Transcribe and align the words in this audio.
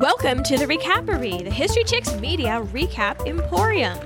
Welcome 0.00 0.42
to 0.44 0.56
the 0.56 0.64
Recapery, 0.64 1.44
the 1.44 1.50
History 1.50 1.84
Chicks 1.84 2.14
Media 2.14 2.62
Recap 2.72 3.26
Emporium. 3.26 3.98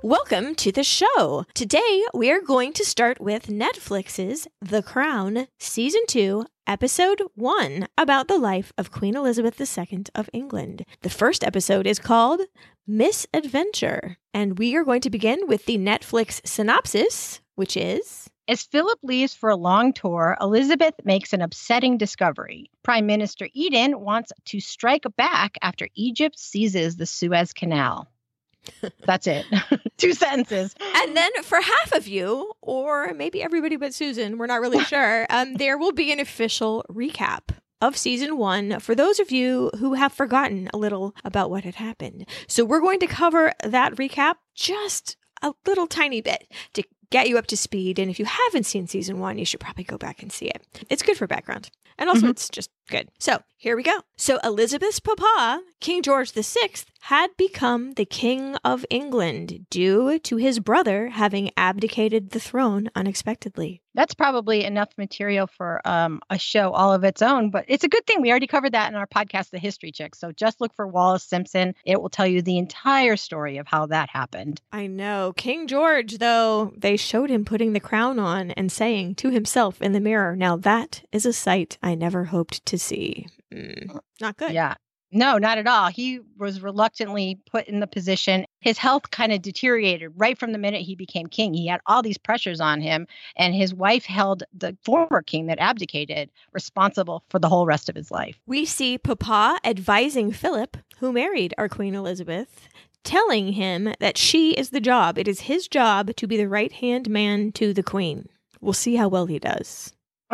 Welcome 0.00 0.54
to 0.54 0.70
the 0.70 0.84
show. 0.84 1.44
Today 1.54 2.04
we 2.14 2.30
are 2.30 2.40
going 2.40 2.72
to 2.74 2.84
start 2.84 3.20
with 3.20 3.48
Netflix's 3.48 4.46
The 4.62 4.80
Crown, 4.80 5.48
Season 5.58 6.02
2, 6.06 6.46
Episode 6.68 7.20
1, 7.34 7.88
about 7.98 8.28
the 8.28 8.38
life 8.38 8.72
of 8.78 8.92
Queen 8.92 9.16
Elizabeth 9.16 9.60
II 9.60 10.04
of 10.14 10.30
England. 10.32 10.84
The 11.00 11.10
first 11.10 11.42
episode 11.42 11.88
is 11.88 11.98
called 11.98 12.42
Misadventure, 12.86 14.18
and 14.32 14.56
we 14.56 14.76
are 14.76 14.84
going 14.84 15.00
to 15.00 15.10
begin 15.10 15.48
with 15.48 15.66
the 15.66 15.78
Netflix 15.78 16.40
synopsis, 16.46 17.40
which 17.56 17.76
is 17.76 18.27
As 18.48 18.62
Philip 18.62 18.98
leaves 19.02 19.34
for 19.34 19.50
a 19.50 19.56
long 19.56 19.92
tour, 19.92 20.34
Elizabeth 20.40 20.94
makes 21.04 21.34
an 21.34 21.42
upsetting 21.42 21.98
discovery. 21.98 22.70
Prime 22.82 23.04
Minister 23.04 23.46
Eden 23.52 24.00
wants 24.00 24.32
to 24.46 24.58
strike 24.58 25.04
back 25.18 25.58
after 25.60 25.86
Egypt 25.94 26.38
seizes 26.38 26.96
the 26.96 27.04
Suez 27.04 27.52
Canal. 27.52 28.08
That's 29.04 29.26
it. 29.26 29.44
Two 29.98 30.14
sentences. 30.14 30.74
And 30.96 31.14
then 31.14 31.30
for 31.42 31.60
half 31.60 31.92
of 31.92 32.08
you, 32.08 32.50
or 32.62 33.12
maybe 33.12 33.42
everybody 33.42 33.76
but 33.76 33.92
Susan, 33.92 34.38
we're 34.38 34.46
not 34.46 34.62
really 34.62 34.82
sure, 34.84 35.26
um, 35.28 35.54
there 35.54 35.76
will 35.76 35.92
be 35.92 36.10
an 36.10 36.18
official 36.18 36.86
recap 36.90 37.50
of 37.82 37.98
season 37.98 38.38
one 38.38 38.80
for 38.80 38.94
those 38.94 39.20
of 39.20 39.30
you 39.30 39.70
who 39.78 39.92
have 39.92 40.12
forgotten 40.12 40.70
a 40.72 40.78
little 40.78 41.14
about 41.22 41.50
what 41.50 41.64
had 41.64 41.74
happened. 41.74 42.26
So 42.46 42.64
we're 42.64 42.80
going 42.80 43.00
to 43.00 43.06
cover 43.06 43.52
that 43.62 43.96
recap 43.96 44.36
just 44.54 45.18
a 45.42 45.52
little 45.66 45.86
tiny 45.86 46.20
bit 46.20 46.50
to 46.72 46.82
get 47.10 47.28
you 47.28 47.38
up 47.38 47.46
to 47.48 47.56
speed. 47.56 47.98
And 47.98 48.10
if 48.10 48.18
you 48.18 48.24
haven't 48.24 48.64
seen 48.64 48.86
season 48.86 49.18
one, 49.18 49.38
you 49.38 49.44
should 49.44 49.60
probably 49.60 49.84
go 49.84 49.98
back 49.98 50.22
and 50.22 50.30
see 50.32 50.46
it. 50.46 50.62
It's 50.90 51.02
good 51.02 51.16
for 51.16 51.26
background. 51.26 51.70
And 51.98 52.08
also, 52.08 52.26
Mhm. 52.26 52.30
it's 52.30 52.48
just 52.48 52.70
good. 52.88 53.08
So 53.18 53.42
here 53.60 53.76
we 53.76 53.82
go. 53.82 54.02
So 54.16 54.38
Elizabeth's 54.44 55.00
papa, 55.00 55.62
King 55.80 56.00
George 56.02 56.30
VI, 56.30 56.70
had 57.00 57.36
become 57.36 57.92
the 57.92 58.04
King 58.04 58.54
of 58.64 58.86
England 58.88 59.66
due 59.68 60.20
to 60.20 60.36
his 60.36 60.60
brother 60.60 61.08
having 61.08 61.50
abdicated 61.56 62.30
the 62.30 62.38
throne 62.38 62.88
unexpectedly. 62.94 63.82
That's 63.94 64.14
probably 64.14 64.62
enough 64.62 64.90
material 64.96 65.48
for 65.48 65.80
um, 65.84 66.20
a 66.30 66.38
show 66.38 66.70
all 66.70 66.92
of 66.92 67.02
its 67.02 67.20
own, 67.20 67.50
but 67.50 67.64
it's 67.66 67.82
a 67.82 67.88
good 67.88 68.06
thing. 68.06 68.20
We 68.20 68.30
already 68.30 68.46
covered 68.46 68.74
that 68.74 68.90
in 68.90 68.96
our 68.96 69.08
podcast, 69.08 69.50
The 69.50 69.58
History 69.58 69.90
Chicks. 69.90 70.20
So 70.20 70.30
just 70.30 70.60
look 70.60 70.72
for 70.74 70.86
Wallis 70.86 71.24
Simpson. 71.24 71.74
It 71.84 72.00
will 72.00 72.10
tell 72.10 72.26
you 72.28 72.42
the 72.42 72.58
entire 72.58 73.16
story 73.16 73.56
of 73.56 73.66
how 73.66 73.86
that 73.86 74.08
happened. 74.10 74.60
I 74.70 74.86
know. 74.86 75.32
King 75.36 75.66
George, 75.66 76.18
though, 76.18 76.72
they 76.76 76.96
showed 76.96 77.30
him 77.30 77.44
putting 77.44 77.72
the 77.72 77.80
crown 77.80 78.20
on 78.20 78.52
and 78.52 78.70
saying 78.70 79.16
to 79.16 79.30
himself 79.30 79.82
in 79.82 79.92
the 79.92 80.00
mirror, 80.00 80.36
Now 80.36 80.56
that 80.56 81.02
is 81.10 81.26
a 81.26 81.32
sight 81.32 81.76
I 81.82 81.96
never 81.96 82.26
hoped 82.26 82.64
to 82.66 82.78
see. 82.78 83.26
Mm, 83.52 83.98
not 84.20 84.36
good. 84.36 84.52
Yeah. 84.52 84.74
No, 85.10 85.38
not 85.38 85.56
at 85.56 85.66
all. 85.66 85.88
He 85.88 86.20
was 86.36 86.60
reluctantly 86.60 87.40
put 87.50 87.66
in 87.66 87.80
the 87.80 87.86
position. 87.86 88.44
His 88.60 88.76
health 88.76 89.10
kind 89.10 89.32
of 89.32 89.40
deteriorated 89.40 90.12
right 90.16 90.36
from 90.36 90.52
the 90.52 90.58
minute 90.58 90.82
he 90.82 90.94
became 90.94 91.28
king. 91.28 91.54
He 91.54 91.66
had 91.66 91.80
all 91.86 92.02
these 92.02 92.18
pressures 92.18 92.60
on 92.60 92.82
him, 92.82 93.06
and 93.34 93.54
his 93.54 93.72
wife 93.72 94.04
held 94.04 94.42
the 94.52 94.76
former 94.84 95.22
king 95.22 95.46
that 95.46 95.60
abdicated 95.60 96.30
responsible 96.52 97.24
for 97.30 97.38
the 97.38 97.48
whole 97.48 97.64
rest 97.64 97.88
of 97.88 97.94
his 97.94 98.10
life. 98.10 98.38
We 98.46 98.66
see 98.66 98.98
Papa 98.98 99.58
advising 99.64 100.30
Philip, 100.30 100.76
who 100.98 101.12
married 101.12 101.54
our 101.56 101.70
Queen 101.70 101.94
Elizabeth, 101.94 102.68
telling 103.02 103.54
him 103.54 103.94
that 104.00 104.18
she 104.18 104.52
is 104.52 104.70
the 104.70 104.80
job. 104.80 105.16
It 105.16 105.26
is 105.26 105.40
his 105.40 105.68
job 105.68 106.14
to 106.16 106.26
be 106.26 106.36
the 106.36 106.48
right 106.48 106.72
hand 106.72 107.08
man 107.08 107.52
to 107.52 107.72
the 107.72 107.82
Queen. 107.82 108.28
We'll 108.60 108.74
see 108.74 108.96
how 108.96 109.08
well 109.08 109.24
he 109.24 109.38
does. 109.38 109.94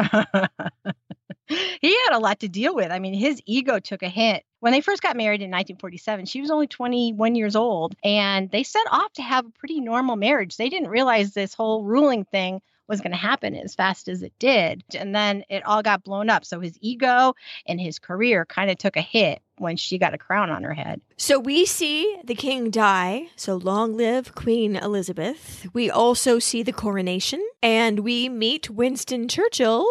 he 1.48 1.96
had 2.06 2.16
a 2.16 2.18
lot 2.18 2.40
to 2.40 2.48
deal 2.48 2.74
with. 2.74 2.90
I 2.90 2.98
mean, 2.98 3.14
his 3.14 3.40
ego 3.46 3.78
took 3.78 4.02
a 4.02 4.08
hit. 4.08 4.44
When 4.60 4.72
they 4.72 4.80
first 4.80 5.02
got 5.02 5.16
married 5.16 5.42
in 5.42 5.50
1947, 5.50 6.26
she 6.26 6.40
was 6.40 6.50
only 6.50 6.66
21 6.66 7.34
years 7.34 7.54
old, 7.54 7.94
and 8.02 8.50
they 8.50 8.62
set 8.62 8.86
off 8.90 9.12
to 9.14 9.22
have 9.22 9.44
a 9.46 9.50
pretty 9.50 9.80
normal 9.80 10.16
marriage. 10.16 10.56
They 10.56 10.70
didn't 10.70 10.88
realize 10.88 11.32
this 11.32 11.54
whole 11.54 11.84
ruling 11.84 12.24
thing 12.24 12.60
was 12.88 13.00
going 13.00 13.12
to 13.12 13.16
happen 13.16 13.54
as 13.54 13.74
fast 13.74 14.08
as 14.08 14.22
it 14.22 14.32
did. 14.38 14.84
And 14.94 15.14
then 15.14 15.44
it 15.48 15.64
all 15.64 15.82
got 15.82 16.04
blown 16.04 16.28
up. 16.28 16.44
So 16.44 16.60
his 16.60 16.76
ego 16.80 17.34
and 17.66 17.80
his 17.80 17.98
career 17.98 18.44
kind 18.44 18.70
of 18.70 18.78
took 18.78 18.96
a 18.96 19.00
hit 19.00 19.40
when 19.56 19.76
she 19.76 19.98
got 19.98 20.14
a 20.14 20.18
crown 20.18 20.50
on 20.50 20.64
her 20.64 20.74
head. 20.74 21.00
So 21.16 21.38
we 21.38 21.64
see 21.64 22.18
the 22.24 22.34
king 22.34 22.70
die. 22.70 23.28
So 23.36 23.56
long 23.56 23.96
live 23.96 24.34
Queen 24.34 24.76
Elizabeth. 24.76 25.66
We 25.72 25.90
also 25.90 26.38
see 26.38 26.62
the 26.62 26.72
coronation 26.72 27.42
and 27.62 28.00
we 28.00 28.28
meet 28.28 28.68
Winston 28.68 29.28
Churchill. 29.28 29.86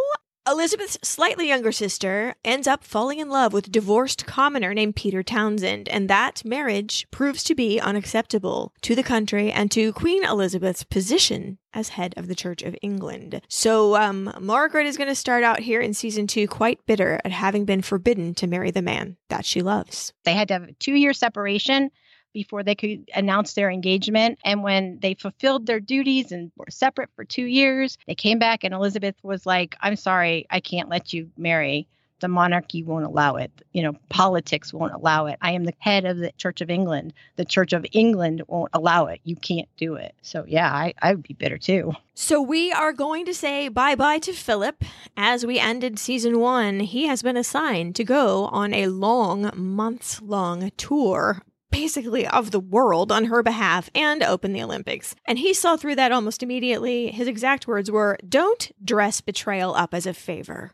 Elizabeth's 0.45 0.97
slightly 1.01 1.47
younger 1.47 1.71
sister 1.71 2.35
ends 2.43 2.67
up 2.67 2.83
falling 2.83 3.19
in 3.19 3.29
love 3.29 3.53
with 3.53 3.67
a 3.67 3.69
divorced 3.69 4.25
commoner 4.25 4.73
named 4.73 4.93
Peter 4.93 5.23
Townsend, 5.23 5.87
and 5.87 6.09
that 6.09 6.43
marriage 6.43 7.07
proves 7.11 7.45
to 7.45 7.55
be 7.55 7.79
unacceptable 7.79 8.73
to 8.81 8.93
the 8.93 9.03
country 9.03 9.53
and 9.53 9.71
to 9.71 9.93
Queen 9.93 10.21
Elizabeth's 10.25 10.83
position 10.83 11.59
as 11.73 11.89
head 11.89 12.13
of 12.17 12.27
the 12.27 12.35
Church 12.35 12.61
of 12.61 12.75
England. 12.81 13.41
So, 13.47 13.95
um, 13.95 14.33
Margaret 14.41 14.85
is 14.85 14.97
going 14.97 15.07
to 15.07 15.15
start 15.15 15.45
out 15.45 15.61
here 15.61 15.79
in 15.79 15.93
season 15.93 16.27
two 16.27 16.47
quite 16.49 16.85
bitter 16.85 17.21
at 17.23 17.31
having 17.31 17.63
been 17.63 17.81
forbidden 17.81 18.33
to 18.35 18.47
marry 18.47 18.69
the 18.69 18.81
man 18.81 19.15
that 19.29 19.45
she 19.45 19.61
loves. 19.61 20.11
They 20.25 20.33
had 20.33 20.49
to 20.49 20.55
have 20.55 20.63
a 20.63 20.73
two 20.73 20.95
year 20.95 21.13
separation 21.13 21.89
before 22.33 22.63
they 22.63 22.75
could 22.75 23.09
announce 23.15 23.53
their 23.53 23.69
engagement. 23.69 24.39
And 24.43 24.63
when 24.63 24.99
they 25.01 25.13
fulfilled 25.13 25.65
their 25.65 25.79
duties 25.79 26.31
and 26.31 26.51
were 26.57 26.65
separate 26.69 27.09
for 27.15 27.23
two 27.23 27.45
years, 27.45 27.97
they 28.07 28.15
came 28.15 28.39
back 28.39 28.63
and 28.63 28.73
Elizabeth 28.73 29.15
was 29.23 29.45
like, 29.45 29.75
I'm 29.81 29.95
sorry, 29.95 30.47
I 30.49 30.59
can't 30.59 30.89
let 30.89 31.13
you 31.13 31.29
marry. 31.37 31.87
The 32.19 32.27
monarchy 32.29 32.83
won't 32.83 33.03
allow 33.03 33.35
it. 33.35 33.51
You 33.73 33.83
know, 33.83 33.93
politics 34.07 34.73
won't 34.73 34.93
allow 34.93 35.25
it. 35.25 35.37
I 35.41 35.51
am 35.51 35.65
the 35.65 35.73
head 35.79 36.05
of 36.05 36.17
the 36.17 36.31
Church 36.37 36.61
of 36.61 36.69
England. 36.69 37.13
The 37.35 37.43
Church 37.43 37.73
of 37.73 37.85
England 37.91 38.43
won't 38.47 38.69
allow 38.73 39.07
it. 39.07 39.19
You 39.25 39.35
can't 39.35 39.67
do 39.75 39.95
it. 39.95 40.15
So, 40.21 40.45
yeah, 40.47 40.71
I, 40.71 40.93
I 41.01 41.15
would 41.15 41.23
be 41.23 41.33
bitter 41.33 41.57
too. 41.57 41.91
So 42.13 42.41
we 42.41 42.71
are 42.71 42.93
going 42.93 43.25
to 43.25 43.33
say 43.33 43.67
bye 43.67 43.95
bye 43.95 44.19
to 44.19 44.31
Philip. 44.31 44.85
As 45.17 45.45
we 45.45 45.59
ended 45.59 45.99
season 45.99 46.39
one, 46.39 46.79
he 46.79 47.07
has 47.07 47.23
been 47.23 47.35
assigned 47.35 47.97
to 47.97 48.05
go 48.05 48.45
on 48.45 48.73
a 48.73 48.87
long, 48.87 49.51
months 49.53 50.21
long 50.21 50.71
tour. 50.77 51.41
Basically, 51.73 52.27
of 52.27 52.51
the 52.51 52.59
world 52.59 53.11
on 53.11 53.25
her 53.25 53.43
behalf 53.43 53.89
and 53.95 54.23
open 54.23 54.53
the 54.53 54.63
Olympics. 54.63 55.15
And 55.25 55.39
he 55.39 55.53
saw 55.53 55.75
through 55.75 55.95
that 55.95 56.11
almost 56.11 56.43
immediately. 56.43 57.09
His 57.11 57.27
exact 57.27 57.67
words 57.67 57.91
were 57.91 58.17
Don't 58.27 58.71
dress 58.83 59.19
betrayal 59.21 59.75
up 59.75 59.93
as 59.93 60.05
a 60.05 60.13
favor. 60.13 60.71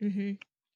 hmm 0.00 0.32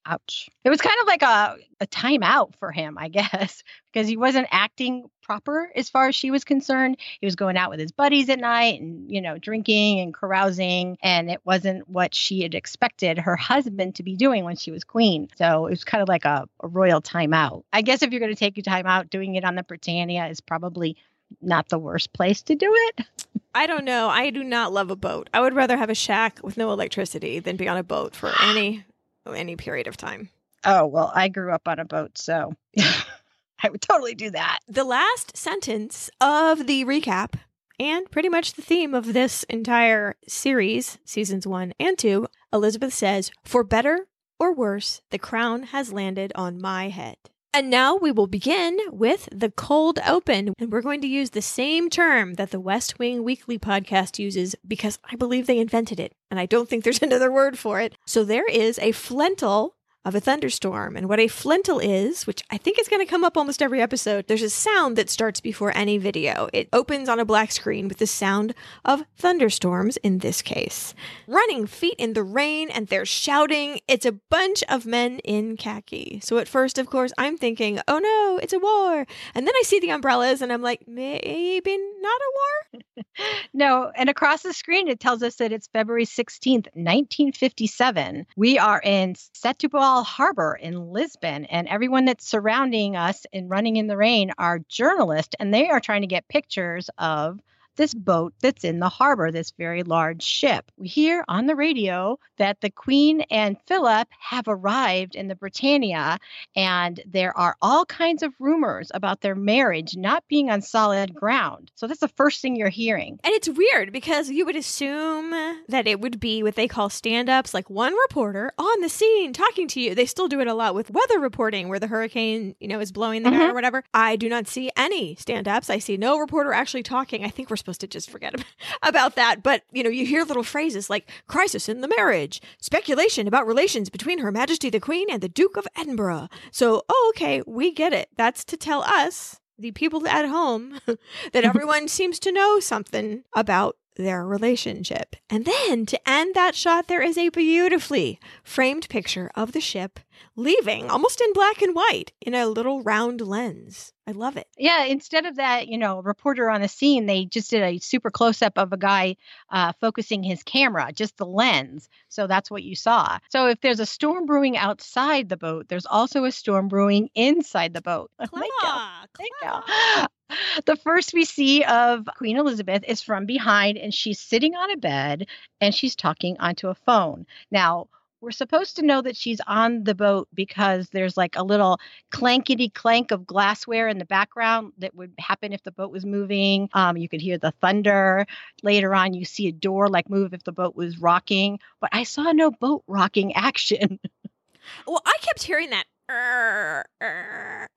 Ouch. 0.06 0.50
It 0.64 0.70
was 0.70 0.82
kind 0.82 0.96
of 1.00 1.06
like 1.06 1.22
a, 1.22 1.56
a 1.80 1.86
timeout 1.86 2.54
for 2.58 2.70
him, 2.70 2.98
I 2.98 3.08
guess, 3.10 3.62
because 3.92 4.06
he 4.06 4.16
wasn't 4.16 4.48
acting 4.50 5.08
proper 5.22 5.70
as 5.74 5.88
far 5.88 6.08
as 6.08 6.14
she 6.14 6.30
was 6.30 6.44
concerned. 6.44 6.98
He 7.20 7.26
was 7.26 7.36
going 7.36 7.56
out 7.56 7.70
with 7.70 7.80
his 7.80 7.92
buddies 7.92 8.28
at 8.28 8.38
night 8.38 8.80
and, 8.80 9.10
you 9.10 9.22
know, 9.22 9.38
drinking 9.38 10.00
and 10.00 10.12
carousing. 10.12 10.98
And 11.02 11.30
it 11.30 11.40
wasn't 11.44 11.88
what 11.88 12.14
she 12.14 12.42
had 12.42 12.54
expected 12.54 13.18
her 13.18 13.36
husband 13.36 13.94
to 13.96 14.02
be 14.02 14.16
doing 14.16 14.44
when 14.44 14.56
she 14.56 14.70
was 14.70 14.84
queen. 14.84 15.28
So 15.36 15.66
it 15.66 15.70
was 15.70 15.84
kind 15.84 16.02
of 16.02 16.08
like 16.08 16.26
a, 16.26 16.46
a 16.62 16.68
royal 16.68 17.00
timeout. 17.00 17.64
I 17.72 17.82
guess 17.82 18.02
if 18.02 18.10
you're 18.10 18.20
going 18.20 18.34
to 18.34 18.38
take 18.38 18.56
your 18.56 18.64
time 18.64 18.86
out, 18.86 19.10
doing 19.10 19.34
it 19.36 19.44
on 19.44 19.54
the 19.54 19.62
Britannia 19.62 20.26
is 20.26 20.40
probably 20.40 20.96
not 21.40 21.68
the 21.68 21.78
worst 21.78 22.12
place 22.12 22.42
to 22.42 22.54
do 22.54 22.70
it. 22.70 23.06
I 23.56 23.66
don't 23.66 23.84
know. 23.84 24.08
I 24.08 24.30
do 24.30 24.42
not 24.42 24.72
love 24.72 24.90
a 24.90 24.96
boat. 24.96 25.30
I 25.32 25.40
would 25.40 25.54
rather 25.54 25.76
have 25.76 25.90
a 25.90 25.94
shack 25.94 26.40
with 26.42 26.56
no 26.56 26.72
electricity 26.72 27.38
than 27.38 27.56
be 27.56 27.68
on 27.68 27.76
a 27.76 27.84
boat 27.84 28.14
for 28.14 28.32
any 28.42 28.84
any 29.32 29.56
period 29.56 29.86
of 29.86 29.96
time. 29.96 30.30
Oh, 30.64 30.86
well, 30.86 31.12
I 31.14 31.28
grew 31.28 31.52
up 31.52 31.68
on 31.68 31.78
a 31.78 31.84
boat, 31.84 32.16
so 32.18 32.54
I 32.78 33.68
would 33.70 33.82
totally 33.82 34.14
do 34.14 34.30
that. 34.30 34.60
The 34.68 34.84
last 34.84 35.36
sentence 35.36 36.10
of 36.20 36.66
the 36.66 36.84
recap 36.84 37.34
and 37.78 38.10
pretty 38.10 38.28
much 38.28 38.54
the 38.54 38.62
theme 38.62 38.94
of 38.94 39.12
this 39.12 39.42
entire 39.44 40.16
series, 40.28 40.98
seasons 41.04 41.46
1 41.46 41.74
and 41.80 41.98
2, 41.98 42.26
Elizabeth 42.52 42.94
says, 42.94 43.30
"For 43.44 43.64
better 43.64 44.06
or 44.38 44.54
worse, 44.54 45.00
the 45.10 45.18
crown 45.18 45.64
has 45.64 45.92
landed 45.92 46.32
on 46.34 46.60
my 46.60 46.88
head." 46.88 47.16
And 47.54 47.70
now 47.70 47.94
we 47.94 48.10
will 48.10 48.26
begin 48.26 48.76
with 48.90 49.28
the 49.30 49.48
cold 49.48 50.00
open. 50.04 50.54
And 50.58 50.72
we're 50.72 50.82
going 50.82 51.00
to 51.02 51.06
use 51.06 51.30
the 51.30 51.40
same 51.40 51.88
term 51.88 52.34
that 52.34 52.50
the 52.50 52.58
West 52.58 52.98
Wing 52.98 53.22
Weekly 53.22 53.60
podcast 53.60 54.18
uses 54.18 54.56
because 54.66 54.98
I 55.08 55.14
believe 55.14 55.46
they 55.46 55.60
invented 55.60 56.00
it. 56.00 56.16
And 56.32 56.40
I 56.40 56.46
don't 56.46 56.68
think 56.68 56.82
there's 56.82 57.00
another 57.02 57.30
word 57.30 57.56
for 57.56 57.80
it. 57.80 57.96
So 58.06 58.24
there 58.24 58.50
is 58.50 58.80
a 58.80 58.90
flintle 58.90 59.76
of 60.04 60.14
a 60.14 60.20
thunderstorm. 60.20 60.96
And 60.96 61.08
what 61.08 61.20
a 61.20 61.28
flintle 61.28 61.78
is, 61.78 62.26
which 62.26 62.42
I 62.50 62.58
think 62.58 62.78
is 62.78 62.88
going 62.88 63.04
to 63.04 63.10
come 63.10 63.24
up 63.24 63.36
almost 63.36 63.62
every 63.62 63.80
episode, 63.80 64.26
there's 64.26 64.42
a 64.42 64.50
sound 64.50 64.96
that 64.96 65.10
starts 65.10 65.40
before 65.40 65.76
any 65.76 65.98
video. 65.98 66.48
It 66.52 66.68
opens 66.72 67.08
on 67.08 67.20
a 67.20 67.24
black 67.24 67.52
screen 67.52 67.88
with 67.88 67.98
the 67.98 68.06
sound 68.06 68.54
of 68.84 69.04
thunderstorms 69.16 69.96
in 69.98 70.18
this 70.18 70.42
case. 70.42 70.94
Running 71.26 71.66
feet 71.66 71.96
in 71.98 72.12
the 72.12 72.22
rain 72.22 72.70
and 72.70 72.88
they're 72.88 73.06
shouting. 73.06 73.80
It's 73.88 74.06
a 74.06 74.12
bunch 74.12 74.62
of 74.68 74.86
men 74.86 75.20
in 75.20 75.56
khaki. 75.56 76.20
So 76.22 76.38
at 76.38 76.48
first, 76.48 76.78
of 76.78 76.88
course, 76.90 77.12
I'm 77.18 77.36
thinking, 77.36 77.80
oh 77.88 77.98
no, 77.98 78.38
it's 78.42 78.52
a 78.52 78.58
war. 78.58 79.06
And 79.34 79.46
then 79.46 79.54
I 79.56 79.62
see 79.64 79.80
the 79.80 79.90
umbrellas 79.90 80.42
and 80.42 80.52
I'm 80.52 80.62
like, 80.62 80.86
maybe 80.86 81.76
not 82.00 82.20
a 82.20 82.32
war? 82.34 82.80
No, 83.52 83.92
and 83.94 84.10
across 84.10 84.42
the 84.42 84.52
screen 84.52 84.88
it 84.88 84.98
tells 84.98 85.22
us 85.22 85.36
that 85.36 85.52
it's 85.52 85.68
February 85.68 86.06
16th, 86.06 86.66
1957. 86.74 88.26
We 88.36 88.58
are 88.58 88.80
in 88.84 89.14
Setúbal, 89.14 89.93
harbor 90.02 90.58
in 90.60 90.92
Lisbon, 90.92 91.44
and 91.46 91.68
everyone 91.68 92.06
that's 92.06 92.26
surrounding 92.26 92.96
us 92.96 93.26
and 93.32 93.48
running 93.50 93.76
in 93.76 93.86
the 93.86 93.96
rain 93.96 94.32
are 94.38 94.58
journalists, 94.68 95.34
and 95.38 95.52
they 95.52 95.68
are 95.68 95.80
trying 95.80 96.00
to 96.02 96.06
get 96.06 96.28
pictures 96.28 96.90
of 96.98 97.40
this 97.76 97.94
boat 97.94 98.34
that's 98.40 98.64
in 98.64 98.78
the 98.78 98.88
harbor, 98.88 99.30
this 99.30 99.52
very 99.58 99.82
large 99.82 100.22
ship. 100.22 100.70
We 100.76 100.88
hear 100.88 101.24
on 101.28 101.46
the 101.46 101.56
radio 101.56 102.18
that 102.38 102.60
the 102.60 102.70
Queen 102.70 103.22
and 103.30 103.56
Philip 103.66 104.08
have 104.18 104.44
arrived 104.48 105.14
in 105.14 105.28
the 105.28 105.34
Britannia, 105.34 106.18
and 106.56 107.00
there 107.06 107.36
are 107.36 107.56
all 107.62 107.84
kinds 107.84 108.22
of 108.22 108.32
rumors 108.38 108.90
about 108.94 109.20
their 109.20 109.34
marriage 109.34 109.96
not 109.96 110.24
being 110.28 110.50
on 110.50 110.62
solid 110.62 111.14
ground. 111.14 111.70
So 111.74 111.86
that's 111.86 112.00
the 112.00 112.08
first 112.08 112.40
thing 112.40 112.56
you're 112.56 112.68
hearing. 112.68 113.18
And 113.24 113.32
it's 113.34 113.48
weird 113.48 113.92
because 113.92 114.30
you 114.30 114.44
would 114.44 114.56
assume 114.56 115.30
that 115.68 115.86
it 115.86 116.00
would 116.00 116.20
be 116.20 116.42
what 116.42 116.56
they 116.56 116.68
call 116.68 116.90
stand 116.90 117.28
ups, 117.28 117.54
like 117.54 117.70
one 117.70 117.94
reporter 117.94 118.52
on 118.58 118.80
the 118.80 118.88
scene 118.88 119.32
talking 119.32 119.68
to 119.68 119.80
you. 119.80 119.94
They 119.94 120.06
still 120.06 120.28
do 120.28 120.40
it 120.40 120.46
a 120.46 120.54
lot 120.54 120.74
with 120.74 120.90
weather 120.90 121.18
reporting 121.18 121.68
where 121.68 121.78
the 121.78 121.86
hurricane, 121.86 122.54
you 122.60 122.68
know, 122.68 122.80
is 122.80 122.92
blowing 122.92 123.22
the 123.22 123.30
mm-hmm. 123.30 123.50
or 123.50 123.54
whatever. 123.54 123.84
I 123.92 124.16
do 124.16 124.28
not 124.28 124.48
see 124.48 124.70
any 124.76 125.16
stand 125.16 125.48
ups. 125.48 125.70
I 125.70 125.78
see 125.78 125.96
no 125.96 126.18
reporter 126.18 126.52
actually 126.52 126.82
talking. 126.82 127.24
I 127.24 127.28
think 127.28 127.50
we're 127.50 127.56
supposed 127.64 127.80
to 127.80 127.86
just 127.86 128.10
forget 128.10 128.34
about 128.82 129.16
that. 129.16 129.42
But, 129.42 129.62
you 129.72 129.82
know, 129.82 129.90
you 129.90 130.04
hear 130.04 130.24
little 130.24 130.42
phrases 130.42 130.90
like 130.90 131.10
crisis 131.26 131.68
in 131.68 131.80
the 131.80 131.88
marriage, 131.88 132.42
speculation 132.60 133.26
about 133.26 133.46
relations 133.46 133.88
between 133.88 134.18
Her 134.18 134.30
Majesty 134.30 134.68
the 134.68 134.80
Queen 134.80 135.08
and 135.10 135.22
the 135.22 135.28
Duke 135.28 135.56
of 135.56 135.66
Edinburgh. 135.76 136.28
So, 136.50 136.82
oh, 136.88 137.12
okay, 137.14 137.42
we 137.46 137.72
get 137.72 137.92
it. 137.92 138.10
That's 138.16 138.44
to 138.44 138.56
tell 138.56 138.82
us, 138.82 139.40
the 139.58 139.70
people 139.70 140.06
at 140.06 140.28
home, 140.28 140.80
that 141.32 141.44
everyone 141.44 141.88
seems 141.88 142.18
to 142.20 142.32
know 142.32 142.60
something 142.60 143.24
about 143.34 143.76
their 143.96 144.26
relationship. 144.26 145.16
And 145.30 145.44
then 145.44 145.86
to 145.86 146.08
end 146.08 146.34
that 146.34 146.54
shot, 146.54 146.88
there 146.88 147.02
is 147.02 147.16
a 147.16 147.28
beautifully 147.28 148.18
framed 148.42 148.88
picture 148.88 149.30
of 149.36 149.52
the 149.52 149.60
ship 149.60 150.00
leaving 150.36 150.90
almost 150.90 151.20
in 151.20 151.32
black 151.32 151.62
and 151.62 151.74
white 151.74 152.12
in 152.20 152.34
a 152.34 152.46
little 152.46 152.82
round 152.82 153.20
lens. 153.20 153.92
I 154.06 154.12
love 154.12 154.36
it. 154.36 154.46
Yeah, 154.58 154.84
instead 154.84 155.24
of 155.24 155.36
that, 155.36 155.68
you 155.68 155.78
know, 155.78 156.02
reporter 156.02 156.50
on 156.50 156.60
the 156.60 156.68
scene, 156.68 157.06
they 157.06 157.24
just 157.24 157.50
did 157.50 157.62
a 157.62 157.78
super 157.78 158.10
close 158.10 158.42
up 158.42 158.58
of 158.58 158.72
a 158.72 158.76
guy 158.76 159.16
uh, 159.50 159.72
focusing 159.80 160.22
his 160.22 160.42
camera, 160.42 160.92
just 160.92 161.16
the 161.16 161.26
lens. 161.26 161.88
So 162.10 162.26
that's 162.26 162.50
what 162.50 162.62
you 162.62 162.76
saw. 162.76 163.18
So 163.30 163.46
if 163.46 163.60
there's 163.60 163.80
a 163.80 163.86
storm 163.86 164.26
brewing 164.26 164.58
outside 164.58 165.28
the 165.28 165.38
boat, 165.38 165.68
there's 165.68 165.86
also 165.86 166.24
a 166.24 166.32
storm 166.32 166.68
brewing 166.68 167.08
inside 167.14 167.72
the 167.72 167.80
boat. 167.80 168.10
Thank 168.18 168.52
you. 168.62 168.70
Thank 169.16 169.32
you. 169.42 170.06
The 170.64 170.76
first 170.76 171.12
we 171.12 171.24
see 171.26 171.62
of 171.64 172.08
Queen 172.16 172.38
Elizabeth 172.38 172.82
is 172.88 173.02
from 173.02 173.26
behind, 173.26 173.76
and 173.76 173.92
she's 173.92 174.18
sitting 174.18 174.54
on 174.54 174.70
a 174.70 174.76
bed 174.76 175.26
and 175.60 175.74
she's 175.74 175.94
talking 175.94 176.36
onto 176.40 176.68
a 176.68 176.74
phone. 176.74 177.26
Now, 177.50 177.88
we're 178.24 178.30
supposed 178.30 178.76
to 178.76 178.82
know 178.82 179.02
that 179.02 179.16
she's 179.16 179.40
on 179.46 179.84
the 179.84 179.94
boat 179.94 180.28
because 180.34 180.88
there's 180.88 181.16
like 181.16 181.36
a 181.36 181.42
little 181.42 181.78
clankety 182.12 182.72
clank 182.72 183.10
of 183.10 183.26
glassware 183.26 183.86
in 183.86 183.98
the 183.98 184.04
background 184.04 184.72
that 184.78 184.94
would 184.94 185.12
happen 185.18 185.52
if 185.52 185.62
the 185.62 185.72
boat 185.72 185.92
was 185.92 186.06
moving. 186.06 186.68
Um, 186.72 186.96
you 186.96 187.08
could 187.08 187.20
hear 187.20 187.38
the 187.38 187.52
thunder. 187.60 188.26
Later 188.62 188.94
on, 188.94 189.14
you 189.14 189.24
see 189.24 189.48
a 189.48 189.52
door 189.52 189.88
like 189.88 190.08
move 190.08 190.32
if 190.32 190.44
the 190.44 190.52
boat 190.52 190.74
was 190.74 190.98
rocking, 190.98 191.58
but 191.80 191.90
I 191.92 192.04
saw 192.04 192.32
no 192.32 192.50
boat 192.50 192.82
rocking 192.86 193.34
action. 193.34 194.00
well, 194.86 195.02
I 195.04 195.16
kept 195.20 195.42
hearing 195.42 195.70
that. 195.70 195.84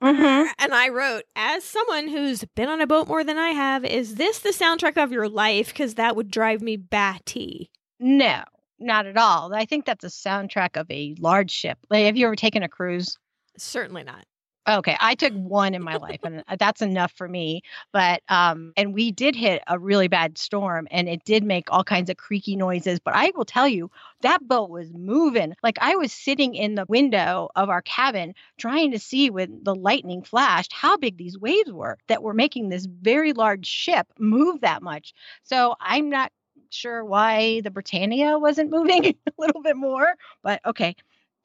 mm-hmm. 0.03 0.47
And 0.59 0.73
I 0.73 0.89
wrote, 0.89 1.23
as 1.35 1.63
someone 1.63 2.07
who's 2.07 2.43
been 2.55 2.69
on 2.69 2.81
a 2.81 2.87
boat 2.87 3.07
more 3.07 3.23
than 3.23 3.37
I 3.37 3.49
have, 3.49 3.85
is 3.85 4.15
this 4.15 4.39
the 4.39 4.49
soundtrack 4.49 5.01
of 5.01 5.11
your 5.11 5.29
life? 5.29 5.69
Because 5.69 5.95
that 5.95 6.15
would 6.15 6.29
drive 6.29 6.61
me 6.61 6.75
batty. 6.75 7.69
No, 7.99 8.43
not 8.79 9.05
at 9.05 9.17
all. 9.17 9.53
I 9.53 9.65
think 9.65 9.85
that's 9.85 10.03
a 10.03 10.07
soundtrack 10.07 10.79
of 10.79 10.89
a 10.91 11.15
large 11.19 11.51
ship. 11.51 11.77
Like, 11.89 12.05
have 12.05 12.17
you 12.17 12.25
ever 12.25 12.35
taken 12.35 12.63
a 12.63 12.69
cruise? 12.69 13.17
Certainly 13.57 14.03
not. 14.03 14.25
Okay, 14.69 14.97
I 14.99 15.15
took 15.15 15.31
one 15.31 15.73
in 15.73 15.81
my 15.81 15.95
life, 16.01 16.19
and 16.23 16.43
uh, 16.47 16.57
that's 16.59 16.81
enough 16.81 17.13
for 17.13 17.27
me. 17.27 17.61
But 17.93 18.21
um, 18.27 18.73
and 18.75 18.93
we 18.93 19.11
did 19.11 19.35
hit 19.35 19.63
a 19.67 19.79
really 19.79 20.09
bad 20.09 20.37
storm, 20.37 20.87
and 20.91 21.07
it 21.07 21.23
did 21.23 21.43
make 21.43 21.71
all 21.71 21.85
kinds 21.85 22.09
of 22.09 22.17
creaky 22.17 22.55
noises. 22.57 22.99
But 22.99 23.15
I 23.15 23.31
will 23.35 23.45
tell 23.45 23.67
you, 23.67 23.89
that 24.21 24.45
boat 24.45 24.69
was 24.69 24.91
moving. 24.93 25.53
Like 25.63 25.77
I 25.79 25.95
was 25.95 26.11
sitting 26.11 26.53
in 26.53 26.75
the 26.75 26.85
window 26.89 27.49
of 27.55 27.69
our 27.69 27.81
cabin 27.81 28.33
trying 28.57 28.91
to 28.91 28.99
see 28.99 29.29
when 29.29 29.61
the 29.63 29.75
lightning 29.75 30.21
flashed 30.21 30.73
how 30.73 30.97
big 30.97 31.17
these 31.17 31.39
waves 31.39 31.71
were 31.71 31.97
that 32.07 32.23
were 32.23 32.33
making 32.33 32.67
this 32.67 32.85
very 32.85 33.31
large 33.31 33.65
ship 33.65 34.07
move 34.19 34.61
that 34.61 34.83
much. 34.83 35.13
So 35.43 35.75
I'm 35.79 36.09
not 36.09 36.31
sure 36.73 37.03
why 37.03 37.61
the 37.61 37.71
Britannia 37.71 38.37
wasn't 38.37 38.71
moving 38.71 39.05
a 39.05 39.15
little 39.37 39.61
bit 39.61 39.75
more, 39.75 40.13
but 40.43 40.61
okay, 40.65 40.95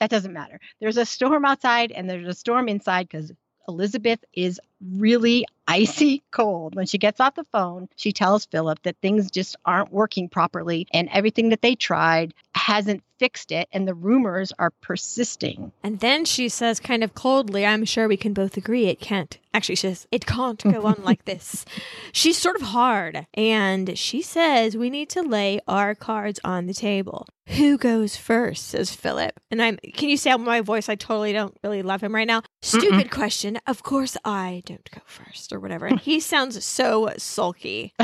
that 0.00 0.10
doesn't 0.10 0.32
matter. 0.32 0.58
There's 0.80 0.96
a 0.96 1.06
storm 1.06 1.44
outside 1.44 1.92
and 1.92 2.08
there's 2.08 2.26
a 2.26 2.34
storm 2.34 2.68
inside 2.68 3.08
because 3.08 3.32
Elizabeth 3.68 4.18
is 4.32 4.60
really 4.96 5.46
icy 5.68 6.22
cold. 6.30 6.74
When 6.74 6.86
she 6.86 6.98
gets 6.98 7.20
off 7.20 7.34
the 7.34 7.44
phone, 7.52 7.88
she 7.96 8.12
tells 8.12 8.46
Philip 8.46 8.82
that 8.82 8.96
things 9.00 9.30
just 9.30 9.56
aren't 9.64 9.92
working 9.92 10.28
properly 10.28 10.86
and 10.92 11.08
everything 11.12 11.50
that 11.50 11.62
they 11.62 11.74
tried 11.74 12.34
hasn't 12.54 13.02
fixed 13.18 13.52
it 13.52 13.68
and 13.72 13.86
the 13.86 13.94
rumors 13.94 14.52
are 14.58 14.72
persisting. 14.80 15.72
And 15.82 16.00
then 16.00 16.24
she 16.24 16.48
says, 16.48 16.80
kind 16.80 17.04
of 17.04 17.14
coldly, 17.14 17.64
I'm 17.64 17.84
sure 17.84 18.08
we 18.08 18.16
can 18.16 18.32
both 18.32 18.56
agree 18.56 18.86
it 18.86 19.00
can't. 19.00 19.38
Actually, 19.54 19.76
she 19.76 19.86
says, 19.88 20.06
it 20.10 20.26
can't 20.26 20.62
go 20.62 20.86
on 20.86 20.96
like 21.04 21.24
this. 21.24 21.64
She's 22.12 22.38
sort 22.38 22.56
of 22.56 22.62
hard 22.62 23.26
and 23.34 23.96
she 23.96 24.22
says, 24.22 24.76
we 24.76 24.90
need 24.90 25.08
to 25.10 25.22
lay 25.22 25.60
our 25.68 25.94
cards 25.94 26.40
on 26.42 26.66
the 26.66 26.74
table. 26.74 27.26
Who 27.46 27.78
goes 27.78 28.16
first? 28.16 28.68
says 28.68 28.94
Philip. 28.94 29.38
And 29.50 29.62
I'm, 29.62 29.76
can 29.94 30.08
you 30.08 30.16
say 30.16 30.34
my 30.36 30.60
voice? 30.60 30.88
I 30.88 30.94
totally 30.94 31.32
don't 31.32 31.56
really 31.62 31.82
love 31.82 32.02
him 32.02 32.14
right 32.14 32.26
now. 32.26 32.42
Stupid 32.60 33.06
Mm-mm. 33.06 33.10
question. 33.10 33.58
Of 33.66 33.82
course 33.82 34.16
I 34.24 34.62
don't 34.72 34.90
go 34.90 35.00
first 35.06 35.52
or 35.52 35.60
whatever. 35.60 35.86
And 35.86 36.00
he 36.00 36.20
sounds 36.20 36.64
so 36.64 37.12
sulky. 37.16 37.94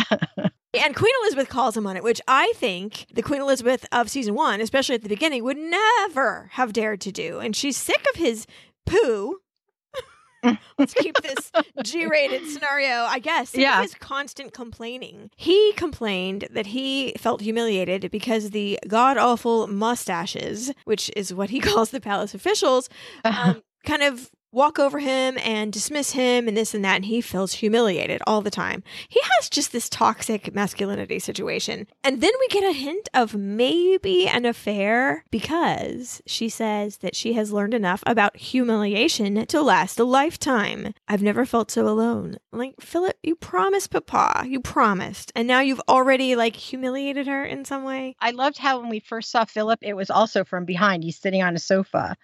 And 0.74 0.94
Queen 0.94 1.12
Elizabeth 1.22 1.48
calls 1.48 1.76
him 1.76 1.86
on 1.86 1.96
it, 1.96 2.02
which 2.02 2.20
I 2.28 2.52
think 2.56 3.06
the 3.12 3.22
Queen 3.22 3.40
Elizabeth 3.40 3.86
of 3.90 4.10
season 4.10 4.34
one, 4.34 4.60
especially 4.60 4.96
at 4.96 5.02
the 5.02 5.08
beginning, 5.08 5.42
would 5.44 5.56
never 5.56 6.50
have 6.52 6.74
dared 6.74 7.00
to 7.02 7.12
do. 7.12 7.38
And 7.38 7.56
she's 7.56 7.76
sick 7.76 8.04
of 8.12 8.16
his 8.16 8.46
poo. 8.84 9.38
Let's 10.78 10.94
keep 10.94 11.16
this 11.22 11.50
G 11.82 12.06
rated 12.06 12.46
scenario, 12.48 13.06
I 13.08 13.18
guess. 13.18 13.54
Yeah. 13.54 13.80
His 13.82 13.94
constant 13.94 14.52
complaining. 14.52 15.30
He 15.36 15.72
complained 15.72 16.48
that 16.50 16.66
he 16.66 17.14
felt 17.18 17.40
humiliated 17.40 18.10
because 18.10 18.50
the 18.50 18.78
god 18.86 19.16
awful 19.16 19.66
mustaches, 19.66 20.72
which 20.84 21.10
is 21.16 21.32
what 21.32 21.50
he 21.50 21.60
calls 21.60 21.90
the 21.90 22.00
palace 22.00 22.34
officials, 22.34 22.88
um, 23.24 23.62
kind 23.84 24.02
of 24.02 24.30
walk 24.52 24.78
over 24.78 24.98
him 24.98 25.38
and 25.42 25.72
dismiss 25.72 26.12
him 26.12 26.48
and 26.48 26.56
this 26.56 26.74
and 26.74 26.84
that 26.84 26.96
and 26.96 27.04
he 27.04 27.20
feels 27.20 27.52
humiliated 27.52 28.20
all 28.26 28.40
the 28.40 28.50
time. 28.50 28.82
He 29.08 29.20
has 29.22 29.48
just 29.48 29.70
this 29.70 29.88
toxic 29.88 30.52
masculinity 30.52 31.20
situation. 31.20 31.86
And 32.02 32.20
then 32.20 32.32
we 32.40 32.48
get 32.48 32.68
a 32.68 32.72
hint 32.72 33.08
of 33.14 33.36
maybe 33.36 34.26
an 34.26 34.44
affair 34.44 35.24
because 35.30 36.20
she 36.26 36.48
says 36.48 36.96
that 36.98 37.14
she 37.14 37.34
has 37.34 37.52
learned 37.52 37.72
enough 37.72 38.02
about 38.04 38.36
humiliation 38.36 39.46
to 39.46 39.62
last 39.62 40.00
a 40.00 40.04
lifetime. 40.04 40.92
I've 41.06 41.22
never 41.22 41.46
felt 41.46 41.70
so 41.70 41.86
alone. 41.86 42.38
Like, 42.50 42.80
Philip, 42.80 43.16
you 43.22 43.36
promised 43.36 43.92
Papa. 43.92 44.44
You 44.44 44.60
promised. 44.60 45.30
And 45.36 45.46
now 45.46 45.60
you've 45.60 45.82
already 45.88 46.34
like 46.34 46.56
humiliated 46.56 47.28
her 47.28 47.44
in 47.44 47.64
some 47.64 47.84
way. 47.84 48.16
I 48.20 48.32
loved 48.32 48.58
how 48.58 48.80
when 48.80 48.90
we 48.90 48.98
first 48.98 49.30
saw 49.30 49.44
Philip, 49.44 49.78
it 49.82 49.94
was 49.94 50.10
also 50.10 50.42
from 50.42 50.64
behind. 50.64 51.04
He's 51.04 51.16
sitting 51.16 51.44
on 51.44 51.54
a 51.54 51.60
sofa 51.60 52.16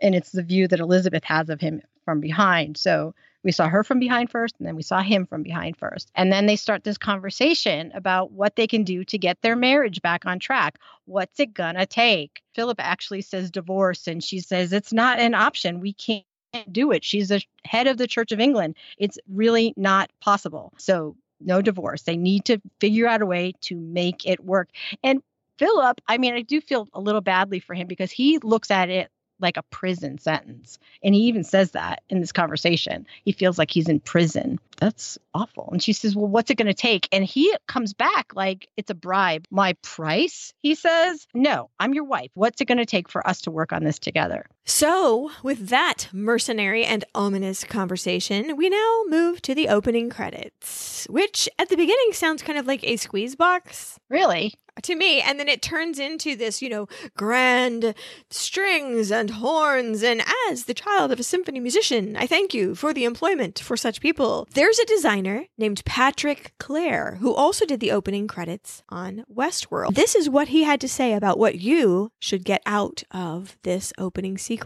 and 0.00 0.14
it's 0.14 0.32
the 0.32 0.42
view 0.42 0.68
that 0.68 0.80
Elizabeth 0.80 1.24
has 1.24 1.48
of 1.48 1.60
him 1.60 1.82
from 2.04 2.20
behind. 2.20 2.76
So 2.76 3.14
we 3.42 3.52
saw 3.52 3.68
her 3.68 3.82
from 3.82 3.98
behind 3.98 4.30
first, 4.30 4.54
and 4.58 4.66
then 4.66 4.76
we 4.76 4.82
saw 4.82 5.00
him 5.00 5.26
from 5.26 5.42
behind 5.42 5.76
first. 5.76 6.10
And 6.14 6.30
then 6.30 6.46
they 6.46 6.56
start 6.56 6.84
this 6.84 6.98
conversation 6.98 7.90
about 7.94 8.32
what 8.32 8.56
they 8.56 8.66
can 8.66 8.84
do 8.84 9.04
to 9.04 9.18
get 9.18 9.40
their 9.40 9.56
marriage 9.56 10.02
back 10.02 10.26
on 10.26 10.38
track. 10.38 10.78
What's 11.06 11.40
it 11.40 11.54
gonna 11.54 11.86
take? 11.86 12.42
Philip 12.54 12.78
actually 12.80 13.22
says 13.22 13.50
divorce, 13.50 14.06
and 14.06 14.22
she 14.22 14.40
says 14.40 14.72
it's 14.72 14.92
not 14.92 15.18
an 15.18 15.34
option. 15.34 15.80
We 15.80 15.94
can't 15.94 16.24
do 16.70 16.92
it. 16.92 17.04
She's 17.04 17.28
the 17.28 17.42
head 17.64 17.86
of 17.86 17.96
the 17.96 18.06
Church 18.06 18.32
of 18.32 18.40
England. 18.40 18.76
It's 18.98 19.18
really 19.28 19.72
not 19.76 20.10
possible. 20.20 20.72
So 20.76 21.16
no 21.40 21.62
divorce. 21.62 22.02
They 22.02 22.16
need 22.16 22.44
to 22.46 22.60
figure 22.80 23.06
out 23.06 23.22
a 23.22 23.26
way 23.26 23.54
to 23.62 23.76
make 23.76 24.26
it 24.26 24.44
work. 24.44 24.68
And 25.02 25.22
Philip, 25.58 26.00
I 26.08 26.18
mean, 26.18 26.34
I 26.34 26.42
do 26.42 26.60
feel 26.60 26.88
a 26.92 27.00
little 27.00 27.20
badly 27.20 27.60
for 27.60 27.74
him 27.74 27.86
because 27.86 28.10
he 28.10 28.38
looks 28.38 28.70
at 28.70 28.90
it 28.90 29.10
like 29.40 29.56
a 29.56 29.62
prison 29.64 30.18
sentence. 30.18 30.78
And 31.02 31.14
he 31.14 31.22
even 31.22 31.44
says 31.44 31.72
that 31.72 32.02
in 32.08 32.20
this 32.20 32.32
conversation. 32.32 33.06
He 33.24 33.32
feels 33.32 33.58
like 33.58 33.70
he's 33.70 33.88
in 33.88 34.00
prison. 34.00 34.58
That's 34.78 35.18
awful. 35.34 35.68
And 35.72 35.82
she 35.82 35.92
says, 35.92 36.16
Well, 36.16 36.26
what's 36.26 36.50
it 36.50 36.56
going 36.56 36.66
to 36.66 36.74
take? 36.74 37.08
And 37.12 37.24
he 37.24 37.54
comes 37.66 37.92
back 37.92 38.34
like 38.34 38.68
it's 38.76 38.90
a 38.90 38.94
bribe. 38.94 39.46
My 39.50 39.74
price? 39.82 40.52
He 40.60 40.74
says, 40.74 41.26
No, 41.34 41.70
I'm 41.78 41.94
your 41.94 42.04
wife. 42.04 42.30
What's 42.34 42.60
it 42.60 42.66
going 42.66 42.78
to 42.78 42.86
take 42.86 43.08
for 43.08 43.26
us 43.26 43.42
to 43.42 43.50
work 43.50 43.72
on 43.72 43.84
this 43.84 43.98
together? 43.98 44.46
So, 44.70 45.32
with 45.42 45.68
that 45.70 46.08
mercenary 46.12 46.84
and 46.84 47.04
ominous 47.12 47.64
conversation, 47.64 48.56
we 48.56 48.68
now 48.68 49.02
move 49.08 49.42
to 49.42 49.54
the 49.54 49.68
opening 49.68 50.10
credits, 50.10 51.06
which 51.10 51.48
at 51.58 51.68
the 51.70 51.76
beginning 51.76 52.12
sounds 52.12 52.40
kind 52.44 52.56
of 52.56 52.68
like 52.68 52.84
a 52.84 52.96
squeeze 52.96 53.34
box 53.34 53.98
Really? 54.08 54.54
to 54.82 54.94
me. 54.94 55.20
And 55.20 55.38
then 55.38 55.48
it 55.48 55.60
turns 55.60 55.98
into 55.98 56.36
this, 56.36 56.62
you 56.62 56.68
know, 56.70 56.88
grand 57.16 57.94
strings 58.30 59.10
and 59.10 59.28
horns. 59.28 60.02
And 60.02 60.22
as 60.48 60.64
the 60.64 60.72
child 60.72 61.12
of 61.12 61.20
a 61.20 61.24
symphony 61.24 61.60
musician, 61.60 62.16
I 62.16 62.26
thank 62.26 62.54
you 62.54 62.74
for 62.74 62.94
the 62.94 63.04
employment 63.04 63.58
for 63.58 63.76
such 63.76 64.00
people. 64.00 64.48
There's 64.54 64.78
a 64.78 64.86
designer 64.86 65.44
named 65.58 65.84
Patrick 65.84 66.54
Clair 66.58 67.18
who 67.20 67.34
also 67.34 67.66
did 67.66 67.80
the 67.80 67.90
opening 67.90 68.26
credits 68.26 68.82
on 68.88 69.24
Westworld. 69.30 69.96
This 69.96 70.14
is 70.14 70.30
what 70.30 70.48
he 70.48 70.62
had 70.62 70.80
to 70.80 70.88
say 70.88 71.12
about 71.12 71.38
what 71.38 71.56
you 71.56 72.12
should 72.18 72.44
get 72.44 72.62
out 72.64 73.02
of 73.10 73.58
this 73.64 73.92
opening 73.98 74.38
sequence. 74.38 74.59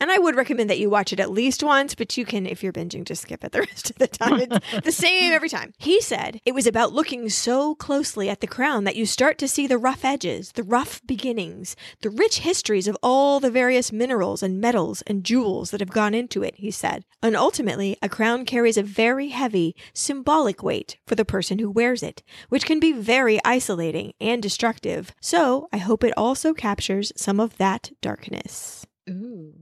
And 0.00 0.10
I 0.10 0.18
would 0.18 0.36
recommend 0.36 0.70
that 0.70 0.78
you 0.78 0.90
watch 0.90 1.12
it 1.12 1.20
at 1.20 1.30
least 1.30 1.62
once, 1.62 1.94
but 1.94 2.16
you 2.16 2.24
can, 2.24 2.46
if 2.46 2.62
you're 2.62 2.72
binging, 2.72 3.04
just 3.04 3.22
skip 3.22 3.44
it 3.44 3.52
the 3.52 3.60
rest 3.70 3.90
of 3.90 3.98
the 3.98 4.08
time. 4.08 4.40
It's 4.40 4.84
the 4.84 4.92
same 4.92 5.32
every 5.32 5.48
time. 5.48 5.72
He 5.78 6.00
said 6.00 6.40
it 6.44 6.54
was 6.54 6.66
about 6.66 6.92
looking 6.92 7.28
so 7.28 7.74
closely 7.74 8.28
at 8.28 8.40
the 8.40 8.46
crown 8.46 8.84
that 8.84 8.96
you 8.96 9.06
start 9.06 9.38
to 9.38 9.48
see 9.48 9.66
the 9.66 9.78
rough 9.78 10.04
edges, 10.04 10.52
the 10.52 10.62
rough 10.62 11.00
beginnings, 11.06 11.76
the 12.02 12.10
rich 12.10 12.40
histories 12.40 12.88
of 12.88 12.96
all 13.02 13.40
the 13.40 13.50
various 13.50 13.92
minerals 13.92 14.42
and 14.42 14.60
metals 14.60 15.02
and 15.02 15.24
jewels 15.24 15.70
that 15.70 15.80
have 15.80 15.90
gone 15.90 16.14
into 16.14 16.42
it, 16.42 16.54
he 16.56 16.70
said. 16.70 17.04
And 17.22 17.36
ultimately, 17.36 17.96
a 18.02 18.08
crown 18.08 18.44
carries 18.44 18.76
a 18.76 18.82
very 18.82 19.28
heavy, 19.28 19.74
symbolic 19.92 20.62
weight 20.62 20.98
for 21.06 21.14
the 21.14 21.24
person 21.24 21.58
who 21.58 21.70
wears 21.70 22.02
it, 22.02 22.22
which 22.48 22.64
can 22.64 22.80
be 22.80 22.92
very 22.92 23.38
isolating 23.44 24.12
and 24.20 24.42
destructive. 24.42 25.14
So 25.20 25.68
I 25.72 25.78
hope 25.78 26.04
it 26.04 26.14
also 26.16 26.54
captures 26.54 27.12
some 27.16 27.40
of 27.40 27.56
that 27.58 27.90
darkness. 28.00 28.79
Ooh. 29.10 29.52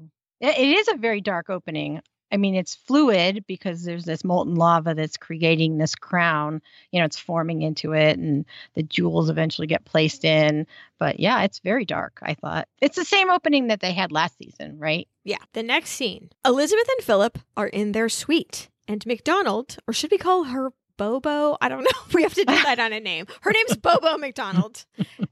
It 0.41 0.59
it 0.59 0.79
is 0.79 0.89
a 0.89 0.97
very 0.97 1.21
dark 1.21 1.51
opening. 1.51 2.01
I 2.31 2.37
mean, 2.37 2.55
it's 2.55 2.75
fluid 2.75 3.45
because 3.47 3.85
there's 3.85 4.05
this 4.05 4.23
molten 4.23 4.55
lava 4.55 4.95
that's 4.95 5.17
creating 5.17 5.79
this 5.79 5.95
crown. 5.95 6.61
You 6.93 7.01
know, 7.01 7.07
it's 7.07 7.19
forming 7.19 7.63
into 7.63 7.93
it, 7.93 8.19
and 8.19 8.45
the 8.75 8.83
jewels 8.83 9.31
eventually 9.31 9.67
get 9.67 9.85
placed 9.85 10.25
in. 10.25 10.67
But 10.99 11.21
yeah, 11.21 11.43
it's 11.43 11.61
very 11.61 11.85
dark, 11.85 12.19
I 12.23 12.35
thought. 12.35 12.69
It's 12.83 12.97
the 12.97 13.05
same 13.05 13.31
opening 13.31 13.69
that 13.69 13.81
they 13.81 13.93
had 13.93 14.13
last 14.13 14.37
season, 14.39 14.79
right? 14.79 15.09
Yeah, 15.25 15.39
the 15.55 15.63
next 15.63 15.91
scene 15.91 16.31
Elizabeth 16.45 16.89
and 16.97 17.05
Philip 17.05 17.39
are 17.57 17.69
in 17.69 17.93
their 17.93 18.09
suite, 18.09 18.69
and 18.87 19.05
McDonald, 19.07 19.79
or 19.87 19.95
should 19.95 20.11
we 20.11 20.19
call 20.19 20.45
her 20.45 20.73
Bobo? 20.99 21.57
I 21.63 21.71
don't 21.71 21.83
know. 21.85 21.91
We 22.15 22.23
have 22.23 22.35
to 22.35 22.45
decide 22.45 22.81
on 22.81 22.93
a 22.93 23.01
name. 23.01 23.27
Her 23.43 23.53
name's 23.53 23.77
Bobo 23.77 24.17
McDonald. 24.19 24.85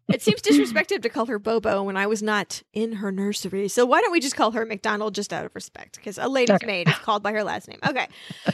It 0.08 0.22
seems 0.22 0.40
disrespectful 0.42 0.98
to 1.00 1.08
call 1.08 1.26
her 1.26 1.38
Bobo 1.38 1.82
when 1.82 1.96
I 1.96 2.06
was 2.06 2.22
not 2.22 2.62
in 2.72 2.92
her 2.94 3.10
nursery. 3.10 3.66
So 3.68 3.84
why 3.86 4.00
don't 4.02 4.12
we 4.12 4.20
just 4.20 4.36
call 4.36 4.52
her 4.52 4.64
McDonald 4.64 5.14
just 5.14 5.32
out 5.32 5.44
of 5.44 5.54
respect? 5.54 5.96
Because 5.96 6.16
a 6.18 6.28
lady's 6.28 6.56
Okay. 6.56 6.66
maid 6.66 6.88
is 6.88 6.94
called 6.96 7.22
by 7.22 7.32
her 7.32 7.42
last 7.42 7.66
name. 7.68 7.78
Okay. 7.86 8.06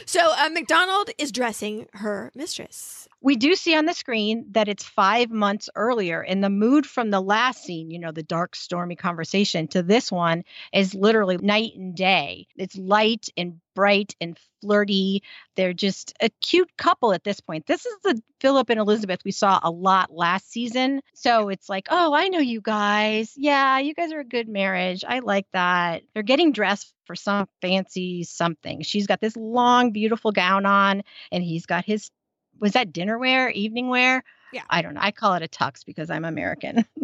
So 0.05 0.19
uh, 0.37 0.49
McDonald 0.49 1.11
is 1.17 1.31
dressing 1.31 1.87
her 1.93 2.31
mistress. 2.33 3.07
We 3.23 3.37
do 3.37 3.55
see 3.55 3.73
on 3.73 3.85
the 3.85 3.93
screen 3.93 4.47
that 4.51 4.67
it's 4.67 4.83
five 4.83 5.31
months 5.31 5.69
earlier, 5.75 6.21
and 6.21 6.43
the 6.43 6.49
mood 6.49 6.85
from 6.85 7.09
the 7.09 7.21
last 7.21 7.63
scene, 7.63 7.89
you 7.89 7.97
know, 7.97 8.11
the 8.11 8.21
dark, 8.21 8.53
stormy 8.53 8.97
conversation, 8.97 9.69
to 9.69 9.81
this 9.81 10.11
one 10.11 10.43
is 10.73 10.93
literally 10.93 11.37
night 11.37 11.71
and 11.77 11.95
day. 11.95 12.47
It's 12.57 12.77
light 12.77 13.29
and 13.37 13.61
bright 13.75 14.13
and 14.19 14.37
flirty. 14.59 15.23
They're 15.55 15.73
just 15.73 16.13
a 16.19 16.29
cute 16.41 16.69
couple 16.77 17.13
at 17.13 17.23
this 17.23 17.39
point. 17.39 17.65
This 17.65 17.85
is 17.85 17.95
the 18.03 18.21
Philip 18.41 18.69
and 18.69 18.79
Elizabeth 18.79 19.21
we 19.23 19.31
saw 19.31 19.57
a 19.63 19.71
lot 19.71 20.13
last 20.13 20.51
season. 20.51 20.99
So 21.15 21.47
it's 21.47 21.69
like, 21.69 21.87
oh, 21.89 22.13
I 22.13 22.27
know 22.27 22.39
you 22.39 22.59
guys. 22.59 23.33
Yeah, 23.37 23.79
you 23.79 23.93
guys 23.93 24.11
are 24.11 24.19
a 24.19 24.25
good 24.25 24.49
marriage. 24.49 25.05
I 25.07 25.19
like 25.19 25.47
that. 25.53 26.03
They're 26.13 26.23
getting 26.23 26.51
dressed 26.51 26.93
for 27.05 27.15
some 27.15 27.47
fancy 27.61 28.23
something. 28.23 28.81
She's 28.81 29.07
got 29.07 29.21
this 29.21 29.37
long, 29.37 29.93
beautiful 29.93 30.33
gown 30.33 30.65
on, 30.65 31.03
and 31.31 31.41
he's 31.41 31.65
got 31.65 31.85
his 31.85 32.11
was 32.59 32.73
that 32.73 32.93
dinner 32.93 33.17
wear, 33.17 33.49
evening 33.49 33.89
wear? 33.89 34.23
Yeah. 34.53 34.61
I 34.69 34.83
don't 34.83 34.93
know. 34.93 35.01
I 35.01 35.11
call 35.11 35.33
it 35.33 35.43
a 35.43 35.47
tux 35.47 35.83
because 35.85 36.09
I'm 36.09 36.25
American. 36.25 36.85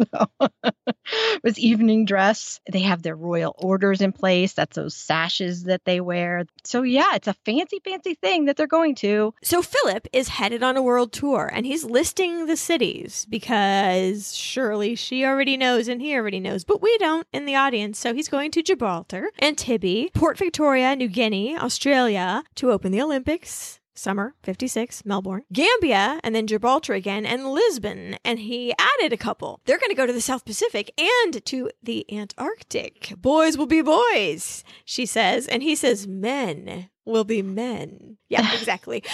It 1.12 1.42
was 1.42 1.58
evening 1.58 2.04
dress. 2.04 2.60
They 2.70 2.80
have 2.80 3.02
their 3.02 3.16
royal 3.16 3.54
orders 3.58 4.00
in 4.00 4.12
place. 4.12 4.52
That's 4.52 4.76
those 4.76 4.94
sashes 4.94 5.64
that 5.64 5.84
they 5.84 6.00
wear. 6.00 6.44
So 6.64 6.82
yeah, 6.82 7.14
it's 7.14 7.26
a 7.28 7.34
fancy, 7.44 7.80
fancy 7.84 8.14
thing 8.14 8.44
that 8.44 8.56
they're 8.56 8.66
going 8.66 8.94
to. 8.96 9.34
So 9.42 9.62
Philip 9.62 10.06
is 10.12 10.28
headed 10.28 10.62
on 10.62 10.76
a 10.76 10.82
world 10.82 11.12
tour 11.12 11.50
and 11.52 11.66
he's 11.66 11.84
listing 11.84 12.46
the 12.46 12.56
cities 12.56 13.26
because 13.28 14.36
surely 14.36 14.94
she 14.94 15.24
already 15.24 15.56
knows 15.56 15.88
and 15.88 16.00
he 16.00 16.14
already 16.14 16.40
knows, 16.40 16.64
but 16.64 16.82
we 16.82 16.96
don't 16.98 17.26
in 17.32 17.46
the 17.46 17.56
audience. 17.56 17.98
So 17.98 18.14
he's 18.14 18.28
going 18.28 18.50
to 18.52 18.62
Gibraltar, 18.62 19.30
Antibes, 19.38 20.10
Port 20.14 20.38
Victoria, 20.38 20.94
New 20.94 21.08
Guinea, 21.08 21.56
Australia 21.56 22.44
to 22.56 22.70
open 22.70 22.92
the 22.92 23.02
Olympics. 23.02 23.79
Summer 24.00 24.34
56, 24.42 25.04
Melbourne, 25.04 25.42
Gambia, 25.52 26.20
and 26.24 26.34
then 26.34 26.46
Gibraltar 26.46 26.94
again, 26.94 27.26
and 27.26 27.46
Lisbon. 27.46 28.16
And 28.24 28.38
he 28.38 28.72
added 28.78 29.12
a 29.12 29.18
couple. 29.18 29.60
They're 29.66 29.78
going 29.78 29.90
to 29.90 29.94
go 29.94 30.06
to 30.06 30.12
the 30.12 30.22
South 30.22 30.46
Pacific 30.46 30.90
and 30.98 31.44
to 31.44 31.70
the 31.82 32.06
Antarctic. 32.10 33.12
Boys 33.18 33.58
will 33.58 33.66
be 33.66 33.82
boys, 33.82 34.64
she 34.86 35.04
says. 35.04 35.46
And 35.46 35.62
he 35.62 35.74
says, 35.74 36.06
men 36.06 36.88
will 37.04 37.24
be 37.24 37.42
men. 37.42 38.16
Yeah, 38.30 38.50
exactly. 38.58 39.04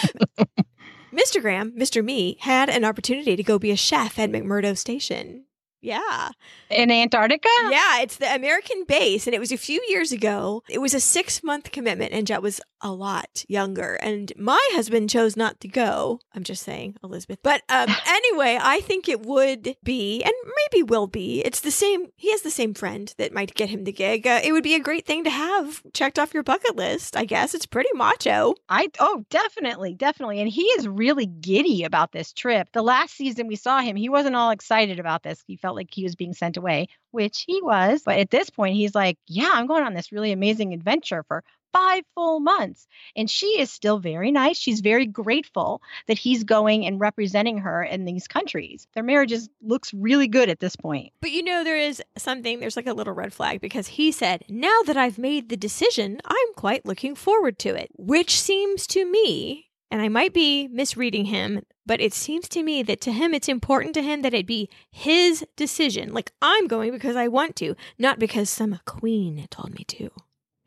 Mr. 1.12 1.40
Graham, 1.40 1.72
Mr. 1.72 2.04
Me, 2.04 2.36
had 2.40 2.68
an 2.68 2.84
opportunity 2.84 3.34
to 3.34 3.42
go 3.42 3.58
be 3.58 3.72
a 3.72 3.76
chef 3.76 4.20
at 4.20 4.30
McMurdo 4.30 4.78
Station. 4.78 5.46
Yeah. 5.86 6.30
In 6.68 6.90
Antarctica? 6.90 7.48
Yeah, 7.70 8.00
it's 8.00 8.16
the 8.16 8.34
American 8.34 8.82
base, 8.88 9.28
and 9.28 9.34
it 9.34 9.38
was 9.38 9.52
a 9.52 9.56
few 9.56 9.80
years 9.88 10.10
ago. 10.10 10.64
It 10.68 10.80
was 10.80 10.94
a 10.94 11.00
six 11.00 11.44
month 11.44 11.70
commitment, 11.70 12.12
and 12.12 12.26
Jet 12.26 12.42
was 12.42 12.60
a 12.80 12.90
lot 12.90 13.44
younger. 13.48 13.94
And 13.94 14.32
my 14.36 14.60
husband 14.72 15.10
chose 15.10 15.36
not 15.36 15.60
to 15.60 15.68
go. 15.68 16.18
I'm 16.34 16.42
just 16.42 16.64
saying, 16.64 16.96
Elizabeth. 17.04 17.38
But 17.40 17.62
um, 17.68 17.88
anyway, 18.06 18.58
I 18.60 18.80
think 18.80 19.08
it 19.08 19.24
would 19.24 19.76
be, 19.84 20.22
and 20.24 20.32
maybe 20.72 20.82
will 20.82 21.06
be, 21.06 21.40
it's 21.44 21.60
the 21.60 21.70
same. 21.70 22.06
He 22.16 22.32
has 22.32 22.42
the 22.42 22.50
same 22.50 22.74
friend 22.74 23.14
that 23.18 23.32
might 23.32 23.54
get 23.54 23.70
him 23.70 23.84
the 23.84 23.92
gig. 23.92 24.26
Uh, 24.26 24.40
it 24.42 24.52
would 24.52 24.64
be 24.64 24.74
a 24.74 24.80
great 24.80 25.06
thing 25.06 25.22
to 25.22 25.30
have 25.30 25.82
checked 25.92 26.18
off 26.18 26.34
your 26.34 26.42
bucket 26.42 26.74
list, 26.74 27.16
I 27.16 27.26
guess. 27.26 27.54
It's 27.54 27.66
pretty 27.66 27.90
macho. 27.94 28.54
I 28.68 28.88
oh 28.98 29.24
definitely 29.30 29.94
definitely 29.94 30.40
and 30.40 30.48
he 30.48 30.62
is 30.62 30.88
really 30.88 31.26
giddy 31.26 31.84
about 31.84 32.10
this 32.12 32.32
trip. 32.32 32.68
The 32.72 32.82
last 32.82 33.14
season 33.14 33.46
we 33.46 33.56
saw 33.56 33.80
him, 33.80 33.94
he 33.94 34.08
wasn't 34.08 34.36
all 34.36 34.50
excited 34.50 34.98
about 34.98 35.22
this. 35.22 35.42
He 35.46 35.56
felt 35.56 35.75
like 35.76 35.88
he 35.92 36.02
was 36.02 36.16
being 36.16 36.34
sent 36.34 36.56
away, 36.56 36.88
which 37.10 37.44
he 37.46 37.60
was. 37.62 38.02
But 38.04 38.18
at 38.18 38.30
this 38.30 38.50
point 38.50 38.76
he's 38.76 38.94
like, 38.94 39.18
"Yeah, 39.26 39.50
I'm 39.52 39.66
going 39.66 39.84
on 39.84 39.94
this 39.94 40.12
really 40.12 40.32
amazing 40.32 40.72
adventure 40.72 41.24
for 41.28 41.44
5 41.72 42.02
full 42.14 42.40
months." 42.40 42.86
And 43.14 43.30
she 43.30 43.60
is 43.60 43.70
still 43.70 43.98
very 43.98 44.32
nice. 44.32 44.58
She's 44.58 44.80
very 44.80 45.06
grateful 45.06 45.82
that 46.06 46.18
he's 46.18 46.44
going 46.44 46.86
and 46.86 47.00
representing 47.00 47.58
her 47.58 47.82
in 47.82 48.04
these 48.04 48.26
countries. 48.26 48.86
Their 48.94 49.02
marriage 49.02 49.32
is, 49.32 49.48
looks 49.62 49.92
really 49.94 50.28
good 50.28 50.48
at 50.48 50.60
this 50.60 50.76
point. 50.76 51.12
But 51.20 51.32
you 51.32 51.42
know, 51.42 51.64
there 51.64 51.76
is 51.76 52.02
something, 52.16 52.60
there's 52.60 52.76
like 52.76 52.86
a 52.86 52.94
little 52.94 53.12
red 53.12 53.32
flag 53.32 53.60
because 53.60 53.86
he 53.86 54.12
said, 54.12 54.44
Now 54.48 54.80
that 54.86 54.96
I've 54.96 55.18
made 55.18 55.48
the 55.48 55.56
decision, 55.56 56.20
I'm 56.24 56.54
quite 56.56 56.86
looking 56.86 57.14
forward 57.14 57.58
to 57.60 57.74
it. 57.74 57.90
Which 57.96 58.40
seems 58.40 58.86
to 58.88 59.04
me, 59.04 59.65
and 59.90 60.02
I 60.02 60.08
might 60.08 60.34
be 60.34 60.68
misreading 60.68 61.26
him, 61.26 61.62
but 61.84 62.00
it 62.00 62.12
seems 62.12 62.48
to 62.50 62.62
me 62.62 62.82
that 62.82 63.00
to 63.02 63.12
him, 63.12 63.32
it's 63.32 63.48
important 63.48 63.94
to 63.94 64.02
him 64.02 64.22
that 64.22 64.34
it 64.34 64.46
be 64.46 64.68
his 64.90 65.46
decision. 65.56 66.12
Like, 66.12 66.32
I'm 66.42 66.66
going 66.66 66.90
because 66.90 67.16
I 67.16 67.28
want 67.28 67.56
to, 67.56 67.76
not 67.98 68.18
because 68.18 68.50
some 68.50 68.78
queen 68.84 69.46
told 69.50 69.74
me 69.74 69.84
to. 69.84 70.10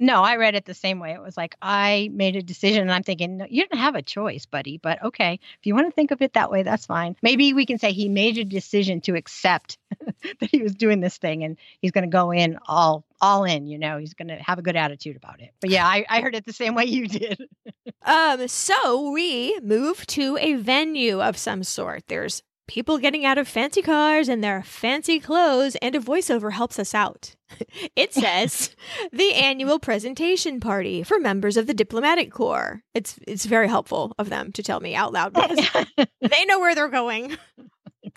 No, 0.01 0.23
I 0.23 0.37
read 0.37 0.55
it 0.55 0.63
the 0.65 0.73
same 0.73 0.99
way. 0.99 1.11
It 1.11 1.21
was 1.21 1.35
like 1.35 1.55
I 1.61 2.09
made 2.13 2.37
a 2.37 2.41
decision, 2.41 2.81
and 2.81 2.91
I'm 2.91 3.03
thinking, 3.03 3.37
no, 3.37 3.45
you 3.49 3.63
didn't 3.63 3.79
have 3.79 3.95
a 3.95 4.01
choice, 4.01 4.45
buddy. 4.45 4.77
But 4.77 5.03
okay, 5.03 5.33
if 5.33 5.65
you 5.65 5.75
want 5.75 5.87
to 5.87 5.91
think 5.91 6.11
of 6.11 6.21
it 6.21 6.33
that 6.33 6.49
way, 6.49 6.63
that's 6.63 6.85
fine. 6.85 7.17
Maybe 7.21 7.53
we 7.53 7.65
can 7.65 7.77
say 7.77 7.91
he 7.91 8.07
made 8.07 8.37
a 8.37 8.45
decision 8.45 9.01
to 9.01 9.15
accept 9.15 9.77
that 10.39 10.49
he 10.49 10.63
was 10.63 10.73
doing 10.73 11.01
this 11.01 11.17
thing, 11.17 11.43
and 11.43 11.57
he's 11.81 11.91
going 11.91 12.09
to 12.09 12.09
go 12.09 12.31
in 12.31 12.57
all 12.67 13.03
all 13.19 13.43
in. 13.43 13.67
You 13.67 13.77
know, 13.77 13.97
he's 13.97 14.13
going 14.13 14.29
to 14.29 14.37
have 14.37 14.57
a 14.57 14.61
good 14.61 14.77
attitude 14.77 15.17
about 15.17 15.41
it. 15.41 15.51
But 15.59 15.69
yeah, 15.69 15.85
I, 15.85 16.05
I 16.09 16.21
heard 16.21 16.35
it 16.35 16.45
the 16.45 16.53
same 16.53 16.75
way 16.75 16.85
you 16.85 17.07
did. 17.07 17.41
Um, 18.01 18.47
so 18.47 19.11
we 19.11 19.59
move 19.61 20.07
to 20.07 20.37
a 20.37 20.55
venue 20.55 21.21
of 21.21 21.37
some 21.37 21.63
sort. 21.63 22.05
There's 22.07 22.41
people 22.69 22.99
getting 22.99 23.25
out 23.25 23.39
of 23.39 23.47
fancy 23.47 23.81
cars 23.81 24.29
and 24.29 24.43
their 24.43 24.61
fancy 24.61 25.19
clothes, 25.19 25.75
and 25.77 25.95
a 25.95 25.99
voiceover 25.99 26.51
helps 26.51 26.77
us 26.77 26.93
out. 26.93 27.35
It 27.95 28.13
says 28.13 28.75
the 29.11 29.33
annual 29.33 29.79
presentation 29.79 30.59
party 30.59 31.01
for 31.01 31.19
members 31.19 31.57
of 31.57 31.65
the 31.65 31.73
diplomatic 31.73 32.31
corps. 32.31 32.83
It's 32.93 33.19
it's 33.27 33.45
very 33.45 33.67
helpful 33.67 34.13
of 34.19 34.29
them 34.29 34.51
to 34.51 34.61
tell 34.61 34.79
me 34.79 34.93
out 34.95 35.11
loud 35.11 35.33
because 35.33 35.67
they 36.21 36.45
know 36.45 36.59
where 36.59 36.75
they're 36.75 36.89
going. 36.89 37.35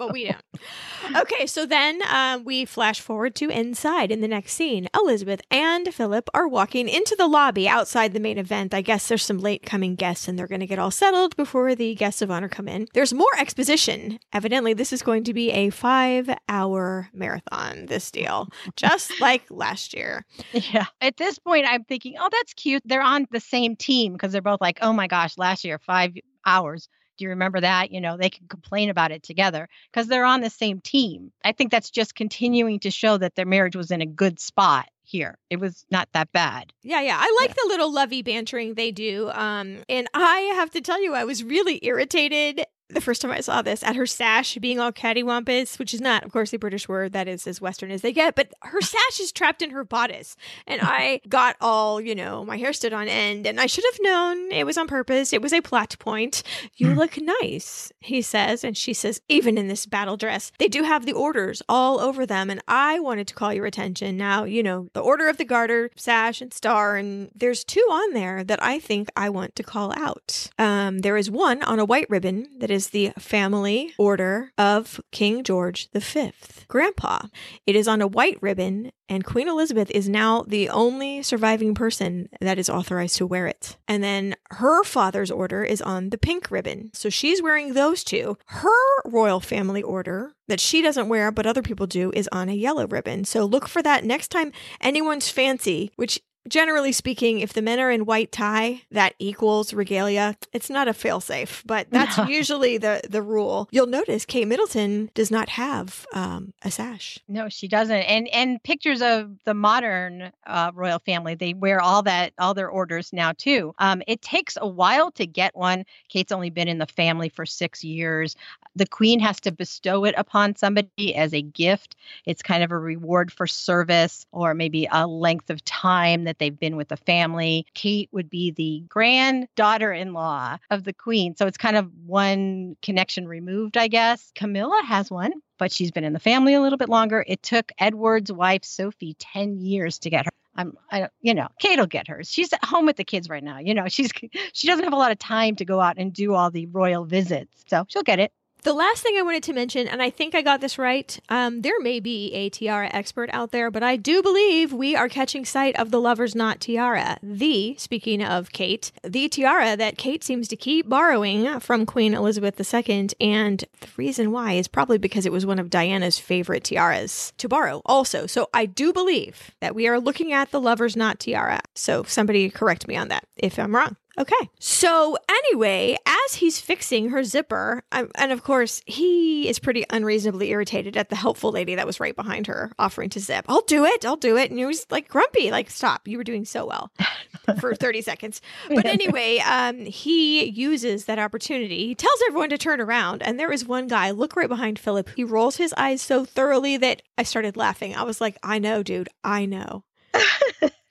But 0.06 0.12
we 0.12 0.24
don't. 0.24 1.16
Okay, 1.16 1.46
so 1.46 1.66
then 1.66 2.00
um, 2.08 2.44
we 2.44 2.64
flash 2.64 3.00
forward 3.00 3.34
to 3.36 3.48
inside 3.48 4.10
in 4.10 4.20
the 4.20 4.28
next 4.28 4.52
scene. 4.54 4.88
Elizabeth 4.94 5.40
and 5.50 5.92
Philip 5.92 6.28
are 6.34 6.48
walking 6.48 6.88
into 6.88 7.14
the 7.16 7.26
lobby 7.26 7.68
outside 7.68 8.12
the 8.12 8.20
main 8.20 8.38
event. 8.38 8.72
I 8.74 8.82
guess 8.82 9.08
there's 9.08 9.24
some 9.24 9.38
late 9.38 9.64
coming 9.64 9.94
guests 9.94 10.28
and 10.28 10.38
they're 10.38 10.46
going 10.46 10.60
to 10.60 10.66
get 10.66 10.78
all 10.78 10.90
settled 10.90 11.36
before 11.36 11.74
the 11.74 11.94
guests 11.94 12.22
of 12.22 12.30
honor 12.30 12.48
come 12.48 12.68
in. 12.68 12.88
There's 12.94 13.12
more 13.12 13.34
exposition. 13.38 14.18
Evidently, 14.32 14.74
this 14.74 14.92
is 14.92 15.02
going 15.02 15.24
to 15.24 15.34
be 15.34 15.50
a 15.50 15.70
five 15.70 16.30
hour 16.48 17.08
marathon, 17.12 17.86
this 17.86 18.10
deal, 18.10 18.48
just 18.76 19.12
like 19.20 19.42
last 19.50 19.94
year. 19.94 20.24
Yeah. 20.52 20.86
At 21.00 21.16
this 21.16 21.38
point, 21.38 21.66
I'm 21.68 21.84
thinking, 21.84 22.14
oh, 22.18 22.28
that's 22.30 22.54
cute. 22.54 22.82
They're 22.84 23.02
on 23.02 23.26
the 23.30 23.40
same 23.40 23.76
team 23.76 24.12
because 24.12 24.32
they're 24.32 24.42
both 24.42 24.60
like, 24.60 24.78
oh 24.82 24.92
my 24.92 25.06
gosh, 25.06 25.36
last 25.38 25.64
year, 25.64 25.78
five 25.78 26.12
hours. 26.46 26.88
You 27.22 27.30
remember 27.30 27.60
that? 27.60 27.92
You 27.92 28.00
know, 28.00 28.16
they 28.16 28.30
can 28.30 28.48
complain 28.48 28.90
about 28.90 29.12
it 29.12 29.22
together 29.22 29.68
because 29.90 30.08
they're 30.08 30.24
on 30.24 30.40
the 30.40 30.50
same 30.50 30.80
team. 30.80 31.32
I 31.44 31.52
think 31.52 31.70
that's 31.70 31.90
just 31.90 32.14
continuing 32.14 32.80
to 32.80 32.90
show 32.90 33.16
that 33.18 33.34
their 33.34 33.46
marriage 33.46 33.76
was 33.76 33.90
in 33.90 34.02
a 34.02 34.06
good 34.06 34.40
spot 34.40 34.88
here. 35.04 35.38
It 35.50 35.60
was 35.60 35.84
not 35.90 36.08
that 36.12 36.32
bad. 36.32 36.72
Yeah, 36.82 37.00
yeah. 37.00 37.18
I 37.18 37.38
like 37.40 37.50
yeah. 37.50 37.62
the 37.62 37.68
little 37.68 37.92
lovey 37.92 38.22
bantering 38.22 38.74
they 38.74 38.90
do. 38.90 39.30
Um, 39.30 39.84
and 39.88 40.08
I 40.14 40.38
have 40.56 40.70
to 40.70 40.80
tell 40.80 41.02
you, 41.02 41.14
I 41.14 41.24
was 41.24 41.44
really 41.44 41.78
irritated 41.82 42.64
the 42.92 43.00
first 43.00 43.22
time 43.22 43.30
I 43.30 43.40
saw 43.40 43.62
this 43.62 43.82
at 43.82 43.96
her 43.96 44.06
sash 44.06 44.56
being 44.56 44.78
all 44.78 44.92
cattywampus, 44.92 45.78
which 45.78 45.94
is 45.94 46.00
not, 46.00 46.24
of 46.24 46.32
course, 46.32 46.52
a 46.52 46.58
British 46.58 46.88
word 46.88 47.12
that 47.12 47.28
is 47.28 47.46
as 47.46 47.60
Western 47.60 47.90
as 47.90 48.02
they 48.02 48.12
get, 48.12 48.34
but 48.34 48.52
her 48.62 48.80
sash 48.80 49.20
is 49.20 49.32
trapped 49.32 49.62
in 49.62 49.70
her 49.70 49.84
bodice. 49.84 50.36
And 50.66 50.80
I 50.84 51.20
got 51.28 51.56
all, 51.60 52.00
you 52.00 52.14
know, 52.14 52.44
my 52.44 52.56
hair 52.56 52.72
stood 52.72 52.92
on 52.92 53.08
end, 53.08 53.46
and 53.46 53.60
I 53.60 53.66
should 53.66 53.84
have 53.84 53.98
known 54.00 54.52
it 54.52 54.64
was 54.64 54.78
on 54.78 54.86
purpose. 54.86 55.32
It 55.32 55.42
was 55.42 55.52
a 55.52 55.60
plot 55.60 55.96
point. 55.98 56.42
You 56.76 56.88
mm. 56.88 56.96
look 56.96 57.18
nice, 57.20 57.92
he 58.00 58.22
says. 58.22 58.64
And 58.64 58.76
she 58.76 58.94
says, 58.94 59.20
even 59.28 59.58
in 59.58 59.68
this 59.68 59.86
battle 59.86 60.16
dress, 60.16 60.52
they 60.58 60.68
do 60.68 60.82
have 60.82 61.06
the 61.06 61.12
orders 61.12 61.62
all 61.68 62.00
over 62.00 62.26
them. 62.26 62.50
And 62.50 62.62
I 62.68 63.00
wanted 63.00 63.26
to 63.28 63.34
call 63.34 63.52
your 63.52 63.66
attention. 63.66 64.16
Now, 64.16 64.44
you 64.44 64.62
know, 64.62 64.88
the 64.92 65.00
Order 65.00 65.28
of 65.28 65.36
the 65.36 65.44
Garter, 65.44 65.90
sash, 65.96 66.40
and 66.40 66.52
star, 66.52 66.96
and 66.96 67.30
there's 67.34 67.64
two 67.64 67.80
on 67.90 68.12
there 68.12 68.44
that 68.44 68.62
I 68.62 68.78
think 68.78 69.10
I 69.16 69.30
want 69.30 69.56
to 69.56 69.62
call 69.62 69.92
out. 69.96 70.50
Um, 70.58 70.98
there 70.98 71.16
is 71.16 71.30
one 71.30 71.62
on 71.62 71.78
a 71.78 71.84
white 71.84 72.08
ribbon 72.08 72.48
that 72.58 72.70
is 72.70 72.81
the 72.88 73.12
family 73.18 73.94
order 73.98 74.52
of 74.58 75.00
King 75.10 75.44
George 75.44 75.90
V, 75.92 76.32
Grandpa. 76.68 77.26
It 77.66 77.76
is 77.76 77.88
on 77.88 78.00
a 78.00 78.06
white 78.06 78.38
ribbon, 78.40 78.92
and 79.08 79.24
Queen 79.24 79.48
Elizabeth 79.48 79.90
is 79.90 80.08
now 80.08 80.42
the 80.46 80.68
only 80.68 81.22
surviving 81.22 81.74
person 81.74 82.28
that 82.40 82.58
is 82.58 82.70
authorized 82.70 83.16
to 83.16 83.26
wear 83.26 83.46
it. 83.46 83.76
And 83.86 84.02
then 84.02 84.36
her 84.50 84.84
father's 84.84 85.30
order 85.30 85.64
is 85.64 85.82
on 85.82 86.10
the 86.10 86.18
pink 86.18 86.50
ribbon. 86.50 86.90
So 86.94 87.08
she's 87.10 87.42
wearing 87.42 87.74
those 87.74 88.04
two. 88.04 88.38
Her 88.46 89.02
royal 89.04 89.40
family 89.40 89.82
order 89.82 90.32
that 90.48 90.60
she 90.60 90.82
doesn't 90.82 91.08
wear, 91.08 91.30
but 91.30 91.46
other 91.46 91.62
people 91.62 91.86
do, 91.86 92.10
is 92.14 92.28
on 92.32 92.48
a 92.48 92.54
yellow 92.54 92.86
ribbon. 92.86 93.24
So 93.24 93.44
look 93.44 93.68
for 93.68 93.82
that 93.82 94.04
next 94.04 94.28
time 94.28 94.52
anyone's 94.80 95.28
fancy, 95.28 95.92
which 95.96 96.20
generally 96.48 96.92
speaking, 96.92 97.40
if 97.40 97.52
the 97.52 97.62
men 97.62 97.78
are 97.80 97.90
in 97.90 98.04
white 98.04 98.32
tie, 98.32 98.82
that 98.90 99.14
equals 99.18 99.72
regalia. 99.72 100.36
It's 100.52 100.70
not 100.70 100.88
a 100.88 100.92
failsafe, 100.92 101.62
but 101.64 101.88
that's 101.90 102.18
no. 102.18 102.26
usually 102.26 102.78
the 102.78 103.02
the 103.08 103.22
rule. 103.22 103.68
You'll 103.70 103.86
notice 103.86 104.24
Kate 104.24 104.48
Middleton 104.48 105.10
does 105.14 105.30
not 105.30 105.48
have 105.50 106.06
um, 106.12 106.52
a 106.62 106.70
sash. 106.70 107.18
No, 107.28 107.48
she 107.48 107.68
doesn't. 107.68 107.96
And 107.96 108.28
and 108.28 108.62
pictures 108.62 109.02
of 109.02 109.36
the 109.44 109.54
modern 109.54 110.32
uh, 110.46 110.72
royal 110.74 110.98
family, 110.98 111.34
they 111.34 111.54
wear 111.54 111.80
all 111.80 112.02
that 112.02 112.32
all 112.38 112.54
their 112.54 112.68
orders 112.68 113.12
now 113.12 113.32
too. 113.32 113.74
Um, 113.78 114.02
it 114.06 114.22
takes 114.22 114.58
a 114.60 114.66
while 114.66 115.10
to 115.12 115.26
get 115.26 115.56
one. 115.56 115.84
Kate's 116.08 116.32
only 116.32 116.50
been 116.50 116.68
in 116.68 116.78
the 116.78 116.86
family 116.86 117.28
for 117.28 117.46
six 117.46 117.84
years. 117.84 118.36
The 118.74 118.86
queen 118.86 119.20
has 119.20 119.38
to 119.40 119.52
bestow 119.52 120.04
it 120.04 120.14
upon 120.16 120.56
somebody 120.56 121.14
as 121.14 121.34
a 121.34 121.42
gift. 121.42 121.94
It's 122.24 122.42
kind 122.42 122.62
of 122.62 122.72
a 122.72 122.78
reward 122.78 123.30
for 123.30 123.46
service 123.46 124.26
or 124.32 124.54
maybe 124.54 124.88
a 124.90 125.06
length 125.06 125.50
of 125.50 125.62
time 125.64 126.24
that 126.24 126.31
that 126.32 126.38
they've 126.38 126.58
been 126.58 126.76
with 126.76 126.88
the 126.88 126.96
family. 126.96 127.66
Kate 127.74 128.08
would 128.10 128.30
be 128.30 128.50
the 128.50 128.84
granddaughter 128.88 129.92
in 129.92 130.14
law 130.14 130.56
of 130.70 130.84
the 130.84 130.94
queen. 130.94 131.36
So 131.36 131.46
it's 131.46 131.58
kind 131.58 131.76
of 131.76 131.90
one 132.06 132.76
connection 132.80 133.28
removed, 133.28 133.76
I 133.76 133.88
guess. 133.88 134.32
Camilla 134.34 134.80
has 134.86 135.10
one, 135.10 135.32
but 135.58 135.70
she's 135.70 135.90
been 135.90 136.04
in 136.04 136.14
the 136.14 136.18
family 136.18 136.54
a 136.54 136.62
little 136.62 136.78
bit 136.78 136.88
longer. 136.88 137.22
It 137.26 137.42
took 137.42 137.70
Edward's 137.78 138.32
wife, 138.32 138.64
Sophie, 138.64 139.14
10 139.18 139.58
years 139.58 139.98
to 140.00 140.10
get 140.10 140.24
her. 140.24 140.32
I'm, 140.54 140.76
I 140.90 141.08
you 141.20 141.34
know, 141.34 141.48
Kate 141.58 141.78
will 141.78 141.86
get 141.86 142.08
hers. 142.08 142.30
She's 142.30 142.52
at 142.52 142.64
home 142.64 142.86
with 142.86 142.96
the 142.96 143.04
kids 143.04 143.28
right 143.28 143.44
now. 143.44 143.58
You 143.58 143.74
know, 143.74 143.88
she's, 143.88 144.10
she 144.54 144.66
doesn't 144.66 144.84
have 144.84 144.92
a 144.94 144.96
lot 144.96 145.12
of 145.12 145.18
time 145.18 145.56
to 145.56 145.66
go 145.66 145.80
out 145.80 145.96
and 145.98 146.12
do 146.12 146.34
all 146.34 146.50
the 146.50 146.66
royal 146.66 147.04
visits. 147.04 147.62
So 147.68 147.84
she'll 147.88 148.02
get 148.02 148.20
it. 148.20 148.32
The 148.64 148.72
last 148.72 149.02
thing 149.02 149.16
I 149.18 149.22
wanted 149.22 149.42
to 149.44 149.52
mention, 149.52 149.88
and 149.88 150.00
I 150.00 150.10
think 150.10 150.36
I 150.36 150.42
got 150.42 150.60
this 150.60 150.78
right, 150.78 151.18
um, 151.28 151.62
there 151.62 151.80
may 151.80 151.98
be 151.98 152.32
a 152.32 152.48
tiara 152.48 152.88
expert 152.92 153.28
out 153.32 153.50
there, 153.50 153.72
but 153.72 153.82
I 153.82 153.96
do 153.96 154.22
believe 154.22 154.72
we 154.72 154.94
are 154.94 155.08
catching 155.08 155.44
sight 155.44 155.74
of 155.80 155.90
the 155.90 156.00
Lover's 156.00 156.36
Knot 156.36 156.60
tiara. 156.60 157.18
The, 157.24 157.74
speaking 157.76 158.22
of 158.22 158.52
Kate, 158.52 158.92
the 159.02 159.28
tiara 159.28 159.76
that 159.76 159.98
Kate 159.98 160.22
seems 160.22 160.46
to 160.46 160.54
keep 160.54 160.88
borrowing 160.88 161.58
from 161.58 161.84
Queen 161.84 162.14
Elizabeth 162.14 162.54
II. 162.60 163.08
And 163.20 163.64
the 163.80 163.88
reason 163.96 164.30
why 164.30 164.52
is 164.52 164.68
probably 164.68 164.98
because 164.98 165.26
it 165.26 165.32
was 165.32 165.44
one 165.44 165.58
of 165.58 165.68
Diana's 165.68 166.20
favorite 166.20 166.62
tiaras 166.62 167.32
to 167.38 167.48
borrow, 167.48 167.82
also. 167.84 168.28
So 168.28 168.48
I 168.54 168.66
do 168.66 168.92
believe 168.92 169.50
that 169.58 169.74
we 169.74 169.88
are 169.88 169.98
looking 169.98 170.32
at 170.32 170.52
the 170.52 170.60
Lover's 170.60 170.94
Knot 170.94 171.18
tiara. 171.18 171.62
So 171.74 172.04
somebody 172.04 172.48
correct 172.48 172.86
me 172.86 172.96
on 172.96 173.08
that 173.08 173.24
if 173.36 173.58
I'm 173.58 173.74
wrong. 173.74 173.96
Okay. 174.18 174.50
So, 174.58 175.16
anyway, 175.28 175.96
as 176.04 176.34
he's 176.34 176.60
fixing 176.60 177.10
her 177.10 177.24
zipper, 177.24 177.82
um, 177.92 178.10
and 178.16 178.30
of 178.30 178.44
course, 178.44 178.82
he 178.84 179.48
is 179.48 179.58
pretty 179.58 179.84
unreasonably 179.90 180.50
irritated 180.50 180.96
at 180.96 181.08
the 181.08 181.16
helpful 181.16 181.50
lady 181.50 181.74
that 181.76 181.86
was 181.86 181.98
right 181.98 182.14
behind 182.14 182.46
her 182.46 182.72
offering 182.78 183.08
to 183.10 183.20
zip. 183.20 183.46
I'll 183.48 183.62
do 183.62 183.84
it. 183.86 184.04
I'll 184.04 184.16
do 184.16 184.36
it. 184.36 184.50
And 184.50 184.58
he 184.58 184.66
was 184.66 184.86
like 184.90 185.08
grumpy, 185.08 185.50
like, 185.50 185.70
stop. 185.70 186.06
You 186.06 186.18
were 186.18 186.24
doing 186.24 186.44
so 186.44 186.66
well 186.66 186.90
for 187.60 187.74
30 187.74 188.02
seconds. 188.02 188.42
But 188.68 188.84
anyway, 188.84 189.38
um, 189.38 189.78
he 189.78 190.44
uses 190.44 191.06
that 191.06 191.18
opportunity. 191.18 191.86
He 191.86 191.94
tells 191.94 192.20
everyone 192.28 192.50
to 192.50 192.58
turn 192.58 192.80
around. 192.80 193.22
And 193.22 193.40
there 193.40 193.52
is 193.52 193.64
one 193.64 193.86
guy, 193.86 194.10
look 194.10 194.36
right 194.36 194.48
behind 194.48 194.78
Philip. 194.78 195.08
He 195.16 195.24
rolls 195.24 195.56
his 195.56 195.72
eyes 195.78 196.02
so 196.02 196.24
thoroughly 196.26 196.76
that 196.76 197.00
I 197.16 197.22
started 197.22 197.56
laughing. 197.56 197.96
I 197.96 198.02
was 198.02 198.20
like, 198.20 198.36
I 198.42 198.58
know, 198.58 198.82
dude. 198.82 199.08
I 199.24 199.46
know. 199.46 199.84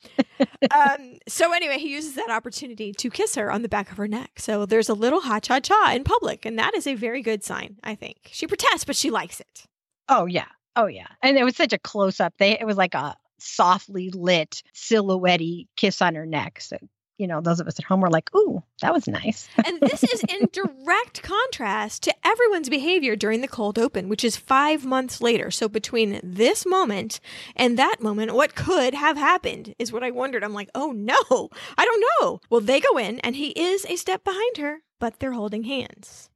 um, 0.71 1.17
so 1.27 1.53
anyway, 1.53 1.77
he 1.77 1.91
uses 1.93 2.15
that 2.15 2.29
opportunity 2.29 2.93
to 2.93 3.09
kiss 3.09 3.35
her 3.35 3.51
on 3.51 3.61
the 3.61 3.69
back 3.69 3.91
of 3.91 3.97
her 3.97 4.07
neck. 4.07 4.31
So 4.37 4.65
there's 4.65 4.89
a 4.89 4.93
little 4.93 5.21
ha 5.21 5.39
cha 5.39 5.59
cha 5.59 5.91
in 5.93 6.03
public, 6.03 6.45
and 6.45 6.57
that 6.59 6.75
is 6.75 6.87
a 6.87 6.95
very 6.95 7.21
good 7.21 7.43
sign. 7.43 7.77
I 7.83 7.95
think 7.95 8.17
she 8.31 8.47
protests, 8.47 8.85
but 8.85 8.95
she 8.95 9.11
likes 9.11 9.39
it. 9.39 9.65
Oh 10.09 10.25
yeah, 10.25 10.47
oh 10.75 10.87
yeah, 10.87 11.07
and 11.21 11.37
it 11.37 11.43
was 11.43 11.55
such 11.55 11.73
a 11.73 11.79
close 11.79 12.19
up. 12.19 12.33
They 12.37 12.59
it 12.59 12.65
was 12.65 12.77
like 12.77 12.93
a 12.93 13.15
softly 13.39 14.09
lit 14.11 14.61
silhouette 14.73 15.41
kiss 15.75 16.01
on 16.01 16.15
her 16.15 16.25
neck. 16.25 16.61
So 16.61 16.77
you 17.21 17.27
know, 17.27 17.39
those 17.39 17.59
of 17.59 17.67
us 17.67 17.77
at 17.77 17.85
home 17.85 18.01
were 18.01 18.09
like, 18.09 18.33
ooh, 18.35 18.63
that 18.81 18.93
was 18.93 19.07
nice. 19.07 19.47
and 19.65 19.79
this 19.79 20.03
is 20.03 20.23
in 20.23 20.49
direct 20.51 21.21
contrast 21.21 22.01
to 22.03 22.15
everyone's 22.25 22.67
behavior 22.67 23.15
during 23.15 23.41
the 23.41 23.47
cold 23.47 23.77
open, 23.77 24.09
which 24.09 24.23
is 24.23 24.35
five 24.35 24.83
months 24.83 25.21
later. 25.21 25.51
So 25.51 25.69
between 25.69 26.19
this 26.23 26.65
moment 26.65 27.19
and 27.55 27.77
that 27.77 27.97
moment, 28.01 28.33
what 28.33 28.55
could 28.55 28.95
have 28.95 29.17
happened 29.17 29.75
is 29.77 29.93
what 29.93 30.03
I 30.03 30.09
wondered. 30.09 30.43
I'm 30.43 30.55
like, 30.55 30.71
oh 30.73 30.91
no, 30.91 31.49
I 31.77 31.85
don't 31.85 32.03
know. 32.19 32.41
Well, 32.49 32.61
they 32.61 32.79
go 32.79 32.97
in 32.97 33.19
and 33.19 33.35
he 33.35 33.49
is 33.49 33.85
a 33.85 33.97
step 33.97 34.23
behind 34.23 34.57
her, 34.57 34.79
but 34.99 35.19
they're 35.19 35.31
holding 35.31 35.63
hands. 35.63 36.31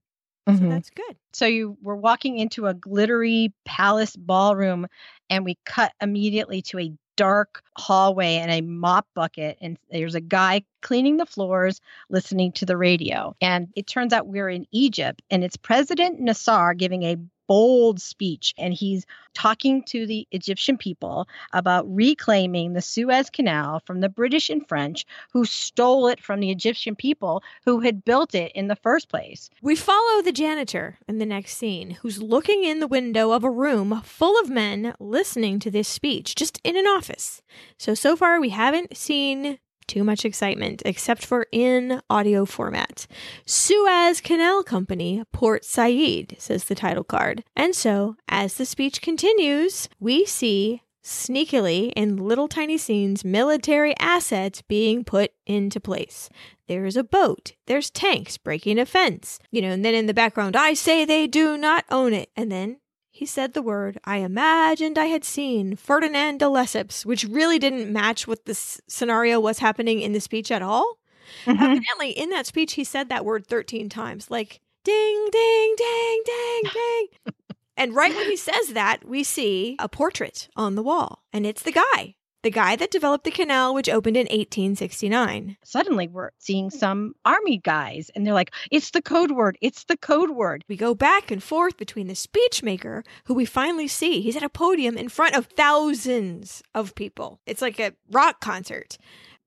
Mm-hmm. 0.48 0.64
So 0.64 0.70
that's 0.70 0.92
good. 0.92 1.18
So 1.34 1.48
you 1.48 1.78
were 1.82 1.96
walking 1.96 2.38
into 2.38 2.68
a 2.68 2.76
glittery 2.76 3.54
palace 3.66 4.16
ballroom, 4.16 4.86
and 5.32 5.44
we 5.44 5.58
cut 5.66 5.92
immediately 6.00 6.62
to 6.64 6.80
a 6.80 6.94
dark 7.16 7.64
hallway 7.78 8.36
and 8.36 8.52
a 8.52 8.62
mop 8.62 9.08
bucket 9.14 9.58
and 9.62 9.78
there's 9.92 10.16
a 10.16 10.22
guy 10.22 10.64
cleaning 10.82 11.18
the 11.18 11.26
floors 11.26 11.82
listening 12.10 12.52
to 12.54 12.66
the 12.66 12.78
radio. 12.78 13.36
And 13.42 13.70
it 13.76 13.88
turns 13.88 14.14
out 14.14 14.28
we're 14.28 14.50
in 14.50 14.68
Egypt 14.72 15.22
and 15.32 15.44
it's 15.44 15.58
President 15.58 16.20
Nasser 16.20 16.74
giving 16.74 17.04
a 17.04 17.18
bold 17.48 18.02
speech 18.02 18.54
and 18.58 18.74
he's 18.74 19.06
talking 19.34 19.84
to 19.84 20.06
the 20.06 20.28
Egyptian 20.32 20.78
people 20.78 21.28
about 21.54 21.86
reclaiming 21.94 22.74
the 22.74 22.82
Suez 22.82 23.30
Canal 23.30 23.82
from 23.86 24.00
the 24.00 24.10
British 24.10 24.50
and 24.50 24.68
French 24.68 25.06
who 25.32 25.46
stole 25.46 26.08
it 26.08 26.22
from 26.22 26.40
the 26.40 26.52
Egyptian 26.52 26.96
people 26.96 27.44
who 27.66 27.80
had 27.82 28.06
built 28.06 28.34
it 28.34 28.52
in 28.54 28.68
the 28.68 28.76
first 28.76 29.10
place. 29.10 29.50
We 29.62 29.76
follow 29.76 30.22
the 30.22 30.32
janitor 30.32 31.00
in 31.08 31.20
the 31.20 31.26
next 31.26 31.58
scene 31.58 31.92
who's 31.92 32.22
looking 32.22 32.64
in 32.64 32.80
the 32.80 32.88
window 32.88 33.32
of 33.32 33.44
a 33.44 33.50
room 33.50 34.02
full 34.04 34.40
of 34.42 34.50
men 34.50 34.94
listening 35.00 35.60
to 35.60 35.72
this 35.72 35.88
speech 35.88 36.36
just 36.36 36.60
in 36.64 36.78
an 36.78 36.88
office. 36.88 37.42
So 37.78 37.94
so 37.94 38.16
far 38.16 38.40
we 38.40 38.50
haven't 38.50 38.98
seen 38.98 39.60
too 39.88 40.04
much 40.04 40.26
excitement, 40.26 40.82
except 40.86 41.26
for 41.26 41.48
in 41.52 42.02
audio 42.10 42.46
format. 42.46 43.08
Suez 43.46 44.22
Canal 44.22 44.64
Company, 44.64 45.24
Port 45.32 45.66
Said, 45.66 46.36
says 46.38 46.66
the 46.66 46.76
title 46.76 47.04
card. 47.04 47.44
And 47.56 47.76
so, 47.76 48.16
as 48.28 48.56
the 48.56 48.66
speech 48.66 49.02
continues, 49.02 49.90
we 50.00 50.26
see 50.26 50.82
sneakily 51.06 51.94
in 51.96 52.18
little 52.18 52.48
tiny 52.48 52.78
scenes 52.78 53.24
military 53.24 53.96
assets 54.00 54.64
being 54.64 55.04
put 55.04 55.32
into 55.46 55.80
place. 55.80 56.30
There's 56.68 56.98
a 56.98 57.04
boat, 57.04 57.54
there's 57.68 57.92
tanks 57.92 58.40
breaking 58.40 58.80
a 58.80 58.88
fence, 58.88 59.40
you 59.52 59.62
know, 59.62 59.70
and 59.70 59.86
then 59.86 59.94
in 59.94 60.08
the 60.08 60.16
background, 60.16 60.56
I 60.56 60.74
say 60.74 61.06
they 61.06 61.28
do 61.28 61.58
not 61.58 61.86
own 61.92 62.12
it. 62.12 62.32
And 62.36 62.52
then 62.52 62.78
he 63.16 63.26
said 63.26 63.54
the 63.54 63.62
word 63.62 63.98
I 64.04 64.18
imagined 64.18 64.98
I 64.98 65.06
had 65.06 65.24
seen, 65.24 65.78
Ferdinand 65.78 66.40
de 66.40 66.50
Lesseps, 66.50 67.06
which 67.06 67.24
really 67.24 67.58
didn't 67.58 67.94
match 67.94 68.28
what 68.28 68.44
this 68.46 68.82
scenario 68.90 69.40
was 69.40 69.60
happening 69.60 70.02
in 70.02 70.12
the 70.12 70.20
speech 70.20 70.52
at 70.52 70.62
all. 70.62 70.98
Mhm. 71.46 71.62
Evidently, 71.62 72.10
in 72.10 72.30
that 72.32 72.46
speech, 72.46 72.74
he 72.74 72.84
said 72.84 73.08
that 73.08 73.24
word 73.24 73.48
13 73.48 73.88
times, 73.88 74.30
like 74.30 74.60
ding, 74.84 75.30
ding, 75.32 75.76
ding, 75.78 76.24
ding, 76.26 76.62
ding. 76.74 77.08
and 77.78 77.96
right 77.96 78.14
when 78.14 78.26
he 78.30 78.36
says 78.36 78.74
that, 78.74 79.06
we 79.08 79.24
see 79.24 79.78
a 79.80 79.88
portrait 79.88 80.50
on 80.58 80.76
the 80.76 80.84
wall, 80.84 81.24
and 81.32 81.46
it's 81.46 81.64
the 81.64 81.72
guy, 81.72 82.16
the 82.46 82.52
guy 82.52 82.76
that 82.76 82.92
developed 82.92 83.24
the 83.24 83.32
canal, 83.32 83.74
which 83.74 83.90
opened 83.90 84.16
in 84.16 84.28
1869. 84.28 85.58
Suddenly, 85.64 86.08
we're 86.08 86.30
seeing 86.38 86.70
some 86.70 87.16
army 87.26 87.58
guys, 87.58 88.12
and 88.14 88.24
they're 88.24 88.36
like, 88.36 88.54
"It's 88.70 88.92
the 88.92 89.02
code 89.02 89.32
word! 89.32 89.58
It's 89.62 89.86
the 89.86 89.98
code 89.98 90.30
word!" 90.30 90.64
We 90.70 90.78
go 90.78 90.94
back 90.94 91.32
and 91.32 91.42
forth 91.42 91.76
between 91.76 92.06
the 92.06 92.14
speechmaker, 92.14 93.04
who 93.24 93.34
we 93.34 93.46
finally 93.46 93.88
see. 93.88 94.22
He's 94.22 94.36
at 94.38 94.44
a 94.44 94.50
podium 94.50 94.96
in 94.96 95.10
front 95.10 95.36
of 95.36 95.48
thousands 95.58 96.62
of 96.76 96.94
people. 96.94 97.40
It's 97.48 97.64
like 97.64 97.80
a 97.80 97.94
rock 98.12 98.42
concert. 98.42 99.00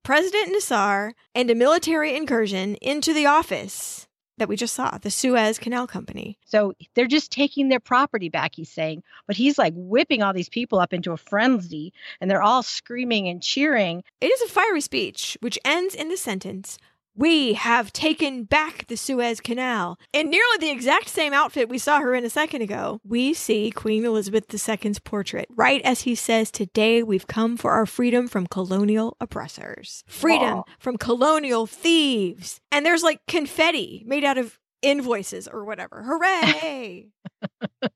President 0.03 0.51
Nasser 0.51 1.13
and 1.33 1.49
a 1.49 1.55
military 1.55 2.17
incursion 2.17 2.75
into 2.81 3.13
the 3.13 3.25
office 3.25 4.08
that 4.39 4.49
we 4.49 4.55
just 4.55 4.73
saw, 4.73 4.97
the 4.97 5.11
Suez 5.11 5.59
Canal 5.59 5.87
Company. 5.87 6.37
So 6.45 6.73
they're 6.95 7.07
just 7.07 7.31
taking 7.31 7.69
their 7.69 7.79
property 7.79 8.29
back, 8.29 8.55
he's 8.55 8.71
saying. 8.71 9.03
But 9.27 9.37
he's 9.37 9.57
like 9.57 9.73
whipping 9.75 10.23
all 10.23 10.33
these 10.33 10.49
people 10.49 10.79
up 10.79 10.93
into 10.93 11.11
a 11.11 11.17
frenzy, 11.17 11.93
and 12.19 12.29
they're 12.29 12.41
all 12.41 12.63
screaming 12.63 13.27
and 13.27 13.41
cheering. 13.41 14.03
It 14.19 14.27
is 14.27 14.41
a 14.41 14.47
fiery 14.47 14.81
speech, 14.81 15.37
which 15.41 15.59
ends 15.63 15.95
in 15.95 16.09
the 16.09 16.17
sentence 16.17 16.77
We 17.15 17.53
have 17.53 17.91
taken 17.91 18.43
back 18.45 18.87
the 18.87 18.95
Suez 18.95 19.41
Canal. 19.41 19.97
In 20.13 20.29
nearly 20.29 20.57
the 20.59 20.69
exact 20.69 21.09
same 21.09 21.33
outfit 21.33 21.67
we 21.67 21.77
saw 21.77 21.99
her 21.99 22.15
in 22.15 22.23
a 22.23 22.29
second 22.29 22.61
ago, 22.61 23.01
we 23.03 23.33
see 23.33 23.71
Queen 23.71 24.05
Elizabeth 24.05 24.45
II's 24.53 24.99
portrait, 24.99 25.47
right 25.55 25.81
as 25.83 26.01
he 26.01 26.15
says, 26.15 26.49
Today 26.49 27.03
we've 27.03 27.27
come 27.27 27.57
for 27.57 27.71
our 27.71 27.85
freedom 27.85 28.27
from 28.27 28.47
colonial 28.47 29.17
oppressors, 29.19 30.03
freedom 30.07 30.57
Wow. 30.57 30.65
from 30.79 30.97
colonial 30.97 31.65
thieves. 31.67 32.61
And 32.71 32.85
there's 32.85 33.03
like 33.03 33.19
confetti 33.27 34.03
made 34.07 34.23
out 34.23 34.37
of 34.37 34.57
invoices 34.81 35.47
or 35.49 35.65
whatever. 35.65 36.01
Hooray! 36.03 37.09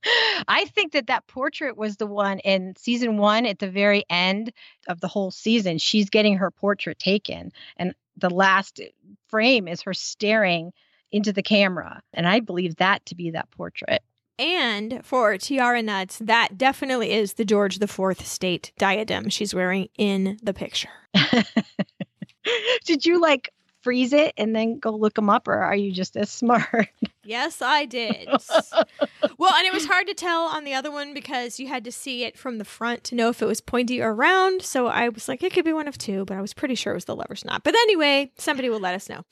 I 0.50 0.66
think 0.66 0.92
that 0.94 1.08
that 1.08 1.28
portrait 1.28 1.78
was 1.78 1.96
the 1.96 2.06
one 2.08 2.40
in 2.40 2.74
season 2.78 3.18
one 3.18 3.46
at 3.46 3.60
the 3.60 3.70
very 3.70 4.04
end 4.10 4.52
of 4.90 5.00
the 5.00 5.08
whole 5.08 5.32
season. 5.32 5.78
She's 5.78 6.10
getting 6.10 6.38
her 6.38 6.52
portrait 6.52 7.00
taken, 7.00 7.52
and 7.78 7.94
the 8.18 8.30
last 8.30 8.80
frame 9.28 9.68
is 9.68 9.82
her 9.82 9.94
staring 9.94 10.72
into 11.12 11.32
the 11.32 11.44
camera. 11.44 12.02
And 12.14 12.28
I 12.28 12.40
believe 12.40 12.78
that 12.78 13.06
to 13.08 13.16
be 13.16 13.32
that 13.32 13.52
portrait. 13.52 14.02
And 14.40 15.02
for 15.04 15.38
Tiara 15.38 15.84
Nuts, 15.84 16.18
that 16.20 16.58
definitely 16.58 17.12
is 17.12 17.34
the 17.34 17.46
George 17.46 17.80
IV 17.80 18.20
state 18.20 18.72
diadem 18.78 19.30
she's 19.30 19.54
wearing 19.54 19.90
in 19.98 20.38
the 20.42 20.54
picture. 20.54 20.90
Did 22.86 23.06
you 23.06 23.22
like 23.22 23.54
freeze 23.84 24.14
it 24.14 24.34
and 24.38 24.56
then 24.56 24.80
go 24.80 24.92
look 24.92 25.14
them 25.14 25.30
up, 25.30 25.48
or 25.48 25.56
are 25.56 25.76
you 25.76 25.92
just 25.92 26.18
as 26.18 26.30
smart? 26.32 26.90
Yes, 27.24 27.62
I 27.62 27.86
did. 27.86 28.28
well, 29.38 29.54
and 29.54 29.66
it 29.68 29.74
was 29.74 29.86
hard 29.86 30.08
to 30.08 30.14
tell 30.14 30.44
on 30.44 30.64
the 30.64 30.74
other 30.74 30.92
one 30.92 31.14
because 31.14 31.60
you 31.60 31.68
had 31.68 31.84
to 31.84 31.92
see 31.92 32.24
it 32.24 32.38
from 32.38 32.58
the 32.58 32.66
front 32.66 33.04
to 33.06 33.16
know 33.16 33.30
if 33.30 33.42
it 33.42 33.46
was 33.46 33.62
pointy 33.62 34.02
or 34.02 34.14
round. 34.14 34.62
So 34.62 34.88
I 34.88 35.10
was 35.10 35.28
like, 35.28 35.44
it 35.44 35.54
could 35.54 35.66
be 35.66 35.74
one 35.74 35.88
of 35.88 35.98
two, 35.98 36.26
but 36.26 36.38
I 36.38 36.42
was 36.42 36.54
pretty 36.54 36.76
sure 36.76 36.94
it 36.94 36.98
was 36.98 37.06
the 37.06 37.16
Lover's 37.16 37.46
Knot. 37.46 37.64
But 37.64 37.76
anyway, 37.76 38.32
somebody 38.38 38.70
will 38.70 38.80
let 38.80 38.96
us 38.96 39.10
know. 39.10 39.24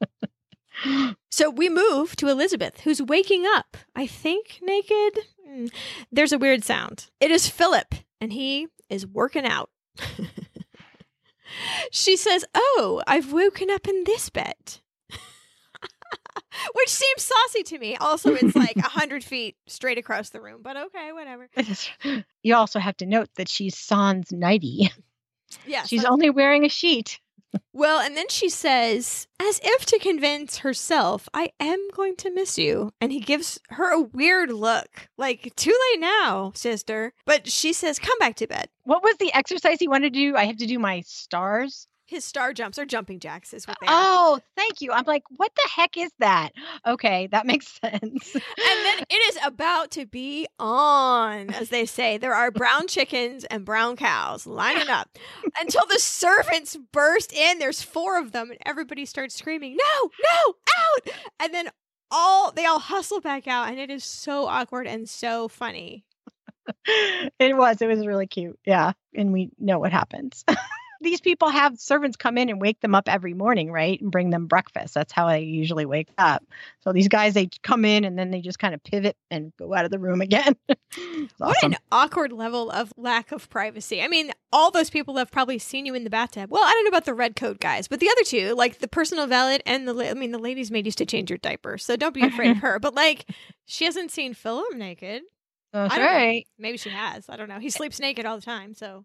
So 1.30 1.50
we 1.50 1.68
move 1.68 2.16
to 2.16 2.28
Elizabeth, 2.28 2.80
who's 2.80 3.02
waking 3.02 3.44
up, 3.46 3.76
I 3.94 4.06
think 4.06 4.58
naked. 4.62 5.20
Hmm. 5.46 5.66
There's 6.10 6.32
a 6.32 6.38
weird 6.38 6.64
sound. 6.64 7.06
It 7.20 7.30
is 7.30 7.48
Philip, 7.48 7.94
and 8.20 8.32
he 8.32 8.68
is 8.88 9.06
working 9.06 9.46
out. 9.46 9.70
She 11.90 12.16
says, 12.16 12.44
Oh, 12.54 13.02
I've 13.06 13.32
woken 13.32 13.70
up 13.70 13.88
in 13.88 14.04
this 14.04 14.30
bed. 14.30 14.54
Which 16.74 16.88
seems 16.88 17.22
saucy 17.22 17.62
to 17.64 17.78
me. 17.78 17.96
Also, 17.96 18.34
it's 18.34 18.56
like 18.56 18.76
a 18.76 18.82
hundred 18.88 19.22
feet 19.24 19.56
straight 19.66 19.98
across 19.98 20.30
the 20.30 20.40
room, 20.40 20.60
but 20.62 20.76
okay, 20.76 21.12
whatever. 21.12 21.48
you 22.42 22.54
also 22.54 22.78
have 22.78 22.96
to 22.98 23.06
note 23.06 23.28
that 23.36 23.48
she's 23.48 23.76
sans 23.76 24.30
nighty. 24.32 24.90
Yeah. 25.66 25.84
She's 25.84 26.02
so- 26.02 26.10
only 26.10 26.30
wearing 26.30 26.64
a 26.64 26.68
sheet. 26.68 27.20
Well, 27.72 28.00
and 28.00 28.16
then 28.16 28.28
she 28.28 28.48
says, 28.48 29.26
as 29.40 29.60
if 29.62 29.86
to 29.86 29.98
convince 29.98 30.58
herself, 30.58 31.28
I 31.32 31.50
am 31.58 31.78
going 31.94 32.16
to 32.16 32.32
miss 32.32 32.58
you. 32.58 32.92
And 33.00 33.12
he 33.12 33.20
gives 33.20 33.58
her 33.70 33.92
a 33.92 34.02
weird 34.02 34.52
look, 34.52 35.08
like, 35.16 35.52
too 35.56 35.76
late 35.92 36.00
now, 36.00 36.52
sister. 36.54 37.12
But 37.24 37.48
she 37.48 37.72
says, 37.72 37.98
come 37.98 38.18
back 38.18 38.36
to 38.36 38.46
bed. 38.46 38.68
What 38.84 39.02
was 39.02 39.16
the 39.18 39.32
exercise 39.32 39.78
he 39.80 39.88
wanted 39.88 40.12
to 40.12 40.18
do? 40.18 40.36
I 40.36 40.44
have 40.44 40.58
to 40.58 40.66
do 40.66 40.78
my 40.78 41.02
stars. 41.06 41.86
His 42.10 42.24
star 42.24 42.52
jumps 42.52 42.76
or 42.76 42.84
jumping 42.84 43.20
jacks 43.20 43.54
is 43.54 43.68
what 43.68 43.76
they 43.80 43.86
are. 43.86 43.92
Oh, 43.92 44.40
thank 44.56 44.80
you. 44.80 44.90
I'm 44.90 45.04
like, 45.04 45.22
what 45.36 45.52
the 45.54 45.68
heck 45.72 45.96
is 45.96 46.10
that? 46.18 46.50
Okay, 46.86 47.28
that 47.30 47.46
makes 47.46 47.68
sense. 47.80 48.34
And 48.34 48.42
then 48.84 49.04
it 49.08 49.34
is 49.34 49.38
about 49.44 49.90
to 49.92 50.06
be 50.06 50.48
on, 50.58 51.50
as 51.50 51.68
they 51.68 51.84
say. 51.86 52.16
There 52.16 52.34
are 52.34 52.50
brown 52.50 52.86
chickens 52.88 53.44
and 53.44 53.64
brown 53.64 53.96
cows 53.96 54.46
lining 54.46 54.88
up 54.88 55.16
until 55.60 55.86
the 55.86 55.98
servants 55.98 56.76
burst 56.90 57.32
in. 57.32 57.58
There's 57.58 57.82
four 57.82 58.18
of 58.18 58.32
them, 58.32 58.50
and 58.50 58.58
everybody 58.64 59.04
starts 59.04 59.36
screaming, 59.36 59.76
No, 59.76 60.10
no, 60.24 60.54
out! 60.78 61.14
And 61.38 61.54
then 61.54 61.68
all 62.10 62.50
they 62.50 62.64
all 62.64 62.80
hustle 62.80 63.20
back 63.20 63.46
out, 63.46 63.68
and 63.68 63.78
it 63.78 63.90
is 63.90 64.02
so 64.02 64.46
awkward 64.46 64.86
and 64.86 65.08
so 65.08 65.46
funny. 65.46 66.04
it 67.38 67.56
was. 67.56 67.80
It 67.82 67.86
was 67.86 68.06
really 68.06 68.26
cute. 68.26 68.58
Yeah. 68.64 68.92
And 69.14 69.32
we 69.32 69.50
know 69.58 69.78
what 69.78 69.92
happens. 69.92 70.44
These 71.02 71.20
people 71.20 71.48
have 71.48 71.78
servants 71.78 72.16
come 72.16 72.36
in 72.36 72.48
and 72.50 72.60
wake 72.60 72.80
them 72.80 72.94
up 72.94 73.08
every 73.08 73.32
morning, 73.34 73.72
right? 73.72 74.00
And 74.00 74.10
bring 74.10 74.30
them 74.30 74.46
breakfast. 74.46 74.94
That's 74.94 75.12
how 75.12 75.28
they 75.28 75.40
usually 75.40 75.86
wake 75.86 76.08
up. 76.18 76.44
So 76.80 76.92
these 76.92 77.08
guys, 77.08 77.34
they 77.34 77.48
come 77.62 77.84
in 77.84 78.04
and 78.04 78.18
then 78.18 78.30
they 78.30 78.40
just 78.40 78.58
kind 78.58 78.74
of 78.74 78.82
pivot 78.84 79.16
and 79.30 79.52
go 79.58 79.72
out 79.74 79.84
of 79.84 79.90
the 79.90 79.98
room 79.98 80.20
again. 80.20 80.56
It's 80.92 81.32
What 81.38 81.62
an 81.62 81.76
awkward 81.92 82.32
level 82.32 82.68
of 82.70 82.92
lack 82.96 83.30
of 83.30 83.48
privacy. 83.48 84.02
I 84.02 84.08
mean, 84.08 84.32
all 84.52 84.70
those 84.72 84.90
people 84.90 85.16
have 85.18 85.30
probably 85.30 85.58
seen 85.58 85.86
you 85.86 85.94
in 85.94 86.02
the 86.02 86.10
bathtub. 86.10 86.50
Well, 86.50 86.62
I 86.64 86.72
don't 86.72 86.84
know 86.84 86.88
about 86.88 87.04
the 87.04 87.14
red 87.14 87.36
coat 87.36 87.60
guys, 87.60 87.86
but 87.86 88.00
the 88.00 88.08
other 88.10 88.24
two, 88.24 88.54
like 88.54 88.78
the 88.78 88.88
personal 88.88 89.26
valet 89.28 89.60
and 89.66 89.86
the, 89.86 89.94
la- 89.94 90.06
I 90.06 90.14
mean, 90.14 90.32
the 90.32 90.38
ladies' 90.38 90.70
maid 90.70 90.86
used 90.86 90.98
to 90.98 91.06
change 91.06 91.30
your 91.30 91.38
diaper, 91.38 91.78
so 91.78 91.94
don't 91.94 92.14
be 92.14 92.24
afraid 92.26 92.50
of 92.50 92.56
her. 92.62 92.80
But 92.80 92.94
like, 92.94 93.30
she 93.66 93.84
hasn't 93.84 94.10
seen 94.10 94.34
Philip 94.34 94.74
naked. 94.74 95.22
That's 95.72 95.94
I 95.94 95.98
don't 95.98 96.06
know. 96.06 96.12
right. 96.12 96.46
Maybe 96.58 96.76
she 96.78 96.90
has. 96.90 97.28
I 97.28 97.36
don't 97.36 97.48
know. 97.48 97.60
He 97.60 97.68
eh 97.68 97.70
sleeps 97.70 98.00
naked 98.00 98.26
all 98.26 98.36
the 98.36 98.42
time, 98.42 98.74
so 98.74 99.04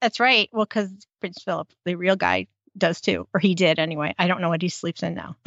That's 0.00 0.20
right. 0.20 0.48
Well, 0.52 0.64
because 0.66 0.90
Prince 1.20 1.42
Philip, 1.42 1.68
the 1.84 1.94
real 1.94 2.16
guy, 2.16 2.46
does 2.76 3.00
too, 3.00 3.26
or 3.32 3.40
he 3.40 3.54
did 3.54 3.78
anyway. 3.78 4.14
I 4.18 4.26
don't 4.26 4.40
know 4.40 4.48
what 4.48 4.62
he 4.62 4.68
sleeps 4.68 5.02
in 5.02 5.14
now. 5.14 5.36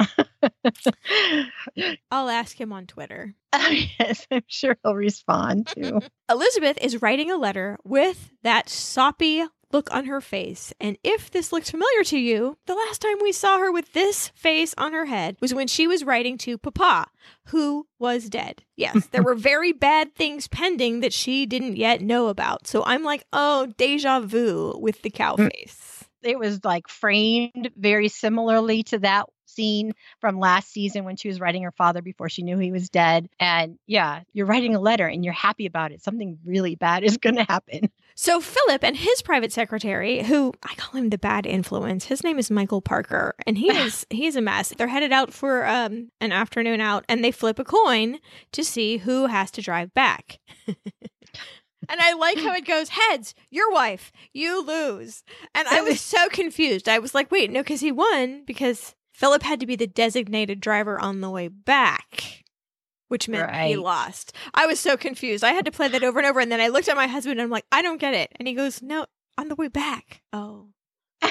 I'll 2.10 2.28
ask 2.28 2.60
him 2.60 2.72
on 2.72 2.86
Twitter. 2.86 3.34
Oh, 3.52 3.68
yes, 3.98 4.26
I'm 4.30 4.42
sure 4.46 4.76
he'll 4.82 4.94
respond 4.94 5.68
too. 5.68 6.00
Elizabeth 6.30 6.78
is 6.80 7.02
writing 7.02 7.30
a 7.30 7.36
letter 7.36 7.78
with 7.84 8.32
that 8.42 8.68
soppy 8.68 9.44
look 9.72 9.92
on 9.92 10.06
her 10.06 10.20
face. 10.20 10.72
And 10.80 10.96
if 11.04 11.30
this 11.30 11.52
looks 11.52 11.70
familiar 11.70 12.04
to 12.04 12.18
you, 12.18 12.58
the 12.66 12.74
last 12.74 13.00
time 13.00 13.16
we 13.22 13.32
saw 13.32 13.58
her 13.58 13.72
with 13.72 13.92
this 13.92 14.28
face 14.28 14.74
on 14.76 14.92
her 14.92 15.06
head 15.06 15.36
was 15.40 15.54
when 15.54 15.68
she 15.68 15.86
was 15.86 16.04
writing 16.04 16.38
to 16.38 16.58
Papa, 16.58 17.06
who 17.46 17.86
was 17.98 18.28
dead. 18.28 18.64
Yes, 18.76 19.06
there 19.12 19.22
were 19.22 19.34
very 19.34 19.72
bad 19.72 20.14
things 20.14 20.48
pending 20.48 21.00
that 21.00 21.12
she 21.12 21.46
didn't 21.46 21.76
yet 21.76 22.00
know 22.00 22.28
about. 22.28 22.66
So 22.66 22.84
I'm 22.84 23.04
like, 23.04 23.24
oh, 23.32 23.72
deja 23.76 24.20
vu 24.20 24.76
with 24.78 25.02
the 25.02 25.10
cow 25.10 25.36
mm. 25.36 25.50
face. 25.52 26.04
it 26.22 26.38
was 26.38 26.64
like 26.64 26.88
framed 26.88 27.70
very 27.76 28.08
similarly 28.08 28.82
to 28.84 28.98
that 29.00 29.26
scene 29.46 29.92
from 30.20 30.38
last 30.38 30.72
season 30.72 31.04
when 31.04 31.16
she 31.16 31.28
was 31.28 31.40
writing 31.40 31.64
her 31.64 31.72
father 31.72 32.02
before 32.02 32.28
she 32.28 32.42
knew 32.42 32.58
he 32.58 32.72
was 32.72 32.88
dead. 32.88 33.28
And 33.38 33.78
yeah, 33.86 34.22
you're 34.32 34.46
writing 34.46 34.74
a 34.74 34.80
letter 34.80 35.06
and 35.06 35.24
you're 35.24 35.34
happy 35.34 35.66
about 35.66 35.92
it. 35.92 36.02
Something 36.02 36.38
really 36.44 36.76
bad 36.76 37.02
is 37.04 37.16
going 37.16 37.36
to 37.36 37.44
happen. 37.44 37.90
So 38.22 38.38
Philip 38.38 38.84
and 38.84 38.98
his 38.98 39.22
private 39.22 39.50
secretary, 39.50 40.22
who 40.22 40.52
I 40.62 40.74
call 40.74 41.00
him 41.00 41.08
the 41.08 41.16
bad 41.16 41.46
influence, 41.46 42.04
his 42.04 42.22
name 42.22 42.38
is 42.38 42.50
Michael 42.50 42.82
Parker, 42.82 43.34
and 43.46 43.56
he 43.56 43.70
is 43.70 44.06
he's 44.10 44.36
a 44.36 44.42
mess. 44.42 44.74
They're 44.76 44.88
headed 44.88 45.10
out 45.10 45.32
for 45.32 45.66
um, 45.66 46.10
an 46.20 46.30
afternoon 46.30 46.82
out, 46.82 47.06
and 47.08 47.24
they 47.24 47.30
flip 47.30 47.58
a 47.58 47.64
coin 47.64 48.18
to 48.52 48.62
see 48.62 48.98
who 48.98 49.28
has 49.28 49.50
to 49.52 49.62
drive 49.62 49.94
back. 49.94 50.38
and 50.66 50.76
I 51.88 52.12
like 52.12 52.36
how 52.36 52.52
it 52.52 52.66
goes 52.66 52.90
heads, 52.90 53.34
your 53.48 53.72
wife, 53.72 54.12
you 54.34 54.66
lose. 54.66 55.24
And 55.54 55.66
I 55.68 55.80
was 55.80 55.98
so 55.98 56.28
confused. 56.28 56.90
I 56.90 56.98
was 56.98 57.14
like, 57.14 57.30
wait, 57.30 57.50
no, 57.50 57.60
because 57.60 57.80
he 57.80 57.90
won 57.90 58.44
because 58.44 58.94
Philip 59.14 59.44
had 59.44 59.60
to 59.60 59.66
be 59.66 59.76
the 59.76 59.86
designated 59.86 60.60
driver 60.60 61.00
on 61.00 61.22
the 61.22 61.30
way 61.30 61.48
back. 61.48 62.39
Which 63.10 63.28
meant 63.28 63.54
he 63.66 63.76
lost. 63.76 64.32
I 64.54 64.66
was 64.66 64.78
so 64.78 64.96
confused. 64.96 65.42
I 65.42 65.52
had 65.52 65.64
to 65.64 65.72
play 65.72 65.88
that 65.88 66.04
over 66.04 66.20
and 66.20 66.28
over. 66.28 66.38
And 66.38 66.50
then 66.50 66.60
I 66.60 66.68
looked 66.68 66.88
at 66.88 66.96
my 66.96 67.08
husband 67.08 67.40
and 67.40 67.42
I'm 67.44 67.50
like, 67.50 67.66
I 67.72 67.82
don't 67.82 68.00
get 68.00 68.14
it. 68.14 68.30
And 68.36 68.46
he 68.46 68.54
goes, 68.54 68.80
No, 68.80 69.06
on 69.36 69.48
the 69.48 69.56
way 69.56 69.66
back. 69.66 70.22
Oh. 70.32 70.68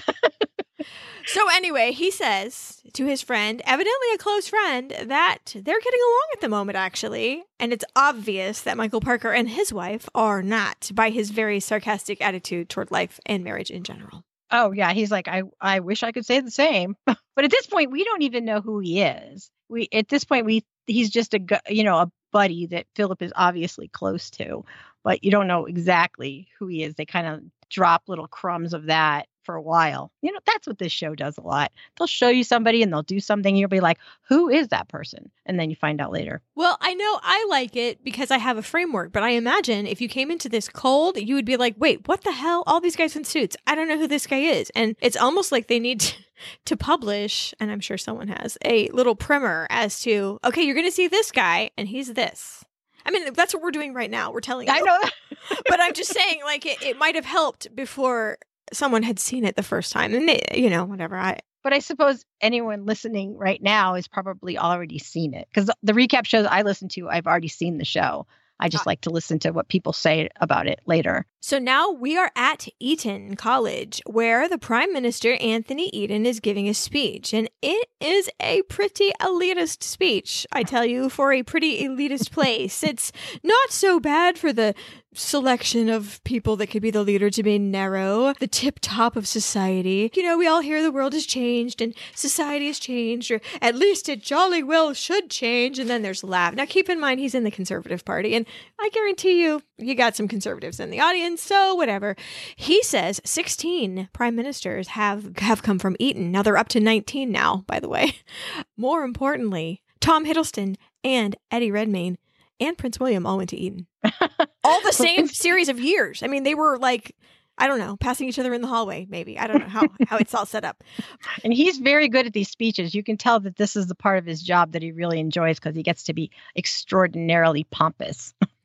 so 1.26 1.50
anyway, 1.54 1.94
he 1.94 2.12
says 2.12 2.82
to 2.94 3.06
his 3.06 3.22
friend, 3.22 3.62
evidently 3.66 4.08
a 4.14 4.18
close 4.18 4.50
friend, 4.50 4.94
that 5.06 5.40
they're 5.46 5.80
getting 5.80 6.00
along 6.02 6.28
at 6.34 6.42
the 6.42 6.50
moment, 6.50 6.78
actually. 6.78 7.46
And 7.62 7.72
it's 7.72 7.86
obvious 7.96 8.62
that 8.62 8.78
Michael 8.78 9.02
Parker 9.02 9.32
and 9.32 9.50
his 9.50 9.72
wife 9.72 10.10
are 10.14 10.44
not 10.44 10.92
by 10.94 11.12
his 11.12 11.32
very 11.32 11.62
sarcastic 11.62 12.22
attitude 12.22 12.68
toward 12.68 12.92
life 12.92 13.22
and 13.26 13.44
marriage 13.44 13.72
in 13.72 13.84
general. 13.84 14.26
Oh 14.52 14.72
yeah, 14.72 14.94
he's 14.94 15.12
like, 15.12 15.28
I 15.28 15.44
I 15.62 15.80
wish 15.80 16.04
I 16.04 16.12
could 16.12 16.26
say 16.26 16.40
the 16.40 16.52
same, 16.52 16.96
but 17.06 17.46
at 17.46 17.52
this 17.52 17.68
point, 17.68 17.92
we 17.92 18.04
don't 18.04 18.24
even 18.24 18.46
know 18.46 18.62
who 18.62 18.80
he 18.80 19.02
is. 19.02 19.50
We 19.70 19.88
at 19.94 20.10
this 20.10 20.24
point, 20.24 20.46
we 20.46 20.66
he's 20.90 21.10
just 21.10 21.34
a 21.34 21.40
you 21.70 21.84
know 21.84 21.98
a 21.98 22.12
buddy 22.32 22.66
that 22.68 22.86
Philip 22.96 23.22
is 23.22 23.34
obviously 23.36 23.88
close 23.88 24.30
to, 24.32 24.64
but 25.04 25.24
you 25.24 25.32
don't 25.32 25.48
know 25.48 25.66
exactly 25.66 26.48
who 26.58 26.68
he 26.68 26.84
is. 26.84 26.96
They 26.96 27.06
kind 27.06 27.28
of 27.28 27.42
drop 27.70 28.04
little 28.08 28.28
crumbs 28.28 28.74
of 28.74 28.88
that 28.88 29.28
for 29.44 29.56
a 29.56 29.62
while. 29.62 30.12
You 30.22 30.32
know, 30.32 30.40
that's 30.46 30.68
what 30.68 30.78
this 30.78 30.92
show 30.92 31.16
does 31.16 31.38
a 31.38 31.42
lot. 31.42 31.72
They'll 31.98 32.08
show 32.08 32.30
you 32.30 32.44
somebody 32.44 32.84
and 32.84 32.92
they'll 32.92 33.02
do 33.02 33.20
something. 33.20 33.56
You'll 33.56 33.70
be 33.70 33.80
like, 33.80 33.98
who 34.28 34.50
is 34.50 34.70
that 34.70 34.88
person? 34.88 35.32
And 35.46 35.60
then 35.60 35.70
you 35.70 35.76
find 35.76 36.02
out 36.02 36.12
later. 36.12 36.42
Well, 36.56 36.78
I 36.82 36.94
know 36.94 37.20
I 37.24 37.48
like 37.50 37.76
it 37.76 38.04
because 38.04 38.32
I 38.32 38.38
have 38.38 38.58
a 38.58 38.64
framework, 38.64 39.12
but 39.12 39.24
I 39.24 39.30
imagine 39.30 39.88
if 39.88 40.02
you 40.02 40.08
came 40.08 40.32
into 40.32 40.50
this 40.50 40.70
cold, 40.70 41.18
you 41.18 41.36
would 41.36 41.46
be 41.46 41.58
like, 41.58 41.76
wait, 41.78 42.08
what 42.08 42.24
the 42.24 42.32
hell? 42.32 42.64
All 42.68 42.82
these 42.82 42.96
guys 42.96 43.16
in 43.16 43.24
suits. 43.24 43.58
I 43.66 43.76
don't 43.76 43.88
know 43.88 43.98
who 43.98 44.08
this 44.08 44.28
guy 44.28 44.40
is. 44.40 44.70
And 44.76 44.96
it's 45.02 45.18
almost 45.18 45.52
like 45.52 45.68
they 45.68 45.80
need 45.80 46.02
to, 46.02 46.16
to 46.66 46.78
publish, 46.78 47.54
and 47.60 47.72
I'm 47.72 47.80
sure 47.80 47.98
someone 47.98 48.28
has, 48.30 48.58
a 48.64 48.90
little 48.90 49.16
primer 49.16 49.68
as 49.70 50.00
to, 50.02 50.40
okay, 50.44 50.62
you're 50.64 50.76
going 50.76 50.88
to 50.88 50.92
see 50.92 51.08
this 51.08 51.32
guy, 51.32 51.72
and 51.78 51.88
he's 51.88 52.14
this. 52.14 52.64
I 53.06 53.12
mean, 53.12 53.34
that's 53.34 53.54
what 53.54 53.64
we're 53.64 53.72
doing 53.72 53.94
right 53.94 54.10
now. 54.10 54.32
We're 54.32 54.42
telling 54.42 54.68
you. 54.68 54.74
I 54.74 54.82
know. 54.82 55.00
but 55.68 55.80
I'm 55.80 55.94
just 55.94 56.14
saying, 56.14 56.42
like, 56.44 56.66
it, 56.66 56.82
it 56.82 56.98
might 56.98 57.16
have 57.16 57.26
helped 57.26 57.76
before 57.76 58.38
someone 58.74 59.04
had 59.04 59.20
seen 59.20 59.46
it 59.46 59.56
the 59.56 59.64
first 59.64 59.92
time. 59.92 60.14
And, 60.14 60.28
they, 60.28 60.42
you 60.54 60.70
know, 60.70 60.86
whatever. 60.86 61.18
I, 61.18 61.40
But 61.64 61.74
I 61.74 61.80
suppose 61.80 62.26
anyone 62.42 62.86
listening 62.86 63.38
right 63.38 63.62
now 63.62 63.96
has 63.96 64.08
probably 64.08 64.58
already 64.58 65.00
seen 65.00 65.34
it 65.34 65.48
because 65.54 65.70
the 65.84 65.94
recap 65.94 66.26
shows 66.26 66.46
I 66.46 66.62
listen 66.62 66.88
to, 66.90 67.10
I've 67.10 67.28
already 67.28 67.50
seen 67.50 67.78
the 67.78 67.86
show. 67.86 68.28
I 68.62 68.68
just 68.68 68.86
like 68.86 69.02
to 69.02 69.10
listen 69.10 69.40
to 69.40 69.52
what 69.52 69.70
people 69.70 69.94
say 69.94 70.28
about 70.42 70.68
it 70.68 70.82
later. 70.86 71.26
So 71.40 71.60
now 71.60 71.92
we 71.92 72.18
are 72.18 72.30
at 72.36 72.68
Eton 72.82 73.38
College, 73.38 74.02
where 74.06 74.50
the 74.50 74.58
Prime 74.58 74.92
Minister 74.92 75.36
Anthony 75.36 75.90
Eden 75.94 76.26
is 76.26 76.42
giving 76.42 76.68
a 76.68 76.74
speech. 76.74 77.34
And 77.34 77.50
it 77.62 77.88
is 78.02 78.30
a 78.42 78.64
pretty 78.64 79.12
elitist 79.22 79.84
speech, 79.84 80.46
I 80.52 80.64
tell 80.64 80.84
you, 80.84 81.08
for 81.08 81.32
a 81.32 81.44
pretty 81.44 81.82
elitist 81.86 82.32
place. 82.32 82.84
It's 82.84 83.14
not 83.44 83.72
so 83.72 83.98
bad 84.02 84.38
for 84.38 84.52
the 84.52 84.76
selection 85.20 85.90
of 85.90 86.24
people 86.24 86.56
that 86.56 86.68
could 86.68 86.82
be 86.82 86.92
the 86.92 87.04
leader 87.04 87.30
to 87.30 87.44
be 87.44 87.60
narrow, 87.60 88.34
the 88.40 88.48
tip 88.48 88.80
top 88.82 89.16
of 89.16 89.28
society. 89.28 90.10
You 90.16 90.24
know, 90.24 90.38
we 90.38 90.48
all 90.48 90.62
hear 90.62 90.82
the 90.82 90.92
world 90.92 91.14
has 91.14 91.26
changed 91.26 91.82
and 91.82 91.94
society 92.16 92.68
has 92.68 92.80
changed, 92.80 93.30
or 93.30 93.42
at 93.62 93.76
least 93.76 94.10
it 94.10 94.24
jolly 94.24 94.64
well 94.64 94.94
should 94.94 95.30
change. 95.30 95.78
And 95.78 95.90
then 95.90 96.02
there's 96.02 96.24
laugh. 96.24 96.56
Now, 96.56 96.66
keep 96.66 96.90
in 96.90 97.00
mind, 97.00 97.20
he's 97.20 97.36
in 97.36 97.44
the 97.44 97.52
Conservative 97.52 98.06
Party, 98.06 98.36
and 98.36 98.46
I 98.80 98.90
guarantee 98.90 99.44
you, 99.44 99.62
you 99.78 99.96
got 99.96 100.16
some 100.16 100.28
conservatives 100.28 100.80
in 100.80 100.90
the 100.90 101.00
audience, 101.00 101.42
so 101.42 101.76
whatever. 101.76 102.16
He 102.56 102.82
says 102.84 103.22
16 103.26 104.10
prime 104.14 104.36
ministers 104.36 104.90
have 104.90 105.38
have 105.40 105.64
come 105.64 105.80
from 105.80 105.96
Eton. 106.00 106.32
Now 106.32 106.44
they're 106.44 106.58
up 106.58 106.70
to 106.70 106.80
19 106.80 107.32
now, 107.32 107.64
by 107.68 107.80
the 107.80 107.90
way. 107.90 108.14
More 108.78 109.04
importantly, 109.04 109.82
Tom 110.00 110.26
Hiddleston 110.26 110.76
and 111.04 111.36
Eddie 111.52 111.72
Redmayne 111.72 112.18
and 112.60 112.78
Prince 112.78 113.00
William 113.00 113.26
all 113.26 113.38
went 113.38 113.50
to 113.50 113.58
Eton. 113.58 113.88
all 114.64 114.82
the 114.82 114.94
same 114.94 115.28
series 115.28 115.70
of 115.70 115.80
years. 115.80 116.24
I 116.24 116.28
mean, 116.28 116.44
they 116.44 116.56
were 116.56 116.78
like 116.78 117.16
I 117.60 117.68
don't 117.68 117.80
know, 117.80 117.98
passing 117.98 118.30
each 118.30 118.40
other 118.40 118.54
in 118.54 118.62
the 118.62 118.68
hallway, 118.68 119.06
maybe. 119.10 119.38
I 119.38 119.46
don't 119.46 119.60
know 119.60 119.68
how, 119.68 119.84
how 120.08 120.18
it's 120.18 120.34
all 120.34 120.46
set 120.46 120.64
up. 120.64 120.84
And 121.44 121.54
he's 121.54 121.78
very 121.78 122.10
good 122.10 122.26
at 122.26 122.34
these 122.34 122.50
speeches. 122.50 122.96
You 122.96 123.04
can 123.04 123.18
tell 123.18 123.40
that 123.42 123.56
this 123.56 123.76
is 123.76 123.88
the 123.88 123.96
part 123.96 124.18
of 124.18 124.26
his 124.26 124.42
job 124.42 124.72
that 124.74 124.82
he 124.82 124.92
really 124.92 125.20
enjoys 125.20 125.58
because 125.58 125.76
he 125.76 125.84
gets 125.84 126.04
to 126.06 126.14
be 126.14 126.32
extraordinarily 126.56 127.66
pompous. 127.66 128.34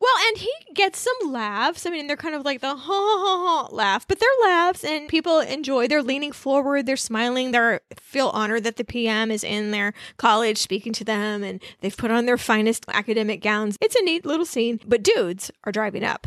Well, 0.00 0.14
and 0.28 0.38
he 0.38 0.52
gets 0.74 0.98
some 0.98 1.32
laughs. 1.32 1.86
I 1.86 1.90
mean, 1.90 2.06
they're 2.06 2.16
kind 2.16 2.34
of 2.34 2.44
like 2.44 2.60
the 2.60 2.74
ha 2.74 2.76
ha 2.76 3.66
ha 3.68 3.74
laugh, 3.74 4.06
but 4.06 4.20
they're 4.20 4.28
laughs 4.42 4.84
and 4.84 5.08
people 5.08 5.40
enjoy. 5.40 5.88
They're 5.88 6.02
leaning 6.02 6.32
forward, 6.32 6.86
they're 6.86 6.96
smiling, 6.96 7.52
they 7.52 7.78
feel 7.96 8.28
honored 8.28 8.64
that 8.64 8.76
the 8.76 8.84
PM 8.84 9.30
is 9.30 9.44
in 9.44 9.70
their 9.70 9.94
college 10.16 10.58
speaking 10.58 10.92
to 10.94 11.04
them 11.04 11.42
and 11.42 11.62
they've 11.80 11.96
put 11.96 12.10
on 12.10 12.26
their 12.26 12.38
finest 12.38 12.84
academic 12.88 13.42
gowns. 13.42 13.76
It's 13.80 13.96
a 13.96 14.02
neat 14.02 14.24
little 14.24 14.46
scene, 14.46 14.80
but 14.86 15.02
dudes 15.02 15.50
are 15.64 15.72
driving 15.72 16.04
up. 16.04 16.26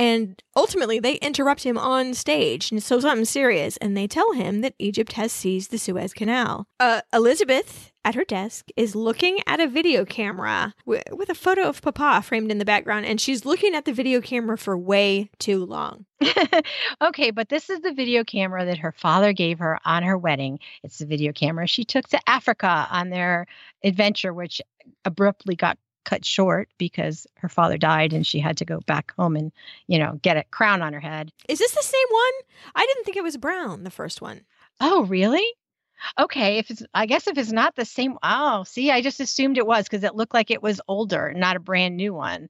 And 0.00 0.42
ultimately, 0.56 0.98
they 0.98 1.16
interrupt 1.16 1.62
him 1.62 1.76
on 1.76 2.14
stage, 2.14 2.72
and 2.72 2.82
so 2.82 3.00
something 3.00 3.26
serious, 3.26 3.76
and 3.76 3.94
they 3.94 4.06
tell 4.06 4.32
him 4.32 4.62
that 4.62 4.72
Egypt 4.78 5.12
has 5.12 5.30
seized 5.30 5.70
the 5.70 5.76
Suez 5.76 6.14
Canal. 6.14 6.66
Uh, 6.80 7.02
Elizabeth, 7.12 7.92
at 8.02 8.14
her 8.14 8.24
desk, 8.24 8.70
is 8.78 8.96
looking 8.96 9.40
at 9.46 9.60
a 9.60 9.68
video 9.68 10.06
camera 10.06 10.72
wi- 10.86 11.02
with 11.12 11.28
a 11.28 11.34
photo 11.34 11.64
of 11.64 11.82
Papa 11.82 12.22
framed 12.22 12.50
in 12.50 12.56
the 12.56 12.64
background, 12.64 13.04
and 13.04 13.20
she's 13.20 13.44
looking 13.44 13.74
at 13.74 13.84
the 13.84 13.92
video 13.92 14.22
camera 14.22 14.56
for 14.56 14.74
way 14.74 15.28
too 15.38 15.66
long. 15.66 16.06
okay, 17.02 17.30
but 17.30 17.50
this 17.50 17.68
is 17.68 17.80
the 17.80 17.92
video 17.92 18.24
camera 18.24 18.64
that 18.64 18.78
her 18.78 18.92
father 18.92 19.34
gave 19.34 19.58
her 19.58 19.78
on 19.84 20.02
her 20.02 20.16
wedding. 20.16 20.60
It's 20.82 20.96
the 20.96 21.04
video 21.04 21.30
camera 21.34 21.66
she 21.66 21.84
took 21.84 22.08
to 22.08 22.20
Africa 22.26 22.88
on 22.90 23.10
their 23.10 23.46
adventure, 23.84 24.32
which 24.32 24.62
abruptly 25.04 25.56
got 25.56 25.76
cut 26.04 26.24
short 26.24 26.68
because 26.78 27.26
her 27.36 27.48
father 27.48 27.76
died 27.78 28.12
and 28.12 28.26
she 28.26 28.38
had 28.38 28.56
to 28.58 28.64
go 28.64 28.80
back 28.86 29.12
home 29.16 29.36
and, 29.36 29.52
you 29.86 29.98
know, 29.98 30.18
get 30.22 30.36
a 30.36 30.44
crown 30.44 30.82
on 30.82 30.92
her 30.92 31.00
head. 31.00 31.32
Is 31.48 31.58
this 31.58 31.72
the 31.72 31.82
same 31.82 32.06
one? 32.10 32.32
I 32.74 32.86
didn't 32.86 33.04
think 33.04 33.16
it 33.16 33.22
was 33.22 33.36
brown, 33.36 33.84
the 33.84 33.90
first 33.90 34.20
one. 34.20 34.42
Oh, 34.80 35.04
really? 35.04 35.46
Okay, 36.18 36.58
if 36.58 36.70
it's 36.70 36.82
I 36.94 37.06
guess 37.06 37.26
if 37.26 37.36
it's 37.36 37.52
not 37.52 37.76
the 37.76 37.84
same 37.84 38.16
oh, 38.22 38.64
see, 38.64 38.90
I 38.90 39.02
just 39.02 39.20
assumed 39.20 39.58
it 39.58 39.66
was 39.66 39.84
because 39.84 40.04
it 40.04 40.14
looked 40.14 40.32
like 40.32 40.50
it 40.50 40.62
was 40.62 40.80
older, 40.88 41.32
not 41.36 41.56
a 41.56 41.60
brand 41.60 41.96
new 41.96 42.14
one. 42.14 42.48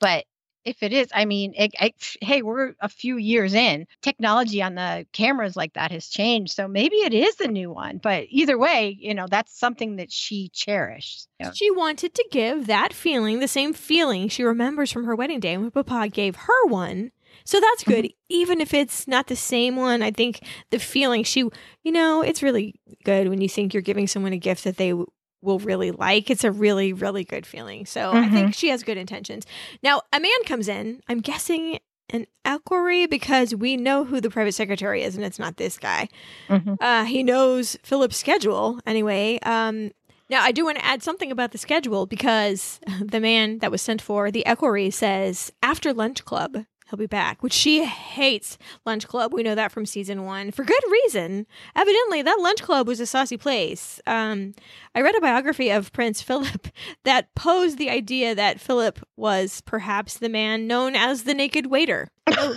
But 0.00 0.24
if 0.64 0.82
it 0.82 0.92
is, 0.92 1.08
I 1.14 1.24
mean, 1.24 1.54
it, 1.56 1.72
it, 1.80 1.94
hey, 2.20 2.42
we're 2.42 2.74
a 2.80 2.88
few 2.88 3.16
years 3.16 3.54
in. 3.54 3.86
Technology 4.00 4.62
on 4.62 4.74
the 4.74 5.06
cameras 5.12 5.56
like 5.56 5.74
that 5.74 5.90
has 5.90 6.08
changed, 6.08 6.54
so 6.54 6.68
maybe 6.68 6.96
it 6.96 7.14
is 7.14 7.36
the 7.36 7.48
new 7.48 7.70
one. 7.70 7.98
But 7.98 8.26
either 8.28 8.58
way, 8.58 8.96
you 9.00 9.14
know, 9.14 9.26
that's 9.28 9.58
something 9.58 9.96
that 9.96 10.12
she 10.12 10.50
cherished. 10.52 11.28
Yeah. 11.40 11.52
She 11.52 11.70
wanted 11.70 12.14
to 12.14 12.28
give 12.30 12.66
that 12.66 12.92
feeling, 12.92 13.40
the 13.40 13.48
same 13.48 13.72
feeling 13.72 14.28
she 14.28 14.44
remembers 14.44 14.92
from 14.92 15.04
her 15.04 15.16
wedding 15.16 15.40
day 15.40 15.56
when 15.56 15.70
Papa 15.70 16.08
gave 16.08 16.36
her 16.36 16.66
one. 16.66 17.10
So 17.44 17.60
that's 17.60 17.84
mm-hmm. 17.84 18.02
good. 18.02 18.12
Even 18.28 18.60
if 18.60 18.74
it's 18.74 19.08
not 19.08 19.26
the 19.26 19.36
same 19.36 19.76
one, 19.76 20.02
I 20.02 20.10
think 20.10 20.40
the 20.70 20.78
feeling 20.78 21.24
she, 21.24 21.40
you 21.82 21.92
know, 21.92 22.22
it's 22.22 22.42
really 22.42 22.74
good 23.04 23.28
when 23.28 23.40
you 23.40 23.48
think 23.48 23.74
you're 23.74 23.82
giving 23.82 24.06
someone 24.06 24.32
a 24.32 24.38
gift 24.38 24.64
that 24.64 24.76
they 24.76 24.90
w- 24.90 25.06
will 25.42 25.58
really 25.58 25.90
like. 25.90 26.30
It's 26.30 26.44
a 26.44 26.50
really, 26.52 26.92
really 26.92 27.24
good 27.24 27.44
feeling. 27.46 27.84
So 27.86 28.12
I 28.12 28.28
think 28.28 28.54
she 28.54 28.68
has 28.68 28.82
good 28.82 28.96
intentions. 28.96 29.44
Now, 29.82 30.02
a 30.12 30.20
man 30.20 30.44
comes 30.46 30.68
in, 30.68 31.02
I'm 31.08 31.20
guessing 31.20 31.78
an 32.10 32.26
equerry 32.44 33.06
because 33.06 33.54
we 33.54 33.76
know 33.76 34.04
who 34.04 34.20
the 34.20 34.30
private 34.30 34.52
secretary 34.52 35.02
is 35.02 35.16
and 35.16 35.24
it's 35.24 35.38
not 35.38 35.56
this 35.56 35.78
guy. 35.78 36.08
Mhm. 36.48 36.76
Uh, 36.80 37.04
he 37.04 37.22
knows 37.22 37.76
Philip's 37.82 38.16
schedule 38.16 38.80
anyway. 38.86 39.38
Um, 39.42 39.92
now, 40.30 40.42
I 40.42 40.52
do 40.52 40.64
want 40.64 40.78
to 40.78 40.84
add 40.84 41.02
something 41.02 41.30
about 41.32 41.52
the 41.52 41.58
schedule 41.58 42.06
because 42.06 42.80
the 43.00 43.20
man 43.20 43.58
that 43.58 43.70
was 43.70 43.82
sent 43.82 44.00
for 44.02 44.30
the 44.30 44.46
equerry 44.46 44.90
says 44.90 45.52
after 45.62 45.92
lunch 45.92 46.24
club, 46.24 46.64
he'll 46.92 46.98
be 46.98 47.06
back, 47.06 47.42
which 47.42 47.54
she 47.54 47.84
hates 47.86 48.58
lunch 48.84 49.08
club. 49.08 49.32
We 49.32 49.42
know 49.42 49.54
that 49.54 49.72
from 49.72 49.86
season 49.86 50.24
one 50.24 50.50
for 50.50 50.62
good 50.62 50.82
reason. 50.90 51.46
Evidently, 51.74 52.20
that 52.20 52.38
lunch 52.38 52.62
club 52.62 52.86
was 52.86 53.00
a 53.00 53.06
saucy 53.06 53.38
place. 53.38 53.98
Um, 54.06 54.54
I 54.94 55.00
read 55.00 55.16
a 55.16 55.20
biography 55.20 55.70
of 55.70 55.90
Prince 55.94 56.20
Philip 56.20 56.68
that 57.04 57.34
posed 57.34 57.78
the 57.78 57.88
idea 57.88 58.34
that 58.34 58.60
Philip 58.60 59.00
was 59.16 59.62
perhaps 59.62 60.18
the 60.18 60.28
man 60.28 60.66
known 60.66 60.94
as 60.94 61.22
the 61.22 61.32
naked 61.32 61.66
waiter. 61.66 62.08
No, 62.28 62.54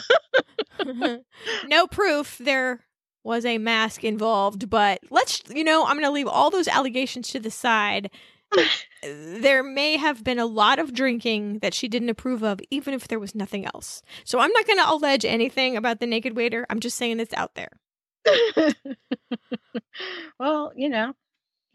no 1.65 1.87
proof 1.87 2.37
there 2.37 2.81
was 3.23 3.45
a 3.45 3.57
mask 3.57 4.03
involved, 4.03 4.69
but 4.69 4.99
let's, 5.09 5.41
you 5.49 5.63
know, 5.63 5.85
I'm 5.85 5.95
going 5.95 6.03
to 6.03 6.11
leave 6.11 6.27
all 6.27 6.49
those 6.51 6.67
allegations 6.67 7.29
to 7.29 7.39
the 7.39 7.49
side. 7.49 8.11
There 9.03 9.63
may 9.63 9.97
have 9.97 10.23
been 10.23 10.39
a 10.39 10.45
lot 10.45 10.79
of 10.79 10.93
drinking 10.93 11.59
that 11.59 11.73
she 11.73 11.87
didn't 11.87 12.09
approve 12.09 12.43
of, 12.43 12.59
even 12.71 12.93
if 12.93 13.07
there 13.07 13.19
was 13.19 13.35
nothing 13.35 13.65
else. 13.65 14.01
So 14.23 14.39
I'm 14.39 14.51
not 14.51 14.67
going 14.67 14.79
to 14.79 14.89
allege 14.89 15.25
anything 15.25 15.77
about 15.77 15.99
the 15.99 16.07
naked 16.07 16.35
waiter. 16.35 16.65
I'm 16.69 16.79
just 16.79 16.97
saying 16.97 17.19
it's 17.19 17.33
out 17.33 17.55
there. 17.55 17.71
well, 20.39 20.71
you 20.75 20.89
know, 20.89 21.13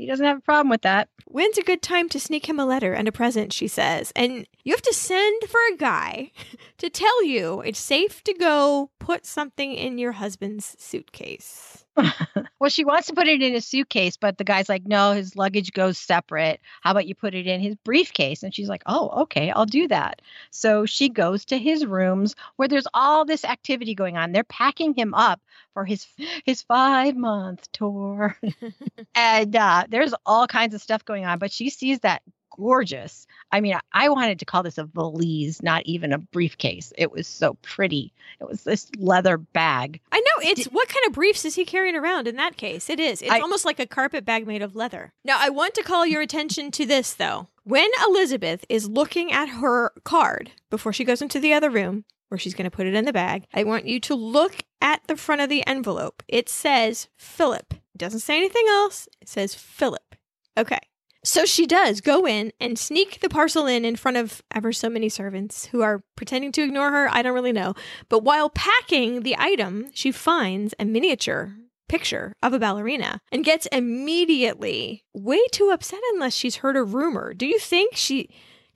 he 0.00 0.06
doesn't 0.06 0.24
have 0.24 0.38
a 0.38 0.40
problem 0.40 0.70
with 0.70 0.80
that. 0.82 1.10
When's 1.26 1.58
a 1.58 1.62
good 1.62 1.82
time 1.82 2.08
to 2.08 2.18
sneak 2.18 2.48
him 2.48 2.58
a 2.58 2.64
letter 2.64 2.94
and 2.94 3.06
a 3.06 3.12
present, 3.12 3.52
she 3.52 3.68
says. 3.68 4.12
And 4.16 4.46
you 4.64 4.72
have 4.72 4.80
to 4.82 4.94
send 4.94 5.42
for 5.46 5.60
a 5.70 5.76
guy 5.76 6.32
to 6.78 6.88
tell 6.88 7.22
you 7.22 7.60
it's 7.60 7.78
safe 7.78 8.24
to 8.24 8.32
go 8.32 8.90
put 8.98 9.26
something 9.26 9.74
in 9.74 9.98
your 9.98 10.12
husband's 10.12 10.74
suitcase. 10.78 11.84
Well, 12.60 12.68
she 12.68 12.84
wants 12.84 13.06
to 13.08 13.14
put 13.14 13.26
it 13.26 13.40
in 13.40 13.54
a 13.54 13.60
suitcase, 13.62 14.18
but 14.18 14.36
the 14.36 14.44
guy's 14.44 14.68
like, 14.68 14.84
no, 14.84 15.12
his 15.12 15.34
luggage 15.34 15.72
goes 15.72 15.96
separate. 15.96 16.60
How 16.82 16.90
about 16.90 17.06
you 17.06 17.14
put 17.14 17.34
it 17.34 17.46
in 17.46 17.58
his 17.60 17.74
briefcase? 17.76 18.42
And 18.42 18.54
she's 18.54 18.68
like, 18.68 18.82
oh, 18.84 19.22
okay, 19.22 19.50
I'll 19.50 19.64
do 19.64 19.88
that. 19.88 20.20
So 20.50 20.84
she 20.84 21.08
goes 21.08 21.46
to 21.46 21.58
his 21.58 21.86
rooms 21.86 22.34
where 22.56 22.68
there's 22.68 22.86
all 22.92 23.24
this 23.24 23.46
activity 23.46 23.94
going 23.94 24.18
on. 24.18 24.32
They're 24.32 24.44
packing 24.44 24.92
him 24.92 25.14
up 25.14 25.40
for 25.72 25.86
his 25.86 26.06
his 26.44 26.60
five 26.62 27.16
month 27.16 27.66
tour, 27.72 28.36
and 29.14 29.56
uh, 29.56 29.86
there's 29.88 30.12
all 30.26 30.46
kinds 30.46 30.74
of 30.74 30.82
stuff 30.82 31.04
going 31.04 31.24
on. 31.24 31.38
But 31.38 31.52
she 31.52 31.70
sees 31.70 32.00
that 32.00 32.22
gorgeous. 32.60 33.26
I 33.52 33.60
mean, 33.60 33.76
I 33.92 34.08
wanted 34.10 34.38
to 34.38 34.44
call 34.44 34.62
this 34.62 34.78
a 34.78 34.84
valise, 34.84 35.62
not 35.62 35.84
even 35.86 36.12
a 36.12 36.18
briefcase. 36.18 36.92
It 36.98 37.10
was 37.10 37.26
so 37.26 37.54
pretty. 37.62 38.12
It 38.40 38.46
was 38.46 38.64
this 38.64 38.90
leather 38.98 39.38
bag. 39.38 40.00
I 40.12 40.20
know 40.20 40.48
it's 40.50 40.66
what 40.66 40.88
kind 40.88 41.06
of 41.06 41.12
briefs 41.12 41.44
is 41.44 41.54
he 41.54 41.64
carrying 41.64 41.96
around 41.96 42.28
in 42.28 42.36
that 42.36 42.56
case? 42.56 42.90
It 42.90 43.00
is. 43.00 43.22
It's 43.22 43.30
I, 43.30 43.40
almost 43.40 43.64
like 43.64 43.80
a 43.80 43.86
carpet 43.86 44.24
bag 44.24 44.46
made 44.46 44.62
of 44.62 44.76
leather. 44.76 45.12
Now, 45.24 45.38
I 45.40 45.48
want 45.48 45.74
to 45.74 45.82
call 45.82 46.06
your 46.06 46.20
attention 46.20 46.70
to 46.72 46.84
this 46.84 47.14
though. 47.14 47.48
When 47.64 47.88
Elizabeth 48.06 48.64
is 48.68 48.88
looking 48.88 49.32
at 49.32 49.48
her 49.48 49.92
card 50.04 50.52
before 50.68 50.92
she 50.92 51.04
goes 51.04 51.22
into 51.22 51.40
the 51.40 51.52
other 51.52 51.70
room 51.70 52.04
where 52.28 52.38
she's 52.38 52.54
going 52.54 52.70
to 52.70 52.76
put 52.76 52.86
it 52.86 52.94
in 52.94 53.06
the 53.06 53.12
bag, 53.12 53.44
I 53.54 53.64
want 53.64 53.86
you 53.86 54.00
to 54.00 54.14
look 54.14 54.56
at 54.80 55.02
the 55.06 55.16
front 55.16 55.40
of 55.40 55.48
the 55.48 55.66
envelope. 55.66 56.22
It 56.28 56.48
says 56.48 57.08
Philip. 57.16 57.72
It 57.72 57.98
doesn't 57.98 58.20
say 58.20 58.36
anything 58.36 58.66
else. 58.68 59.08
It 59.20 59.28
says 59.28 59.54
Philip. 59.54 60.14
Okay. 60.56 60.78
So 61.22 61.44
she 61.44 61.66
does 61.66 62.00
go 62.00 62.26
in 62.26 62.52
and 62.60 62.78
sneak 62.78 63.20
the 63.20 63.28
parcel 63.28 63.66
in 63.66 63.84
in 63.84 63.96
front 63.96 64.16
of 64.16 64.42
ever 64.54 64.72
so 64.72 64.88
many 64.88 65.08
servants 65.08 65.66
who 65.66 65.82
are 65.82 66.02
pretending 66.16 66.50
to 66.52 66.62
ignore 66.62 66.90
her. 66.90 67.08
I 67.10 67.22
don't 67.22 67.34
really 67.34 67.52
know. 67.52 67.74
But 68.08 68.24
while 68.24 68.48
packing 68.48 69.22
the 69.22 69.36
item, 69.38 69.90
she 69.92 70.12
finds 70.12 70.74
a 70.78 70.84
miniature 70.84 71.54
picture 71.88 72.32
of 72.42 72.52
a 72.52 72.58
ballerina 72.58 73.20
and 73.32 73.44
gets 73.44 73.66
immediately 73.66 75.04
way 75.12 75.40
too 75.50 75.70
upset 75.72 76.00
unless 76.14 76.34
she's 76.34 76.56
heard 76.56 76.76
a 76.76 76.84
rumor. 76.84 77.34
Do 77.34 77.46
you 77.46 77.58
think 77.58 77.96
she 77.96 78.30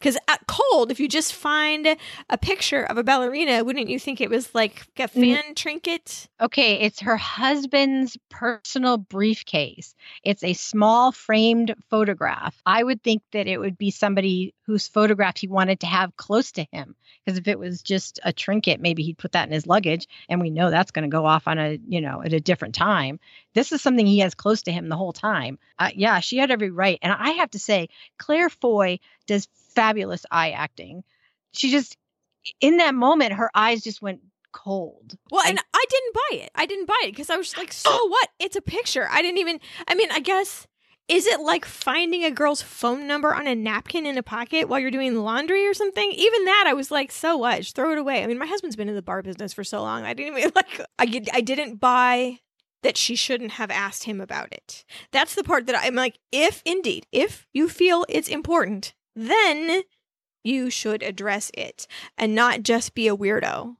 because 0.04 0.18
at 0.28 0.46
cold, 0.46 0.90
if 0.90 1.00
you 1.00 1.08
just 1.08 1.32
find 1.32 1.96
a 2.28 2.36
picture 2.36 2.82
of 2.82 2.98
a 2.98 3.02
ballerina, 3.02 3.64
wouldn't 3.64 3.88
you 3.88 3.98
think 3.98 4.20
it 4.20 4.28
was 4.28 4.54
like 4.54 4.86
a 4.98 5.08
fan 5.08 5.42
mm. 5.42 5.56
trinket? 5.56 6.28
Okay, 6.38 6.80
it's 6.80 7.00
her 7.00 7.16
husband's 7.16 8.18
personal 8.28 8.98
briefcase. 8.98 9.94
It's 10.22 10.44
a 10.44 10.52
small 10.52 11.10
framed 11.10 11.74
photograph. 11.88 12.54
I 12.66 12.82
would 12.82 13.02
think 13.02 13.22
that 13.32 13.46
it 13.46 13.58
would 13.58 13.78
be 13.78 13.90
somebody 13.90 14.52
whose 14.66 14.88
photograph 14.88 15.38
he 15.38 15.48
wanted 15.48 15.80
to 15.80 15.86
have 15.86 16.14
close 16.16 16.52
to 16.52 16.66
him. 16.70 16.96
Because 17.24 17.38
if 17.38 17.48
it 17.48 17.58
was 17.58 17.80
just 17.80 18.20
a 18.22 18.32
trinket, 18.32 18.80
maybe 18.80 19.02
he'd 19.02 19.16
put 19.16 19.32
that 19.32 19.48
in 19.48 19.54
his 19.54 19.66
luggage, 19.66 20.06
and 20.28 20.38
we 20.38 20.50
know 20.50 20.70
that's 20.70 20.90
going 20.90 21.08
to 21.08 21.14
go 21.14 21.24
off 21.24 21.48
on 21.48 21.58
a, 21.58 21.78
you 21.88 22.02
know, 22.02 22.22
at 22.22 22.34
a 22.34 22.40
different 22.40 22.74
time. 22.74 23.20
This 23.54 23.72
is 23.72 23.80
something 23.80 24.06
he 24.06 24.18
has 24.18 24.34
close 24.34 24.62
to 24.62 24.72
him 24.72 24.90
the 24.90 24.96
whole 24.96 25.14
time. 25.14 25.58
Uh, 25.78 25.90
yeah, 25.94 26.20
she 26.20 26.36
had 26.36 26.50
every 26.50 26.70
right. 26.70 26.98
And 27.00 27.12
I 27.12 27.30
have 27.32 27.50
to 27.52 27.58
say, 27.58 27.88
Claire 28.18 28.50
Foy 28.50 28.98
does 29.26 29.48
fabulous 29.74 30.24
eye 30.30 30.50
acting. 30.50 31.04
She 31.52 31.70
just, 31.70 31.96
in 32.60 32.78
that 32.78 32.94
moment, 32.94 33.34
her 33.34 33.50
eyes 33.54 33.82
just 33.82 34.02
went 34.02 34.20
cold. 34.52 35.16
Well, 35.30 35.42
and, 35.42 35.58
and 35.58 35.60
I 35.74 35.84
didn't 35.90 36.14
buy 36.14 36.44
it. 36.44 36.50
I 36.54 36.66
didn't 36.66 36.87
buy 36.87 37.00
it 37.04 37.10
because 37.10 37.30
I 37.30 37.37
was 37.37 37.56
like, 37.56 37.74
oh. 37.84 37.90
so 37.90 38.08
what? 38.08 38.28
It's 38.38 38.56
a 38.56 38.62
picture. 38.62 39.06
I 39.10 39.20
didn't 39.20 39.38
even, 39.38 39.60
I 39.87 39.94
mean, 39.94 40.10
I 40.10 40.20
guess. 40.20 40.66
Is 41.06 41.26
it 41.26 41.40
like 41.40 41.66
finding 41.66 42.24
a 42.24 42.30
girl's 42.30 42.62
phone 42.62 43.06
number 43.06 43.34
on 43.34 43.46
a 43.46 43.54
napkin 43.54 44.06
in 44.06 44.16
a 44.16 44.22
pocket 44.22 44.70
while 44.70 44.80
you're 44.80 44.90
doing 44.90 45.16
laundry 45.16 45.66
or 45.66 45.74
something? 45.74 46.10
Even 46.10 46.46
that, 46.46 46.64
I 46.66 46.72
was 46.72 46.90
like, 46.90 47.12
so 47.12 47.37
what? 47.37 47.58
Just 47.58 47.76
throw 47.76 47.92
it 47.92 47.98
away. 47.98 48.24
I 48.24 48.26
mean, 48.26 48.38
my 48.38 48.46
husband's 48.46 48.74
been 48.74 48.88
in 48.88 48.94
the 48.94 49.02
bar 49.02 49.20
business 49.20 49.52
for 49.52 49.64
so 49.64 49.82
long. 49.82 50.04
I 50.04 50.14
didn't 50.14 50.38
even 50.38 50.52
like, 50.56 50.80
I, 50.98 51.22
I 51.34 51.42
didn't 51.42 51.76
buy 51.76 52.38
that 52.84 52.96
she 52.96 53.16
shouldn't 53.16 53.52
have 53.52 53.70
asked 53.70 54.04
him 54.04 54.18
about 54.18 54.50
it. 54.50 54.87
That's 55.10 55.34
the 55.34 55.44
part 55.44 55.66
that 55.66 55.76
I'm 55.76 55.94
like, 55.94 56.18
if 56.32 56.62
indeed, 56.64 57.06
if 57.12 57.46
you 57.52 57.68
feel 57.68 58.06
it's 58.08 58.28
important, 58.28 58.94
then 59.14 59.83
you 60.42 60.70
should 60.70 61.03
address 61.03 61.50
it 61.55 61.87
and 62.18 62.35
not 62.35 62.62
just 62.62 62.94
be 62.94 63.09
a 63.09 63.16
weirdo. 63.16 63.77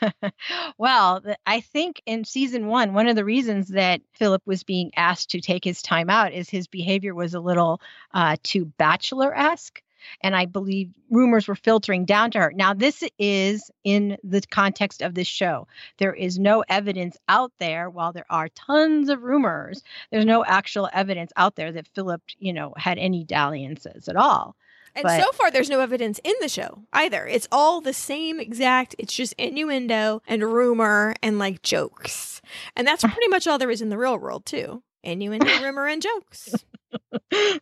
well, 0.78 1.22
I 1.46 1.60
think 1.60 2.02
in 2.06 2.24
season 2.24 2.66
one, 2.66 2.94
one 2.94 3.08
of 3.08 3.16
the 3.16 3.24
reasons 3.24 3.68
that 3.68 4.00
Philip 4.12 4.42
was 4.46 4.62
being 4.62 4.92
asked 4.96 5.30
to 5.30 5.40
take 5.40 5.64
his 5.64 5.82
time 5.82 6.10
out 6.10 6.32
is 6.32 6.48
his 6.48 6.66
behavior 6.66 7.14
was 7.14 7.34
a 7.34 7.40
little 7.40 7.80
uh, 8.14 8.36
too 8.42 8.64
bachelor 8.64 9.36
esque. 9.36 9.82
And 10.22 10.36
I 10.36 10.46
believe 10.46 10.90
rumors 11.10 11.48
were 11.48 11.56
filtering 11.56 12.04
down 12.04 12.30
to 12.30 12.38
her. 12.38 12.52
Now, 12.54 12.74
this 12.74 13.02
is 13.18 13.72
in 13.82 14.16
the 14.22 14.40
context 14.40 15.02
of 15.02 15.14
this 15.14 15.26
show. 15.26 15.66
There 15.98 16.14
is 16.14 16.38
no 16.38 16.62
evidence 16.68 17.16
out 17.28 17.50
there, 17.58 17.90
while 17.90 18.12
there 18.12 18.26
are 18.30 18.48
tons 18.50 19.08
of 19.08 19.24
rumors, 19.24 19.82
there's 20.12 20.24
no 20.24 20.44
actual 20.44 20.88
evidence 20.92 21.32
out 21.36 21.56
there 21.56 21.72
that 21.72 21.88
Philip, 21.88 22.22
you 22.38 22.52
know, 22.52 22.72
had 22.76 22.98
any 22.98 23.24
dalliances 23.24 24.08
at 24.08 24.14
all. 24.14 24.54
And 24.96 25.02
but, 25.02 25.20
so 25.20 25.30
far, 25.32 25.50
there's 25.50 25.68
no 25.68 25.80
evidence 25.80 26.18
in 26.24 26.32
the 26.40 26.48
show 26.48 26.82
either. 26.92 27.26
It's 27.26 27.46
all 27.52 27.82
the 27.82 27.92
same 27.92 28.40
exact. 28.40 28.96
It's 28.98 29.12
just 29.12 29.34
innuendo 29.34 30.22
and 30.26 30.42
rumor 30.42 31.14
and 31.22 31.38
like 31.38 31.60
jokes. 31.62 32.40
And 32.74 32.86
that's 32.86 33.02
pretty 33.04 33.28
much 33.28 33.46
all 33.46 33.58
there 33.58 33.70
is 33.70 33.82
in 33.82 33.90
the 33.90 33.98
real 33.98 34.18
world, 34.18 34.46
too. 34.46 34.82
Innuendo, 35.04 35.46
rumor, 35.62 35.86
and 35.86 36.02
jokes. 36.02 36.64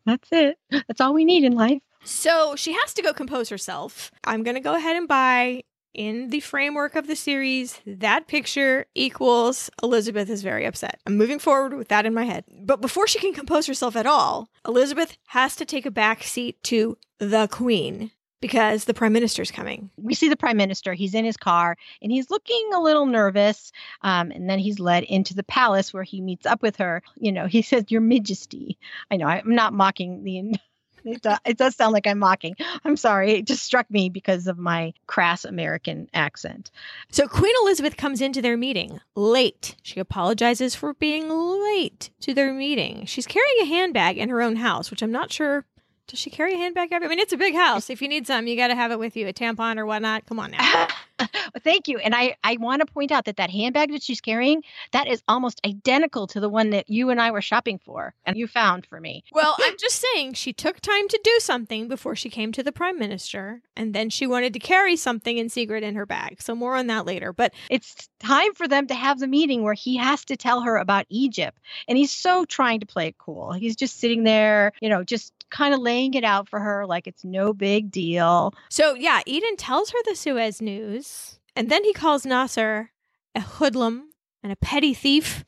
that's 0.06 0.28
it. 0.30 0.58
That's 0.70 1.00
all 1.00 1.12
we 1.12 1.24
need 1.24 1.42
in 1.42 1.54
life. 1.56 1.82
So 2.04 2.54
she 2.54 2.72
has 2.72 2.94
to 2.94 3.02
go 3.02 3.12
compose 3.12 3.48
herself. 3.48 4.12
I'm 4.22 4.44
going 4.44 4.54
to 4.54 4.60
go 4.60 4.74
ahead 4.74 4.96
and 4.96 5.08
buy 5.08 5.64
in 5.94 6.30
the 6.30 6.40
framework 6.40 6.96
of 6.96 7.06
the 7.06 7.16
series, 7.16 7.80
that 7.86 8.26
picture 8.26 8.86
equals 8.94 9.70
Elizabeth 9.82 10.28
is 10.28 10.42
very 10.42 10.66
upset. 10.66 11.00
I'm 11.06 11.16
moving 11.16 11.38
forward 11.38 11.74
with 11.74 11.88
that 11.88 12.04
in 12.04 12.12
my 12.12 12.24
head. 12.24 12.44
But 12.60 12.80
before 12.80 13.06
she 13.06 13.20
can 13.20 13.32
compose 13.32 13.66
herself 13.66 13.96
at 13.96 14.06
all, 14.06 14.48
Elizabeth 14.66 15.16
has 15.28 15.56
to 15.56 15.64
take 15.64 15.86
a 15.86 15.90
back 15.90 16.24
seat 16.24 16.62
to 16.64 16.98
the 17.18 17.48
Queen 17.50 18.10
because 18.40 18.84
the 18.84 18.92
prime 18.92 19.14
minister's 19.14 19.50
coming. 19.50 19.88
We 19.96 20.12
see 20.12 20.28
the 20.28 20.36
prime 20.36 20.58
minister. 20.58 20.92
He's 20.92 21.14
in 21.14 21.24
his 21.24 21.38
car 21.38 21.78
and 22.02 22.12
he's 22.12 22.28
looking 22.28 22.70
a 22.74 22.80
little 22.80 23.06
nervous. 23.06 23.72
Um, 24.02 24.30
and 24.32 24.50
then 24.50 24.58
he's 24.58 24.78
led 24.78 25.04
into 25.04 25.32
the 25.32 25.44
palace 25.44 25.94
where 25.94 26.02
he 26.02 26.20
meets 26.20 26.44
up 26.44 26.60
with 26.60 26.76
her. 26.76 27.02
You 27.16 27.32
know, 27.32 27.46
he 27.46 27.62
says, 27.62 27.84
Your 27.88 28.02
Majesty. 28.02 28.76
I 29.10 29.16
know 29.16 29.26
I'm 29.26 29.54
not 29.54 29.72
mocking 29.72 30.24
the 30.24 30.56
it, 31.04 31.22
does, 31.22 31.38
it 31.44 31.58
does 31.58 31.76
sound 31.76 31.92
like 31.92 32.06
I'm 32.06 32.18
mocking. 32.18 32.56
I'm 32.84 32.96
sorry. 32.96 33.32
It 33.32 33.46
just 33.46 33.62
struck 33.62 33.90
me 33.90 34.08
because 34.08 34.46
of 34.46 34.58
my 34.58 34.92
crass 35.06 35.44
American 35.44 36.08
accent. 36.14 36.70
So 37.10 37.26
Queen 37.28 37.54
Elizabeth 37.62 37.96
comes 37.96 38.20
into 38.20 38.42
their 38.42 38.56
meeting 38.56 39.00
late. 39.14 39.76
She 39.82 40.00
apologizes 40.00 40.74
for 40.74 40.94
being 40.94 41.28
late 41.28 42.10
to 42.20 42.34
their 42.34 42.52
meeting. 42.52 43.06
She's 43.06 43.26
carrying 43.26 43.62
a 43.62 43.66
handbag 43.66 44.18
in 44.18 44.28
her 44.28 44.42
own 44.42 44.56
house, 44.56 44.90
which 44.90 45.02
I'm 45.02 45.12
not 45.12 45.32
sure 45.32 45.64
does 46.06 46.18
she 46.18 46.30
carry 46.30 46.54
a 46.54 46.56
handbag? 46.56 46.92
I 46.92 46.98
mean, 47.00 47.18
it's 47.18 47.32
a 47.32 47.36
big 47.38 47.54
house. 47.54 47.88
If 47.88 48.02
you 48.02 48.08
need 48.08 48.26
some, 48.26 48.46
you 48.46 48.56
got 48.56 48.68
to 48.68 48.74
have 48.74 48.92
it 48.92 48.98
with 48.98 49.16
you, 49.16 49.26
a 49.26 49.32
tampon 49.32 49.78
or 49.78 49.86
whatnot. 49.86 50.26
Come 50.26 50.38
on 50.38 50.50
now. 50.50 50.88
Thank 51.62 51.88
you. 51.88 51.98
And 51.98 52.14
I, 52.14 52.36
I 52.42 52.56
want 52.58 52.80
to 52.80 52.92
point 52.92 53.12
out 53.12 53.24
that 53.24 53.36
that 53.36 53.50
handbag 53.50 53.92
that 53.92 54.02
she's 54.02 54.20
carrying, 54.20 54.62
that 54.92 55.06
is 55.06 55.22
almost 55.28 55.60
identical 55.64 56.26
to 56.28 56.40
the 56.40 56.48
one 56.48 56.70
that 56.70 56.90
you 56.90 57.10
and 57.10 57.20
I 57.20 57.30
were 57.30 57.40
shopping 57.40 57.78
for 57.78 58.14
and 58.26 58.36
you 58.36 58.46
found 58.46 58.86
for 58.86 59.00
me. 59.00 59.22
Well, 59.34 59.56
I'm 59.58 59.76
just 59.78 60.02
saying 60.14 60.34
she 60.34 60.52
took 60.52 60.80
time 60.80 61.08
to 61.08 61.20
do 61.22 61.38
something 61.40 61.88
before 61.88 62.14
she 62.14 62.30
came 62.30 62.52
to 62.52 62.62
the 62.62 62.72
prime 62.72 62.98
minister. 62.98 63.62
And 63.76 63.92
then 63.92 64.08
she 64.08 64.26
wanted 64.26 64.52
to 64.52 64.58
carry 64.60 64.96
something 64.96 65.38
in 65.38 65.48
secret 65.48 65.82
in 65.82 65.96
her 65.96 66.06
bag. 66.06 66.40
So 66.40 66.54
more 66.54 66.76
on 66.76 66.86
that 66.86 67.04
later. 67.04 67.32
But 67.32 67.52
it's 67.68 68.08
time 68.20 68.54
for 68.54 68.68
them 68.68 68.86
to 68.86 68.94
have 68.94 69.18
the 69.18 69.26
meeting 69.26 69.62
where 69.62 69.74
he 69.74 69.96
has 69.96 70.24
to 70.26 70.36
tell 70.36 70.60
her 70.62 70.76
about 70.76 71.06
Egypt. 71.08 71.58
And 71.88 71.98
he's 71.98 72.12
so 72.12 72.44
trying 72.44 72.80
to 72.80 72.86
play 72.86 73.08
it 73.08 73.18
cool. 73.18 73.52
He's 73.52 73.76
just 73.76 73.98
sitting 73.98 74.22
there, 74.22 74.72
you 74.80 74.88
know, 74.88 75.02
just 75.02 75.32
kind 75.50 75.74
of 75.74 75.80
laying 75.80 76.14
it 76.14 76.24
out 76.24 76.48
for 76.48 76.60
her 76.60 76.86
like 76.86 77.06
it's 77.06 77.24
no 77.24 77.52
big 77.52 77.90
deal. 77.90 78.54
So, 78.70 78.94
yeah, 78.94 79.20
Eden 79.26 79.56
tells 79.56 79.90
her 79.90 79.98
the 80.04 80.16
Suez 80.16 80.60
news, 80.60 81.38
and 81.54 81.70
then 81.70 81.84
he 81.84 81.92
calls 81.92 82.26
Nasser 82.26 82.90
a 83.34 83.40
hoodlum 83.40 84.10
and 84.42 84.52
a 84.52 84.56
petty 84.56 84.94
thief. 84.94 85.44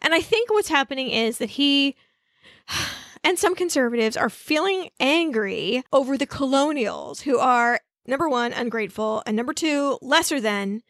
And 0.00 0.14
I 0.14 0.20
think 0.20 0.50
what's 0.50 0.68
happening 0.68 1.10
is 1.10 1.38
that 1.38 1.50
he 1.50 1.96
and 3.24 3.38
some 3.38 3.54
conservatives 3.54 4.16
are 4.16 4.30
feeling 4.30 4.90
angry 5.00 5.82
over 5.92 6.16
the 6.16 6.26
colonials 6.26 7.22
who 7.22 7.38
are, 7.38 7.80
number 8.06 8.28
one, 8.28 8.52
ungrateful, 8.52 9.22
and 9.26 9.36
number 9.36 9.52
two, 9.52 9.98
lesser 10.02 10.40
than. 10.40 10.82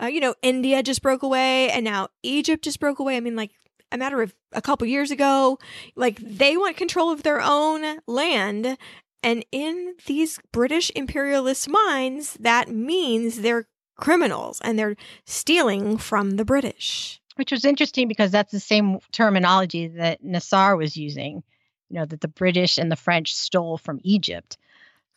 Uh, 0.00 0.06
you 0.06 0.20
know, 0.20 0.34
India 0.42 0.80
just 0.82 1.02
broke 1.02 1.24
away, 1.24 1.70
and 1.70 1.84
now 1.84 2.08
Egypt 2.22 2.62
just 2.62 2.78
broke 2.78 3.00
away. 3.00 3.16
I 3.16 3.20
mean, 3.20 3.34
like, 3.34 3.50
a 3.90 3.98
matter 3.98 4.22
of 4.22 4.34
a 4.52 4.62
couple 4.62 4.86
years 4.86 5.10
ago. 5.10 5.58
Like 5.96 6.18
they 6.20 6.56
want 6.56 6.76
control 6.76 7.10
of 7.10 7.22
their 7.22 7.40
own 7.40 8.00
land. 8.06 8.76
And 9.22 9.44
in 9.50 9.94
these 10.06 10.38
British 10.52 10.90
imperialist 10.94 11.68
minds, 11.68 12.36
that 12.40 12.70
means 12.70 13.40
they're 13.40 13.66
criminals 13.96 14.60
and 14.62 14.78
they're 14.78 14.96
stealing 15.24 15.98
from 15.98 16.36
the 16.36 16.44
British. 16.44 17.20
Which 17.36 17.52
was 17.52 17.64
interesting 17.64 18.08
because 18.08 18.30
that's 18.30 18.52
the 18.52 18.60
same 18.60 18.98
terminology 19.12 19.88
that 19.88 20.22
Nasser 20.22 20.76
was 20.76 20.96
using, 20.96 21.42
you 21.88 21.98
know, 21.98 22.04
that 22.04 22.20
the 22.20 22.28
British 22.28 22.78
and 22.78 22.90
the 22.90 22.96
French 22.96 23.34
stole 23.34 23.78
from 23.78 24.00
Egypt. 24.02 24.56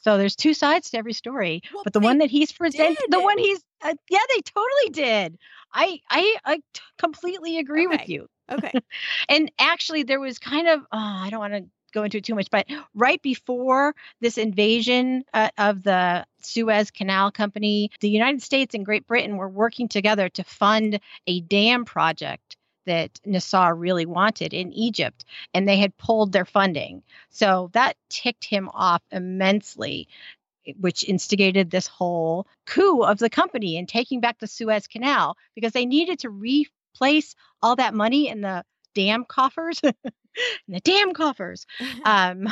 So 0.02 0.18
there's 0.18 0.36
two 0.36 0.56
sides 0.56 0.90
to 0.92 0.98
every 0.98 1.14
story, 1.14 1.62
well, 1.74 1.84
but 1.84 1.94
the 1.94 2.00
one 2.00 2.18
that 2.20 2.32
he's 2.32 2.52
presenting, 2.52 2.96
the 3.10 3.22
one 3.22 3.38
he's, 3.38 3.60
uh, 3.84 3.94
yeah, 4.10 4.20
they 4.30 4.42
totally 4.42 4.90
did. 4.92 5.38
I 5.74 6.00
I, 6.10 6.38
I 6.44 6.56
t- 6.58 6.82
completely 6.98 7.60
agree 7.60 7.86
okay. 7.86 7.98
with 7.98 8.10
you. 8.10 8.28
Okay. 8.52 8.72
and 9.30 9.52
actually, 9.60 10.04
there 10.04 10.20
was 10.20 10.40
kind 10.40 10.68
of, 10.68 10.82
oh, 10.82 10.86
I 10.92 11.30
don't 11.30 11.40
want 11.40 11.54
to 11.54 11.66
go 11.94 12.04
into 12.04 12.18
it 12.18 12.24
too 12.24 12.36
much, 12.36 12.50
but 12.50 12.68
right 12.94 13.22
before 13.22 13.96
this 14.22 14.38
invasion 14.38 15.24
uh, 15.34 15.50
of 15.58 15.84
the 15.84 16.26
Suez 16.42 16.92
Canal 16.92 17.32
Company, 17.32 17.92
the 18.00 18.10
United 18.10 18.42
States 18.42 18.74
and 18.74 18.86
Great 18.86 19.08
Britain 19.08 19.38
were 19.38 19.50
working 19.50 19.88
together 19.88 20.30
to 20.30 20.44
fund 20.44 21.00
a 21.28 21.42
dam 21.42 21.86
project 21.86 22.58
that 22.86 23.20
Nasser 23.26 23.76
really 23.76 24.06
wanted 24.06 24.54
in 24.54 24.74
Egypt, 24.74 25.26
and 25.54 25.68
they 25.68 25.78
had 25.78 25.98
pulled 25.98 26.32
their 26.32 26.46
funding. 26.46 27.04
So 27.30 27.70
that 27.74 27.96
ticked 28.10 28.46
him 28.46 28.70
off 28.74 29.04
immensely, 29.12 30.08
which 30.80 31.08
instigated 31.08 31.70
this 31.70 31.88
whole 31.88 32.48
coup 32.66 33.02
of 33.04 33.20
the 33.20 33.30
company 33.30 33.78
and 33.78 33.88
taking 33.88 34.20
back 34.20 34.40
the 34.40 34.48
Suez 34.48 34.88
Canal 34.88 35.38
because 35.56 35.74
they 35.74 35.86
needed 35.86 36.20
to 36.20 36.30
replace 36.94 37.36
all 37.62 37.76
that 37.76 37.94
money 37.94 38.28
in 38.28 38.42
the 38.42 38.64
dam 38.94 39.26
coffers. 39.26 39.82
In 40.68 40.76
the 40.76 40.80
dam 40.80 41.14
coffers. 41.14 41.66
Um, 42.06 42.48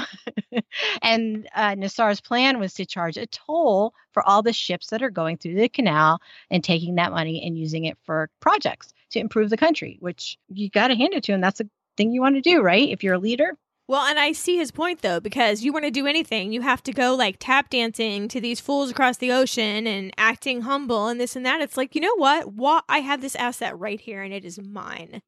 and 1.02 1.48
uh, 1.56 1.76
Nasser's 1.76 2.20
plan 2.22 2.60
was 2.60 2.74
to 2.74 2.86
charge 2.86 3.18
a 3.18 3.26
toll 3.28 3.94
for 4.12 4.22
all 4.22 4.44
the 4.44 4.54
ships 4.54 4.88
that 4.88 5.02
are 5.02 5.10
going 5.10 5.38
through 5.38 5.56
the 5.56 5.70
canal 5.70 6.20
and 6.52 6.64
taking 6.64 6.96
that 6.96 7.12
money 7.12 7.42
and 7.46 7.58
using 7.58 7.86
it 7.86 7.98
for 8.04 8.30
projects 8.42 8.94
to 9.12 9.20
improve 9.20 9.50
the 9.50 9.58
country, 9.58 9.98
which 10.02 10.38
you 10.50 10.70
got 10.70 10.90
to 10.90 10.96
hand 10.96 11.14
it 11.14 11.24
to 11.24 11.32
him. 11.32 11.42
That's 11.42 11.62
a 11.62 11.70
thing 11.96 12.12
you 12.12 12.22
want 12.22 12.36
to 12.36 12.42
do, 12.42 12.62
right? 12.62 12.90
If 12.90 13.04
you're 13.04 13.16
a 13.16 13.20
leader. 13.20 13.54
Well, 13.90 14.06
and 14.06 14.20
I 14.20 14.34
see 14.34 14.56
his 14.56 14.70
point 14.70 15.02
though, 15.02 15.20
because 15.20 15.64
you 15.64 15.74
want 15.74 15.84
to 15.86 15.90
do 15.90 16.06
anything, 16.06 16.54
you 16.54 16.62
have 16.62 16.84
to 16.84 16.94
go 16.94 17.16
like 17.16 17.38
tap 17.40 17.72
dancing 17.72 18.28
to 18.28 18.40
these 18.40 18.60
fools 18.60 18.92
across 18.92 19.18
the 19.18 19.32
ocean 19.32 19.88
and 19.88 20.14
acting 20.16 20.62
humble 20.62 21.08
and 21.08 21.20
this 21.20 21.36
and 21.36 21.44
that. 21.48 21.60
It's 21.60 21.76
like, 21.76 21.96
you 21.96 22.02
know 22.02 22.16
what? 22.16 22.54
What 22.54 22.84
I 22.88 23.00
have 23.00 23.22
this 23.22 23.36
asset 23.36 23.80
right 23.80 24.00
here 24.00 24.22
and 24.22 24.32
it 24.32 24.46
is 24.46 24.62
mine. 24.62 25.24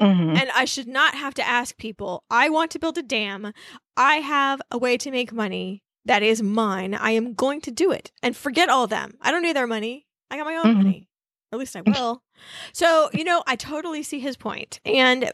Mm-hmm. 0.00 0.36
And 0.38 0.50
I 0.54 0.64
should 0.64 0.88
not 0.88 1.16
have 1.16 1.34
to 1.34 1.46
ask 1.46 1.76
people, 1.76 2.24
I 2.30 2.48
want 2.48 2.70
to 2.70 2.78
build 2.78 2.96
a 2.96 3.02
dam. 3.02 3.52
I 3.94 4.16
have 4.16 4.62
a 4.70 4.78
way 4.78 4.96
to 4.96 5.10
make 5.10 5.30
money 5.30 5.82
that 6.06 6.22
is 6.22 6.42
mine. 6.42 6.94
I 6.94 7.10
am 7.10 7.34
going 7.34 7.60
to 7.60 7.70
do 7.70 7.92
it 7.92 8.10
and 8.22 8.34
forget 8.34 8.70
all 8.70 8.84
of 8.84 8.90
them. 8.90 9.18
I 9.20 9.30
don't 9.30 9.42
need 9.42 9.54
their 9.54 9.66
money. 9.66 10.06
I 10.30 10.38
got 10.38 10.46
my 10.46 10.56
own 10.56 10.64
Mhm. 10.64 10.76
money. 10.76 11.08
At 11.52 11.58
least 11.58 11.76
I 11.76 11.82
will. 11.82 12.22
so, 12.72 13.10
you 13.12 13.22
know, 13.22 13.42
I 13.46 13.54
totally 13.54 14.02
see 14.02 14.18
his 14.18 14.38
point. 14.38 14.80
And 14.86 15.30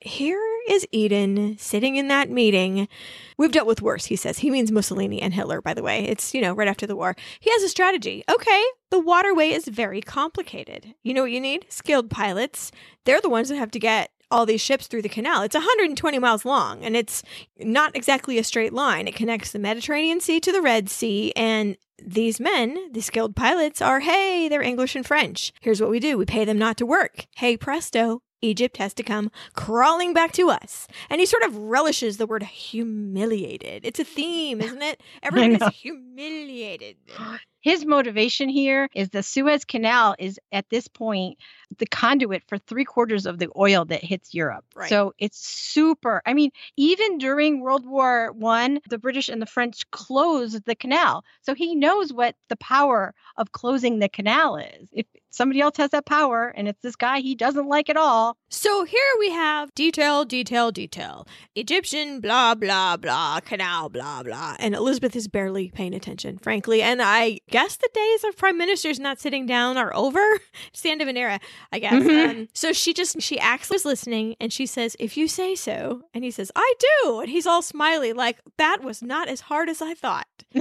here 0.00 0.42
is 0.68 0.86
Eden 0.92 1.56
sitting 1.58 1.96
in 1.96 2.08
that 2.08 2.30
meeting. 2.30 2.88
We've 3.36 3.50
dealt 3.50 3.66
with 3.66 3.82
worse, 3.82 4.06
he 4.06 4.16
says. 4.16 4.38
He 4.38 4.50
means 4.50 4.70
Mussolini 4.70 5.20
and 5.20 5.34
Hitler, 5.34 5.60
by 5.60 5.74
the 5.74 5.82
way. 5.82 6.04
It's, 6.04 6.34
you 6.34 6.40
know, 6.40 6.52
right 6.52 6.68
after 6.68 6.86
the 6.86 6.96
war. 6.96 7.16
He 7.40 7.50
has 7.50 7.62
a 7.62 7.68
strategy. 7.68 8.22
Okay, 8.30 8.64
the 8.90 9.00
waterway 9.00 9.50
is 9.50 9.66
very 9.66 10.00
complicated. 10.00 10.94
You 11.02 11.14
know 11.14 11.22
what 11.22 11.32
you 11.32 11.40
need? 11.40 11.66
Skilled 11.68 12.10
pilots. 12.10 12.70
They're 13.04 13.20
the 13.20 13.28
ones 13.28 13.48
that 13.48 13.56
have 13.56 13.72
to 13.72 13.80
get 13.80 14.10
all 14.30 14.46
these 14.46 14.60
ships 14.60 14.86
through 14.86 15.02
the 15.02 15.08
canal. 15.08 15.42
It's 15.42 15.54
120 15.54 16.18
miles 16.18 16.44
long 16.44 16.84
and 16.84 16.96
it's 16.96 17.22
not 17.58 17.96
exactly 17.96 18.38
a 18.38 18.44
straight 18.44 18.72
line. 18.72 19.08
It 19.08 19.14
connects 19.14 19.52
the 19.52 19.58
Mediterranean 19.58 20.20
Sea 20.20 20.38
to 20.40 20.52
the 20.52 20.60
Red 20.60 20.90
Sea. 20.90 21.32
And 21.34 21.76
these 22.00 22.38
men, 22.38 22.92
the 22.92 23.00
skilled 23.00 23.34
pilots, 23.34 23.80
are 23.80 24.00
hey, 24.00 24.48
they're 24.48 24.62
English 24.62 24.94
and 24.94 25.06
French. 25.06 25.52
Here's 25.60 25.80
what 25.80 25.90
we 25.90 25.98
do 25.98 26.18
we 26.18 26.26
pay 26.26 26.44
them 26.44 26.58
not 26.58 26.76
to 26.76 26.86
work. 26.86 27.26
Hey, 27.36 27.56
presto. 27.56 28.20
Egypt 28.40 28.76
has 28.76 28.94
to 28.94 29.02
come 29.02 29.30
crawling 29.54 30.12
back 30.12 30.32
to 30.32 30.50
us. 30.50 30.86
And 31.10 31.20
he 31.20 31.26
sort 31.26 31.42
of 31.42 31.56
relishes 31.56 32.16
the 32.16 32.26
word 32.26 32.42
humiliated. 32.42 33.84
It's 33.84 34.00
a 34.00 34.04
theme, 34.04 34.60
isn't 34.60 34.82
it? 34.82 35.02
Everyone 35.22 35.56
is 35.56 35.74
humiliated. 35.74 36.96
His 37.60 37.84
motivation 37.84 38.48
here 38.48 38.88
is 38.94 39.10
the 39.10 39.22
Suez 39.22 39.64
Canal 39.64 40.14
is 40.18 40.38
at 40.52 40.70
this 40.70 40.86
point 40.86 41.38
the 41.78 41.86
conduit 41.86 42.44
for 42.46 42.56
three 42.56 42.84
quarters 42.84 43.26
of 43.26 43.38
the 43.38 43.50
oil 43.56 43.84
that 43.86 44.02
hits 44.02 44.32
Europe. 44.32 44.64
Right. 44.76 44.88
So 44.88 45.12
it's 45.18 45.38
super. 45.38 46.22
I 46.24 46.34
mean, 46.34 46.52
even 46.76 47.18
during 47.18 47.60
World 47.60 47.84
War 47.84 48.32
One, 48.32 48.80
the 48.88 48.96
British 48.96 49.28
and 49.28 49.42
the 49.42 49.46
French 49.46 49.90
closed 49.90 50.64
the 50.66 50.76
canal. 50.76 51.24
So 51.42 51.52
he 51.52 51.74
knows 51.74 52.12
what 52.12 52.36
the 52.48 52.56
power 52.56 53.12
of 53.36 53.50
closing 53.50 53.98
the 53.98 54.08
canal 54.08 54.56
is. 54.56 54.88
If 54.92 55.06
somebody 55.30 55.60
else 55.60 55.76
has 55.76 55.90
that 55.90 56.06
power 56.06 56.48
and 56.56 56.68
it's 56.68 56.80
this 56.82 56.96
guy 56.96 57.20
he 57.20 57.34
doesn't 57.34 57.68
like 57.68 57.88
at 57.90 57.96
all, 57.96 58.36
So 58.50 58.84
here 58.84 59.00
we 59.18 59.30
have 59.30 59.74
detail, 59.74 60.24
detail, 60.24 60.70
detail. 60.72 61.26
Egyptian, 61.54 62.20
blah, 62.20 62.54
blah, 62.54 62.96
blah, 62.96 63.40
canal, 63.40 63.88
blah, 63.88 64.22
blah. 64.22 64.56
And 64.58 64.74
Elizabeth 64.74 65.14
is 65.14 65.28
barely 65.28 65.70
paying 65.70 65.94
attention, 65.94 66.38
frankly. 66.38 66.80
And 66.82 67.00
I 67.02 67.40
guess 67.50 67.76
the 67.76 67.88
days 67.92 68.24
of 68.24 68.36
prime 68.36 68.56
ministers 68.58 68.98
not 68.98 69.20
sitting 69.20 69.46
down 69.46 69.76
are 69.76 69.94
over. 69.94 70.18
It's 70.68 70.82
the 70.82 70.90
end 70.90 71.02
of 71.02 71.08
an 71.08 71.16
era, 71.16 71.40
I 71.72 71.78
guess. 71.78 71.92
Mhm. 72.02 72.28
Um, 72.30 72.48
so 72.54 72.72
she 72.72 72.92
just, 72.92 73.20
she 73.20 73.38
acts 73.38 73.70
was 73.70 73.84
listening 73.84 74.36
and 74.40 74.52
she 74.52 74.66
says, 74.66 74.96
if 74.98 75.16
you 75.16 75.28
say 75.28 75.54
so. 75.54 76.02
And 76.14 76.24
he 76.24 76.30
says, 76.30 76.50
I 76.56 76.74
do. 76.78 77.20
And 77.20 77.30
he's 77.30 77.46
all 77.46 77.62
smiley, 77.62 78.12
like, 78.12 78.38
that 78.58 78.82
was 78.82 79.02
not 79.02 79.28
as 79.28 79.40
hard 79.42 79.68
as 79.68 79.80
I 79.82 79.94
thought. 79.94 80.26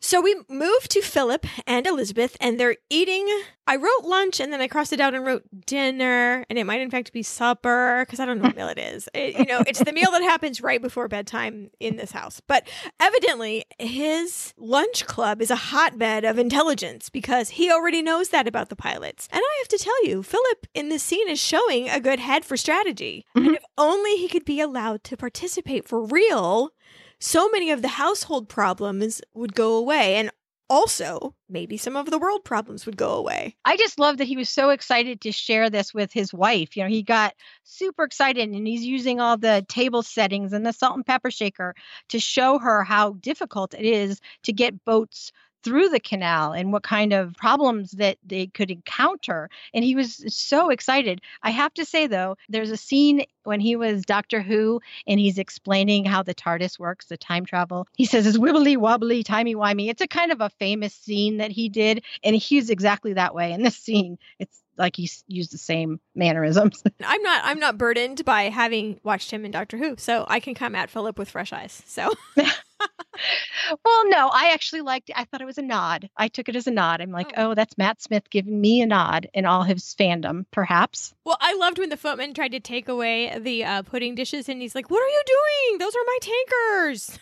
So 0.00 0.20
we 0.20 0.36
move 0.48 0.86
to 0.90 1.02
Philip 1.02 1.44
and 1.66 1.84
Elizabeth, 1.86 2.36
and 2.40 2.58
they're 2.58 2.76
eating. 2.88 3.26
I 3.66 3.74
wrote 3.76 4.04
lunch, 4.04 4.38
and 4.38 4.52
then 4.52 4.60
I 4.60 4.68
crossed 4.68 4.92
it 4.92 5.00
out 5.00 5.12
and 5.14 5.26
wrote 5.26 5.42
dinner, 5.66 6.44
and 6.48 6.56
it 6.58 6.64
might 6.64 6.80
in 6.80 6.90
fact 6.90 7.12
be 7.12 7.22
supper 7.24 8.04
because 8.06 8.20
I 8.20 8.24
don't 8.24 8.38
know 8.38 8.44
what 8.44 8.56
meal 8.56 8.68
it 8.68 8.78
is. 8.78 9.08
It- 9.12 9.36
you 9.38 9.44
know, 9.44 9.62
it's 9.66 9.82
the 9.82 9.92
meal 9.92 10.10
that 10.12 10.22
happens 10.22 10.62
right 10.62 10.80
before 10.80 11.08
bedtime 11.08 11.70
in 11.80 11.96
this 11.96 12.12
house. 12.12 12.40
But 12.46 12.66
evidently, 13.00 13.64
his 13.80 14.54
lunch 14.56 15.04
club 15.06 15.42
is 15.42 15.50
a 15.50 15.56
hotbed 15.56 16.24
of 16.24 16.38
intelligence 16.38 17.10
because 17.10 17.50
he 17.50 17.70
already 17.70 18.00
knows 18.00 18.28
that 18.28 18.46
about 18.46 18.68
the 18.68 18.76
pilots. 18.76 19.28
And 19.32 19.42
I 19.44 19.56
have 19.60 19.68
to 19.68 19.78
tell 19.78 20.04
you, 20.06 20.22
Philip 20.22 20.66
in 20.74 20.88
this 20.90 21.02
scene 21.02 21.28
is 21.28 21.40
showing 21.40 21.88
a 21.90 22.00
good 22.00 22.20
head 22.20 22.44
for 22.44 22.56
strategy. 22.56 23.26
And 23.34 23.48
Mhm. 23.48 23.56
if 23.56 23.64
only 23.76 24.16
he 24.16 24.28
could 24.28 24.44
be 24.44 24.60
allowed 24.60 25.02
to 25.04 25.16
participate 25.16 25.86
for 25.88 26.04
real 26.04 26.70
so 27.20 27.48
many 27.50 27.70
of 27.70 27.82
the 27.82 27.88
household 27.88 28.48
problems 28.48 29.20
would 29.34 29.54
go 29.54 29.76
away 29.76 30.16
and 30.16 30.30
also 30.70 31.34
maybe 31.48 31.76
some 31.78 31.96
of 31.96 32.10
the 32.10 32.18
world 32.18 32.44
problems 32.44 32.84
would 32.84 32.96
go 32.96 33.12
away 33.12 33.56
I 33.64 33.76
just 33.76 33.98
love 33.98 34.18
that 34.18 34.26
he 34.26 34.36
was 34.36 34.50
so 34.50 34.70
excited 34.70 35.22
to 35.22 35.32
share 35.32 35.70
this 35.70 35.94
with 35.94 36.12
his 36.12 36.32
wife. 36.32 36.76
You 36.76 36.82
know, 36.82 36.88
he 36.88 37.02
got 37.02 37.34
super 37.64 38.04
excited 38.04 38.48
and 38.48 38.66
he's 38.66 38.84
using 38.84 39.20
all 39.20 39.36
the 39.36 39.64
table 39.68 40.02
settings 40.02 40.52
and 40.52 40.66
the 40.66 40.72
salt 40.72 40.96
and 40.96 41.06
pepper 41.06 41.30
shaker 41.30 41.74
to 42.10 42.20
show 42.20 42.58
her 42.58 42.84
how 42.84 43.12
difficult 43.14 43.74
it 43.74 43.84
is 43.84 44.20
to 44.44 44.52
get 44.52 44.84
boats 44.84 45.32
through 45.62 45.88
the 45.88 46.00
canal 46.00 46.52
and 46.52 46.72
what 46.72 46.82
kind 46.82 47.12
of 47.12 47.34
problems 47.34 47.92
that 47.92 48.18
they 48.24 48.46
could 48.46 48.70
encounter. 48.70 49.50
And 49.74 49.84
he 49.84 49.94
was 49.94 50.24
so 50.34 50.70
excited. 50.70 51.20
I 51.42 51.50
have 51.50 51.74
to 51.74 51.84
say, 51.84 52.06
though, 52.06 52.36
there's 52.48 52.70
a 52.70 52.76
scene 52.76 53.24
when 53.44 53.60
he 53.60 53.76
was 53.76 54.04
Doctor 54.04 54.42
Who 54.42 54.80
and 55.06 55.18
he's 55.18 55.38
explaining 55.38 56.04
how 56.04 56.22
the 56.22 56.34
TARDIS 56.34 56.78
works, 56.78 57.06
the 57.06 57.16
time 57.16 57.44
travel. 57.44 57.86
He 57.96 58.04
says 58.04 58.26
it's 58.26 58.38
wibbly 58.38 58.76
wobbly, 58.76 59.22
timey 59.22 59.54
wimey. 59.54 59.88
It's 59.88 60.02
a 60.02 60.08
kind 60.08 60.32
of 60.32 60.40
a 60.40 60.50
famous 60.50 60.94
scene 60.94 61.38
that 61.38 61.50
he 61.50 61.68
did. 61.68 62.04
And 62.22 62.36
he's 62.36 62.70
exactly 62.70 63.14
that 63.14 63.34
way 63.34 63.52
in 63.52 63.62
this 63.62 63.76
scene. 63.76 64.18
It's 64.38 64.62
like 64.78 64.96
he's 64.96 65.24
used 65.26 65.52
the 65.52 65.58
same 65.58 66.00
mannerisms. 66.14 66.82
i'm 67.04 67.22
not 67.22 67.42
i'm 67.44 67.58
not 67.58 67.76
burdened 67.76 68.24
by 68.24 68.44
having 68.44 69.00
watched 69.02 69.30
him 69.30 69.44
in 69.44 69.50
doctor 69.50 69.76
who 69.76 69.96
so 69.98 70.24
i 70.28 70.38
can 70.40 70.54
come 70.54 70.74
at 70.74 70.88
philip 70.88 71.18
with 71.18 71.28
fresh 71.28 71.52
eyes 71.52 71.82
so 71.86 72.12
well, 73.84 74.08
no, 74.08 74.28
I 74.32 74.50
actually 74.52 74.80
liked 74.82 75.10
it. 75.10 75.18
I 75.18 75.24
thought 75.24 75.40
it 75.40 75.46
was 75.46 75.58
a 75.58 75.62
nod. 75.62 76.08
I 76.16 76.28
took 76.28 76.48
it 76.48 76.56
as 76.56 76.66
a 76.66 76.70
nod. 76.70 77.00
I'm 77.00 77.10
like, 77.10 77.32
Oh. 77.36 77.50
oh, 77.50 77.54
that's 77.54 77.76
Matt 77.78 78.00
Smith 78.00 78.30
giving 78.30 78.60
me 78.60 78.80
a 78.80 78.86
nod 78.86 79.28
in 79.34 79.44
all 79.46 79.62
his 79.64 79.94
fandom, 79.98 80.44
perhaps. 80.50 81.14
well 81.24 81.36
i 81.40 81.54
loved 81.54 81.78
when 81.78 81.88
the 81.90 81.96
footman 81.96 82.32
tried 82.34 82.52
to 82.52 82.60
take 82.60 82.88
away 82.88 83.36
the 83.38 83.64
uh, 83.64 83.82
pudding 83.82 84.14
dishes 84.14 84.48
and 84.48 84.60
he's 84.62 84.74
like 84.74 84.90
what 84.90 85.02
are 85.02 85.08
you 85.08 85.22
doing 85.26 85.78
those 85.78 85.94
are 85.94 86.06
my 86.06 86.18
tankers 86.20 87.18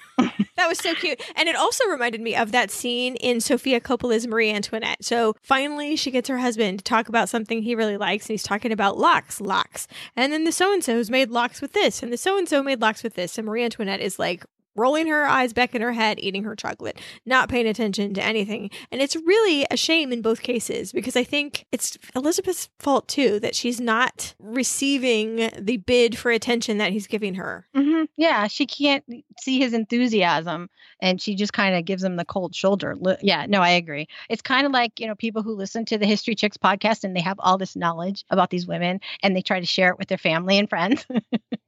that 0.57 0.69
was 0.69 0.79
so 0.79 0.95
cute 0.95 1.21
and 1.35 1.49
it 1.49 1.57
also 1.57 1.85
reminded 1.89 2.21
me 2.21 2.35
of 2.37 2.53
that 2.53 2.71
scene 2.71 3.17
in 3.17 3.41
sofia 3.41 3.81
coppola's 3.81 4.27
marie 4.27 4.51
antoinette 4.51 5.03
so 5.05 5.35
finally 5.43 5.97
she 5.97 6.11
gets 6.11 6.29
her 6.29 6.39
husband 6.39 6.79
to 6.79 6.85
talk 6.85 7.09
about 7.09 7.29
something 7.29 7.63
he 7.63 7.75
really 7.75 7.97
likes 7.97 8.27
and 8.27 8.35
he's 8.35 8.43
talking 8.43 8.73
about 8.73 8.97
locks 8.99 9.41
locks 9.41 9.89
and 10.15 10.33
then 10.33 10.45
the 10.45 10.53
so-and-so's 10.53 11.11
made 11.11 11.31
locks 11.31 11.61
with 11.61 11.73
this 11.73 12.03
and 12.03 12.13
the 12.13 12.17
so-and-so 12.19 12.63
made 12.63 12.81
locks 12.81 13.03
with 13.03 13.15
this 13.15 13.39
and 13.39 13.47
marie 13.47 13.65
antoinette 13.65 14.01
is 14.01 14.19
like 14.19 14.45
rolling 14.77 15.07
her 15.09 15.27
eyes 15.27 15.53
back 15.53 15.75
in 15.75 15.83
her 15.83 15.93
head 15.93 16.19
eating 16.21 16.45
her 16.45 16.55
chocolate 16.57 16.99
not 17.25 17.49
paying 17.49 17.67
attention 17.67 18.15
to 18.15 18.23
anything 18.23 18.71
and 18.91 19.01
it's 19.01 19.17
really 19.17 19.67
a 19.71 19.77
shame 19.77 20.13
in 20.13 20.23
both 20.23 20.43
cases 20.43 20.93
because 20.93 21.17
i 21.17 21.25
think 21.25 21.67
it's 21.73 21.97
elizabeth's 22.15 22.69
fault 22.79 23.09
too 23.09 23.41
that 23.41 23.55
she's 23.55 23.81
not 23.81 24.35
receiving 24.41 25.51
the 25.59 25.77
bid 25.79 26.17
for 26.17 26.31
attention 26.31 26.79
that 26.79 26.93
he's 26.93 27.07
giving 27.07 27.35
her 27.35 27.67
hmm 27.75 28.05
Yeah, 28.17 28.47
she 28.47 28.67
can't 28.67 29.05
see 29.41 29.59
his 29.59 29.73
enthusiasm 29.73 30.69
and 31.01 31.21
she 31.21 31.35
just 31.35 31.53
kind 31.53 31.77
of 31.77 31.85
gives 31.85 32.03
him 32.03 32.17
the 32.17 32.25
cold 32.25 32.55
shoulder. 32.55 32.97
Yeah, 33.21 33.47
no, 33.47 33.61
I 33.61 33.71
agree. 33.71 34.09
It's 34.31 34.43
kind 34.43 34.67
of 34.67 34.73
like, 34.73 34.99
you 34.99 35.07
know, 35.07 35.15
people 35.15 35.43
who 35.43 35.55
listen 35.55 35.85
to 35.87 35.99
the 35.99 36.07
History 36.07 36.35
Chicks 36.35 36.57
podcast 36.57 37.05
and 37.05 37.15
they 37.15 37.21
have 37.21 37.39
all 37.39 37.59
this 37.59 37.77
knowledge 37.77 38.25
about 38.31 38.51
these 38.51 38.67
women 38.67 39.01
and 39.23 39.37
they 39.37 39.43
try 39.43 39.61
to 39.61 39.67
share 39.67 39.91
it 39.91 39.99
with 39.99 40.09
their 40.09 40.19
family 40.19 40.59
and 40.59 40.69
friends. 40.69 41.05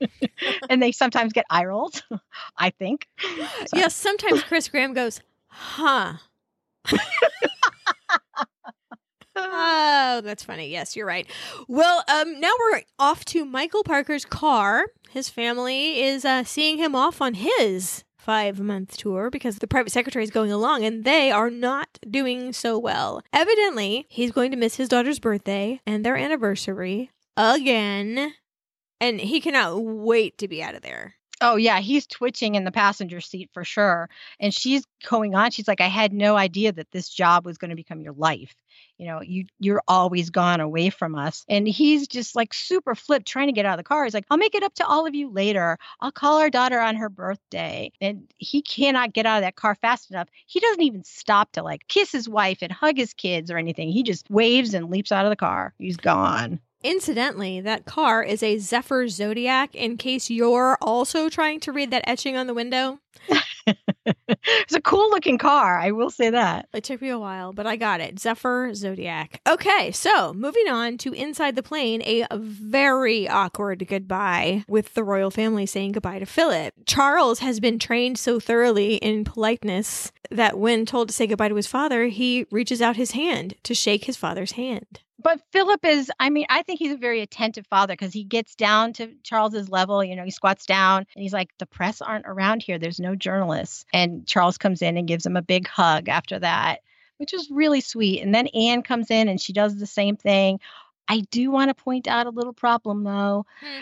and 0.70 0.82
they 0.82 0.92
sometimes 0.92 1.32
get 1.32 1.44
eye 1.50 1.64
rolls, 1.66 2.02
I 2.56 2.70
think. 2.70 2.97
So- 3.20 3.76
yes 3.76 3.94
sometimes 3.94 4.42
chris 4.42 4.68
graham 4.68 4.94
goes 4.94 5.20
huh 5.48 6.14
oh 9.36 10.20
that's 10.24 10.42
funny. 10.44 10.68
Yes, 10.68 10.96
you're 10.96 11.06
right. 11.06 11.26
Well, 11.68 12.02
um, 12.08 12.40
now 12.40 12.52
we're 12.58 12.82
off 12.98 13.24
to 13.26 13.44
Michael 13.44 13.84
Parker's 13.84 14.24
car. 14.24 14.86
His 15.10 15.28
family 15.28 16.00
is 16.02 16.24
uh, 16.24 16.44
seeing 16.44 16.78
him 16.78 16.94
off 16.94 17.20
on 17.20 17.34
his 17.34 18.04
five 18.16 18.60
month 18.60 18.96
tour 18.96 19.30
because 19.30 19.58
the 19.58 19.66
private 19.66 19.90
secretary 19.92 20.24
is 20.24 20.30
going 20.30 20.52
along 20.52 20.84
and 20.84 21.04
they 21.04 21.30
are 21.30 21.50
not 21.50 21.98
doing 22.08 22.52
so 22.52 22.78
well. 22.78 23.22
Evidently, 23.32 24.06
he's 24.08 24.32
going 24.32 24.50
to 24.50 24.56
miss 24.56 24.76
his 24.76 24.88
daughter's 24.88 25.18
birthday 25.18 25.80
and 25.86 26.04
their 26.04 26.16
anniversary 26.16 27.10
again. 27.36 28.34
And 29.00 29.20
he 29.20 29.40
cannot 29.40 29.80
wait 29.82 30.38
to 30.38 30.48
be 30.48 30.60
out 30.62 30.74
of 30.74 30.82
there. 30.82 31.14
Oh 31.40 31.54
yeah, 31.56 31.78
he's 31.78 32.06
twitching 32.06 32.56
in 32.56 32.64
the 32.64 32.72
passenger 32.72 33.20
seat 33.20 33.50
for 33.52 33.64
sure. 33.64 34.08
And 34.40 34.52
she's 34.52 34.84
going 35.08 35.36
on. 35.36 35.52
She's 35.52 35.68
like, 35.68 35.80
I 35.80 35.86
had 35.86 36.12
no 36.12 36.36
idea 36.36 36.72
that 36.72 36.90
this 36.90 37.08
job 37.08 37.46
was 37.46 37.58
going 37.58 37.70
to 37.70 37.76
become 37.76 38.00
your 38.00 38.14
life. 38.14 38.54
You 38.98 39.06
know, 39.06 39.22
you 39.22 39.44
you're 39.60 39.82
always 39.86 40.30
gone 40.30 40.60
away 40.60 40.90
from 40.90 41.14
us. 41.14 41.44
And 41.48 41.68
he's 41.68 42.08
just 42.08 42.34
like 42.34 42.52
super 42.52 42.96
flipped, 42.96 43.26
trying 43.26 43.46
to 43.46 43.52
get 43.52 43.66
out 43.66 43.74
of 43.74 43.84
the 43.84 43.88
car. 43.88 44.02
He's 44.04 44.14
like, 44.14 44.26
I'll 44.30 44.36
make 44.36 44.56
it 44.56 44.64
up 44.64 44.74
to 44.74 44.86
all 44.86 45.06
of 45.06 45.14
you 45.14 45.30
later. 45.30 45.78
I'll 46.00 46.10
call 46.10 46.38
our 46.40 46.50
daughter 46.50 46.80
on 46.80 46.96
her 46.96 47.08
birthday. 47.08 47.92
And 48.00 48.28
he 48.38 48.60
cannot 48.60 49.12
get 49.12 49.26
out 49.26 49.38
of 49.38 49.42
that 49.42 49.56
car 49.56 49.76
fast 49.76 50.10
enough. 50.10 50.28
He 50.46 50.58
doesn't 50.58 50.82
even 50.82 51.04
stop 51.04 51.52
to 51.52 51.62
like 51.62 51.86
kiss 51.86 52.10
his 52.10 52.28
wife 52.28 52.58
and 52.62 52.72
hug 52.72 52.96
his 52.96 53.14
kids 53.14 53.50
or 53.50 53.58
anything. 53.58 53.90
He 53.90 54.02
just 54.02 54.28
waves 54.28 54.74
and 54.74 54.90
leaps 54.90 55.12
out 55.12 55.24
of 55.24 55.30
the 55.30 55.36
car. 55.36 55.72
He's 55.78 55.96
gone. 55.96 56.58
Incidentally, 56.84 57.60
that 57.60 57.86
car 57.86 58.22
is 58.22 58.40
a 58.40 58.58
Zephyr 58.58 59.08
Zodiac 59.08 59.74
in 59.74 59.96
case 59.96 60.30
you're 60.30 60.78
also 60.80 61.28
trying 61.28 61.58
to 61.60 61.72
read 61.72 61.90
that 61.90 62.08
etching 62.08 62.36
on 62.36 62.46
the 62.46 62.54
window. 62.54 63.00
it's 63.66 64.74
a 64.74 64.80
cool 64.80 65.10
looking 65.10 65.38
car, 65.38 65.80
I 65.80 65.90
will 65.90 66.10
say 66.10 66.30
that. 66.30 66.68
It 66.72 66.84
took 66.84 67.02
me 67.02 67.08
a 67.08 67.18
while, 67.18 67.52
but 67.52 67.66
I 67.66 67.74
got 67.74 68.00
it. 68.00 68.20
Zephyr 68.20 68.72
Zodiac. 68.74 69.40
Okay, 69.48 69.90
so 69.90 70.32
moving 70.32 70.68
on 70.68 70.98
to 70.98 71.12
inside 71.12 71.56
the 71.56 71.64
plane, 71.64 72.00
a 72.04 72.26
very 72.32 73.28
awkward 73.28 73.84
goodbye 73.88 74.64
with 74.68 74.94
the 74.94 75.02
royal 75.02 75.32
family 75.32 75.66
saying 75.66 75.92
goodbye 75.92 76.20
to 76.20 76.26
Philip. 76.26 76.74
Charles 76.86 77.40
has 77.40 77.58
been 77.58 77.80
trained 77.80 78.18
so 78.18 78.38
thoroughly 78.38 78.96
in 78.96 79.24
politeness 79.24 80.12
that 80.30 80.56
when 80.56 80.86
told 80.86 81.08
to 81.08 81.14
say 81.14 81.26
goodbye 81.26 81.48
to 81.48 81.56
his 81.56 81.66
father, 81.66 82.04
he 82.04 82.46
reaches 82.52 82.80
out 82.80 82.94
his 82.94 83.10
hand 83.10 83.54
to 83.64 83.74
shake 83.74 84.04
his 84.04 84.16
father's 84.16 84.52
hand 84.52 85.00
but 85.20 85.40
Philip 85.52 85.84
is, 85.84 86.10
I 86.20 86.30
mean, 86.30 86.46
I 86.48 86.62
think 86.62 86.78
he's 86.78 86.92
a 86.92 86.98
very 86.98 87.20
attentive 87.20 87.66
father 87.66 87.94
because 87.94 88.12
he 88.12 88.24
gets 88.24 88.54
down 88.54 88.92
to 88.94 89.14
Charles's 89.22 89.68
level. 89.68 90.02
You 90.04 90.16
know, 90.16 90.24
he 90.24 90.30
squats 90.30 90.66
down 90.66 91.06
and 91.14 91.22
he's 91.22 91.32
like, 91.32 91.50
the 91.58 91.66
press 91.66 92.00
aren't 92.00 92.26
around 92.26 92.62
here. 92.62 92.78
There's 92.78 93.00
no 93.00 93.14
journalists. 93.14 93.84
And 93.92 94.26
Charles 94.26 94.58
comes 94.58 94.82
in 94.82 94.96
and 94.96 95.08
gives 95.08 95.26
him 95.26 95.36
a 95.36 95.42
big 95.42 95.66
hug 95.66 96.08
after 96.08 96.38
that, 96.38 96.80
which 97.16 97.32
was 97.32 97.50
really 97.50 97.80
sweet. 97.80 98.22
And 98.22 98.34
then 98.34 98.46
Anne 98.48 98.82
comes 98.82 99.10
in 99.10 99.28
and 99.28 99.40
she 99.40 99.52
does 99.52 99.76
the 99.76 99.86
same 99.86 100.16
thing. 100.16 100.60
I 101.08 101.20
do 101.30 101.50
want 101.50 101.70
to 101.70 101.82
point 101.82 102.06
out 102.06 102.26
a 102.26 102.30
little 102.30 102.52
problem 102.52 103.04
though. 103.04 103.46
Hmm 103.60 103.80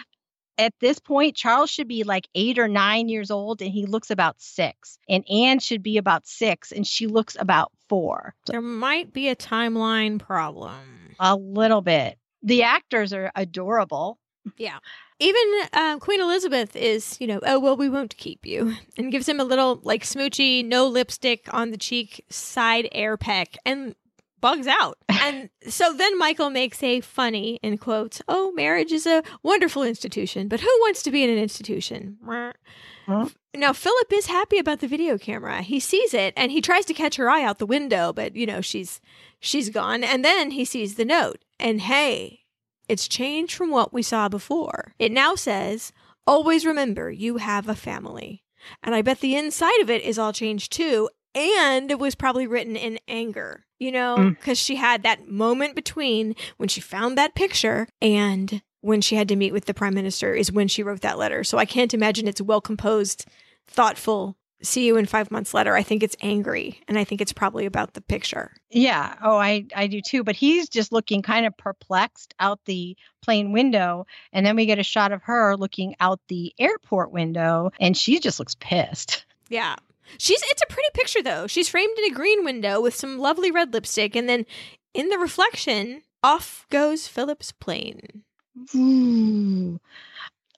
at 0.59 0.75
this 0.81 0.99
point, 0.99 1.37
Charles 1.37 1.71
should 1.71 1.89
be 1.89 2.03
like 2.05 2.29
eight 2.35 2.59
or 2.59 2.69
nine 2.69 3.09
years 3.09 3.31
old 3.31 3.61
and 3.61 3.71
he 3.71 3.87
looks 3.87 4.11
about 4.11 4.41
six. 4.41 4.99
And 5.09 5.29
Anne 5.31 5.59
should 5.59 5.83
be 5.83 5.99
about 5.99 6.27
six 6.27 6.73
and 6.73 6.87
she 6.87 7.07
looks 7.07 7.37
about 7.39 7.73
four. 7.89 8.35
There 8.47 8.63
might 8.63 9.13
be 9.13 9.29
a 9.29 9.37
timeline 9.37 10.19
problem. 10.19 11.06
A 11.19 11.37
little 11.37 11.81
bit. 11.81 12.19
The 12.43 12.63
actors 12.63 13.13
are 13.13 13.31
adorable. 13.35 14.19
Yeah. 14.57 14.79
Even 15.19 15.43
uh, 15.73 15.99
Queen 15.99 16.21
Elizabeth 16.21 16.77
is, 16.77 17.17
you 17.21 17.27
know, 17.27 17.41
oh, 17.43 17.59
well, 17.59 17.77
we 17.77 17.89
won't 17.89 18.17
keep 18.17 18.45
you. 18.47 18.75
And 18.99 19.11
gives 19.11 19.29
him 19.29 19.41
a 19.41 19.45
little, 19.45 19.81
like, 19.83 20.05
smoochy, 20.05 20.65
no 20.65 20.87
lipstick 20.87 21.53
on 21.53 21.71
the 21.71 21.79
cheek 21.79 22.25
side 22.29 22.89
air 22.93 23.17
peck. 23.17 23.57
And 23.65 23.95
bugs 24.41 24.67
out. 24.67 24.99
And 25.27 25.51
so 25.67 25.93
then 25.93 26.17
Michael 26.19 26.51
makes 26.51 26.81
a 26.85 27.01
funny, 27.01 27.59
in 27.61 27.79
quotes, 27.79 28.23
oh, 28.29 28.53
marriage 28.53 28.93
is 28.93 29.07
a 29.07 29.25
wonderful 29.43 29.83
institution, 29.83 30.47
but 30.47 30.61
who 30.61 30.69
wants 30.83 31.03
to 31.03 31.11
be 31.11 31.25
in 31.25 31.31
an 31.31 31.39
institution? 31.39 32.19
Huh? 33.07 33.29
Now, 33.57 33.73
Philip 33.73 34.13
is 34.13 34.27
happy 34.27 34.59
about 34.59 34.81
the 34.81 34.89
video 34.89 35.19
camera. 35.19 35.63
He 35.63 35.81
sees 35.81 36.15
it 36.15 36.35
and 36.37 36.53
he 36.53 36.61
tries 36.61 36.85
to 36.87 36.95
catch 36.95 37.17
her 37.17 37.31
eye 37.31 37.43
out 37.43 37.59
the 37.59 37.67
window, 37.67 38.13
but 38.13 38.37
you 38.37 38.47
know, 38.47 38.61
she's 38.61 39.01
she's 39.41 39.71
gone. 39.71 40.05
And 40.05 40.25
then 40.25 40.53
he 40.53 40.65
sees 40.65 40.95
the 40.95 41.05
note. 41.05 41.45
And 41.59 41.81
hey, 41.81 42.41
it's 42.89 43.09
changed 43.09 43.55
from 43.55 43.71
what 43.71 43.93
we 43.93 44.03
saw 44.03 44.29
before. 44.29 44.95
It 44.99 45.13
now 45.13 45.35
says, 45.35 45.93
Always 46.27 46.67
remember 46.67 47.11
you 47.11 47.39
have 47.39 47.69
a 47.69 47.75
family. 47.75 48.43
And 48.83 48.95
I 48.95 49.03
bet 49.03 49.21
the 49.21 49.37
inside 49.37 49.81
of 49.81 49.91
it 49.91 50.03
is 50.03 50.19
all 50.19 50.33
changed 50.33 50.73
too 50.73 51.09
and 51.37 51.91
it 51.91 51.99
was 51.99 52.15
probably 52.15 52.47
written 52.47 52.77
in 52.77 52.99
anger, 53.07 53.67
you 53.79 53.93
know, 53.93 54.31
because 54.31 54.59
mm. 54.59 54.65
she 54.65 54.77
had 54.77 55.03
that 55.03 55.29
moment 55.29 55.75
between 55.75 56.35
when 56.57 56.69
she 56.69 56.81
found 56.81 57.17
that 57.17 57.35
picture 57.35 57.87
and 58.01 58.63
when 58.81 59.03
she 59.03 59.17
had 59.17 59.29
to 59.29 59.37
meet 59.37 59.53
with 59.53 59.67
the 59.67 59.75
prime 59.75 59.95
minister 59.95 60.33
is 60.33 60.51
when 60.51 60.67
she 60.67 60.83
wrote 60.83 61.03
that 61.03 61.19
letter. 61.19 61.45
So 61.45 61.59
I 61.59 61.67
can't 61.67 61.93
imagine 61.93 62.27
it's 62.27 62.41
well 62.41 62.63
composed, 62.63 63.27
thoughtful. 63.69 64.37
See 64.63 64.87
you 64.87 64.97
in 64.97 65.05
five 65.05 65.31
months 65.31 65.53
letter. 65.53 65.77
I 65.77 65.83
think 65.83 66.03
it's 66.03 66.17
angry, 66.23 66.81
and 66.89 66.99
I 66.99 67.05
think 67.05 67.21
it's 67.21 67.33
probably 67.33 67.67
about 67.67 67.93
the 67.93 68.01
picture. 68.01 68.53
Yeah. 68.71 69.15
Oh, 69.23 69.37
I 69.37 69.67
I 69.75 69.87
do 69.87 70.01
too. 70.01 70.25
But 70.25 70.35
he's 70.35 70.69
just 70.69 70.93
looking 70.93 71.21
kind 71.21 71.45
of 71.45 71.57
perplexed 71.57 72.35
out 72.41 72.61
the 72.65 72.97
plane 73.23 73.53
window, 73.53 74.07
and 74.33 74.47
then 74.47 74.57
we 74.57 74.65
get 74.65 74.79
a 74.79 74.83
shot 74.83 75.13
of 75.13 75.23
her 75.23 75.57
looking 75.57 75.95
out 76.01 76.21
the 76.29 76.55
airport 76.59 77.13
window, 77.13 77.71
and 77.79 77.97
she 77.97 78.19
just 78.19 78.39
looks 78.39 78.57
pissed. 78.59 79.27
Yeah. 79.49 79.77
She's 80.19 80.43
it's 80.43 80.63
a 80.63 80.73
pretty 80.73 80.89
picture 80.95 81.23
though. 81.23 81.47
She's 81.47 81.69
framed 81.69 81.99
in 81.99 82.13
a 82.13 82.15
green 82.15 82.45
window 82.45 82.81
with 82.81 82.95
some 82.95 83.19
lovely 83.19 83.51
red 83.51 83.73
lipstick, 83.75 84.17
and 84.17 84.29
then 84.29 84.47
in 84.95 85.11
the 85.11 85.19
reflection, 85.19 86.03
off 86.23 86.67
goes 86.71 87.07
Philip's 87.07 87.53
plane. 87.53 88.23
Ooh. 88.75 89.79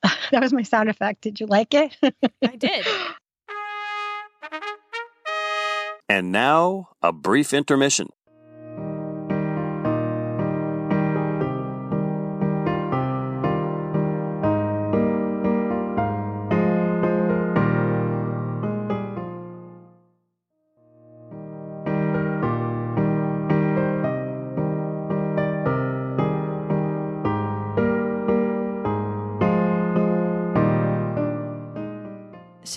That 0.30 0.42
was 0.42 0.52
my 0.52 0.62
sound 0.62 0.90
effect. 0.90 1.22
Did 1.22 1.40
you 1.40 1.46
like 1.46 1.74
it? 1.74 1.96
I 2.42 2.56
did. 2.56 2.86
And 6.10 6.32
now, 6.32 6.88
a 7.02 7.12
brief 7.12 7.52
intermission. 7.52 8.08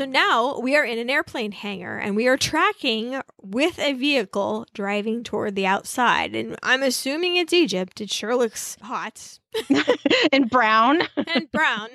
So 0.02 0.06
now 0.06 0.58
we 0.58 0.76
are 0.76 0.84
in 0.84 0.98
an 0.98 1.12
airplane 1.12 1.52
hangar 1.52 2.00
and 2.00 2.16
we 2.16 2.26
are 2.26 2.36
tracking 2.36 3.22
with 3.40 3.78
a 3.78 3.94
vehicle 3.94 4.66
driving 4.74 5.24
toward 5.24 5.54
the 5.54 5.68
outside. 5.68 6.34
And 6.34 6.56
I'm 6.64 6.82
assuming 6.82 7.36
it's 7.36 7.54
Egypt. 7.54 8.02
It 8.02 8.10
sure 8.10 8.36
looks 8.36 8.78
hot. 8.82 9.38
and 10.32 10.50
brown. 10.50 11.04
and 11.34 11.52
brown. 11.52 11.90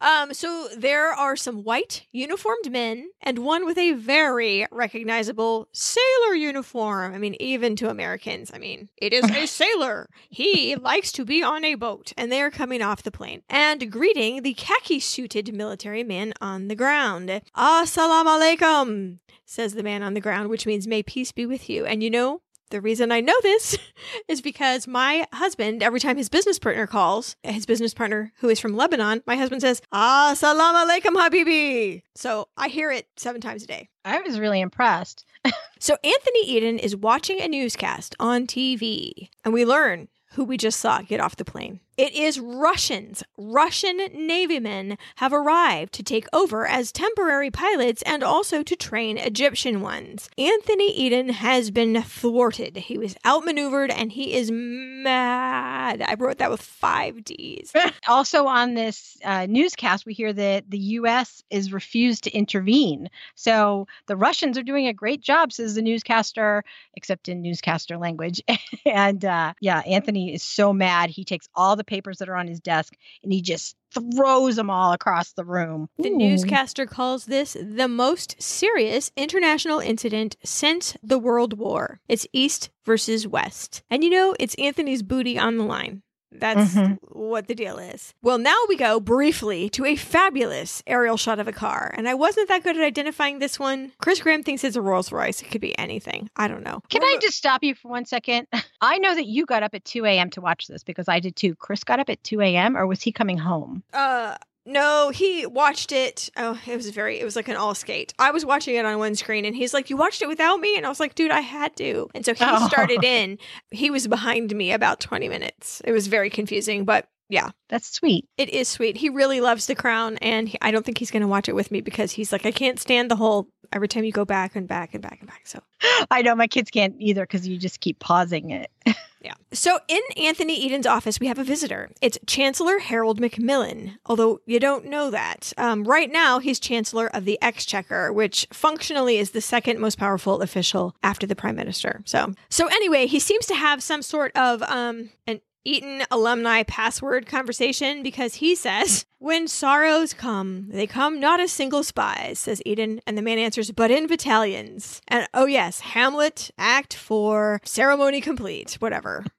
Um, 0.00 0.32
so 0.34 0.68
there 0.76 1.12
are 1.12 1.36
some 1.36 1.64
white 1.64 2.06
uniformed 2.12 2.70
men 2.70 3.10
and 3.20 3.40
one 3.40 3.64
with 3.64 3.78
a 3.78 3.92
very 3.92 4.66
recognizable 4.70 5.68
sailor 5.72 6.34
uniform. 6.34 7.14
I 7.14 7.18
mean, 7.18 7.36
even 7.40 7.76
to 7.76 7.90
Americans, 7.90 8.50
I 8.52 8.58
mean, 8.58 8.88
it 8.96 9.12
is 9.12 9.30
a 9.30 9.46
sailor. 9.58 10.08
He 10.28 10.76
likes 10.76 11.12
to 11.12 11.24
be 11.24 11.42
on 11.42 11.64
a 11.64 11.74
boat. 11.74 12.12
And 12.16 12.30
they 12.30 12.42
are 12.42 12.50
coming 12.50 12.82
off 12.82 13.02
the 13.02 13.10
plane 13.10 13.42
and 13.48 13.90
greeting 13.90 14.42
the 14.42 14.54
khaki 14.54 15.00
suited 15.00 15.54
military 15.54 16.04
man 16.04 16.32
on 16.40 16.68
the 16.68 16.74
ground. 16.74 17.28
Assalamu 17.56 18.58
alaikum, 18.58 19.18
says 19.44 19.74
the 19.74 19.82
man 19.82 20.02
on 20.02 20.14
the 20.14 20.20
ground, 20.20 20.48
which 20.48 20.66
means 20.66 20.86
may 20.86 21.02
peace 21.02 21.32
be 21.32 21.46
with 21.46 21.68
you. 21.70 21.86
And 21.86 22.02
you 22.02 22.10
know, 22.10 22.42
the 22.68 22.80
reason 22.80 23.12
I 23.12 23.20
know 23.20 23.34
this 23.42 23.76
is 24.28 24.40
because 24.40 24.86
my 24.86 25.26
husband, 25.32 25.82
every 25.82 26.00
time 26.00 26.16
his 26.16 26.28
business 26.28 26.58
partner 26.58 26.86
calls, 26.86 27.36
his 27.42 27.66
business 27.66 27.94
partner 27.94 28.32
who 28.40 28.48
is 28.48 28.60
from 28.60 28.76
Lebanon, 28.76 29.22
my 29.26 29.36
husband 29.36 29.60
says, 29.62 29.82
Assalamu 29.92 30.86
alaikum, 30.86 31.16
Habibi. 31.16 32.02
So 32.14 32.48
I 32.56 32.68
hear 32.68 32.90
it 32.90 33.06
seven 33.16 33.40
times 33.40 33.62
a 33.62 33.66
day. 33.66 33.88
I 34.04 34.20
was 34.20 34.40
really 34.40 34.60
impressed. 34.60 35.24
so 35.78 35.96
Anthony 36.04 36.46
Eden 36.46 36.78
is 36.78 36.96
watching 36.96 37.40
a 37.40 37.48
newscast 37.48 38.14
on 38.18 38.46
TV, 38.46 39.28
and 39.44 39.52
we 39.52 39.64
learn 39.64 40.08
who 40.32 40.44
we 40.44 40.56
just 40.56 40.80
saw 40.80 41.00
get 41.02 41.20
off 41.20 41.36
the 41.36 41.44
plane. 41.44 41.80
It 41.98 42.14
is 42.14 42.38
Russians. 42.38 43.24
Russian 43.36 43.96
navymen 44.14 44.96
have 45.16 45.32
arrived 45.32 45.92
to 45.94 46.04
take 46.04 46.28
over 46.32 46.64
as 46.64 46.92
temporary 46.92 47.50
pilots 47.50 48.02
and 48.02 48.22
also 48.22 48.62
to 48.62 48.76
train 48.76 49.18
Egyptian 49.18 49.80
ones. 49.80 50.30
Anthony 50.38 50.92
Eden 50.96 51.30
has 51.30 51.72
been 51.72 52.00
thwarted. 52.00 52.76
He 52.76 52.98
was 52.98 53.16
outmaneuvered 53.26 53.90
and 53.90 54.12
he 54.12 54.34
is 54.34 54.48
mad. 54.52 56.00
I 56.00 56.14
wrote 56.14 56.38
that 56.38 56.52
with 56.52 56.62
five 56.62 57.24
D's. 57.24 57.72
also 58.06 58.46
on 58.46 58.74
this 58.74 59.18
uh, 59.24 59.46
newscast, 59.46 60.06
we 60.06 60.14
hear 60.14 60.32
that 60.32 60.70
the 60.70 60.78
U.S. 60.78 61.42
is 61.50 61.72
refused 61.72 62.22
to 62.24 62.30
intervene. 62.30 63.10
So 63.34 63.88
the 64.06 64.16
Russians 64.16 64.56
are 64.56 64.62
doing 64.62 64.86
a 64.86 64.92
great 64.92 65.20
job, 65.20 65.52
says 65.52 65.74
the 65.74 65.82
newscaster, 65.82 66.62
except 66.94 67.28
in 67.28 67.42
newscaster 67.42 67.98
language. 67.98 68.40
and 68.86 69.24
uh, 69.24 69.54
yeah, 69.60 69.80
Anthony 69.80 70.32
is 70.32 70.44
so 70.44 70.72
mad. 70.72 71.10
He 71.10 71.24
takes 71.24 71.48
all 71.56 71.74
the 71.74 71.87
papers 71.88 72.18
that 72.18 72.28
are 72.28 72.36
on 72.36 72.46
his 72.46 72.60
desk 72.60 72.94
and 73.22 73.32
he 73.32 73.42
just 73.42 73.74
throws 73.92 74.56
them 74.56 74.70
all 74.70 74.92
across 74.92 75.32
the 75.32 75.44
room. 75.44 75.88
The 75.98 76.10
newscaster 76.10 76.86
calls 76.86 77.26
this 77.26 77.56
the 77.60 77.88
most 77.88 78.40
serious 78.40 79.10
international 79.16 79.80
incident 79.80 80.36
since 80.44 80.96
the 81.02 81.18
World 81.18 81.58
War. 81.58 82.00
It's 82.08 82.26
East 82.32 82.70
versus 82.84 83.26
West. 83.26 83.82
And 83.90 84.04
you 84.04 84.10
know, 84.10 84.36
it's 84.38 84.54
Anthony's 84.56 85.02
booty 85.02 85.38
on 85.38 85.56
the 85.56 85.64
line. 85.64 86.02
That's 86.30 86.74
Mhm. 86.74 86.98
what 87.02 87.48
the 87.48 87.54
deal 87.54 87.78
is. 87.78 88.12
Well, 88.22 88.38
now 88.38 88.56
we 88.68 88.76
go 88.76 89.00
briefly 89.00 89.68
to 89.70 89.84
a 89.86 89.96
fabulous 89.96 90.82
aerial 90.86 91.16
shot 91.16 91.38
of 91.38 91.48
a 91.48 91.52
car. 91.52 91.92
And 91.96 92.08
I 92.08 92.14
wasn't 92.14 92.48
that 92.48 92.62
good 92.62 92.76
at 92.76 92.82
identifying 92.82 93.38
this 93.38 93.58
one. 93.58 93.92
Chris 93.98 94.20
Graham 94.20 94.42
thinks 94.42 94.62
it's 94.64 94.76
a 94.76 94.82
Rolls 94.82 95.10
Royce. 95.10 95.40
It 95.40 95.46
could 95.50 95.60
be 95.60 95.76
anything. 95.78 96.28
I 96.36 96.48
don't 96.48 96.62
know. 96.62 96.82
Can 96.90 97.02
I 97.02 97.18
just 97.22 97.36
stop 97.38 97.64
you 97.64 97.74
for 97.74 97.88
one 97.88 98.04
second? 98.04 98.46
I 98.80 98.98
know 98.98 99.14
that 99.14 99.26
you 99.26 99.46
got 99.46 99.62
up 99.62 99.74
at 99.74 99.84
2 99.84 100.04
a.m. 100.04 100.30
to 100.30 100.40
watch 100.40 100.66
this 100.66 100.84
because 100.84 101.08
I 101.08 101.18
did 101.20 101.34
too. 101.36 101.54
Chris 101.56 101.82
got 101.84 101.98
up 102.00 102.10
at 102.10 102.22
2 102.24 102.40
a.m. 102.42 102.76
or 102.76 102.86
was 102.86 103.00
he 103.02 103.10
coming 103.12 103.38
home? 103.38 103.82
Uh, 103.92 104.36
no, 104.68 105.10
he 105.10 105.46
watched 105.46 105.90
it. 105.92 106.28
Oh, 106.36 106.58
it 106.66 106.76
was 106.76 106.90
very, 106.90 107.18
it 107.18 107.24
was 107.24 107.34
like 107.36 107.48
an 107.48 107.56
all 107.56 107.74
skate. 107.74 108.12
I 108.18 108.30
was 108.30 108.44
watching 108.44 108.74
it 108.76 108.84
on 108.84 108.98
one 108.98 109.14
screen 109.14 109.44
and 109.44 109.56
he's 109.56 109.72
like, 109.74 109.90
You 109.90 109.96
watched 109.96 110.22
it 110.22 110.28
without 110.28 110.60
me? 110.60 110.76
And 110.76 110.84
I 110.84 110.88
was 110.88 111.00
like, 111.00 111.14
Dude, 111.14 111.30
I 111.30 111.40
had 111.40 111.74
to. 111.76 112.08
And 112.14 112.24
so 112.24 112.34
he 112.34 112.44
Oh. 112.46 112.66
started 112.68 113.02
in. 113.04 113.38
He 113.70 113.90
was 113.90 114.06
behind 114.06 114.54
me 114.54 114.72
about 114.72 115.00
20 115.00 115.28
minutes. 115.28 115.80
It 115.84 115.92
was 115.92 116.06
very 116.06 116.30
confusing, 116.30 116.84
but 116.84 117.08
yeah, 117.30 117.50
That's 117.68 117.90
sweet. 117.90 118.26
it 118.38 118.48
is 118.50 118.68
sweet. 118.68 118.96
He 118.96 119.08
really 119.10 119.40
loves 119.40 119.66
The 119.66 119.74
Crown 119.74 120.16
and 120.18 120.48
he, 120.48 120.56
I 120.62 120.70
don't 120.70 120.84
think 120.86 120.98
he's 120.98 121.10
going 121.10 121.22
to 121.22 121.28
watch 121.28 121.48
it 121.48 121.54
with 121.54 121.70
me 121.70 121.80
because 121.80 122.12
he's 122.12 122.32
like, 122.32 122.46
I 122.46 122.52
can't 122.52 122.78
stand 122.80 123.10
the 123.10 123.16
whole 123.16 123.48
every 123.72 123.88
time 123.88 124.04
you 124.04 124.12
go 124.12 124.24
back 124.24 124.56
and 124.56 124.66
back 124.66 124.94
and 124.94 125.02
back 125.02 125.18
and 125.20 125.28
back. 125.28 125.42
So 125.46 125.60
I 126.10 126.22
know 126.22 126.34
my 126.34 126.46
kids 126.46 126.70
can't 126.70 126.94
either 126.98 127.22
because 127.24 127.46
you 127.46 127.58
just 127.58 127.80
keep 127.80 127.98
pausing 127.98 128.50
it. 128.50 128.70
Yeah. 129.20 129.34
So 129.52 129.80
in 129.88 130.00
Anthony 130.16 130.64
Eden's 130.64 130.86
office, 130.86 131.18
we 131.18 131.26
have 131.26 131.38
a 131.38 131.44
visitor. 131.44 131.90
It's 132.00 132.18
Chancellor 132.26 132.78
Harold 132.78 133.20
Macmillan, 133.20 133.98
although 134.06 134.40
you 134.46 134.60
don't 134.60 134.86
know 134.86 135.10
that. 135.10 135.52
Um, 135.58 135.84
right 135.84 136.10
now, 136.10 136.38
he's 136.38 136.60
Chancellor 136.60 137.08
of 137.08 137.24
the 137.24 137.38
Exchequer, 137.42 138.12
which 138.12 138.46
functionally 138.52 139.18
is 139.18 139.30
the 139.30 139.40
second 139.40 139.80
most 139.80 139.98
powerful 139.98 140.40
official 140.40 140.94
after 141.02 141.26
the 141.26 141.36
Prime 141.36 141.56
Minister. 141.56 142.02
So, 142.04 142.32
so 142.48 142.68
anyway, 142.68 143.06
he 143.06 143.18
seems 143.18 143.46
to 143.46 143.54
have 143.54 143.82
some 143.82 144.02
sort 144.02 144.36
of 144.36 144.62
um, 144.62 145.10
an 145.26 145.40
Eton 145.64 146.02
alumni 146.10 146.62
password 146.62 147.26
conversation 147.26 148.02
because 148.02 148.34
he 148.34 148.54
says, 148.54 149.04
When 149.20 149.48
sorrows 149.48 150.14
come, 150.14 150.68
they 150.70 150.86
come 150.86 151.18
not 151.18 151.40
as 151.40 151.50
single 151.50 151.82
spies, 151.82 152.38
says 152.38 152.62
Eden. 152.64 153.00
And 153.06 153.18
the 153.18 153.22
man 153.22 153.38
answers, 153.38 153.72
But 153.72 153.90
in 153.90 154.06
battalions. 154.06 155.02
And 155.08 155.26
oh, 155.34 155.46
yes, 155.46 155.80
Hamlet, 155.80 156.52
Act 156.56 156.94
4, 156.94 157.60
ceremony 157.64 158.20
complete, 158.20 158.74
whatever. 158.74 159.24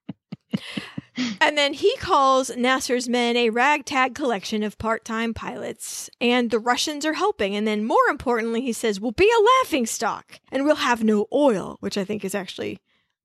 And 1.42 1.58
then 1.58 1.74
he 1.74 1.96
calls 1.98 2.56
Nasser's 2.56 3.10
men 3.10 3.36
a 3.36 3.50
ragtag 3.50 4.16
collection 4.16 4.64
of 4.64 4.78
part 4.78 5.04
time 5.04 5.34
pilots, 5.34 6.10
and 6.22 6.50
the 6.50 6.60
Russians 6.60 7.06
are 7.06 7.14
helping. 7.14 7.56
And 7.56 7.68
then, 7.68 7.84
more 7.84 7.98
importantly, 8.10 8.62
he 8.62 8.72
says, 8.72 9.00
We'll 9.00 9.12
be 9.12 9.30
a 9.30 9.44
laughing 9.64 9.86
stock 9.86 10.40
and 10.52 10.64
we'll 10.64 10.76
have 10.76 11.04
no 11.04 11.28
oil, 11.34 11.78
which 11.82 11.98
I 11.98 12.06
think 12.06 12.24
is 12.24 12.36
actually 12.36 12.80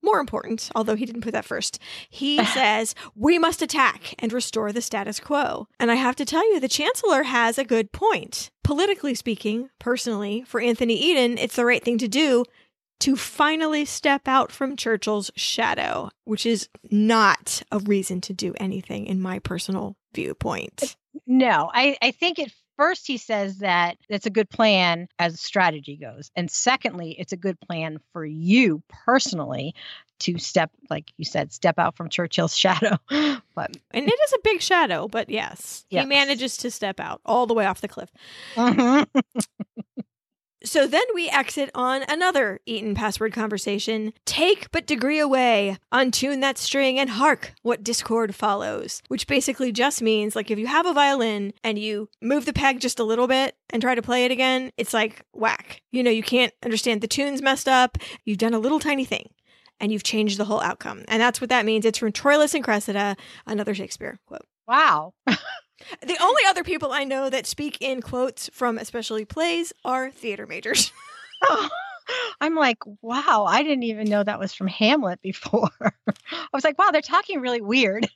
more 0.05 0.21
important, 0.21 0.71
although 0.75 0.97
he 0.97 1.07
didn't 1.07 1.23
put 1.23 1.33
that 1.33 1.45
first. 1.45 1.79
He 2.09 2.45
says, 2.45 2.95
We 3.15 3.39
must 3.39 3.63
attack 3.63 4.15
and 4.19 4.33
restore 4.33 4.73
the 4.73 4.83
status 4.83 5.21
quo. 5.21 5.69
And 5.81 5.91
I 5.91 5.97
have 5.97 6.17
to 6.17 6.25
tell 6.25 6.45
you, 6.53 6.61
the 6.61 6.69
Chancellor 6.69 7.25
has 7.25 7.59
a 7.59 7.65
good 7.65 7.93
point. 7.93 8.51
Politically 8.63 9.15
speaking, 9.15 9.71
personally, 9.79 10.45
for 10.47 10.61
Anthony 10.61 10.95
Eden, 10.95 11.39
it's 11.39 11.57
the 11.57 11.67
right 11.67 11.83
thing 11.83 11.99
to 11.99 12.09
do 12.09 12.45
to 13.01 13.17
finally 13.17 13.85
step 13.85 14.27
out 14.27 14.53
from 14.53 14.77
Churchill's 14.77 15.31
shadow, 15.37 16.11
which 16.25 16.47
is 16.47 16.69
not 16.91 17.63
a 17.71 17.79
reason 17.81 18.21
to 18.23 18.33
do 18.33 18.55
anything 18.59 19.07
in 19.07 19.21
my 19.21 19.39
personal 19.39 19.97
viewpoint. 20.15 20.97
No, 21.27 21.71
I, 21.75 21.97
I 22.01 22.13
think 22.13 22.39
at 22.39 22.51
first 22.77 23.07
he 23.07 23.17
says 23.19 23.59
that 23.59 23.97
it's 24.09 24.27
a 24.27 24.31
good 24.31 24.49
plan 24.51 25.09
as 25.19 25.41
strategy 25.41 25.97
goes. 25.97 26.31
And 26.37 26.51
secondly, 26.51 27.15
it's 27.19 27.33
a 27.33 27.37
good 27.37 27.59
plan 27.61 27.99
for 28.13 28.25
you 28.25 28.83
personally 28.89 29.75
to 30.21 30.39
step, 30.39 30.71
like 30.91 31.13
you 31.17 31.25
said, 31.25 31.53
step 31.53 31.79
out 31.79 31.97
from 31.97 32.09
Churchill's 32.09 32.57
shadow. 32.57 32.97
but 33.09 33.77
And 33.91 34.09
it 34.09 34.19
is 34.25 34.33
a 34.33 34.39
big 34.45 34.61
shadow, 34.63 35.09
but 35.09 35.29
yes, 35.29 35.85
Yes. 35.91 36.03
he 36.05 36.09
manages 36.09 36.57
to 36.59 36.71
step 36.71 37.01
out 37.01 37.21
all 37.25 37.47
the 37.47 37.55
way 37.55 37.67
off 37.67 37.81
the 37.81 37.89
cliff. 37.89 38.11
Mhm. 38.57 39.07
So 40.65 40.87
then 40.87 41.03
we 41.15 41.29
exit 41.29 41.71
on 41.75 42.05
another 42.09 42.59
Eton 42.65 42.95
password 42.95 43.35
conversation. 43.35 44.15
Take 44.25 44.71
but 44.71 44.87
degree 44.87 45.19
away, 45.19 45.77
untune 45.93 46.41
that 46.41 46.57
string, 46.57 46.99
and 46.99 47.11
hark 47.11 47.53
what 47.63 47.85
discord 47.85 48.35
follows. 48.35 49.03
Which 49.09 49.27
basically 49.27 49.73
just 49.73 50.01
means 50.01 50.35
like 50.35 50.51
if 50.51 50.59
you 50.59 50.67
have 50.67 50.87
a 50.87 50.95
violin 50.95 51.53
and 51.63 51.79
you 51.79 52.09
move 52.23 52.47
the 52.47 52.53
peg 52.55 52.81
just 52.81 52.99
a 52.99 53.05
little 53.05 53.27
bit 53.27 53.57
and 53.71 53.83
try 53.83 53.95
to 53.95 54.03
play 54.03 54.25
it 54.25 54.31
again, 54.31 54.71
it's 54.79 54.95
like 54.95 55.23
whack. 55.35 55.83
You 55.93 56.03
know, 56.03 56.11
you 56.11 56.23
can't 56.23 56.55
understand 56.65 57.01
the 57.01 57.09
tune's 57.09 57.43
messed 57.43 57.69
up. 57.69 57.99
You've 58.25 58.39
done 58.39 58.55
a 58.55 58.59
little 58.59 58.81
tiny 58.81 59.05
thing. 59.05 59.31
And 59.81 59.91
you've 59.91 60.05
changed 60.05 60.39
the 60.39 60.45
whole 60.45 60.61
outcome. 60.63 61.05
And 61.09 61.21
that's 61.21 61.41
what 61.41 61.51
that 61.51 61.67
means. 61.67 61.85
It's 61.85 61.99
from 61.99 62.13
Troilus 62.13 62.55
and 62.55 62.63
Cressida, 62.63 63.17
another 63.45 63.75
Shakespeare 63.75 64.19
quote. 64.27 64.47
wow. 64.69 65.13
The 66.01 66.17
only 66.21 66.43
other 66.49 66.65
people 66.65 66.93
I 66.93 67.05
know 67.05 67.31
that 67.31 67.47
speak 67.47 67.79
in 67.81 68.03
quotes 68.03 68.49
from 68.53 68.79
especially 68.79 69.25
plays 69.25 69.73
are 69.85 70.11
theater 70.11 70.47
majors. 70.47 70.93
I'm 72.41 72.55
like, 72.55 72.79
wow, 73.03 73.45
I 73.49 73.63
didn't 73.63 73.85
even 73.85 74.09
know 74.09 74.23
that 74.23 74.39
was 74.39 74.53
from 74.53 74.67
Hamlet 74.67 75.21
before. 75.23 75.71
I 76.31 76.49
was 76.53 76.65
like, 76.65 76.79
wow, 76.79 76.91
they're 76.91 77.01
talking 77.01 77.41
really 77.41 77.61
weird. 77.61 78.09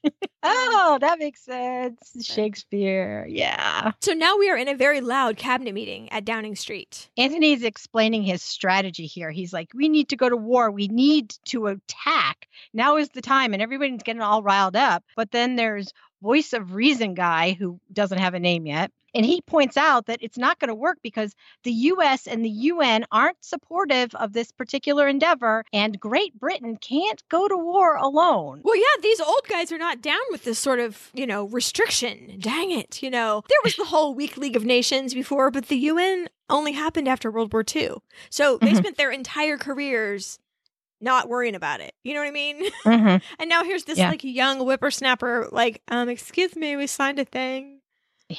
oh, 0.43 0.99
that 1.01 1.19
makes 1.19 1.43
sense. 1.45 2.13
Shakespeare. 2.23 3.27
Yeah. 3.29 3.93
So 4.01 4.13
now 4.13 4.37
we 4.37 4.51
are 4.51 4.57
in 4.57 4.69
a 4.69 4.75
very 4.75 5.01
loud 5.01 5.37
cabinet 5.37 5.75
meeting 5.75 6.11
at 6.13 6.25
Downing 6.25 6.57
Street. 6.57 7.09
Anthony's 7.17 7.63
explaining 7.63 8.23
his 8.23 8.43
strategy 8.43 9.07
here. 9.07 9.31
He's 9.31 9.53
like, 9.53 9.71
we 9.75 9.89
need 9.89 10.09
to 10.11 10.17
go 10.17 10.29
to 10.29 10.37
war. 10.37 10.71
We 10.71 10.89
need 10.89 11.35
to 11.47 11.67
attack. 11.69 12.49
Now 12.73 12.97
is 12.97 13.11
the 13.11 13.23
time. 13.23 13.53
And 13.53 13.63
everybody's 13.63 14.03
getting 14.03 14.23
all 14.23 14.43
riled 14.43 14.77
up. 14.77 15.05
But 15.17 15.31
then 15.31 15.57
there's 15.57 15.93
voice 16.23 16.53
of 16.53 16.75
reason 16.75 17.15
guy 17.15 17.53
who 17.53 17.81
doesn't 17.93 18.19
have 18.19 18.35
a 18.35 18.41
name 18.41 18.67
yet. 18.67 18.91
And 19.15 19.25
he 19.25 19.41
points 19.41 19.77
out 19.79 20.07
that 20.07 20.19
it's 20.23 20.37
not 20.37 20.59
going 20.59 20.69
to 20.69 20.75
work 20.75 20.99
because 21.03 21.35
the 21.65 21.73
US 21.73 22.27
and 22.27 22.45
the 22.45 22.51
UN 22.51 23.07
aren't 23.11 23.43
supportive 23.43 24.15
of 24.15 24.35
this 24.35 24.53
particular 24.53 25.09
endeavor, 25.09 25.65
and 25.73 25.99
Great 25.99 26.39
Britain 26.39 26.77
can't 26.77 27.23
go 27.31 27.49
to 27.49 27.57
war 27.57 27.97
alone. 27.97 28.61
Well, 28.63 28.77
yeah, 28.77 29.03
these 29.03 29.21
old 29.21 29.41
guys 29.49 29.73
are 29.73 29.79
not 29.79 30.03
down 30.03 30.21
with 30.31 30.45
this 30.45 30.59
sort 30.59 30.79
of, 30.79 31.11
you 31.15 31.27
know, 31.27 31.47
restriction. 31.49 32.37
Dang 32.39 32.71
it. 32.71 33.03
You 33.03 33.11
know, 33.11 33.43
there 33.49 33.59
was 33.65 33.77
the 33.77 33.87
whole 33.87 34.15
weak 34.15 34.37
League 34.37 34.57
of 34.57 34.65
Nations 34.65 35.15
before, 35.15 35.51
but 35.51 35.69
the 35.69 35.77
UN 35.79 36.29
only 36.51 36.73
happened 36.73 37.09
after 37.09 37.31
World 37.31 37.53
War 37.53 37.65
II. 37.75 37.97
So 38.31 38.59
they 38.59 38.73
Mhm. 38.73 38.77
spent 38.77 38.97
their 38.99 39.11
entire 39.11 39.57
careers 39.57 40.39
not 41.01 41.29
worrying 41.29 41.55
about 41.55 41.81
it. 41.81 41.95
You 42.05 42.15
know 42.15 42.21
what 42.21 42.29
I 42.29 42.33
mean? 42.33 42.71
Mhm. 42.85 43.23
And 43.39 43.49
now 43.49 43.65
here's 43.65 43.85
this 43.85 43.99
Yeah. 43.99 44.11
like 44.11 44.25
young 44.25 44.59
whippersnapper, 44.61 45.49
like, 45.53 45.83
um, 45.89 46.09
excuse 46.09 46.57
me, 46.57 46.77
we 46.77 46.87
signed 46.87 47.19
a 47.19 47.25
thing. 47.25 47.81
Yeah. 48.29 48.39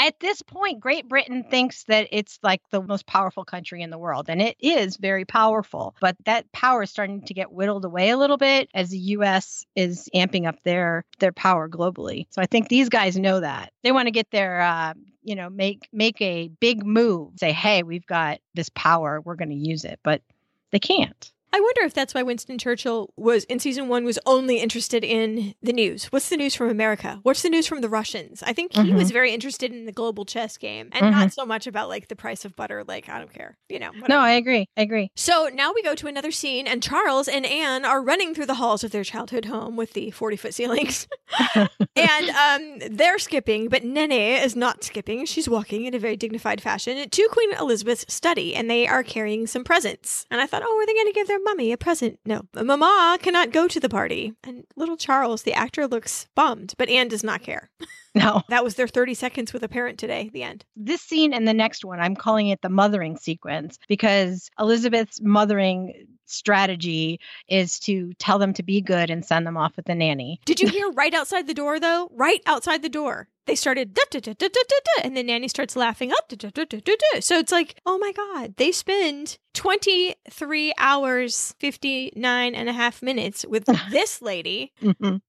At 0.00 0.20
this 0.20 0.42
point, 0.42 0.78
Great 0.78 1.08
Britain 1.08 1.44
thinks 1.50 1.82
that 1.88 2.06
it's 2.12 2.38
like 2.40 2.60
the 2.70 2.80
most 2.80 3.04
powerful 3.06 3.44
country 3.44 3.82
in 3.82 3.90
the 3.90 3.98
world, 3.98 4.26
and 4.28 4.40
it 4.40 4.56
is 4.60 4.96
very 4.96 5.24
powerful. 5.24 5.96
But 6.00 6.16
that 6.24 6.50
power 6.52 6.84
is 6.84 6.90
starting 6.90 7.22
to 7.22 7.34
get 7.34 7.50
whittled 7.50 7.84
away 7.84 8.10
a 8.10 8.16
little 8.16 8.36
bit 8.36 8.70
as 8.74 8.90
the 8.90 8.98
U.S. 8.98 9.64
is 9.74 10.08
amping 10.14 10.46
up 10.46 10.62
their 10.62 11.04
their 11.18 11.32
power 11.32 11.68
globally. 11.68 12.26
So 12.30 12.40
I 12.40 12.46
think 12.46 12.68
these 12.68 12.88
guys 12.88 13.16
know 13.18 13.40
that 13.40 13.72
they 13.82 13.90
want 13.90 14.06
to 14.06 14.12
get 14.12 14.30
their, 14.30 14.60
uh, 14.60 14.94
you 15.24 15.34
know, 15.34 15.50
make 15.50 15.88
make 15.92 16.22
a 16.22 16.46
big 16.60 16.86
move. 16.86 17.32
Say, 17.40 17.50
hey, 17.50 17.82
we've 17.82 18.06
got 18.06 18.38
this 18.54 18.68
power, 18.76 19.20
we're 19.20 19.34
going 19.34 19.50
to 19.50 19.56
use 19.56 19.84
it, 19.84 19.98
but 20.04 20.22
they 20.70 20.78
can't. 20.78 21.32
I 21.52 21.60
wonder 21.60 21.82
if 21.82 21.94
that's 21.94 22.14
why 22.14 22.22
Winston 22.22 22.58
Churchill 22.58 23.12
was 23.16 23.44
in 23.44 23.58
season 23.58 23.88
one 23.88 24.04
was 24.04 24.18
only 24.26 24.58
interested 24.58 25.02
in 25.02 25.54
the 25.62 25.72
news. 25.72 26.04
What's 26.06 26.28
the 26.28 26.36
news 26.36 26.54
from 26.54 26.68
America? 26.68 27.20
What's 27.22 27.42
the 27.42 27.48
news 27.48 27.66
from 27.66 27.80
the 27.80 27.88
Russians? 27.88 28.42
I 28.42 28.52
think 28.52 28.74
he 28.74 28.80
Mhm. 28.90 28.96
was 28.96 29.10
very 29.10 29.32
interested 29.32 29.72
in 29.72 29.86
the 29.86 29.92
global 29.92 30.24
chess 30.24 30.56
game 30.58 30.90
and 30.92 31.06
Mhm. 31.06 31.10
not 31.12 31.32
so 31.32 31.46
much 31.46 31.66
about 31.66 31.88
like 31.88 32.08
the 32.08 32.16
price 32.16 32.44
of 32.44 32.54
butter. 32.54 32.84
Like, 32.86 33.08
I 33.08 33.18
don't 33.18 33.32
care. 33.32 33.56
You 33.68 33.78
know. 33.78 33.90
No. 34.08 34.18
I 34.20 34.32
agree. 34.32 34.68
I 34.76 34.82
agree. 34.82 35.10
So 35.16 35.48
now 35.52 35.72
we 35.72 35.82
go 35.82 35.94
to 35.94 36.06
another 36.06 36.30
scene, 36.30 36.66
and 36.66 36.82
Charles 36.82 37.28
and 37.28 37.46
Anne 37.46 37.84
are 37.84 38.02
running 38.02 38.34
through 38.34 38.46
the 38.46 38.54
halls 38.54 38.84
of 38.84 38.90
their 38.90 39.04
childhood 39.04 39.46
home 39.46 39.76
with 39.76 39.94
the 39.94 40.10
40 40.10 40.36
foot 40.36 40.52
ceilings. 40.54 41.08
and 41.96 42.30
um, 42.30 42.78
they're 42.90 43.18
skipping, 43.18 43.68
but 43.68 43.84
Nene 43.84 44.12
is 44.42 44.54
not 44.54 44.84
skipping. 44.84 45.24
She's 45.26 45.48
walking 45.48 45.84
in 45.86 45.94
a 45.94 45.98
very 45.98 46.16
dignified 46.16 46.60
fashion 46.60 47.08
to 47.08 47.28
Queen 47.32 47.52
Elizabeth's 47.54 48.04
study, 48.12 48.54
and 48.54 48.68
they 48.70 48.86
are 48.86 49.02
carrying 49.02 49.46
some 49.46 49.64
presents. 49.64 50.26
And 50.30 50.40
I 50.40 50.46
thought, 50.46 50.62
oh, 50.64 50.78
are 50.78 50.86
they 50.86 50.94
going 50.94 51.06
to 51.06 51.12
give 51.12 51.26
their 51.26 51.37
mummy 51.44 51.72
a 51.72 51.76
present? 51.76 52.18
No. 52.24 52.42
Mama 52.54 53.18
cannot 53.20 53.52
go 53.52 53.68
to 53.68 53.80
the 53.80 53.88
party. 53.88 54.32
And 54.44 54.64
little 54.76 54.96
Charles, 54.96 55.42
the 55.42 55.54
actor, 55.54 55.86
looks 55.86 56.26
bummed, 56.34 56.74
but 56.78 56.88
Anne 56.88 57.08
does 57.08 57.24
not 57.24 57.42
care. 57.42 57.70
No. 58.14 58.42
That 58.48 58.64
was 58.64 58.74
their 58.74 58.88
30 58.88 59.14
seconds 59.14 59.52
with 59.52 59.62
a 59.62 59.68
parent 59.68 59.98
today, 59.98 60.28
the 60.32 60.42
end. 60.42 60.64
This 60.74 61.02
scene 61.02 61.32
and 61.32 61.46
the 61.46 61.54
next 61.54 61.84
one, 61.84 62.00
I'm 62.00 62.16
calling 62.16 62.48
it 62.48 62.60
the 62.62 62.68
mothering 62.68 63.16
sequence 63.16 63.78
because 63.86 64.50
Elizabeth's 64.58 65.20
mothering 65.20 66.06
strategy 66.30 67.20
is 67.48 67.78
to 67.80 68.12
tell 68.14 68.38
them 68.38 68.52
to 68.54 68.62
be 68.62 68.80
good 68.80 69.10
and 69.10 69.24
send 69.24 69.46
them 69.46 69.56
off 69.56 69.76
with 69.76 69.86
the 69.86 69.94
nanny. 69.94 70.40
Did 70.44 70.60
you 70.60 70.68
hear 70.68 70.90
right 70.92 71.14
outside 71.14 71.46
the 71.46 71.54
door 71.54 71.80
though? 71.80 72.10
Right 72.14 72.40
outside 72.46 72.82
the 72.82 72.88
door. 72.88 73.28
They 73.46 73.54
started 73.54 73.94
da, 73.94 74.02
da, 74.10 74.20
da, 74.20 74.34
da, 74.34 74.46
da, 74.46 74.60
da, 74.68 75.02
and 75.04 75.16
then 75.16 75.24
Nanny 75.24 75.48
starts 75.48 75.74
laughing 75.74 76.12
up. 76.12 76.28
Da, 76.28 76.36
da, 76.36 76.50
da, 76.52 76.64
da, 76.66 76.80
da, 76.84 76.94
da. 77.14 77.20
So 77.20 77.38
it's 77.38 77.50
like, 77.50 77.76
oh 77.86 77.96
my 77.96 78.12
God, 78.12 78.54
they 78.58 78.72
spend 78.72 79.38
23 79.54 80.74
hours, 80.76 81.54
59 81.58 82.54
and 82.54 82.68
a 82.68 82.72
half 82.74 83.00
minutes 83.02 83.46
with 83.48 83.64
this 83.90 84.20
lady 84.20 84.72
Mhm. 84.82 85.22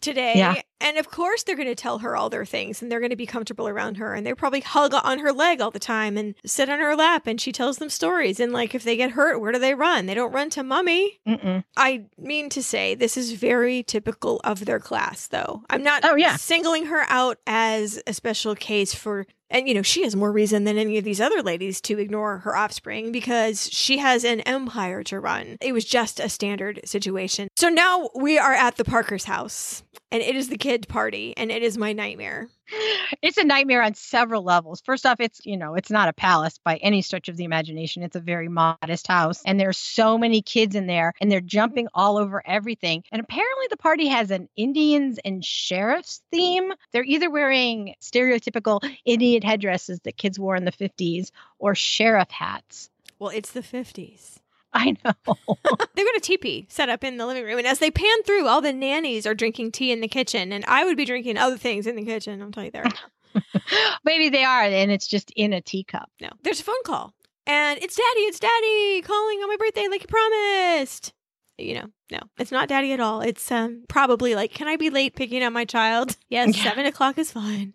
Today. 0.00 0.34
Yeah. 0.36 0.60
And 0.80 0.98
of 0.98 1.10
course, 1.10 1.44
they're 1.44 1.54
going 1.56 1.68
to 1.68 1.74
tell 1.76 1.98
her 1.98 2.16
all 2.16 2.28
their 2.28 2.44
things 2.44 2.82
and 2.82 2.90
they're 2.90 2.98
going 2.98 3.10
to 3.10 3.16
be 3.16 3.26
comfortable 3.26 3.68
around 3.68 3.98
her. 3.98 4.14
And 4.14 4.26
they 4.26 4.34
probably 4.34 4.60
hug 4.60 4.92
on 4.94 5.20
her 5.20 5.32
leg 5.32 5.60
all 5.60 5.70
the 5.70 5.78
time 5.78 6.16
and 6.16 6.34
sit 6.44 6.68
on 6.68 6.80
her 6.80 6.96
lap 6.96 7.26
and 7.28 7.40
she 7.40 7.52
tells 7.52 7.78
them 7.78 7.88
stories. 7.88 8.40
And 8.40 8.52
like, 8.52 8.74
if 8.74 8.82
they 8.82 8.96
get 8.96 9.12
hurt, 9.12 9.40
where 9.40 9.52
do 9.52 9.60
they 9.60 9.74
run? 9.74 10.06
They 10.06 10.14
don't 10.14 10.32
run 10.32 10.50
to 10.50 10.62
mommy. 10.64 11.20
Mm-mm. 11.26 11.62
I 11.76 12.06
mean 12.18 12.48
to 12.50 12.62
say 12.62 12.94
this 12.96 13.16
is 13.16 13.32
very 13.32 13.84
typical 13.84 14.40
of 14.42 14.64
their 14.64 14.80
class, 14.80 15.28
though. 15.28 15.62
I'm 15.70 15.84
not 15.84 16.04
Oh, 16.04 16.16
yeah. 16.16 16.34
singling 16.36 16.86
her 16.86 17.04
out 17.08 17.38
as 17.46 18.02
a 18.06 18.12
special 18.12 18.56
case 18.56 18.92
for, 18.94 19.26
and 19.52 19.68
you 19.68 19.74
know, 19.74 19.82
she 19.82 20.02
has 20.02 20.16
more 20.16 20.32
reason 20.32 20.64
than 20.64 20.78
any 20.78 20.98
of 20.98 21.04
these 21.04 21.20
other 21.20 21.42
ladies 21.42 21.80
to 21.82 21.98
ignore 21.98 22.38
her 22.38 22.56
offspring 22.56 23.12
because 23.12 23.68
she 23.70 23.98
has 23.98 24.24
an 24.24 24.40
empire 24.40 25.04
to 25.04 25.20
run. 25.20 25.58
It 25.60 25.72
was 25.72 25.84
just 25.84 26.18
a 26.18 26.28
standard 26.28 26.80
situation. 26.84 27.48
So 27.56 27.68
now 27.68 28.10
we 28.16 28.38
are 28.38 28.54
at 28.54 28.76
the 28.76 28.84
Parker's 28.84 29.24
house, 29.24 29.84
and 30.10 30.22
it 30.22 30.34
is 30.34 30.48
the 30.48 30.56
kid 30.56 30.88
party, 30.88 31.34
and 31.36 31.52
it 31.52 31.62
is 31.62 31.78
my 31.78 31.92
nightmare. 31.92 32.48
It's 33.20 33.36
a 33.36 33.44
nightmare 33.44 33.82
on 33.82 33.94
several 33.94 34.42
levels. 34.42 34.80
First 34.80 35.06
off, 35.06 35.20
it's, 35.20 35.40
you 35.44 35.56
know, 35.56 35.74
it's 35.74 35.90
not 35.90 36.08
a 36.08 36.12
palace 36.12 36.58
by 36.64 36.76
any 36.76 37.02
stretch 37.02 37.28
of 37.28 37.36
the 37.36 37.44
imagination. 37.44 38.02
It's 38.02 38.16
a 38.16 38.20
very 38.20 38.48
modest 38.48 39.06
house. 39.06 39.42
And 39.44 39.60
there's 39.60 39.78
so 39.78 40.18
many 40.18 40.42
kids 40.42 40.74
in 40.74 40.86
there 40.86 41.12
and 41.20 41.30
they're 41.30 41.40
jumping 41.40 41.88
all 41.94 42.18
over 42.18 42.42
everything. 42.44 43.04
And 43.12 43.20
apparently 43.20 43.66
the 43.70 43.76
party 43.76 44.08
has 44.08 44.30
an 44.30 44.48
Indians 44.56 45.18
and 45.24 45.44
sheriffs 45.44 46.22
theme. 46.30 46.72
They're 46.92 47.04
either 47.04 47.30
wearing 47.30 47.94
stereotypical 48.02 48.80
Indian 49.04 49.42
headdresses 49.42 50.00
that 50.00 50.16
kids 50.16 50.38
wore 50.38 50.56
in 50.56 50.64
the 50.64 50.72
50s 50.72 51.30
or 51.58 51.74
sheriff 51.74 52.30
hats. 52.30 52.90
Well, 53.18 53.30
it's 53.30 53.52
the 53.52 53.60
50s. 53.60 54.38
I 54.74 54.96
know. 55.04 55.12
They've 55.94 56.06
got 56.06 56.16
a 56.16 56.20
teepee 56.20 56.66
set 56.70 56.88
up 56.88 57.04
in 57.04 57.16
the 57.18 57.26
living 57.26 57.44
room, 57.44 57.58
and 57.58 57.66
as 57.66 57.78
they 57.78 57.90
pan 57.90 58.22
through, 58.24 58.46
all 58.46 58.60
the 58.60 58.72
nannies 58.72 59.26
are 59.26 59.34
drinking 59.34 59.72
tea 59.72 59.92
in 59.92 60.00
the 60.00 60.08
kitchen, 60.08 60.52
and 60.52 60.64
I 60.66 60.84
would 60.84 60.96
be 60.96 61.04
drinking 61.04 61.36
other 61.36 61.58
things 61.58 61.86
in 61.86 61.96
the 61.96 62.04
kitchen. 62.04 62.40
I'll 62.42 62.50
tell 62.50 62.64
you 62.64 62.70
there. 62.70 62.84
Maybe 64.04 64.28
they 64.28 64.44
are, 64.44 64.62
and 64.62 64.90
it's 64.90 65.06
just 65.06 65.30
in 65.36 65.52
a 65.52 65.60
teacup. 65.60 66.10
No, 66.20 66.30
there's 66.42 66.60
a 66.60 66.64
phone 66.64 66.82
call, 66.84 67.14
and 67.46 67.78
it's 67.82 67.96
Daddy, 67.96 68.20
it's 68.20 68.40
Daddy 68.40 69.02
calling 69.02 69.38
on 69.40 69.48
my 69.48 69.56
birthday, 69.58 69.88
like 69.88 70.02
you 70.02 70.08
promised. 70.08 71.12
You 71.58 71.74
know, 71.74 71.86
no, 72.10 72.18
it's 72.38 72.50
not 72.50 72.68
Daddy 72.68 72.92
at 72.92 73.00
all. 73.00 73.20
It's 73.20 73.52
um 73.52 73.84
probably 73.88 74.34
like, 74.34 74.52
can 74.54 74.68
I 74.68 74.76
be 74.76 74.90
late 74.90 75.14
picking 75.14 75.42
up 75.42 75.52
my 75.52 75.64
child? 75.66 76.16
Yes, 76.28 76.56
Yeah. 76.56 76.64
seven 76.64 76.86
o'clock 76.86 77.18
is 77.18 77.30
fine. 77.30 77.74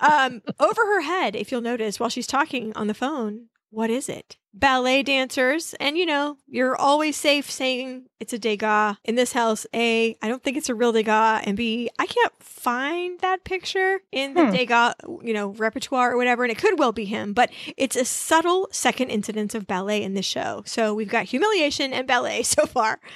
um, 0.00 0.40
over 0.58 0.80
her 0.86 1.02
head, 1.02 1.36
if 1.36 1.52
you'll 1.52 1.60
notice, 1.60 2.00
while 2.00 2.08
she's 2.08 2.26
talking 2.26 2.72
on 2.74 2.86
the 2.86 2.94
phone, 2.94 3.48
what 3.72 3.88
is 3.90 4.08
it? 4.08 4.36
Ballet 4.54 5.02
dancers, 5.02 5.74
and 5.80 5.96
you 5.96 6.04
know, 6.04 6.36
you're 6.46 6.76
always 6.76 7.16
safe 7.16 7.50
saying 7.50 8.04
it's 8.20 8.34
a 8.34 8.38
Degas 8.38 8.98
in 9.02 9.14
this 9.14 9.32
house. 9.32 9.66
A, 9.74 10.14
I 10.20 10.28
don't 10.28 10.42
think 10.42 10.58
it's 10.58 10.68
a 10.68 10.74
real 10.74 10.92
Degas, 10.92 11.44
and 11.46 11.56
B, 11.56 11.88
I 11.98 12.04
can't 12.04 12.34
find 12.38 13.18
that 13.20 13.44
picture 13.44 14.00
in 14.12 14.34
the 14.34 14.44
Hmm. 14.44 14.52
Degas, 14.52 14.94
you 15.22 15.32
know, 15.32 15.48
repertoire 15.52 16.12
or 16.12 16.18
whatever, 16.18 16.44
and 16.44 16.52
it 16.52 16.58
could 16.58 16.78
well 16.78 16.92
be 16.92 17.06
him, 17.06 17.32
but 17.32 17.50
it's 17.78 17.96
a 17.96 18.04
subtle 18.04 18.68
second 18.70 19.08
incidence 19.08 19.54
of 19.54 19.66
ballet 19.66 20.02
in 20.02 20.12
the 20.12 20.22
show. 20.22 20.62
So 20.66 20.92
we've 20.92 21.08
got 21.08 21.24
humiliation 21.24 21.94
and 21.94 22.06
ballet 22.06 22.42
so 22.56 22.66
far. 22.66 23.00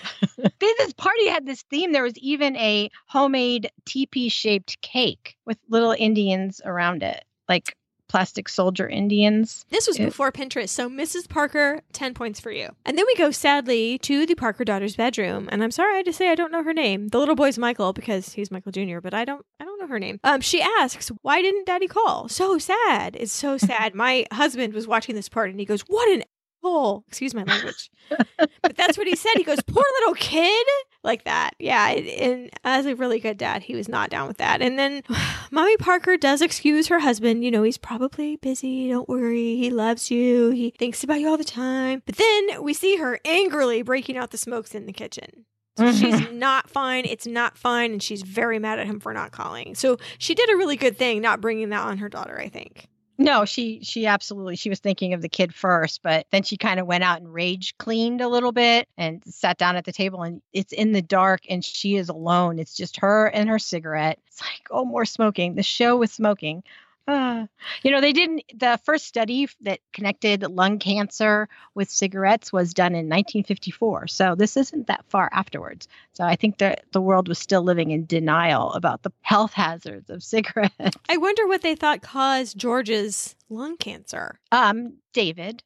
This 0.58 0.92
party 0.94 1.28
had 1.28 1.44
this 1.46 1.62
theme. 1.70 1.92
There 1.92 2.02
was 2.02 2.16
even 2.16 2.56
a 2.56 2.90
homemade 3.08 3.70
teepee 3.84 4.28
shaped 4.30 4.80
cake 4.80 5.36
with 5.44 5.58
little 5.68 5.94
Indians 5.98 6.60
around 6.64 7.02
it, 7.02 7.24
like 7.48 7.76
plastic 8.08 8.48
soldier 8.48 8.88
Indians. 8.88 9.64
This 9.70 9.86
was 9.86 9.98
before 9.98 10.32
Pinterest, 10.32 10.68
so 10.68 10.88
Mrs. 10.88 11.28
Parker, 11.28 11.82
10 11.92 12.14
points 12.14 12.40
for 12.40 12.50
you. 12.50 12.68
And 12.84 12.96
then 12.96 13.04
we 13.06 13.14
go 13.16 13.30
sadly 13.30 13.98
to 13.98 14.26
the 14.26 14.34
Parker 14.34 14.64
daughter's 14.64 14.96
bedroom, 14.96 15.48
and 15.50 15.62
I'm 15.62 15.70
sorry 15.70 16.02
to 16.04 16.12
say 16.12 16.30
I 16.30 16.34
don't 16.34 16.52
know 16.52 16.62
her 16.62 16.72
name. 16.74 17.08
The 17.08 17.18
little 17.18 17.34
boy's 17.34 17.58
Michael 17.58 17.92
because 17.92 18.32
he's 18.32 18.50
Michael 18.50 18.72
Jr., 18.72 19.00
but 19.00 19.14
I 19.14 19.24
don't 19.24 19.44
I 19.60 19.64
don't 19.64 19.80
know 19.80 19.86
her 19.88 19.98
name. 19.98 20.20
Um 20.24 20.40
she 20.40 20.60
asks, 20.62 21.08
"Why 21.22 21.42
didn't 21.42 21.66
daddy 21.66 21.88
call?" 21.88 22.28
So 22.28 22.58
sad. 22.58 23.16
It's 23.18 23.32
so 23.32 23.58
sad. 23.58 23.94
My 23.94 24.26
husband 24.32 24.72
was 24.74 24.86
watching 24.86 25.14
this 25.14 25.28
part 25.28 25.50
and 25.50 25.58
he 25.58 25.66
goes, 25.66 25.82
"What 25.82 26.08
an 26.08 26.22
asshole." 26.66 27.04
Excuse 27.08 27.34
my 27.34 27.44
language. 27.44 27.90
but 28.38 28.76
that's 28.76 28.98
what 28.98 29.06
he 29.06 29.16
said. 29.16 29.32
He 29.36 29.44
goes, 29.44 29.60
"Poor 29.66 29.84
little 30.00 30.14
kid." 30.14 30.66
Like 31.02 31.24
that. 31.24 31.54
Yeah, 31.60 31.86
and 31.88 32.50
as 32.64 32.84
a 32.84 32.96
really 32.96 33.20
good 33.20 33.38
dad, 33.38 33.62
he 33.62 33.76
was 33.76 33.88
not 33.88 34.10
down 34.10 34.26
with 34.26 34.38
that. 34.38 34.60
And 34.60 34.76
then 34.76 35.02
Mommy 35.52 35.76
Parker 35.76 36.16
does 36.16 36.42
excuse 36.42 36.88
her 36.88 36.98
husband. 36.98 37.44
You 37.44 37.50
know, 37.52 37.62
he's 37.62 37.78
probably 37.78 38.36
busy. 38.36 38.88
Don't 38.88 39.08
worry. 39.08 39.56
He 39.56 39.70
loves 39.70 40.10
you. 40.10 40.50
He 40.50 40.70
thinks 40.70 41.04
about 41.04 41.20
you 41.20 41.28
all 41.28 41.36
the 41.36 41.44
time. 41.44 42.02
But 42.06 42.16
then 42.16 42.62
we 42.62 42.74
see 42.74 42.96
her 42.96 43.20
angrily 43.24 43.82
breaking 43.82 44.16
out 44.16 44.32
the 44.32 44.38
smokes 44.38 44.74
in 44.74 44.86
the 44.86 44.92
kitchen. 44.92 45.44
So 45.76 45.84
mm-hmm. 45.84 45.96
she's 45.96 46.32
not 46.32 46.68
fine. 46.70 47.04
It's 47.04 47.26
not 47.26 47.56
fine. 47.56 47.92
And 47.92 48.02
she's 48.02 48.22
very 48.22 48.58
mad 48.58 48.78
at 48.78 48.86
him 48.86 48.98
for 48.98 49.12
not 49.12 49.30
calling. 49.30 49.74
So 49.74 49.98
she 50.18 50.34
did 50.34 50.50
a 50.50 50.56
really 50.56 50.76
good 50.76 50.96
thing 50.96 51.20
not 51.20 51.40
bringing 51.40 51.68
that 51.68 51.82
on 51.82 51.98
her 51.98 52.08
daughter, 52.08 52.38
I 52.38 52.48
think. 52.48 52.88
No, 53.18 53.46
she 53.46 53.82
she 53.82 54.06
absolutely 54.06 54.56
she 54.56 54.68
was 54.68 54.80
thinking 54.80 55.14
of 55.14 55.22
the 55.22 55.28
kid 55.28 55.54
first, 55.54 56.02
but 56.02 56.26
then 56.30 56.42
she 56.42 56.58
kind 56.58 56.78
of 56.78 56.86
went 56.86 57.02
out 57.02 57.20
and 57.20 57.32
rage 57.32 57.76
cleaned 57.78 58.20
a 58.20 58.28
little 58.28 58.52
bit 58.52 58.88
and 58.98 59.22
sat 59.24 59.56
down 59.56 59.76
at 59.76 59.86
the 59.86 59.92
table 59.92 60.22
and 60.22 60.42
it's 60.52 60.72
in 60.72 60.92
the 60.92 61.00
dark 61.00 61.40
and 61.48 61.64
she 61.64 61.96
is 61.96 62.10
alone. 62.10 62.58
It's 62.58 62.76
just 62.76 62.98
her 62.98 63.26
and 63.26 63.48
her 63.48 63.58
cigarette. 63.58 64.18
It's 64.26 64.42
like, 64.42 64.68
oh, 64.70 64.84
more 64.84 65.06
smoking. 65.06 65.54
The 65.54 65.62
show 65.62 65.96
was 65.96 66.12
smoking. 66.12 66.62
Ah. 67.08 67.46
You 67.82 67.90
know, 67.92 68.00
they 68.00 68.12
didn't 68.12 68.42
the 68.54 68.80
first 68.84 69.06
study 69.06 69.48
that 69.60 69.80
connected 69.92 70.42
lung 70.42 70.78
cancer 70.78 71.48
with 71.74 71.88
cigarettes 71.88 72.52
was 72.52 72.74
done 72.74 72.92
in 72.92 73.06
1954. 73.08 74.08
So 74.08 74.34
this 74.34 74.56
isn't 74.56 74.88
that 74.88 75.04
far 75.08 75.28
afterwards. 75.32 75.86
So 76.14 76.24
I 76.24 76.36
think 76.36 76.58
that 76.58 76.84
the 76.92 77.00
world 77.00 77.28
was 77.28 77.38
still 77.38 77.62
living 77.62 77.90
in 77.92 78.06
denial 78.06 78.72
about 78.72 79.02
the 79.02 79.12
health 79.22 79.52
hazards 79.52 80.10
of 80.10 80.22
cigarettes. 80.24 80.96
I 81.08 81.16
wonder 81.16 81.46
what 81.46 81.62
they 81.62 81.76
thought 81.76 82.02
caused 82.02 82.58
George's 82.58 83.36
lung 83.48 83.76
cancer. 83.76 84.40
Um, 84.50 84.94
David. 85.12 85.62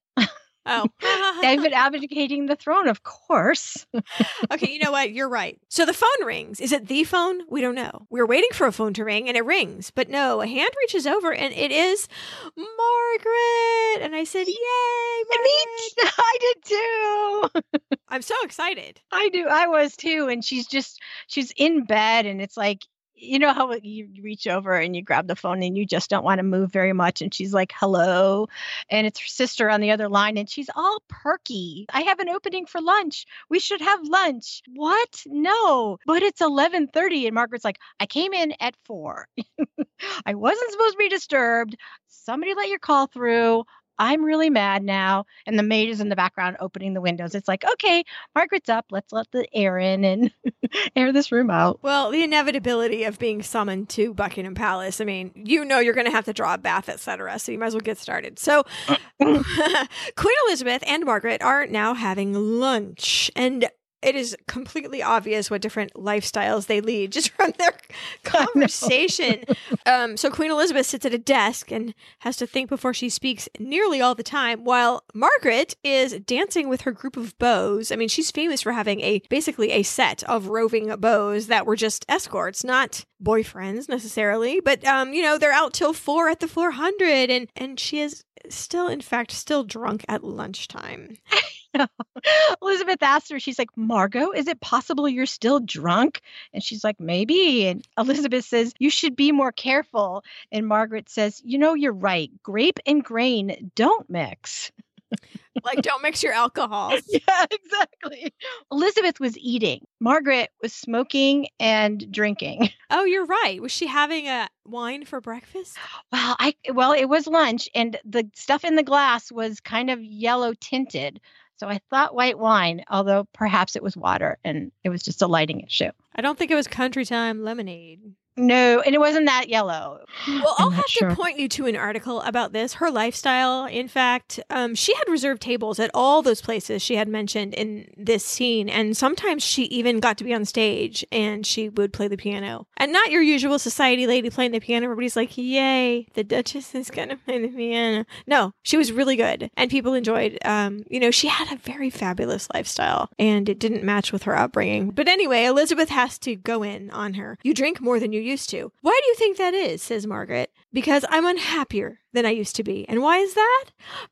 Oh. 0.70 0.86
David 1.42 1.72
abdicating 1.72 2.46
the 2.46 2.56
throne, 2.56 2.88
of 2.88 3.02
course. 3.02 3.86
okay, 4.52 4.70
you 4.70 4.78
know 4.78 4.92
what? 4.92 5.12
You're 5.12 5.28
right. 5.28 5.58
So 5.68 5.84
the 5.84 5.92
phone 5.92 6.24
rings. 6.24 6.60
Is 6.60 6.72
it 6.72 6.86
the 6.86 7.04
phone? 7.04 7.40
We 7.48 7.60
don't 7.60 7.74
know. 7.74 8.06
We're 8.08 8.26
waiting 8.26 8.50
for 8.52 8.66
a 8.66 8.72
phone 8.72 8.94
to 8.94 9.04
ring 9.04 9.28
and 9.28 9.36
it 9.36 9.44
rings. 9.44 9.90
But 9.90 10.08
no, 10.08 10.40
a 10.40 10.46
hand 10.46 10.70
reaches 10.78 11.06
over 11.06 11.32
and 11.34 11.52
it 11.52 11.72
is 11.72 12.08
Margaret. 12.56 14.02
And 14.02 14.14
I 14.14 14.24
said, 14.24 14.46
Yay, 14.46 15.24
Margaret. 15.30 16.14
I 16.18 16.38
did 16.40 16.64
too. 16.64 17.80
I'm 18.08 18.22
so 18.22 18.34
excited. 18.42 19.00
I 19.12 19.28
do. 19.30 19.46
I 19.48 19.66
was 19.66 19.96
too. 19.96 20.28
And 20.30 20.44
she's 20.44 20.66
just, 20.66 21.00
she's 21.26 21.52
in 21.56 21.84
bed, 21.84 22.26
and 22.26 22.40
it's 22.40 22.56
like, 22.56 22.84
you 23.20 23.38
know 23.38 23.52
how 23.52 23.72
you 23.82 24.08
reach 24.22 24.46
over 24.46 24.74
and 24.74 24.96
you 24.96 25.02
grab 25.02 25.26
the 25.26 25.36
phone 25.36 25.62
and 25.62 25.76
you 25.76 25.84
just 25.84 26.10
don't 26.10 26.24
want 26.24 26.38
to 26.38 26.42
move 26.42 26.72
very 26.72 26.92
much. 26.92 27.22
And 27.22 27.32
she's 27.32 27.52
like, 27.52 27.72
hello. 27.76 28.48
And 28.90 29.06
it's 29.06 29.20
her 29.20 29.26
sister 29.26 29.70
on 29.70 29.80
the 29.80 29.90
other 29.90 30.08
line 30.08 30.38
and 30.38 30.48
she's 30.48 30.70
all 30.74 31.02
perky. 31.08 31.86
I 31.92 32.02
have 32.02 32.18
an 32.20 32.28
opening 32.28 32.66
for 32.66 32.80
lunch. 32.80 33.26
We 33.48 33.60
should 33.60 33.80
have 33.80 34.00
lunch. 34.02 34.62
What? 34.74 35.22
No. 35.26 35.98
But 36.06 36.22
it's 36.22 36.40
1130. 36.40 37.26
And 37.26 37.34
Margaret's 37.34 37.64
like, 37.64 37.78
I 37.98 38.06
came 38.06 38.32
in 38.32 38.54
at 38.60 38.74
four. 38.84 39.28
I 40.26 40.34
wasn't 40.34 40.72
supposed 40.72 40.92
to 40.92 40.98
be 40.98 41.08
disturbed. 41.08 41.76
Somebody 42.08 42.54
let 42.54 42.68
your 42.68 42.78
call 42.78 43.06
through. 43.06 43.64
I'm 43.98 44.24
really 44.24 44.50
mad 44.50 44.82
now. 44.82 45.26
And 45.46 45.58
the 45.58 45.62
maid 45.62 45.88
is 45.88 46.00
in 46.00 46.08
the 46.08 46.16
background 46.16 46.56
opening 46.60 46.94
the 46.94 47.00
windows. 47.00 47.34
It's 47.34 47.48
like, 47.48 47.64
okay, 47.72 48.04
Margaret's 48.34 48.68
up. 48.68 48.86
Let's 48.90 49.12
let 49.12 49.30
the 49.30 49.46
air 49.54 49.78
in 49.78 50.04
and 50.04 50.32
air 50.96 51.12
this 51.12 51.30
room 51.30 51.50
out. 51.50 51.80
Well, 51.82 52.10
the 52.10 52.22
inevitability 52.22 53.04
of 53.04 53.18
being 53.18 53.42
summoned 53.42 53.88
to 53.90 54.14
Buckingham 54.14 54.54
Palace. 54.54 55.00
I 55.00 55.04
mean, 55.04 55.32
you 55.34 55.64
know 55.64 55.80
you're 55.80 55.94
going 55.94 56.06
to 56.06 56.12
have 56.12 56.24
to 56.26 56.32
draw 56.32 56.54
a 56.54 56.58
bath, 56.58 56.88
etc. 56.88 57.38
So 57.38 57.52
you 57.52 57.58
might 57.58 57.66
as 57.66 57.74
well 57.74 57.80
get 57.80 57.98
started. 57.98 58.38
So 58.38 58.64
uh, 58.88 58.96
Queen 59.20 60.36
Elizabeth 60.46 60.82
and 60.86 61.04
Margaret 61.04 61.42
are 61.42 61.66
now 61.66 61.94
having 61.94 62.32
lunch. 62.32 63.30
And 63.36 63.68
it 64.02 64.16
is 64.16 64.36
completely 64.46 65.02
obvious 65.02 65.50
what 65.50 65.60
different 65.60 65.92
lifestyles 65.94 66.66
they 66.66 66.80
lead 66.80 67.12
just 67.12 67.30
from 67.36 67.52
their 67.58 67.72
conversation. 68.24 69.44
um, 69.86 70.16
so 70.16 70.30
Queen 70.30 70.50
Elizabeth 70.50 70.86
sits 70.86 71.04
at 71.04 71.14
a 71.14 71.18
desk 71.18 71.70
and 71.70 71.94
has 72.20 72.36
to 72.36 72.46
think 72.46 72.68
before 72.68 72.94
she 72.94 73.08
speaks 73.08 73.48
nearly 73.58 74.00
all 74.00 74.14
the 74.14 74.22
time, 74.22 74.64
while 74.64 75.04
Margaret 75.14 75.76
is 75.84 76.14
dancing 76.20 76.68
with 76.68 76.82
her 76.82 76.92
group 76.92 77.16
of 77.16 77.38
beaux. 77.38 77.82
I 77.90 77.96
mean, 77.96 78.08
she's 78.08 78.30
famous 78.30 78.62
for 78.62 78.72
having 78.72 79.00
a 79.00 79.20
basically 79.28 79.72
a 79.72 79.82
set 79.82 80.22
of 80.24 80.48
roving 80.48 80.94
beaux 80.96 81.38
that 81.40 81.66
were 81.66 81.76
just 81.76 82.04
escorts, 82.08 82.64
not 82.64 83.04
boyfriends 83.22 83.88
necessarily, 83.88 84.60
but 84.60 84.84
um, 84.84 85.12
you 85.12 85.22
know, 85.22 85.38
they're 85.38 85.52
out 85.52 85.72
till 85.72 85.92
four 85.92 86.28
at 86.28 86.40
the 86.40 86.48
four 86.48 86.70
hundred, 86.72 87.30
and 87.30 87.48
and 87.56 87.78
she 87.78 88.00
is 88.00 88.24
still, 88.48 88.88
in 88.88 89.00
fact, 89.00 89.30
still 89.32 89.64
drunk 89.64 90.04
at 90.08 90.24
lunchtime. 90.24 91.16
Elizabeth 92.62 93.02
asked 93.02 93.30
her, 93.30 93.40
she's 93.40 93.58
like, 93.58 93.70
Margot, 93.76 94.30
is 94.32 94.48
it 94.48 94.60
possible 94.60 95.08
you're 95.08 95.26
still 95.26 95.60
drunk? 95.60 96.20
And 96.52 96.62
she's 96.62 96.84
like, 96.84 97.00
maybe. 97.00 97.66
And 97.66 97.86
Elizabeth 97.98 98.44
says, 98.44 98.72
you 98.78 98.90
should 98.90 99.16
be 99.16 99.32
more 99.32 99.52
careful. 99.52 100.24
And 100.52 100.66
Margaret 100.66 101.08
says, 101.08 101.40
you 101.44 101.58
know, 101.58 101.74
you're 101.74 101.92
right. 101.92 102.30
Grape 102.42 102.78
and 102.86 103.04
grain 103.04 103.70
don't 103.74 104.08
mix 104.08 104.70
like, 105.64 105.82
don't 105.82 106.02
mix 106.02 106.22
your 106.22 106.32
alcohol. 106.32 106.92
yeah, 107.08 107.46
exactly. 107.50 108.32
Elizabeth 108.70 109.20
was 109.20 109.36
eating. 109.38 109.86
Margaret 110.00 110.50
was 110.62 110.72
smoking 110.72 111.48
and 111.58 112.10
drinking. 112.10 112.70
Oh, 112.90 113.04
you're 113.04 113.26
right. 113.26 113.60
Was 113.62 113.72
she 113.72 113.86
having 113.86 114.26
a 114.26 114.48
wine 114.64 115.04
for 115.04 115.20
breakfast? 115.20 115.76
Well, 116.12 116.36
I 116.40 116.54
well, 116.72 116.92
it 116.92 117.04
was 117.04 117.26
lunch, 117.26 117.68
and 117.74 117.96
the 118.04 118.28
stuff 118.34 118.64
in 118.64 118.74
the 118.74 118.82
glass 118.82 119.30
was 119.30 119.60
kind 119.60 119.90
of 119.90 120.02
yellow 120.02 120.54
tinted. 120.60 121.20
So 121.60 121.68
I 121.68 121.78
thought 121.90 122.14
white 122.14 122.38
wine, 122.38 122.84
although 122.88 123.28
perhaps 123.34 123.76
it 123.76 123.82
was 123.82 123.94
water, 123.94 124.38
and 124.42 124.72
it 124.82 124.88
was 124.88 125.02
just 125.02 125.20
a 125.20 125.26
lighting 125.26 125.60
issue. 125.60 125.90
I 126.14 126.22
don't 126.22 126.38
think 126.38 126.50
it 126.50 126.54
was 126.54 126.66
country 126.66 127.04
time 127.04 127.44
lemonade. 127.44 128.00
No, 128.40 128.80
and 128.80 128.94
it 128.94 128.98
wasn't 128.98 129.26
that 129.26 129.50
yellow. 129.50 130.00
Well, 130.26 130.54
I'll 130.58 130.70
have 130.70 130.86
sure. 130.86 131.10
to 131.10 131.14
point 131.14 131.38
you 131.38 131.46
to 131.48 131.66
an 131.66 131.76
article 131.76 132.22
about 132.22 132.54
this. 132.54 132.72
Her 132.74 132.90
lifestyle, 132.90 133.66
in 133.66 133.86
fact, 133.86 134.40
um, 134.48 134.74
she 134.74 134.94
had 134.94 135.04
reserved 135.08 135.42
tables 135.42 135.78
at 135.78 135.90
all 135.92 136.22
those 136.22 136.40
places 136.40 136.80
she 136.80 136.96
had 136.96 137.06
mentioned 137.06 137.52
in 137.52 137.92
this 137.98 138.24
scene. 138.24 138.70
And 138.70 138.96
sometimes 138.96 139.42
she 139.42 139.64
even 139.64 140.00
got 140.00 140.16
to 140.18 140.24
be 140.24 140.32
on 140.32 140.46
stage 140.46 141.04
and 141.12 141.44
she 141.44 141.68
would 141.68 141.92
play 141.92 142.08
the 142.08 142.16
piano. 142.16 142.66
And 142.78 142.92
not 142.92 143.10
your 143.10 143.20
usual 143.20 143.58
society 143.58 144.06
lady 144.06 144.30
playing 144.30 144.52
the 144.52 144.60
piano. 144.60 144.84
Everybody's 144.84 145.16
like, 145.16 145.36
yay, 145.36 146.06
the 146.14 146.24
Duchess 146.24 146.74
is 146.74 146.90
going 146.90 147.10
to 147.10 147.16
play 147.16 147.40
the 147.42 147.48
piano. 147.48 148.06
No, 148.26 148.52
she 148.62 148.78
was 148.78 148.90
really 148.90 149.16
good. 149.16 149.50
And 149.54 149.70
people 149.70 149.92
enjoyed, 149.92 150.38
um, 150.46 150.84
you 150.88 150.98
know, 150.98 151.10
she 151.10 151.28
had 151.28 151.52
a 151.52 151.56
very 151.56 151.90
fabulous 151.90 152.48
lifestyle 152.54 153.10
and 153.18 153.50
it 153.50 153.58
didn't 153.58 153.84
match 153.84 154.12
with 154.12 154.22
her 154.22 154.36
upbringing. 154.36 154.92
But 154.92 155.08
anyway, 155.08 155.44
Elizabeth 155.44 155.90
has 155.90 156.18
to 156.20 156.36
go 156.36 156.62
in 156.62 156.90
on 156.90 157.14
her. 157.14 157.36
You 157.42 157.52
drink 157.52 157.82
more 157.82 158.00
than 158.00 158.12
you 158.14 158.29
used 158.30 158.50
to. 158.50 158.72
Why 158.80 158.98
do 159.02 159.08
you 159.08 159.14
think 159.16 159.36
that 159.36 159.54
is? 159.54 159.82
says 159.82 160.06
Margaret. 160.06 160.50
Because 160.72 161.04
I'm 161.08 161.26
unhappier 161.26 162.00
than 162.12 162.24
I 162.24 162.30
used 162.30 162.56
to 162.56 162.64
be. 162.64 162.88
And 162.88 163.02
why 163.02 163.18
is 163.18 163.34
that? 163.34 163.64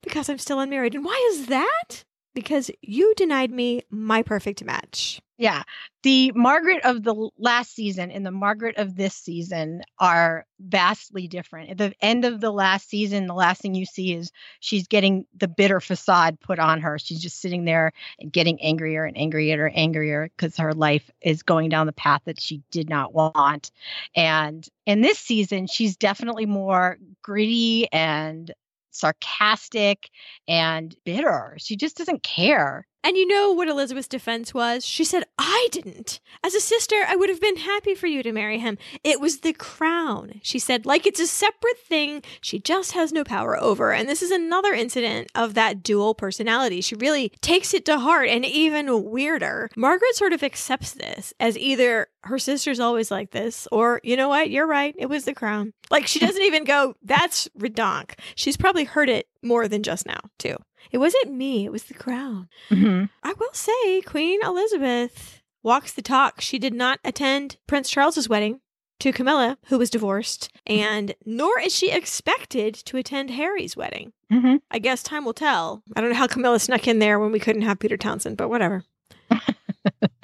Because 0.03 0.29
I'm 0.29 0.39
still 0.39 0.61
unmarried. 0.61 0.95
And 0.95 1.05
why 1.05 1.31
is 1.33 1.47
that? 1.47 2.05
Because 2.35 2.71
you 2.83 3.15
denied 3.17 3.51
me 3.51 3.83
my 3.91 4.23
perfect 4.23 4.65
match. 4.65 5.21
Yeah. 5.39 5.63
The 6.03 6.33
Margaret 6.35 6.85
of 6.85 7.05
the 7.05 7.31
last 7.39 7.73
season 7.73 8.11
and 8.11 8.27
the 8.27 8.33
Margaret 8.33 8.77
of 8.77 8.97
this 8.97 9.15
season 9.15 9.83
are 10.01 10.45
vastly 10.59 11.29
different. 11.29 11.71
At 11.71 11.79
the 11.79 11.95
end 12.01 12.25
of 12.25 12.41
the 12.41 12.51
last 12.51 12.89
season, 12.89 13.29
the 13.29 13.35
last 13.35 13.63
thing 13.63 13.77
you 13.77 13.87
see 13.87 14.15
is 14.15 14.33
she's 14.59 14.89
getting 14.89 15.27
the 15.37 15.47
bitter 15.47 15.81
facade 15.81 16.41
put 16.41 16.59
on 16.59 16.81
her. 16.81 16.99
She's 16.99 17.21
just 17.21 17.41
sitting 17.41 17.65
there 17.65 17.93
and 18.19 18.33
getting 18.33 18.61
angrier 18.61 19.05
and 19.05 19.17
angrier 19.17 19.67
and 19.67 19.77
angrier 19.77 20.29
because 20.37 20.57
her 20.57 20.75
life 20.75 21.09
is 21.23 21.45
going 21.45 21.69
down 21.69 21.87
the 21.87 21.93
path 21.93 22.23
that 22.25 22.41
she 22.41 22.61
did 22.73 22.89
not 22.89 23.15
want. 23.15 23.71
And 24.17 24.67
in 24.87 25.03
this 25.03 25.21
season, 25.21 25.69
she's 25.69 25.97
definitely 25.97 26.47
more 26.47 26.99
gritty 27.23 27.87
and 27.93 28.53
sarcastic 28.99 30.11
and 30.49 30.95
bitter. 31.05 31.57
She 31.59 31.77
just 31.77 31.97
doesn't 31.97 32.23
care. 32.23 32.87
And 33.05 33.17
you 33.17 33.27
know 33.27 33.53
what 33.53 33.69
Elizabeth's 33.69 34.09
defense 34.09 34.53
was? 34.53 34.85
She 34.85 35.05
said, 35.05 35.25
I 35.39 35.69
didn't. 35.71 36.21
As 36.45 36.55
a 36.55 36.61
sister, 36.61 36.97
I 37.07 37.15
would 37.15 37.29
have 37.29 37.41
been 37.41 37.57
happy 37.57 37.95
for 37.95 38.07
you 38.09 38.23
to 38.25 38.33
marry 38.33 38.59
him. 38.59 38.77
It 39.05 39.21
was 39.21 39.39
the 39.41 39.53
crown. 39.53 40.41
She 40.43 40.59
said, 40.59 40.85
like 40.85 41.07
it's 41.07 41.21
a 41.21 41.27
separate 41.27 41.79
thing 41.79 42.23
she 42.41 42.59
just 42.59 42.93
has 42.93 43.13
no 43.13 43.23
power 43.23 43.59
over. 43.61 43.93
And 43.93 44.09
this 44.09 44.21
is 44.21 44.33
another 44.33 44.73
incident 44.73 45.31
of 45.35 45.55
that 45.55 45.83
dual 45.83 46.15
personality. 46.15 46.81
She 46.81 46.97
really 46.97 47.31
takes 47.41 47.73
it 47.73 47.85
to 47.87 47.99
heart. 47.99 48.29
And 48.29 48.45
even 48.45 49.05
weirder, 49.05 49.71
Margaret 49.77 50.15
sort 50.17 50.33
of 50.33 50.43
accepts 50.43 50.93
this 50.93 51.33
as 51.39 51.57
either 51.57 52.09
her 52.25 52.39
sister's 52.39 52.81
always 52.81 53.11
like 53.11 53.31
this, 53.31 53.69
or 53.71 54.01
you 54.03 54.17
know 54.17 54.29
what? 54.29 54.51
You're 54.51 54.67
right. 54.67 54.95
It 54.99 55.07
was 55.07 55.25
the 55.25 55.35
crown. 55.35 55.73
Like 55.91 56.07
she 56.07 56.19
doesn't 56.19 56.43
even 56.43 56.65
go, 56.65 56.95
that's 57.03 57.49
redonk. 57.59 58.19
She's 58.35 58.57
probably 58.57 58.85
heard 58.85 59.09
it 59.09 59.29
more 59.43 59.69
than 59.69 59.83
just 59.83 60.05
now, 60.05 60.21
too. 60.39 60.57
It 60.91 60.99
wasn't 60.99 61.33
me, 61.33 61.65
it 61.65 61.73
was 61.73 61.85
the 61.85 61.95
crown. 61.95 62.49
Mm-hmm. 62.71 63.05
I 63.23 63.33
will 63.39 63.53
say, 63.53 64.01
Queen 64.03 64.41
Elizabeth 64.45 65.43
walks 65.63 65.93
the 65.93 66.03
talk. 66.03 66.41
She 66.41 66.59
did 66.59 66.75
not 66.75 67.01
attend 67.05 67.57
Prince 67.67 67.91
Charles's 67.91 68.29
wedding 68.29 68.61
to 69.01 69.13
Camilla, 69.13 69.59
who 69.67 69.79
was 69.79 69.91
divorced, 69.91 70.51
and 70.67 71.15
nor 71.25 71.61
is 71.61 71.75
she 71.75 71.91
expected 71.91 72.75
to 72.75 72.97
attend 72.97 73.31
Harry's 73.31 73.77
wedding. 73.77 74.13
Mm-hmm. 74.33 74.57
I 74.71 74.79
guess 74.79 75.03
time 75.03 75.25
will 75.25 75.35
tell. 75.35 75.83
I 75.95 76.01
don't 76.01 76.11
know 76.11 76.17
how 76.17 76.27
Camilla 76.27 76.59
snuck 76.59 76.89
in 76.89 76.99
there 76.99 77.19
when 77.19 77.33
we 77.33 77.39
couldn't 77.39 77.63
have 77.63 77.79
Peter 77.79 77.97
Townsend, 77.97 78.37
but 78.37 78.49
whatever. 78.49 78.85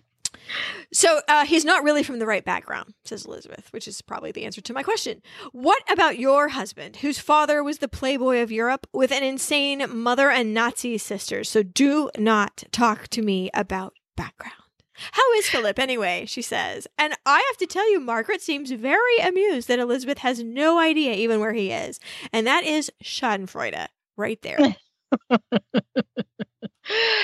So 0.93 1.21
uh, 1.29 1.45
he's 1.45 1.65
not 1.65 1.83
really 1.83 2.03
from 2.03 2.19
the 2.19 2.27
right 2.27 2.45
background, 2.45 2.95
says 3.05 3.25
Elizabeth, 3.25 3.73
which 3.73 3.89
is 3.89 4.03
probably 4.03 4.33
the 4.33 4.45
answer 4.45 4.61
to 4.61 4.73
my 4.73 4.83
question. 4.83 5.23
What 5.53 5.83
about 5.91 6.19
your 6.19 6.49
husband, 6.49 6.97
whose 6.97 7.19
father 7.19 7.63
was 7.63 7.79
the 7.79 7.89
playboy 7.89 8.43
of 8.43 8.53
Europe 8.53 8.87
with 8.93 9.11
an 9.11 9.23
insane 9.23 9.85
mother 9.89 10.31
and 10.31 10.55
Nazi 10.55 10.99
sisters? 10.99 11.49
So 11.49 11.63
do 11.63 12.11
not 12.17 12.65
talk 12.71 13.09
to 13.09 13.23
me 13.23 13.51
about 13.55 13.95
background. 14.17 14.55
How 14.95 15.33
is 15.35 15.49
Philip 15.49 15.79
anyway? 15.79 16.25
She 16.27 16.43
says. 16.43 16.87
And 16.97 17.15
I 17.27 17.39
have 17.49 17.57
to 17.59 17.67
tell 17.67 17.91
you, 17.91 18.01
Margaret 18.01 18.41
seems 18.41 18.71
very 18.71 19.19
amused 19.19 19.69
that 19.69 19.81
Elizabeth 19.81 20.19
has 20.19 20.43
no 20.43 20.79
idea 20.79 21.15
even 21.15 21.41
where 21.41 21.53
he 21.53 21.73
is. 21.73 21.99
And 22.33 22.47
that 22.47 22.65
is 22.65 22.93
Schadenfreude 23.03 23.89
right 24.17 24.41
there. 24.43 24.77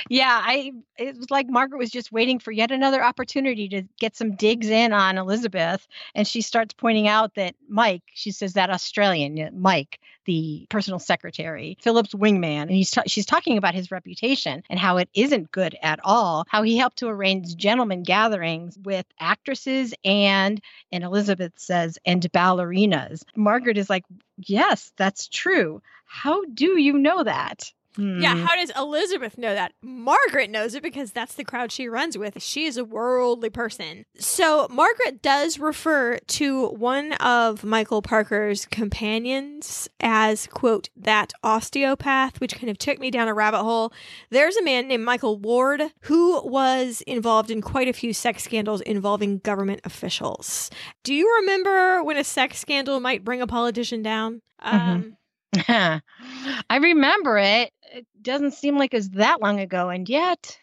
yeah, 0.09 0.41
I 0.43 0.73
it 0.97 1.17
was 1.17 1.31
like 1.31 1.49
Margaret 1.49 1.79
was 1.79 1.91
just 1.91 2.13
waiting 2.13 2.39
for 2.39 2.51
yet 2.51 2.71
another 2.71 3.03
opportunity 3.03 3.69
to 3.71 3.83
get 3.99 4.17
some 4.17 4.37
digs 4.37 4.69
in 4.69 4.93
on 4.93 5.19
Elizabeth, 5.19 5.87
and 6.15 6.27
she 6.27 6.41
starts 6.41 6.75
pointing 6.75 7.09
out 7.09 7.35
that 7.35 7.55
Mike, 7.69 8.03
she 8.15 8.31
says 8.31 8.55
that 8.55 8.71
Australian 8.71 9.61
Mike, 9.61 10.01
the 10.25 10.67
personal 10.71 10.99
secretary, 10.99 11.77
Philip's 11.83 12.15
wingman, 12.15 12.63
and 12.63 12.71
he's 12.71 12.97
she's 13.07 13.27
talking 13.27 13.59
about 13.59 13.75
his 13.75 13.91
reputation 13.91 14.63
and 14.71 14.79
how 14.79 14.97
it 14.97 15.09
isn't 15.15 15.53
good 15.53 15.77
at 15.83 16.01
all. 16.05 16.45
How 16.49 16.63
he 16.63 16.77
helped 16.77 16.99
to 16.99 17.09
arrange 17.09 17.57
gentlemen 17.57 18.03
gatherings 18.03 18.79
with 18.83 19.07
actresses 19.19 19.95
and 20.05 20.61
and 20.93 21.05
Elizabeth 21.05 21.53
says 21.57 21.99
and 22.07 22.23
ballerinas. 22.33 23.25
Margaret 23.37 23.79
is 23.79 23.91
like, 23.91 24.05
yes, 24.39 24.93
that's 24.97 25.29
true. 25.29 25.83
How 26.07 26.45
do 26.45 26.81
you 26.81 26.95
know 26.95 27.23
that? 27.23 27.73
Yeah, 27.97 28.35
hmm. 28.35 28.43
how 28.43 28.57
does 28.57 28.71
Elizabeth 28.77 29.37
know 29.37 29.53
that? 29.53 29.73
Margaret 29.83 30.51
knows 30.51 30.75
it 30.75 30.83
because 30.83 31.11
that's 31.11 31.35
the 31.35 31.45
crowd 31.45 31.73
she 31.73 31.89
runs 31.89 32.17
with. 32.17 32.41
She 32.41 32.65
is 32.67 32.77
a 32.77 32.85
worldly 32.85 33.51
person. 33.51 34.05
So, 34.17 34.69
Margaret 34.71 35.23
does 35.23 35.59
refer 35.59 36.19
to 36.19 36.69
one 36.69 37.15
of 37.15 37.65
Michael 37.65 38.01
Parker's 38.01 38.67
companions 38.67 39.89
as, 39.99 40.47
quote, 40.47 40.89
that 40.97 41.33
osteopath, 41.43 42.41
which 42.41 42.55
kind 42.55 42.71
of 42.71 42.79
took 42.79 43.01
me 43.01 43.11
down 43.11 43.29
a 43.29 43.35
rabbit 43.35 43.63
hole. 43.63 43.93
There's 44.31 44.57
a 44.57 44.63
man 44.63 44.87
named 44.87 45.05
Michael 45.05 45.39
Ward 45.39 45.83
who 46.03 46.41
was 46.47 47.03
involved 47.07 47.51
in 47.51 47.61
quite 47.61 47.89
a 47.89 47.93
few 47.93 48.13
sex 48.13 48.45
scandals 48.45 48.81
involving 48.83 49.39
government 49.39 49.81
officials. 49.85 50.71
Do 51.03 51.13
you 51.13 51.33
remember 51.41 52.05
when 52.05 52.17
a 52.17 52.25
sex 52.25 52.59
scandal 52.59 53.01
might 53.01 53.25
bring 53.25 53.43
a 53.43 53.47
politician 53.47 54.03
down? 54.03 54.43
Mm-hmm. 54.65 54.91
Um, 54.91 55.17
I 55.69 56.77
remember 56.77 57.39
it. 57.39 57.73
It 57.93 58.07
doesn't 58.23 58.55
seem 58.55 58.79
like 58.79 58.95
it's 58.95 59.09
that 59.11 59.41
long 59.41 59.61
ago, 59.61 59.89
and 59.89 60.09
yet, 60.09 60.59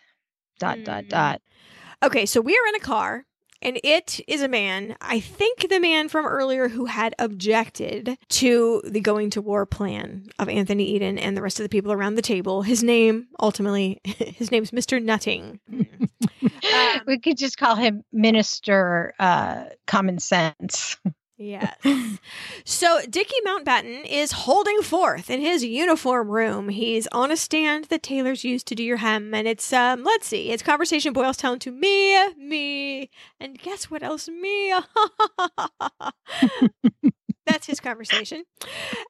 dot, 0.60 0.78
mm. 0.78 0.86
dot, 0.86 1.08
dot. 1.10 1.42
Okay, 2.04 2.26
so 2.26 2.42
we 2.42 2.54
are 2.54 2.68
in 2.70 2.76
a 2.76 2.80
car 2.80 3.26
And 3.62 3.80
it 3.84 4.20
is 4.28 4.42
a 4.42 4.48
man, 4.48 4.96
I 5.02 5.20
think 5.20 5.68
the 5.70 5.80
man 5.80 6.10
from 6.10 6.26
earlier 6.26 6.70
who 6.70 6.86
had 6.86 7.16
objected 7.18 8.18
to 8.30 8.82
the 8.86 9.00
going 9.02 9.32
to 9.32 9.42
war 9.42 9.66
plan 9.66 10.28
of 10.38 10.48
Anthony 10.48 10.84
Eden 10.92 11.18
and 11.18 11.36
the 11.36 11.42
rest 11.42 11.60
of 11.60 11.64
the 11.64 11.70
people 11.70 11.92
around 11.92 12.16
the 12.16 12.22
table. 12.22 12.62
His 12.62 12.84
name, 12.84 13.28
ultimately, 13.40 14.00
his 14.04 14.52
name's 14.52 14.72
Mr. 14.72 15.02
Nutting. 15.02 15.60
um, 15.72 17.02
we 17.08 17.20
could 17.20 17.38
just 17.38 17.58
call 17.58 17.76
him 17.76 18.04
Minister 18.12 19.14
uh, 19.20 19.66
Common 19.88 20.20
Sense. 20.20 20.98
Yes. 21.38 21.78
so 22.66 23.02
Dickie 23.08 23.36
Mountbatten 23.46 24.06
is 24.06 24.32
holding 24.32 24.82
forth 24.82 25.30
in 25.30 25.40
his 25.40 25.64
uniform 25.64 26.30
room. 26.30 26.70
He's 26.70 27.08
on 27.12 27.32
a 27.32 27.38
stand 27.38 27.86
that 27.86 28.02
tailors 28.02 28.44
use 28.44 28.64
to 28.66 28.76
do 28.76 28.84
your 28.84 28.98
hem, 28.98 29.34
and 29.36 29.48
it's 29.48 29.72
um, 29.72 30.04
let's 30.04 30.28
see, 30.28 30.48
his 30.48 30.64
conversation 30.64 31.14
boils 31.14 31.38
down 31.38 31.60
to 31.60 31.72
me, 31.72 32.34
me, 32.34 33.12
and 33.40 33.60
guess 33.60 33.90
what 33.92 34.02
else? 34.02 34.28
Me. 34.28 34.74
That's 37.46 37.68
his 37.68 37.80
conversation. 37.80 38.44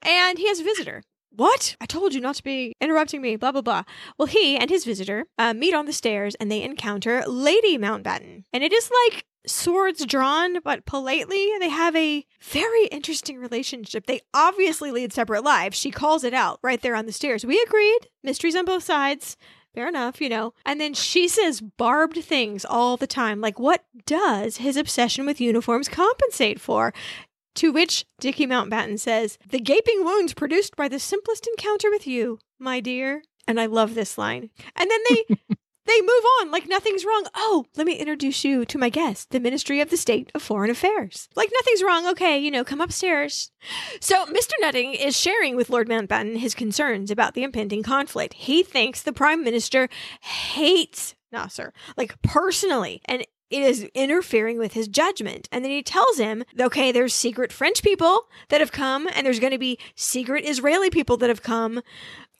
And 0.05 0.37
he 0.37 0.47
has 0.47 0.59
a 0.59 0.63
visitor. 0.63 1.03
What? 1.31 1.75
I 1.79 1.85
told 1.85 2.13
you 2.13 2.21
not 2.21 2.35
to 2.35 2.43
be 2.43 2.73
interrupting 2.81 3.21
me, 3.21 3.35
blah, 3.35 3.51
blah, 3.51 3.61
blah. 3.61 3.83
Well, 4.17 4.27
he 4.27 4.57
and 4.57 4.69
his 4.69 4.85
visitor 4.85 5.25
uh, 5.37 5.53
meet 5.53 5.73
on 5.73 5.85
the 5.85 5.93
stairs 5.93 6.35
and 6.35 6.51
they 6.51 6.63
encounter 6.63 7.23
Lady 7.27 7.77
Mountbatten. 7.77 8.43
And 8.51 8.63
it 8.63 8.73
is 8.73 8.89
like 9.05 9.25
swords 9.45 10.05
drawn, 10.05 10.59
but 10.61 10.85
politely. 10.85 11.49
They 11.59 11.69
have 11.69 11.95
a 11.95 12.25
very 12.41 12.85
interesting 12.87 13.37
relationship. 13.37 14.05
They 14.05 14.21
obviously 14.33 14.91
lead 14.91 15.13
separate 15.13 15.43
lives. 15.43 15.77
She 15.77 15.91
calls 15.91 16.23
it 16.23 16.33
out 16.33 16.59
right 16.61 16.81
there 16.81 16.95
on 16.95 17.05
the 17.05 17.11
stairs. 17.11 17.45
We 17.45 17.61
agreed. 17.61 18.07
Mysteries 18.23 18.55
on 18.55 18.65
both 18.65 18.83
sides. 18.83 19.37
Fair 19.73 19.87
enough, 19.87 20.19
you 20.19 20.29
know. 20.29 20.53
And 20.65 20.81
then 20.81 20.93
she 20.93 21.27
says 21.27 21.61
barbed 21.61 22.17
things 22.23 22.65
all 22.65 22.97
the 22.97 23.05
time. 23.05 23.41
Like, 23.41 23.59
what 23.59 23.85
does 24.05 24.57
his 24.57 24.75
obsession 24.75 25.25
with 25.25 25.39
uniforms 25.39 25.87
compensate 25.87 26.59
for? 26.59 26.93
To 27.55 27.71
which 27.71 28.05
Dickie 28.19 28.47
Mountbatten 28.47 28.99
says, 28.99 29.37
The 29.47 29.59
gaping 29.59 30.03
wounds 30.03 30.33
produced 30.33 30.75
by 30.75 30.87
the 30.87 30.99
simplest 30.99 31.47
encounter 31.47 31.89
with 31.89 32.07
you, 32.07 32.39
my 32.59 32.79
dear. 32.79 33.23
And 33.47 33.59
I 33.59 33.65
love 33.65 33.93
this 33.95 34.17
line. 34.17 34.49
And 34.75 34.89
then 34.91 34.99
they 35.09 35.55
they 35.87 36.01
move 36.01 36.23
on 36.41 36.51
like 36.51 36.67
nothing's 36.67 37.05
wrong. 37.05 37.25
Oh, 37.35 37.65
let 37.75 37.87
me 37.87 37.95
introduce 37.95 38.43
you 38.43 38.65
to 38.65 38.77
my 38.77 38.89
guest, 38.89 39.31
the 39.31 39.39
Ministry 39.39 39.81
of 39.81 39.89
the 39.89 39.97
State 39.97 40.31
of 40.35 40.41
Foreign 40.41 40.69
Affairs. 40.69 41.29
Like 41.35 41.49
nothing's 41.53 41.83
wrong. 41.83 42.07
Okay, 42.07 42.37
you 42.37 42.51
know, 42.51 42.63
come 42.63 42.81
upstairs. 42.81 43.51
So 43.99 44.25
Mr. 44.25 44.51
Nutting 44.59 44.93
is 44.93 45.19
sharing 45.19 45.55
with 45.55 45.69
Lord 45.69 45.87
Mountbatten 45.87 46.37
his 46.37 46.53
concerns 46.53 47.09
about 47.09 47.33
the 47.33 47.43
impending 47.43 47.83
conflict. 47.83 48.33
He 48.33 48.63
thinks 48.63 49.01
the 49.01 49.13
Prime 49.13 49.43
Minister 49.43 49.89
hates 50.21 51.15
Nasser, 51.31 51.73
like 51.95 52.21
personally, 52.21 53.01
and 53.05 53.25
it 53.49 53.61
is 53.61 53.83
interfering 53.93 54.59
with 54.59 54.73
his 54.73 54.87
judgment. 54.87 55.47
And 55.51 55.63
then 55.63 55.71
he 55.71 55.81
tells 55.81 56.17
him, 56.17 56.43
okay, 56.59 56.91
there's 56.91 57.13
secret 57.13 57.53
French 57.53 57.81
people 57.81 58.27
that 58.49 58.59
have 58.59 58.71
come, 58.71 59.07
and 59.13 59.25
there's 59.25 59.39
going 59.39 59.51
to 59.51 59.57
be 59.57 59.79
secret 59.95 60.45
Israeli 60.45 60.89
people 60.89 61.17
that 61.17 61.29
have 61.29 61.41
come. 61.41 61.81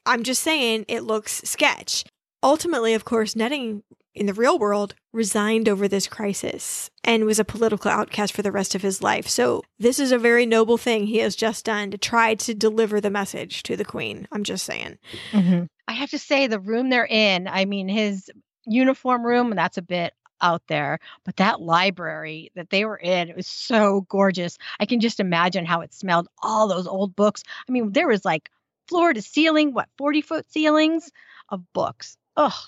I'm 0.05 0.23
just 0.23 0.41
saying 0.41 0.85
it 0.87 1.03
looks 1.03 1.41
sketch. 1.43 2.03
Ultimately, 2.43 2.93
of 2.93 3.05
course, 3.05 3.35
Nutting 3.35 3.83
in 4.13 4.25
the 4.25 4.33
real 4.33 4.57
world 4.57 4.95
resigned 5.13 5.69
over 5.69 5.87
this 5.87 6.07
crisis 6.07 6.89
and 7.03 7.25
was 7.25 7.39
a 7.39 7.45
political 7.45 7.91
outcast 7.91 8.33
for 8.33 8.41
the 8.41 8.51
rest 8.51 8.75
of 8.75 8.81
his 8.81 9.01
life. 9.01 9.27
So, 9.27 9.63
this 9.79 9.99
is 9.99 10.11
a 10.11 10.17
very 10.17 10.45
noble 10.45 10.77
thing 10.77 11.05
he 11.05 11.19
has 11.19 11.35
just 11.35 11.65
done 11.65 11.91
to 11.91 11.97
try 11.97 12.35
to 12.35 12.53
deliver 12.53 12.99
the 12.99 13.09
message 13.09 13.63
to 13.63 13.75
the 13.75 13.85
queen. 13.85 14.27
I'm 14.31 14.43
just 14.43 14.65
saying. 14.65 14.97
Mm-hmm. 15.31 15.65
I 15.87 15.93
have 15.93 16.09
to 16.11 16.19
say, 16.19 16.47
the 16.47 16.59
room 16.59 16.89
they're 16.89 17.07
in, 17.07 17.47
I 17.47 17.65
mean, 17.65 17.87
his 17.87 18.29
uniform 18.65 19.25
room, 19.25 19.53
that's 19.55 19.77
a 19.77 19.83
bit 19.83 20.13
out 20.41 20.63
there. 20.67 20.99
But 21.23 21.37
that 21.37 21.61
library 21.61 22.51
that 22.55 22.69
they 22.69 22.85
were 22.85 22.97
in, 22.97 23.29
it 23.29 23.35
was 23.35 23.47
so 23.47 24.01
gorgeous. 24.09 24.57
I 24.79 24.85
can 24.85 24.99
just 24.99 25.19
imagine 25.19 25.65
how 25.65 25.81
it 25.81 25.93
smelled. 25.93 26.27
All 26.43 26.67
those 26.67 26.87
old 26.87 27.15
books. 27.15 27.43
I 27.67 27.71
mean, 27.71 27.91
there 27.91 28.07
was 28.07 28.25
like 28.25 28.49
floor 28.87 29.13
to 29.13 29.21
ceiling, 29.21 29.73
what, 29.73 29.89
40 29.97 30.21
foot 30.21 30.51
ceilings 30.51 31.11
of 31.49 31.61
books. 31.73 32.17
Oh. 32.39 32.67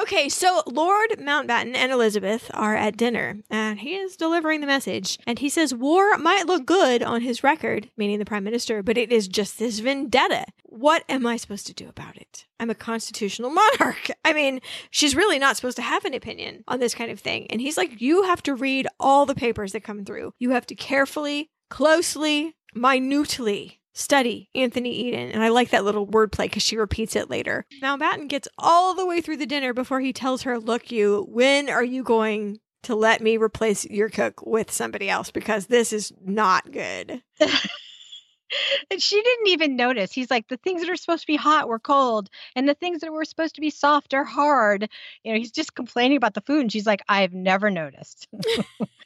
Okay, 0.00 0.28
so 0.28 0.62
Lord 0.64 1.10
Mountbatten 1.18 1.74
and 1.74 1.90
Elizabeth 1.90 2.52
are 2.54 2.76
at 2.76 2.96
dinner, 2.96 3.38
and 3.50 3.80
he 3.80 3.96
is 3.96 4.16
delivering 4.16 4.60
the 4.60 4.66
message. 4.68 5.18
And 5.26 5.40
he 5.40 5.48
says 5.48 5.74
war 5.74 6.16
might 6.18 6.46
look 6.46 6.64
good 6.64 7.02
on 7.02 7.22
his 7.22 7.42
record, 7.42 7.90
meaning 7.96 8.20
the 8.20 8.24
Prime 8.24 8.44
Minister, 8.44 8.80
but 8.80 8.96
it 8.96 9.10
is 9.10 9.26
just 9.26 9.58
this 9.58 9.80
vendetta. 9.80 10.44
What 10.62 11.02
am 11.08 11.26
I 11.26 11.36
supposed 11.36 11.66
to 11.66 11.74
do 11.74 11.88
about 11.88 12.16
it? 12.16 12.46
I'm 12.60 12.70
a 12.70 12.76
constitutional 12.76 13.50
monarch. 13.80 14.08
I 14.24 14.32
mean, 14.32 14.60
she's 14.92 15.16
really 15.16 15.40
not 15.40 15.56
supposed 15.56 15.76
to 15.78 15.82
have 15.82 16.04
an 16.04 16.14
opinion 16.14 16.62
on 16.68 16.78
this 16.78 16.94
kind 16.94 17.10
of 17.10 17.18
thing. 17.18 17.48
And 17.50 17.60
he's 17.60 17.76
like, 17.76 18.00
you 18.00 18.22
have 18.22 18.42
to 18.44 18.54
read 18.54 18.86
all 19.00 19.26
the 19.26 19.34
papers 19.34 19.72
that 19.72 19.82
come 19.82 20.04
through. 20.04 20.32
You 20.38 20.50
have 20.50 20.66
to 20.66 20.76
carefully, 20.76 21.50
closely, 21.70 22.54
minutely 22.72 23.80
study 23.98 24.48
Anthony 24.54 24.94
Eden. 24.94 25.30
And 25.30 25.42
I 25.42 25.48
like 25.48 25.70
that 25.70 25.84
little 25.84 26.06
wordplay 26.06 26.44
because 26.44 26.62
she 26.62 26.76
repeats 26.76 27.16
it 27.16 27.28
later. 27.28 27.66
Mountbatten 27.82 28.28
gets 28.28 28.48
all 28.56 28.94
the 28.94 29.06
way 29.06 29.20
through 29.20 29.38
the 29.38 29.46
dinner 29.46 29.72
before 29.72 30.00
he 30.00 30.12
tells 30.12 30.42
her, 30.42 30.58
Look, 30.58 30.90
you, 30.90 31.26
when 31.28 31.68
are 31.68 31.84
you 31.84 32.02
going 32.02 32.60
to 32.84 32.94
let 32.94 33.20
me 33.20 33.36
replace 33.36 33.84
your 33.86 34.08
cook 34.08 34.46
with 34.46 34.70
somebody 34.70 35.10
else? 35.10 35.30
Because 35.30 35.66
this 35.66 35.92
is 35.92 36.12
not 36.24 36.70
good. 36.70 37.22
and 38.90 39.02
she 39.02 39.20
didn't 39.20 39.48
even 39.48 39.76
notice. 39.76 40.12
He's 40.12 40.30
like, 40.30 40.48
the 40.48 40.56
things 40.58 40.80
that 40.80 40.90
are 40.90 40.96
supposed 40.96 41.22
to 41.22 41.26
be 41.26 41.36
hot 41.36 41.68
were 41.68 41.78
cold, 41.78 42.30
and 42.54 42.68
the 42.68 42.74
things 42.74 43.00
that 43.00 43.12
were 43.12 43.24
supposed 43.24 43.56
to 43.56 43.60
be 43.60 43.70
soft 43.70 44.14
are 44.14 44.24
hard. 44.24 44.88
You 45.24 45.32
know, 45.32 45.38
he's 45.38 45.52
just 45.52 45.74
complaining 45.74 46.16
about 46.16 46.34
the 46.34 46.40
food. 46.40 46.60
And 46.60 46.72
she's 46.72 46.86
like, 46.86 47.02
I've 47.08 47.32
never 47.32 47.70
noticed. 47.70 48.28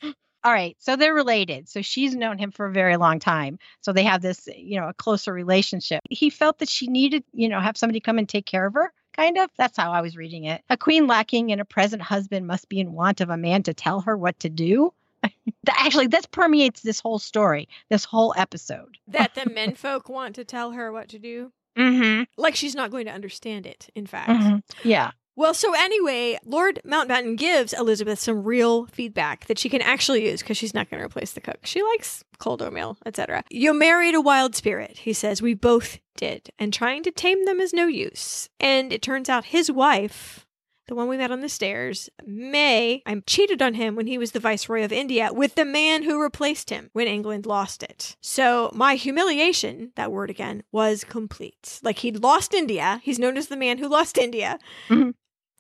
all 0.45 0.53
right 0.53 0.77
so 0.79 0.97
they're 0.97 1.15
related 1.15 1.69
so 1.69 1.83
she's 1.83 2.15
known 2.15 2.39
him 2.39 2.51
for 2.51 2.67
a 2.67 2.73
very 2.73 2.97
long 2.97 3.19
time 3.19 3.59
so 3.81 3.93
they 3.93 4.05
have 4.05 4.23
this 4.23 4.49
you 4.57 4.81
know 4.81 4.89
a 4.89 4.95
closer 4.95 5.33
relationship. 5.33 6.01
He 6.11 6.31
felt 6.31 6.59
that 6.59 6.69
she 6.69 6.87
needed 6.87 7.25
you 7.33 7.49
know 7.49 7.61
have 7.61 7.77
somebody 7.77 8.01
come 8.01 8.19
and 8.19 8.29
take 8.29 8.47
care 8.47 8.67
of 8.67 8.75
her 8.75 8.93
kind 9.15 9.39
of? 9.39 9.51
That's 9.57 9.77
how 9.77 9.93
i 9.93 10.01
was 10.01 10.17
reading 10.17 10.45
it. 10.45 10.63
A 10.71 10.77
queen 10.77 11.07
lacking 11.07 11.51
in 11.51 11.61
a 11.61 11.65
present 11.65 12.03
husband 12.03 12.47
must 12.47 12.69
be 12.69 12.81
in 12.81 12.93
want 12.93 13.21
of 13.21 13.31
a 13.31 13.37
man 13.37 13.63
to 13.65 13.75
tell 13.75 14.01
her 14.01 14.17
what 14.17 14.41
to 14.41 14.49
do? 14.49 14.93
Actually 15.69 16.09
that 16.09 16.31
permeates 16.31 16.81
this 16.81 17.01
whole 17.01 17.19
story 17.19 17.69
this 17.89 18.05
whole 18.05 18.35
episode. 18.37 18.99
That 19.09 19.35
the 19.35 19.51
menfolk 19.55 20.09
want 20.09 20.35
to 20.37 20.45
tell 20.45 20.73
her 20.73 20.91
what 20.93 21.09
to 21.11 21.19
do? 21.19 21.53
Mm-hmm. 21.75 22.25
like 22.37 22.55
she's 22.55 22.75
not 22.75 22.91
going 22.91 23.07
to 23.07 23.13
understand 23.13 23.67
it 23.67 23.89
in 23.95 24.07
fact. 24.07 24.29
Mm-hmm. 24.29 24.87
yeah 24.87 25.13
well, 25.35 25.55
so 25.55 25.75
anyway, 25.75 26.39
Lord 26.45 26.81
Mountbatten 26.87 27.39
gives 27.39 27.73
Elizabeth 27.73 28.19
some 28.19 28.45
real 28.45 28.87
feedback 28.87 29.47
that 29.47 29.59
she 29.59 29.69
can 29.71 29.81
actually 29.81 30.29
use 30.29 30.43
because 30.43 30.59
she's 30.59 30.75
not 30.75 30.91
going 30.91 31.01
to 31.01 31.07
replace 31.07 31.33
the 31.33 31.41
cook. 31.41 31.61
She 31.65 31.83
likes 31.83 32.23
cold 32.39 32.61
oatmeal, 32.61 32.99
etc. 33.07 33.43
You 33.51 33.73
married 33.73 34.15
a 34.15 34.21
wild 34.21 34.55
spirit, 34.55 34.99
he 34.99 35.13
says. 35.13 35.41
We 35.41 35.55
both 35.55 36.01
did, 36.17 36.51
and 36.59 36.73
trying 36.73 37.03
to 37.05 37.11
tame 37.11 37.47
them 37.47 37.61
is 37.61 37.73
no 37.73 37.87
use. 37.87 38.51
And 38.61 38.93
it 38.93 39.01
turns 39.01 39.31
out 39.31 39.47
his 39.47 39.73
wife, 39.73 40.47
the 40.89 40.95
one 40.95 41.09
we 41.09 41.17
met 41.17 41.31
on 41.31 41.41
the 41.41 41.49
stairs, 41.49 42.11
May, 42.27 43.03
I 43.07 43.23
cheated 43.27 43.63
on 43.63 43.73
him 43.75 43.95
when 43.95 44.09
he 44.09 44.19
was 44.19 44.33
the 44.33 44.41
Viceroy 44.41 44.85
of 44.85 44.93
India 44.93 45.31
with 45.33 45.55
the 45.55 45.65
man 45.65 46.03
who 46.03 46.21
replaced 46.21 46.69
him 46.69 46.91
when 46.93 47.07
England 47.07 47.47
lost 47.47 47.83
it. 47.83 48.17
So 48.21 48.71
my 48.75 48.97
humiliation, 48.97 49.93
that 49.97 50.13
word 50.13 50.29
again, 50.29 50.65
was 50.73 51.05
complete. 51.05 51.81
Like 51.83 52.01
he'd 52.01 52.23
lost 52.23 52.53
India. 52.53 53.01
He's 53.03 53.19
known 53.19 53.39
as 53.39 53.47
the 53.47 53.57
man 53.57 53.79
who 53.79 53.89
lost 53.89 54.19
India. 54.19 54.59
Mm-hmm 54.91 55.11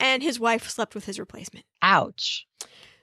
and 0.03 0.22
his 0.22 0.38
wife 0.40 0.68
slept 0.68 0.94
with 0.94 1.07
his 1.07 1.18
replacement. 1.18 1.64
Ouch. 1.80 2.46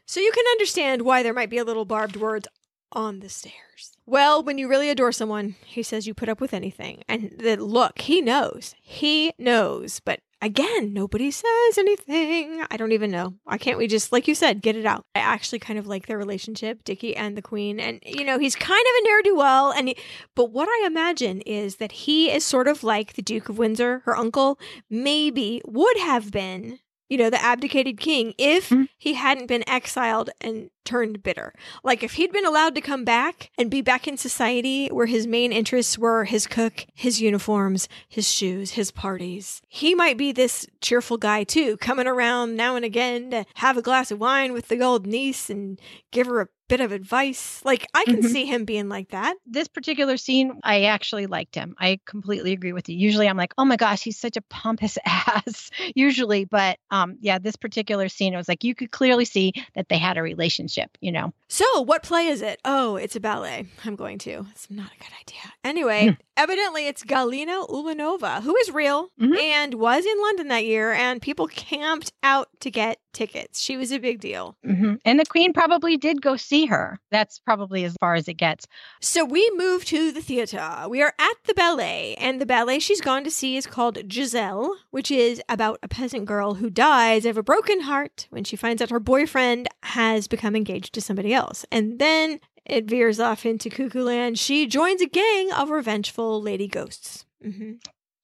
So 0.05 0.19
you 0.19 0.31
can 0.31 0.45
understand 0.51 1.03
why 1.03 1.23
there 1.23 1.33
might 1.33 1.49
be 1.49 1.57
a 1.57 1.63
little 1.63 1.85
barbed 1.85 2.17
words 2.17 2.47
on 2.91 3.19
the 3.19 3.29
stairs. 3.29 3.93
Well, 4.05 4.43
when 4.43 4.57
you 4.57 4.67
really 4.67 4.89
adore 4.89 5.11
someone, 5.11 5.55
he 5.65 5.83
says 5.83 6.07
you 6.07 6.13
put 6.13 6.29
up 6.29 6.41
with 6.41 6.53
anything. 6.53 7.03
And 7.07 7.35
the 7.37 7.55
look, 7.57 8.01
he 8.01 8.19
knows. 8.19 8.75
He 8.81 9.31
knows. 9.37 9.99
But 9.99 10.21
again, 10.41 10.91
nobody 10.91 11.29
says 11.29 11.77
anything. 11.77 12.63
I 12.71 12.75
don't 12.75 12.91
even 12.91 13.11
know. 13.11 13.35
Why 13.43 13.59
can't 13.59 13.77
we 13.77 13.85
just, 13.85 14.11
like 14.11 14.27
you 14.27 14.33
said, 14.33 14.63
get 14.63 14.75
it 14.75 14.85
out? 14.85 15.05
I 15.13 15.19
actually 15.19 15.59
kind 15.59 15.77
of 15.77 15.85
like 15.85 16.07
their 16.07 16.17
relationship, 16.17 16.83
Dickie 16.83 17.15
and 17.15 17.37
the 17.37 17.43
Queen. 17.43 17.79
And, 17.79 17.99
you 18.03 18.25
know, 18.25 18.39
he's 18.39 18.55
kind 18.55 18.81
of 18.81 18.99
a 18.99 19.07
ne'er 19.07 19.21
do 19.23 19.35
well. 19.35 19.71
And, 19.71 19.89
he, 19.89 19.97
but 20.35 20.51
what 20.51 20.67
I 20.67 20.87
imagine 20.87 21.41
is 21.41 21.75
that 21.75 21.91
he 21.91 22.31
is 22.31 22.43
sort 22.43 22.67
of 22.67 22.83
like 22.83 23.13
the 23.13 23.21
Duke 23.21 23.47
of 23.47 23.59
Windsor, 23.59 24.01
her 24.05 24.17
uncle, 24.17 24.59
maybe 24.89 25.61
would 25.65 25.97
have 25.99 26.31
been 26.31 26.79
you 27.09 27.17
know, 27.17 27.29
the 27.29 27.43
abdicated 27.43 27.99
king 27.99 28.33
if 28.37 28.69
mm-hmm. 28.69 28.83
he 28.97 29.15
hadn't 29.15 29.47
been 29.47 29.67
exiled 29.67 30.29
and 30.39 30.69
turned 30.85 31.21
bitter. 31.21 31.53
Like 31.83 32.03
if 32.03 32.13
he'd 32.13 32.31
been 32.31 32.45
allowed 32.45 32.75
to 32.75 32.81
come 32.81 33.03
back 33.03 33.51
and 33.57 33.69
be 33.69 33.81
back 33.81 34.07
in 34.07 34.17
society 34.17 34.87
where 34.87 35.07
his 35.07 35.27
main 35.27 35.51
interests 35.51 35.97
were 35.97 36.23
his 36.23 36.47
cook, 36.47 36.85
his 36.93 37.21
uniforms, 37.21 37.89
his 38.07 38.31
shoes, 38.31 38.71
his 38.71 38.91
parties, 38.91 39.61
he 39.67 39.93
might 39.93 40.17
be 40.17 40.31
this 40.31 40.67
cheerful 40.81 41.17
guy 41.17 41.43
too, 41.43 41.77
coming 41.77 42.07
around 42.07 42.55
now 42.55 42.75
and 42.75 42.85
again 42.85 43.31
to 43.31 43.45
have 43.55 43.77
a 43.77 43.81
glass 43.81 44.11
of 44.11 44.19
wine 44.19 44.53
with 44.53 44.67
the 44.67 44.81
old 44.81 45.05
niece 45.05 45.49
and 45.49 45.79
give 46.11 46.27
her 46.27 46.41
a 46.41 46.47
bit 46.69 46.79
of 46.79 46.91
advice. 46.93 47.61
Like 47.65 47.85
I 47.93 48.05
can 48.05 48.17
mm-hmm. 48.17 48.27
see 48.27 48.45
him 48.45 48.63
being 48.63 48.87
like 48.87 49.09
that. 49.09 49.35
This 49.45 49.67
particular 49.67 50.15
scene, 50.15 50.59
I 50.63 50.83
actually 50.83 51.25
liked 51.25 51.55
him. 51.55 51.75
I 51.77 51.99
completely 52.05 52.53
agree 52.53 52.71
with 52.71 52.87
you. 52.87 52.95
Usually 52.95 53.27
I'm 53.27 53.37
like, 53.37 53.53
oh 53.57 53.65
my 53.65 53.75
gosh, 53.75 54.03
he's 54.03 54.17
such 54.17 54.37
a 54.37 54.41
pompous 54.41 54.97
ass. 55.05 55.71
Usually, 55.95 56.45
but 56.45 56.77
um, 56.91 57.17
yeah, 57.19 57.39
this 57.39 57.57
particular 57.57 58.07
scene, 58.07 58.33
it 58.33 58.37
was 58.37 58.47
like 58.47 58.63
you 58.63 58.73
could 58.73 58.91
clearly 58.91 59.25
see 59.25 59.51
that 59.75 59.89
they 59.89 59.97
had 59.97 60.17
a 60.17 60.21
relationship 60.21 60.97
you 61.01 61.11
know. 61.11 61.33
So, 61.47 61.81
what 61.81 62.03
play 62.03 62.27
is 62.27 62.41
it? 62.41 62.59
Oh, 62.63 62.95
it's 62.95 63.15
a 63.15 63.19
ballet. 63.19 63.65
I'm 63.83 63.95
going 63.95 64.19
to. 64.19 64.45
It's 64.51 64.69
not 64.69 64.91
a 64.93 64.97
good 64.99 65.13
idea. 65.19 65.53
Anyway, 65.63 66.17
evidently 66.39 66.87
it's 66.87 67.03
Galina 67.03 67.67
Ulanova, 67.69 68.41
who 68.41 68.55
is 68.57 68.71
real 68.71 69.09
Mhm. 69.21 69.37
and 69.39 69.73
was 69.75 70.05
in 70.05 70.21
London 70.21 70.47
that 70.47 70.65
year, 70.65 70.93
and 70.93 71.21
people 71.21 71.47
camped 71.47 72.11
out 72.23 72.47
to 72.61 72.71
get 72.71 72.99
tickets. 73.11 73.59
She 73.59 73.75
was 73.75 73.91
a 73.91 73.97
big 73.97 74.19
deal. 74.21 74.55
hmm 74.63 74.93
And 75.03 75.19
the 75.19 75.25
queen 75.25 75.51
probably 75.51 75.97
did 75.97 76.21
go 76.21 76.37
see 76.37 76.67
her. 76.67 76.99
That's 77.11 77.39
probably 77.39 77.83
as 77.83 77.95
far 77.99 78.13
as 78.15 78.27
it 78.27 78.35
gets. 78.35 78.65
So 79.01 79.25
we 79.25 79.49
move 79.55 79.83
to 79.85 80.11
the 80.11 80.21
theater. 80.21 80.85
We 80.87 81.01
are 81.01 81.13
at 81.19 81.33
the 81.45 81.53
ballet, 81.55 82.15
and 82.19 82.39
the 82.39 82.45
ballet 82.45 82.79
she's 82.79 83.01
gone 83.01 83.23
to 83.23 83.31
see 83.31 83.57
is 83.57 83.65
called 83.67 83.97
Giselle, 84.11 84.75
which 84.91 85.09
is 85.11 85.41
about 85.49 85.79
a 85.83 85.87
peasant 85.87 86.25
girl 86.25 86.55
who 86.55 86.69
dies 86.69 87.25
of 87.25 87.37
a 87.37 87.43
broken 87.43 87.81
heart 87.81 88.27
when 88.29 88.43
she 88.43 88.55
finds 88.55 88.81
out 88.81 88.91
her 88.91 88.99
boyfriend 88.99 89.67
has 89.83 90.27
become 90.27 90.55
engaged 90.55 90.93
to 90.93 91.01
somebody 91.01 91.33
else. 91.33 91.65
And 91.71 91.97
then 91.99 92.39
it 92.69 92.85
veers 92.85 93.19
off 93.19 93.45
into 93.45 93.69
Cuckoo 93.69 94.03
Land. 94.03 94.39
She 94.39 94.67
joins 94.67 95.01
a 95.01 95.07
gang 95.07 95.51
of 95.51 95.69
revengeful 95.69 96.41
lady 96.41 96.67
ghosts. 96.67 97.25
hmm 97.41 97.73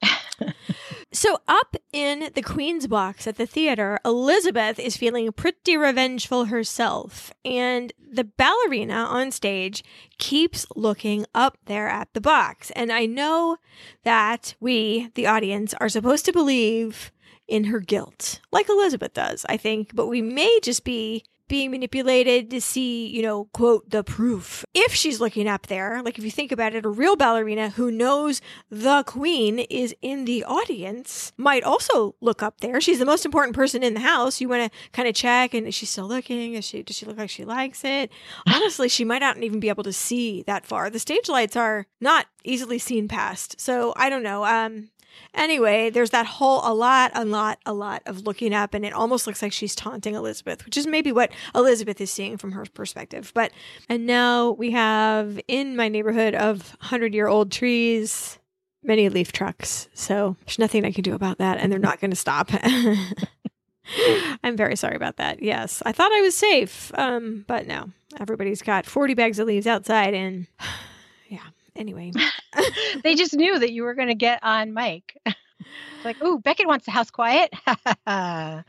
so, 1.12 1.40
up 1.48 1.76
in 1.92 2.30
the 2.36 2.42
Queen's 2.42 2.88
box 2.88 3.26
at 3.28 3.38
the 3.38 3.46
theater, 3.46 4.00
Elizabeth 4.06 4.78
is 4.80 4.98
feeling 4.98 5.32
pretty 5.32 5.78
revengeful 5.78 6.46
herself, 6.46 7.34
and 7.44 7.94
the 7.98 8.24
ballerina 8.24 8.94
on 8.94 9.32
stage 9.32 9.84
keeps 10.18 10.66
looking 10.76 11.26
up 11.34 11.58
there 11.66 11.88
at 11.88 12.14
the 12.14 12.22
box. 12.22 12.72
And 12.72 12.92
I 12.92 13.06
know 13.06 13.58
that 14.04 14.56
we, 14.60 15.10
the 15.16 15.28
audience, 15.28 15.74
are 15.76 15.90
supposed 15.90 16.26
to 16.26 16.34
believe 16.34 17.12
in 17.48 17.66
her 17.66 17.80
guilt, 17.80 18.42
like 18.52 18.70
Elizabeth 18.70 19.14
does, 19.14 19.46
I 19.48 19.58
think, 19.58 19.96
but 19.96 20.08
we 20.08 20.22
may 20.22 20.60
just 20.64 20.84
be 20.84 21.24
being 21.48 21.72
manipulated 21.72 22.50
to 22.52 22.62
see, 22.62 23.08
you 23.08 23.22
know, 23.22 23.46
quote, 23.54 23.90
the 23.90 24.04
proof. 24.04 24.66
If 24.74 24.94
she's 24.94 25.20
looking 25.20 25.48
up 25.48 25.68
there, 25.68 26.02
like 26.04 26.18
if 26.18 26.24
you 26.24 26.32
think 26.32 26.52
about 26.52 26.74
it, 26.74 26.86
a 26.86 26.90
real 26.90 27.16
ballerina 27.16 27.70
who 27.70 27.92
knows 27.92 28.42
the 28.70 29.04
queen 29.04 29.60
is 29.60 29.96
in 30.02 30.26
the 30.26 30.44
audience 30.44 31.32
might 31.38 31.64
also 31.64 32.16
look 32.22 32.42
up 32.42 32.62
there. 32.62 32.82
She's 32.82 33.00
the 33.00 33.06
most 33.06 33.26
important 33.26 33.56
person 33.56 33.84
in 33.84 33.94
the 33.94 34.00
house. 34.00 34.42
You 34.42 34.50
want 34.50 34.72
to 34.72 34.78
kind 34.92 35.08
of 35.08 35.16
check 35.16 35.54
and 35.54 35.68
is 35.68 35.76
she 35.76 35.86
still 35.86 36.08
looking? 36.08 36.54
Is 36.56 36.66
she 36.66 36.84
does 36.84 36.96
she 36.96 37.06
look 37.06 37.18
like 37.18 37.30
she 37.30 37.46
likes 37.46 37.84
it? 37.84 38.12
Honestly, 38.48 38.90
she 38.90 39.06
might 39.06 39.20
not 39.20 39.38
even 39.38 39.60
be 39.60 39.70
able 39.70 39.84
to 39.84 39.94
see 39.94 40.44
that 40.44 40.66
far. 40.66 40.90
The 40.90 41.00
stage 41.00 41.30
lights 41.30 41.56
are 41.56 41.86
not 42.02 42.28
easily 42.44 42.80
seen 42.80 43.08
past. 43.08 43.60
So 43.60 43.94
I 43.96 44.10
don't 44.10 44.24
know. 44.24 44.46
Um 44.46 44.90
Anyway, 45.34 45.90
there's 45.90 46.12
that 46.12 46.26
whole 46.26 46.62
a 46.64 46.74
lot, 46.74 47.12
a 47.14 47.26
lot, 47.26 47.60
a 47.66 47.74
lot 47.74 48.02
of 48.06 48.26
looking 48.26 48.54
up, 48.54 48.74
and 48.74 48.86
it 48.86 48.94
almost 48.94 49.28
looks 49.28 49.42
like 49.42 49.52
she's 49.52 49.76
taunting 49.76 50.16
Elizabeth, 50.16 50.66
which 50.66 50.78
is 50.78 50.88
maybe 50.88 51.12
what 51.12 51.32
Elizabeth 51.54 52.00
is 52.00 52.10
seeing 52.10 52.38
from 52.38 52.54
her 52.54 52.66
perspective. 52.74 53.32
But, 53.34 53.52
and 53.90 54.06
now 54.06 54.52
we 54.52 54.72
have 54.72 55.40
in 55.48 55.76
my 55.76 55.90
neighborhood 55.90 56.36
of 56.36 56.76
100 56.80 57.14
year 57.14 57.28
old 57.28 57.52
trees, 57.52 58.40
many 58.82 59.10
leaf 59.10 59.32
trucks. 59.32 59.90
So 59.94 60.38
there's 60.46 60.60
nothing 60.60 60.86
I 60.86 60.92
can 60.92 61.04
do 61.04 61.14
about 61.14 61.40
that, 61.40 61.58
and 61.58 61.72
they're 61.72 61.80
not 61.80 62.00
going 62.00 62.12
to 62.12 62.18
stop. 62.18 62.50
I'm 64.44 64.58
very 64.58 64.76
sorry 64.76 64.96
about 64.96 65.18
that. 65.18 65.44
Yes, 65.44 65.84
I 65.86 65.92
thought 65.92 66.12
I 66.12 66.22
was 66.22 66.36
safe, 66.36 66.92
um, 66.96 67.46
but 67.48 67.68
no, 67.68 67.92
everybody's 68.20 68.62
got 68.62 68.86
40 68.86 69.14
bags 69.14 69.40
of 69.40 69.48
leaves 69.48 69.68
outside, 69.68 70.14
and. 70.14 70.48
Anyway, 71.76 72.12
they 73.04 73.16
just 73.16 73.34
knew 73.34 73.60
that 73.60 73.72
you 73.72 73.84
were 73.84 73.96
going 73.96 74.08
to 74.08 74.16
get 74.16 74.40
on 74.44 74.74
mic. 74.74 75.18
like, 76.04 76.18
oh, 76.22 76.38
Beckett 76.38 76.68
wants 76.68 76.86
the 76.86 76.92
house 76.92 77.12
quiet. 77.12 77.54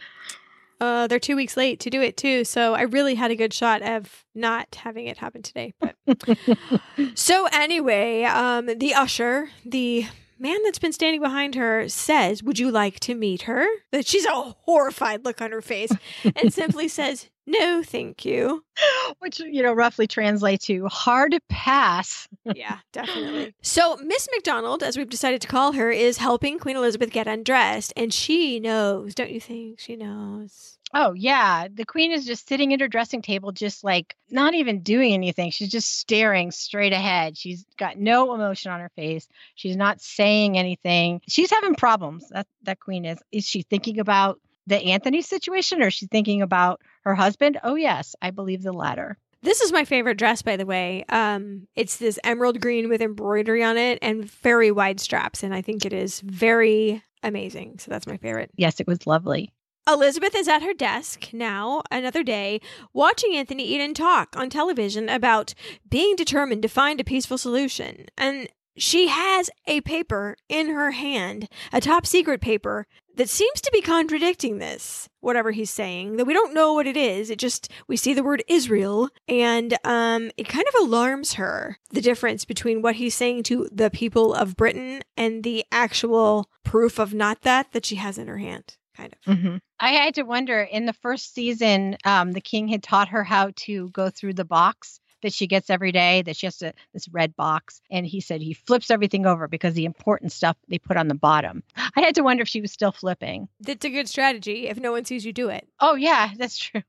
Uh, 0.78 1.06
they're 1.06 1.18
two 1.18 1.36
weeks 1.36 1.56
late 1.56 1.80
to 1.80 1.90
do 1.90 2.02
it 2.02 2.16
too, 2.16 2.44
so 2.44 2.74
I 2.74 2.82
really 2.82 3.14
had 3.14 3.30
a 3.30 3.36
good 3.36 3.54
shot 3.54 3.80
of 3.80 4.24
not 4.34 4.74
having 4.74 5.06
it 5.06 5.16
happen 5.16 5.42
today. 5.42 5.72
But 5.80 5.96
so 7.14 7.48
anyway, 7.50 8.24
um, 8.24 8.66
the 8.66 8.92
usher, 8.94 9.48
the 9.64 10.06
man 10.38 10.62
that's 10.64 10.78
been 10.78 10.92
standing 10.92 11.22
behind 11.22 11.54
her, 11.54 11.88
says, 11.88 12.42
"Would 12.42 12.58
you 12.58 12.70
like 12.70 13.00
to 13.00 13.14
meet 13.14 13.42
her?" 13.42 13.66
That 13.90 14.06
she's 14.06 14.26
a 14.26 14.32
horrified 14.32 15.24
look 15.24 15.40
on 15.40 15.50
her 15.52 15.62
face, 15.62 15.92
and 16.24 16.52
simply 16.52 16.88
says, 16.88 17.30
"No, 17.46 17.82
thank 17.82 18.24
you." 18.24 18.64
Which, 19.20 19.40
you 19.40 19.62
know, 19.62 19.72
roughly 19.72 20.06
translates 20.06 20.66
to 20.66 20.86
hard 20.86 21.36
pass. 21.48 22.28
yeah, 22.44 22.78
definitely. 22.92 23.54
So, 23.62 23.96
Miss 23.96 24.28
McDonald, 24.32 24.82
as 24.82 24.96
we've 24.96 25.08
decided 25.08 25.40
to 25.42 25.48
call 25.48 25.72
her, 25.72 25.90
is 25.90 26.18
helping 26.18 26.58
Queen 26.58 26.76
Elizabeth 26.76 27.10
get 27.10 27.26
undressed, 27.26 27.92
and 27.96 28.12
she 28.12 28.60
knows, 28.60 29.14
don't 29.14 29.30
you 29.30 29.40
think? 29.40 29.80
She 29.80 29.96
knows. 29.96 30.78
Oh, 30.94 31.12
yeah. 31.14 31.66
The 31.72 31.84
queen 31.84 32.12
is 32.12 32.24
just 32.24 32.48
sitting 32.48 32.72
at 32.72 32.80
her 32.80 32.86
dressing 32.88 33.20
table, 33.20 33.50
just 33.50 33.82
like 33.82 34.14
not 34.30 34.54
even 34.54 34.82
doing 34.82 35.12
anything. 35.14 35.50
She's 35.50 35.70
just 35.70 35.98
staring 35.98 36.52
straight 36.52 36.92
ahead. 36.92 37.36
She's 37.36 37.64
got 37.76 37.98
no 37.98 38.32
emotion 38.34 38.70
on 38.70 38.80
her 38.80 38.90
face. 38.94 39.26
She's 39.56 39.76
not 39.76 40.00
saying 40.00 40.56
anything. 40.56 41.20
She's 41.28 41.50
having 41.50 41.74
problems. 41.74 42.28
That 42.30 42.46
that 42.62 42.78
queen 42.78 43.04
is. 43.04 43.18
Is 43.32 43.44
she 43.44 43.62
thinking 43.62 43.98
about 43.98 44.40
the 44.66 44.76
Anthony 44.92 45.22
situation 45.22 45.82
or 45.82 45.88
is 45.88 45.94
she 45.94 46.06
thinking 46.06 46.42
about 46.42 46.80
her 47.04 47.14
husband? 47.14 47.58
Oh, 47.62 47.74
yes. 47.74 48.14
I 48.20 48.30
believe 48.30 48.62
the 48.62 48.72
latter. 48.72 49.18
This 49.42 49.60
is 49.60 49.72
my 49.72 49.84
favorite 49.84 50.18
dress, 50.18 50.42
by 50.42 50.56
the 50.56 50.66
way. 50.66 51.04
Um, 51.08 51.68
it's 51.76 51.98
this 51.98 52.18
emerald 52.24 52.60
green 52.60 52.88
with 52.88 53.00
embroidery 53.00 53.62
on 53.62 53.76
it 53.76 53.98
and 54.02 54.24
very 54.24 54.72
wide 54.72 54.98
straps, 54.98 55.42
and 55.42 55.54
I 55.54 55.62
think 55.62 55.84
it 55.84 55.92
is 55.92 56.20
very 56.20 57.02
amazing. 57.22 57.78
So 57.78 57.90
that's 57.90 58.06
my 58.06 58.16
favorite. 58.16 58.50
Yes, 58.56 58.80
it 58.80 58.88
was 58.88 59.06
lovely. 59.06 59.52
Elizabeth 59.88 60.34
is 60.34 60.48
at 60.48 60.62
her 60.62 60.74
desk 60.74 61.28
now, 61.32 61.82
another 61.92 62.24
day, 62.24 62.60
watching 62.92 63.36
Anthony 63.36 63.62
Eden 63.62 63.94
talk 63.94 64.34
on 64.36 64.50
television 64.50 65.08
about 65.08 65.54
being 65.88 66.16
determined 66.16 66.62
to 66.62 66.68
find 66.68 67.00
a 67.00 67.04
peaceful 67.04 67.38
solution. 67.38 68.06
And 68.18 68.48
she 68.76 69.08
has 69.08 69.48
a 69.66 69.80
paper 69.82 70.36
in 70.48 70.70
her 70.70 70.90
hand, 70.90 71.48
a 71.72 71.80
top 71.80 72.04
secret 72.04 72.40
paper 72.40 72.86
that 73.16 73.28
seems 73.28 73.60
to 73.62 73.70
be 73.72 73.80
contradicting 73.80 74.58
this, 74.58 75.08
whatever 75.20 75.50
he's 75.50 75.70
saying. 75.70 76.16
That 76.16 76.26
we 76.26 76.34
don't 76.34 76.54
know 76.54 76.74
what 76.74 76.86
it 76.86 76.96
is. 76.96 77.30
It 77.30 77.38
just 77.38 77.70
we 77.88 77.96
see 77.96 78.14
the 78.14 78.22
word 78.22 78.44
Israel, 78.48 79.08
and 79.28 79.76
um, 79.84 80.30
it 80.36 80.48
kind 80.48 80.66
of 80.68 80.86
alarms 80.86 81.34
her 81.34 81.78
the 81.90 82.00
difference 82.00 82.44
between 82.44 82.82
what 82.82 82.96
he's 82.96 83.14
saying 83.14 83.44
to 83.44 83.68
the 83.72 83.90
people 83.90 84.34
of 84.34 84.56
Britain 84.56 85.02
and 85.16 85.42
the 85.42 85.64
actual 85.72 86.50
proof 86.64 86.98
of 86.98 87.14
not 87.14 87.42
that 87.42 87.72
that 87.72 87.86
she 87.86 87.96
has 87.96 88.18
in 88.18 88.28
her 88.28 88.38
hand. 88.38 88.76
Kind 88.96 89.14
of. 89.14 89.36
Mm-hmm. 89.36 89.56
I 89.78 89.90
had 89.90 90.14
to 90.14 90.22
wonder 90.22 90.62
in 90.62 90.86
the 90.86 90.94
first 90.94 91.34
season, 91.34 91.98
um, 92.04 92.32
the 92.32 92.40
king 92.40 92.68
had 92.68 92.82
taught 92.82 93.08
her 93.08 93.24
how 93.24 93.50
to 93.56 93.90
go 93.90 94.08
through 94.08 94.34
the 94.34 94.44
box 94.44 95.00
that 95.26 95.32
she 95.32 95.48
gets 95.48 95.70
every 95.70 95.90
day, 95.90 96.22
that 96.22 96.36
she 96.36 96.46
has 96.46 96.58
to, 96.58 96.72
this 96.94 97.08
red 97.08 97.34
box. 97.34 97.80
And 97.90 98.06
he 98.06 98.20
said 98.20 98.40
he 98.40 98.54
flips 98.54 98.92
everything 98.92 99.26
over 99.26 99.48
because 99.48 99.74
the 99.74 99.84
important 99.84 100.30
stuff 100.30 100.56
they 100.68 100.78
put 100.78 100.96
on 100.96 101.08
the 101.08 101.16
bottom. 101.16 101.64
I 101.76 102.00
had 102.00 102.14
to 102.14 102.22
wonder 102.22 102.42
if 102.42 102.48
she 102.48 102.60
was 102.60 102.70
still 102.70 102.92
flipping. 102.92 103.48
That's 103.58 103.84
a 103.84 103.90
good 103.90 104.08
strategy 104.08 104.68
if 104.68 104.78
no 104.78 104.92
one 104.92 105.04
sees 105.04 105.26
you 105.26 105.32
do 105.32 105.48
it. 105.48 105.66
Oh, 105.80 105.96
yeah, 105.96 106.30
that's 106.38 106.56
true. 106.56 106.82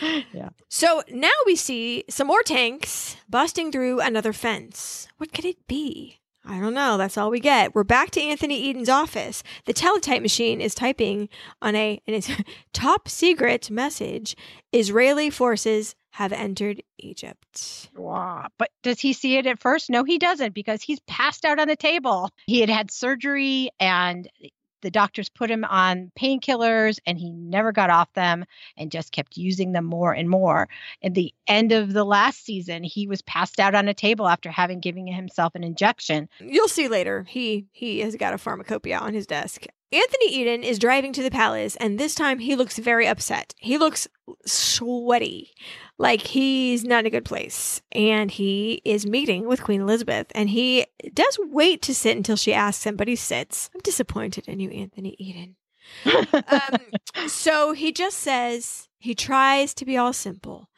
yeah. 0.32 0.48
So 0.68 1.02
now 1.08 1.30
we 1.46 1.54
see 1.54 2.04
some 2.10 2.26
more 2.26 2.42
tanks 2.42 3.16
busting 3.28 3.70
through 3.70 4.00
another 4.00 4.32
fence. 4.32 5.06
What 5.18 5.32
could 5.32 5.44
it 5.44 5.66
be? 5.68 6.18
I 6.46 6.60
don't 6.60 6.74
know. 6.74 6.98
That's 6.98 7.16
all 7.16 7.30
we 7.30 7.40
get. 7.40 7.74
We're 7.74 7.84
back 7.84 8.10
to 8.12 8.20
Anthony 8.20 8.68
Eden's 8.68 8.90
office. 8.90 9.42
The 9.64 9.72
teletype 9.72 10.20
machine 10.20 10.60
is 10.60 10.74
typing 10.74 11.30
on 11.62 11.74
a 11.74 12.00
and 12.06 12.16
it's 12.16 12.30
top 12.74 13.08
secret 13.08 13.70
message. 13.70 14.36
Israeli 14.72 15.30
forces 15.30 15.94
have 16.10 16.32
entered 16.32 16.82
Egypt. 16.98 17.88
Wow. 17.96 18.46
But 18.58 18.70
does 18.82 19.00
he 19.00 19.14
see 19.14 19.36
it 19.36 19.46
at 19.46 19.60
first? 19.60 19.90
No, 19.90 20.04
he 20.04 20.18
doesn't 20.18 20.54
because 20.54 20.82
he's 20.82 21.00
passed 21.08 21.44
out 21.44 21.58
on 21.58 21.66
the 21.66 21.76
table. 21.76 22.30
He 22.46 22.60
had 22.60 22.68
had 22.68 22.90
surgery 22.90 23.70
and 23.80 24.28
the 24.84 24.90
doctors 24.90 25.28
put 25.28 25.50
him 25.50 25.64
on 25.64 26.12
painkillers 26.16 26.98
and 27.06 27.18
he 27.18 27.32
never 27.32 27.72
got 27.72 27.90
off 27.90 28.12
them 28.12 28.44
and 28.76 28.92
just 28.92 29.10
kept 29.10 29.36
using 29.36 29.72
them 29.72 29.84
more 29.84 30.12
and 30.12 30.30
more. 30.30 30.68
At 31.02 31.14
the 31.14 31.34
end 31.48 31.72
of 31.72 31.92
the 31.92 32.04
last 32.04 32.44
season, 32.44 32.84
he 32.84 33.08
was 33.08 33.22
passed 33.22 33.58
out 33.58 33.74
on 33.74 33.88
a 33.88 33.94
table 33.94 34.28
after 34.28 34.50
having 34.50 34.78
given 34.78 35.06
himself 35.06 35.54
an 35.54 35.64
injection. 35.64 36.28
You'll 36.38 36.68
see 36.68 36.86
later. 36.86 37.24
He 37.28 37.66
he 37.72 38.00
has 38.00 38.14
got 38.14 38.34
a 38.34 38.38
pharmacopoeia 38.38 38.98
on 38.98 39.14
his 39.14 39.26
desk. 39.26 39.66
Anthony 39.92 40.26
Eden 40.26 40.64
is 40.64 40.80
driving 40.80 41.12
to 41.12 41.22
the 41.22 41.30
palace, 41.30 41.76
and 41.76 41.98
this 41.98 42.16
time 42.16 42.40
he 42.40 42.56
looks 42.56 42.78
very 42.78 43.06
upset. 43.06 43.54
He 43.58 43.78
looks 43.78 44.08
sweaty, 44.44 45.52
like 45.98 46.20
he's 46.22 46.84
not 46.84 47.00
in 47.00 47.06
a 47.06 47.10
good 47.10 47.24
place. 47.24 47.82
And 47.92 48.30
he 48.30 48.82
is 48.84 49.06
meeting 49.06 49.46
with 49.46 49.62
Queen 49.62 49.80
Elizabeth, 49.80 50.26
and 50.34 50.50
he 50.50 50.86
does 51.12 51.38
wait 51.40 51.82
to 51.82 51.94
sit 51.94 52.16
until 52.16 52.36
she 52.36 52.52
asks 52.52 52.84
him, 52.84 52.96
but 52.96 53.08
he 53.08 53.16
sits. 53.16 53.70
I'm 53.74 53.80
disappointed 53.80 54.48
in 54.48 54.60
you, 54.60 54.70
Anthony 54.70 55.14
Eden. 55.18 55.56
um, 56.06 56.78
so 57.28 57.72
he 57.72 57.92
just 57.92 58.18
says 58.18 58.88
he 58.98 59.14
tries 59.14 59.74
to 59.74 59.84
be 59.84 59.96
all 59.96 60.12
simple. 60.12 60.68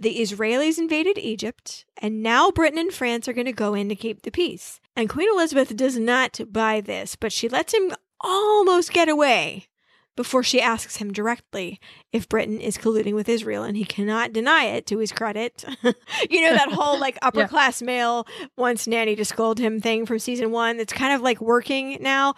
The 0.00 0.20
Israelis 0.20 0.78
invaded 0.78 1.18
Egypt, 1.18 1.84
and 1.98 2.22
now 2.22 2.50
Britain 2.50 2.78
and 2.78 2.92
France 2.92 3.28
are 3.28 3.32
going 3.32 3.44
to 3.44 3.52
go 3.52 3.74
in 3.74 3.88
to 3.90 3.94
keep 3.94 4.22
the 4.22 4.32
peace. 4.32 4.80
And 4.96 5.08
Queen 5.08 5.28
Elizabeth 5.32 5.76
does 5.76 5.98
not 5.98 6.40
buy 6.50 6.80
this, 6.80 7.14
but 7.14 7.32
she 7.32 7.48
lets 7.48 7.74
him 7.74 7.92
almost 8.20 8.92
get 8.92 9.08
away 9.08 9.68
before 10.16 10.42
she 10.42 10.60
asks 10.60 10.96
him 10.96 11.12
directly 11.12 11.80
if 12.12 12.28
Britain 12.28 12.60
is 12.60 12.78
colluding 12.78 13.14
with 13.14 13.28
Israel, 13.28 13.64
and 13.64 13.76
he 13.76 13.84
cannot 13.84 14.32
deny 14.32 14.64
it 14.64 14.86
to 14.86 14.98
his 14.98 15.10
credit. 15.12 15.64
you 16.30 16.40
know, 16.42 16.52
that 16.54 16.70
whole 16.72 16.98
like 17.00 17.18
upper 17.22 17.40
Yeah. 17.44 17.48
class 17.48 17.82
male 17.82 18.26
wants 18.56 18.86
nanny 18.86 19.16
to 19.16 19.24
scold 19.24 19.58
him 19.58 19.80
thing 19.80 20.06
from 20.06 20.18
season 20.18 20.50
one 20.50 20.76
that's 20.76 20.92
kind 20.92 21.12
of 21.12 21.20
like 21.20 21.40
working 21.40 21.98
now 22.00 22.34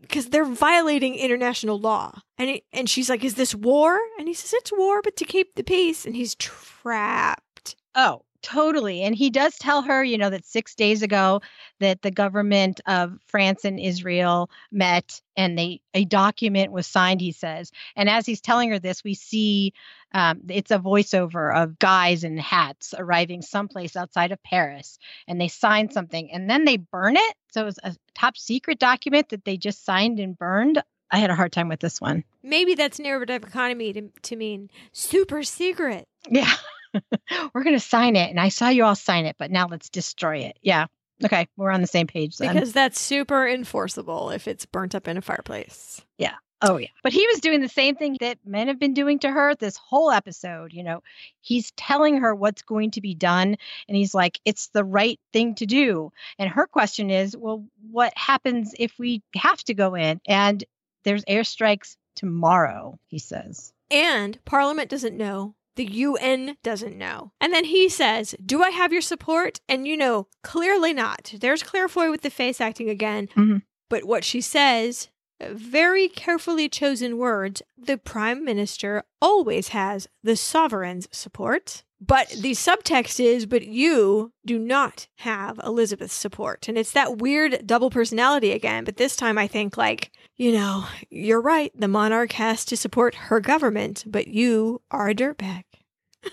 because 0.00 0.26
they're 0.30 0.44
violating 0.44 1.14
international 1.14 1.78
law. 1.78 2.20
And, 2.36 2.48
he, 2.50 2.64
and 2.72 2.88
she's 2.90 3.08
like, 3.08 3.22
Is 3.24 3.34
this 3.34 3.54
war? 3.54 3.98
And 4.18 4.26
he 4.26 4.34
says, 4.34 4.52
It's 4.54 4.72
war, 4.72 5.00
but 5.02 5.16
to 5.16 5.24
keep 5.24 5.54
the 5.54 5.62
peace. 5.62 6.04
And 6.06 6.16
he's 6.16 6.34
trapped. 6.34 7.76
Oh, 7.94 8.22
totally. 8.42 9.02
And 9.02 9.14
he 9.14 9.30
does 9.30 9.56
tell 9.58 9.82
her, 9.82 10.02
you 10.02 10.18
know, 10.18 10.30
that 10.30 10.44
six 10.44 10.74
days 10.74 11.02
ago 11.02 11.40
that 11.78 12.02
the 12.02 12.10
government 12.10 12.80
of 12.86 13.18
France 13.26 13.64
and 13.64 13.78
Israel 13.78 14.50
met 14.70 15.20
and 15.36 15.58
they 15.58 15.80
a 15.94 16.04
document 16.04 16.72
was 16.72 16.86
signed, 16.86 17.20
he 17.20 17.32
says. 17.32 17.72
And 17.96 18.08
as 18.08 18.26
he's 18.26 18.40
telling 18.40 18.70
her 18.70 18.78
this, 18.78 19.04
we 19.04 19.14
see 19.14 19.72
um, 20.12 20.40
it's 20.48 20.70
a 20.70 20.78
voiceover 20.78 21.54
of 21.54 21.78
guys 21.78 22.24
in 22.24 22.36
hats 22.36 22.94
arriving 22.96 23.42
someplace 23.42 23.96
outside 23.96 24.32
of 24.32 24.42
Paris 24.42 24.98
and 25.28 25.40
they 25.40 25.48
sign 25.48 25.90
something 25.90 26.30
and 26.32 26.48
then 26.50 26.64
they 26.64 26.76
burn 26.76 27.16
it. 27.16 27.34
So 27.52 27.62
it 27.62 27.66
was 27.66 27.78
a 27.82 27.96
top 28.14 28.36
secret 28.36 28.78
document 28.78 29.28
that 29.30 29.44
they 29.44 29.56
just 29.56 29.84
signed 29.84 30.18
and 30.18 30.36
burned. 30.36 30.82
I 31.10 31.18
had 31.18 31.30
a 31.30 31.34
hard 31.34 31.52
time 31.52 31.68
with 31.68 31.80
this 31.80 32.00
one. 32.00 32.24
Maybe 32.42 32.74
that's 32.74 32.98
narrative 32.98 33.42
economy 33.42 33.92
to, 33.92 34.08
to 34.22 34.36
mean 34.36 34.70
super 34.92 35.42
secret. 35.42 36.06
Yeah. 36.28 36.52
we're 37.54 37.62
going 37.62 37.76
to 37.76 37.80
sign 37.80 38.16
it. 38.16 38.30
And 38.30 38.40
I 38.40 38.48
saw 38.48 38.68
you 38.68 38.84
all 38.84 38.94
sign 38.94 39.26
it, 39.26 39.36
but 39.38 39.50
now 39.50 39.66
let's 39.68 39.88
destroy 39.88 40.38
it. 40.38 40.58
Yeah. 40.62 40.86
Okay. 41.24 41.48
We're 41.56 41.70
on 41.70 41.80
the 41.80 41.86
same 41.86 42.06
page 42.06 42.36
then. 42.36 42.54
Because 42.54 42.72
that's 42.72 43.00
super 43.00 43.46
enforceable 43.46 44.30
if 44.30 44.48
it's 44.48 44.66
burnt 44.66 44.94
up 44.94 45.08
in 45.08 45.16
a 45.16 45.22
fireplace. 45.22 46.00
Yeah. 46.18 46.34
Oh, 46.62 46.76
yeah. 46.76 46.88
But 47.02 47.12
he 47.12 47.26
was 47.26 47.40
doing 47.40 47.60
the 47.62 47.68
same 47.68 47.96
thing 47.96 48.18
that 48.20 48.38
men 48.44 48.68
have 48.68 48.78
been 48.78 48.92
doing 48.92 49.18
to 49.20 49.30
her 49.30 49.54
this 49.54 49.78
whole 49.78 50.10
episode. 50.10 50.74
You 50.74 50.82
know, 50.82 51.02
he's 51.40 51.70
telling 51.72 52.18
her 52.18 52.34
what's 52.34 52.62
going 52.62 52.90
to 52.92 53.00
be 53.00 53.14
done. 53.14 53.56
And 53.88 53.96
he's 53.96 54.14
like, 54.14 54.38
it's 54.44 54.68
the 54.68 54.84
right 54.84 55.18
thing 55.32 55.54
to 55.56 55.66
do. 55.66 56.12
And 56.38 56.50
her 56.50 56.66
question 56.66 57.10
is, 57.10 57.36
well, 57.36 57.64
what 57.90 58.12
happens 58.16 58.74
if 58.78 58.92
we 58.98 59.22
have 59.34 59.62
to 59.64 59.74
go 59.74 59.94
in? 59.94 60.20
And 60.26 60.62
there's 61.04 61.24
airstrikes 61.24 61.96
tomorrow, 62.14 62.98
he 63.08 63.18
says. 63.18 63.72
And 63.90 64.38
Parliament 64.44 64.90
doesn't 64.90 65.16
know. 65.16 65.54
The 65.76 65.84
UN 65.84 66.56
doesn't 66.62 66.96
know. 66.98 67.32
And 67.40 67.52
then 67.52 67.64
he 67.64 67.88
says, 67.88 68.34
Do 68.44 68.62
I 68.62 68.70
have 68.70 68.92
your 68.92 69.00
support? 69.02 69.60
And 69.68 69.86
you 69.86 69.96
know, 69.96 70.26
clearly 70.42 70.92
not. 70.92 71.32
There's 71.40 71.62
Claire 71.62 71.88
Foy 71.88 72.10
with 72.10 72.22
the 72.22 72.30
face 72.30 72.60
acting 72.60 72.88
again. 72.90 73.28
Mhm. 73.36 73.62
But 73.88 74.04
what 74.04 74.24
she 74.24 74.40
says, 74.40 75.08
very 75.40 76.08
carefully 76.08 76.68
chosen 76.68 77.16
words, 77.18 77.62
the 77.78 77.96
Prime 77.96 78.44
Minister 78.44 79.02
always 79.22 79.68
has 79.68 80.06
the 80.22 80.36
sovereign's 80.36 81.08
support. 81.12 81.82
But 82.00 82.30
the 82.30 82.52
subtext 82.52 83.22
is, 83.22 83.44
but 83.44 83.66
you 83.66 84.32
do 84.46 84.58
not 84.58 85.06
have 85.16 85.60
Elizabeth's 85.62 86.14
support. 86.14 86.66
And 86.66 86.78
it's 86.78 86.92
that 86.92 87.18
weird 87.18 87.66
double 87.66 87.90
personality 87.90 88.52
again. 88.52 88.84
But 88.84 88.96
this 88.96 89.16
time 89.16 89.36
I 89.36 89.46
think, 89.46 89.76
like, 89.76 90.10
you 90.36 90.52
know, 90.52 90.86
you're 91.10 91.42
right. 91.42 91.70
The 91.78 91.88
monarch 91.88 92.32
has 92.32 92.64
to 92.66 92.76
support 92.76 93.14
her 93.14 93.38
government, 93.40 94.04
but 94.06 94.28
you 94.28 94.80
are 94.90 95.10
a 95.10 95.14
dirtbag. 95.14 95.64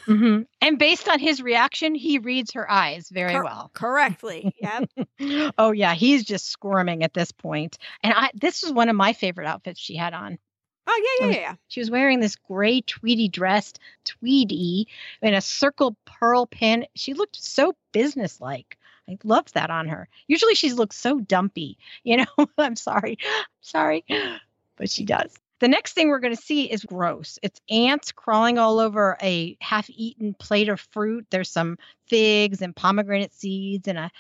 hmm 0.05 0.41
And 0.61 0.79
based 0.79 1.09
on 1.09 1.19
his 1.19 1.41
reaction, 1.41 1.95
he 1.95 2.19
reads 2.19 2.53
her 2.53 2.69
eyes 2.71 3.09
very 3.09 3.33
Cor- 3.33 3.43
well. 3.43 3.71
Correctly. 3.73 4.55
Yep. 4.61 5.53
oh 5.57 5.71
yeah, 5.71 5.93
he's 5.95 6.23
just 6.23 6.49
squirming 6.49 7.03
at 7.03 7.13
this 7.13 7.33
point. 7.33 7.77
And 8.03 8.13
I 8.13 8.29
this 8.33 8.63
was 8.63 8.71
one 8.71 8.87
of 8.87 8.95
my 8.95 9.11
favorite 9.11 9.47
outfits 9.47 9.79
she 9.81 9.97
had 9.97 10.13
on. 10.13 10.37
Oh, 10.87 11.17
yeah, 11.21 11.27
yeah, 11.27 11.35
um, 11.35 11.41
yeah. 11.41 11.55
She 11.67 11.79
was 11.79 11.91
wearing 11.91 12.19
this 12.19 12.35
gray 12.35 12.81
tweedy 12.81 13.27
dress, 13.27 13.73
tweedy, 14.05 14.87
and 15.21 15.35
a 15.35 15.41
circle 15.41 15.95
pearl 16.05 16.45
pin. 16.45 16.85
She 16.95 17.13
looked 17.13 17.35
so 17.35 17.75
businesslike. 17.91 18.77
I 19.09 19.17
loved 19.23 19.53
that 19.53 19.69
on 19.69 19.87
her. 19.87 20.09
Usually 20.27 20.55
she 20.55 20.73
looks 20.73 20.97
so 20.97 21.19
dumpy, 21.19 21.77
you 22.03 22.17
know. 22.17 22.47
I'm 22.57 22.75
sorry. 22.75 23.17
sorry. 23.61 24.05
But 24.75 24.89
she 24.89 25.05
does. 25.05 25.33
The 25.59 25.67
next 25.67 25.93
thing 25.93 26.09
we're 26.09 26.19
going 26.19 26.35
to 26.35 26.41
see 26.41 26.65
is 26.65 26.83
gross. 26.83 27.39
It's 27.41 27.59
ants 27.69 28.11
crawling 28.11 28.59
all 28.59 28.79
over 28.79 29.17
a 29.21 29.57
half 29.59 29.89
eaten 29.89 30.35
plate 30.35 30.69
of 30.69 30.79
fruit. 30.79 31.25
There's 31.31 31.49
some 31.49 31.79
figs 32.05 32.61
and 32.61 32.75
pomegranate 32.75 33.33
seeds 33.33 33.87
and 33.87 33.97
a 33.97 34.11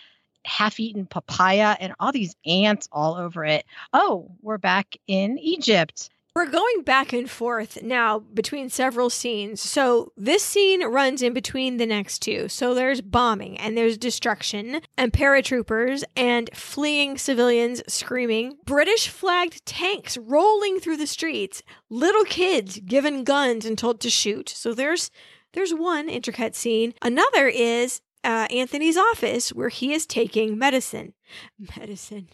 half 0.45 0.79
eaten 0.79 1.05
papaya 1.05 1.75
and 1.79 1.93
all 1.99 2.11
these 2.11 2.35
ants 2.45 2.87
all 2.91 3.15
over 3.15 3.45
it. 3.45 3.65
Oh, 3.93 4.31
we're 4.41 4.57
back 4.57 4.95
in 5.05 5.37
Egypt. 5.37 6.09
We're 6.37 6.45
going 6.45 6.83
back 6.83 7.13
and 7.13 7.27
forth 7.27 7.81
now 7.81 8.19
between 8.19 8.69
several 8.69 9.09
scenes. 9.09 9.59
So 9.59 10.11
this 10.15 10.43
scene 10.43 10.85
runs 10.85 11.23
in 11.23 11.33
between 11.33 11.77
the 11.77 11.87
next 11.87 12.19
two. 12.19 12.47
So 12.47 12.75
there's 12.75 13.01
bombing 13.01 13.57
and 13.57 13.75
there's 13.75 13.97
destruction 13.97 14.81
and 14.95 15.11
paratroopers 15.11 16.03
and 16.15 16.51
fleeing 16.53 17.17
civilians 17.17 17.81
screaming, 17.87 18.57
British 18.67 19.07
flagged 19.07 19.65
tanks 19.65 20.15
rolling 20.15 20.79
through 20.79 20.97
the 20.97 21.07
streets, 21.07 21.63
little 21.89 22.25
kids 22.25 22.81
given 22.85 23.23
guns 23.23 23.65
and 23.65 23.75
told 23.75 23.99
to 24.01 24.09
shoot. 24.11 24.47
So 24.47 24.75
there's 24.75 25.09
there's 25.53 25.73
one 25.73 26.07
intricate 26.07 26.55
scene. 26.55 26.93
Another 27.01 27.47
is 27.47 28.01
uh, 28.23 28.45
Anthony's 28.51 28.95
office 28.95 29.49
where 29.53 29.69
he 29.69 29.91
is 29.91 30.05
taking 30.05 30.55
medicine. 30.55 31.13
Medicine. 31.79 32.29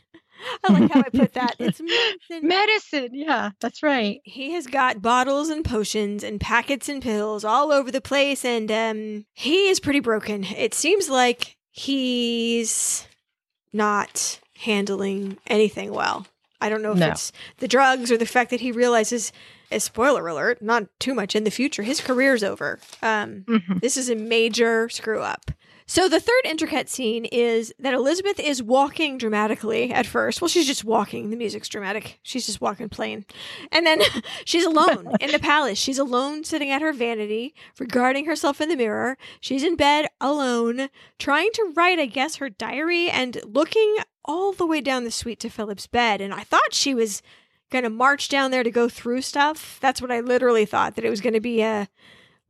I 0.64 0.74
like 0.74 0.92
how 0.92 1.00
I 1.02 1.10
put 1.10 1.34
that. 1.36 1.56
It's 1.60 1.80
medicine. 1.82 2.48
Medicine. 2.48 3.10
Yeah, 3.14 3.52
that's 3.60 3.82
right. 3.84 4.20
he 4.24 4.52
has 4.52 4.68
got 4.68 5.02
bottles 5.02 5.50
and 5.50 5.64
potions 5.64 6.24
and 6.24 6.40
packets 6.42 6.90
and 6.90 7.02
pills 7.02 7.44
all 7.46 7.72
over 7.72 7.92
the 7.92 8.02
place 8.02 8.44
and 8.46 8.72
um 8.72 9.26
he 9.34 9.68
is 9.70 9.80
pretty 9.80 10.00
broken 10.00 10.44
it 10.44 10.74
seems 10.74 11.10
like 11.10 11.56
he's 11.72 13.08
not 13.72 14.40
handling 14.60 15.38
anything 15.48 15.92
well 15.92 16.26
i 16.62 16.70
don't 16.70 16.82
know 16.82 16.92
if 16.94 16.98
No. 16.98 17.10
it's 17.10 17.32
the 17.58 17.68
drugs 17.68 18.12
or 18.12 18.18
the 18.18 18.26
fact 18.26 18.50
that 18.52 18.62
he 18.62 18.72
realizes 18.72 19.32
a 19.72 19.80
spoiler 19.80 20.28
alert 20.28 20.62
not 20.62 20.84
too 21.00 21.14
much 21.14 21.36
in 21.36 21.44
the 21.44 21.52
future 21.52 21.84
his 21.84 22.00
career's 22.00 22.44
over 22.44 22.80
um 23.02 23.44
Mhm. 23.48 23.82
this 23.82 23.98
is 23.98 24.10
a 24.10 24.16
major 24.16 24.88
screw 24.90 25.20
up. 25.22 25.52
So 25.86 26.08
the 26.08 26.20
third 26.20 26.42
intricate 26.46 26.90
scene 26.90 27.26
is 27.26 27.74
that 27.80 27.94
Elizabeth 27.94 28.40
is 28.40 28.64
walking 28.64 29.18
dramatically 29.18 29.92
at 29.92 30.06
first. 30.06 30.42
Well, 30.42 30.48
she's 30.48 30.68
just 30.68 30.84
walking. 30.84 31.30
The 31.30 31.36
music's 31.36 31.70
dramatic. 31.70 32.20
She's 32.24 32.46
just 32.46 32.62
walking 32.62 32.90
plain. 32.90 33.26
And 33.72 33.86
then 33.86 34.02
she's 34.46 34.66
alone 34.66 35.12
in 35.20 35.32
the 35.32 35.40
palace. 35.40 35.78
She's 35.78 36.00
alone 36.00 36.44
sitting 36.44 36.70
at 36.70 36.82
her 36.82 36.94
vanity, 36.94 37.54
regarding 37.80 38.26
herself 38.26 38.62
in 38.62 38.70
the 38.70 38.76
mirror. 38.76 39.18
She's 39.40 39.64
in 39.64 39.76
bed 39.76 40.08
alone, 40.22 40.90
trying 41.20 41.50
to 41.54 41.74
write, 41.76 42.00
I 42.00 42.06
guess, 42.06 42.38
her 42.38 42.50
diary 42.50 43.10
and 43.10 43.40
looking 43.44 43.98
all 44.26 44.54
the 44.54 44.66
way 44.66 44.82
down 44.82 45.04
the 45.04 45.12
suite 45.12 45.40
to 45.42 45.50
Philip's 45.50 45.88
bed. 45.88 46.22
And 46.22 46.34
I 46.34 46.44
thought 46.44 46.74
she 46.74 46.94
was 46.94 47.22
going 47.72 47.84
to 47.84 47.90
march 47.90 48.30
down 48.30 48.52
there 48.52 48.64
to 48.64 48.72
go 48.72 48.88
through 48.88 49.22
stuff. 49.22 49.80
That's 49.82 50.02
what 50.02 50.12
I 50.12 50.20
literally 50.20 50.66
thought, 50.66 50.96
that 50.96 51.06
it 51.06 51.10
was 51.10 51.22
going 51.22 51.34
to 51.34 51.42
be 51.42 51.62
a 51.62 51.90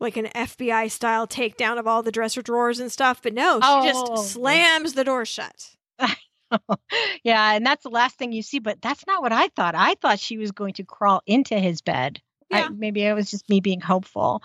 like 0.03 0.17
an 0.17 0.27
FBI 0.27 0.91
style 0.91 1.25
takedown 1.27 1.79
of 1.79 1.87
all 1.87 2.03
the 2.03 2.11
dresser 2.11 2.41
drawers 2.43 2.79
and 2.79 2.91
stuff. 2.91 3.21
But 3.23 3.33
no, 3.33 3.55
she 3.55 3.67
Oh. 3.67 3.83
just 4.15 4.33
slams 4.33 4.93
the 4.93 5.03
door 5.03 5.25
shut. 5.25 5.75
yeah, 7.23 7.53
and 7.53 7.65
that's 7.65 7.83
the 7.83 7.89
last 7.89 8.17
thing 8.17 8.31
you 8.31 8.43
see. 8.43 8.59
But 8.59 8.81
that's 8.81 9.07
not 9.07 9.21
what 9.23 9.31
I 9.31 9.47
thought. 9.49 9.73
I 9.75 9.95
thought 9.95 10.19
she 10.19 10.37
was 10.37 10.51
going 10.51 10.73
to 10.75 10.83
crawl 10.83 11.21
into 11.25 11.57
his 11.57 11.81
bed. 11.81 12.21
I- 12.51 12.59
Yeah. 12.59 12.69
maybe 12.69 13.01
it 13.01 13.13
was 13.13 13.31
just 13.31 13.49
me 13.49 13.59
being 13.59 13.81
hopeful. 13.81 14.43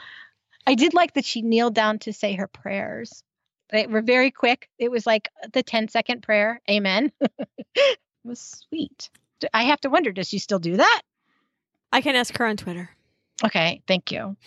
I 0.66 0.74
did 0.74 0.94
like 0.94 1.14
that 1.14 1.24
she 1.24 1.42
kneeled 1.42 1.74
down 1.74 1.98
to 2.00 2.12
say 2.12 2.34
her 2.34 2.46
prayers. 2.48 3.22
They 3.70 3.86
were 3.86 4.00
very 4.02 4.30
quick. 4.30 4.68
It 4.78 4.90
was 4.90 5.06
like 5.06 5.28
the 5.52 5.62
10 5.62 5.88
second 5.88 6.22
prayer. 6.22 6.60
Amen. 6.70 7.12
it 7.74 7.98
was 8.24 8.40
sweet. 8.40 9.10
I 9.52 9.64
have 9.64 9.80
to 9.82 9.90
wonder, 9.90 10.10
does 10.12 10.28
she 10.28 10.38
still 10.38 10.58
do 10.58 10.76
that? 10.78 11.02
I 11.92 12.00
can 12.00 12.16
ask 12.16 12.36
her 12.38 12.46
on 12.46 12.56
Twitter. 12.56 12.90
Okay, 13.44 13.82
thank 13.86 14.10
you. 14.12 14.36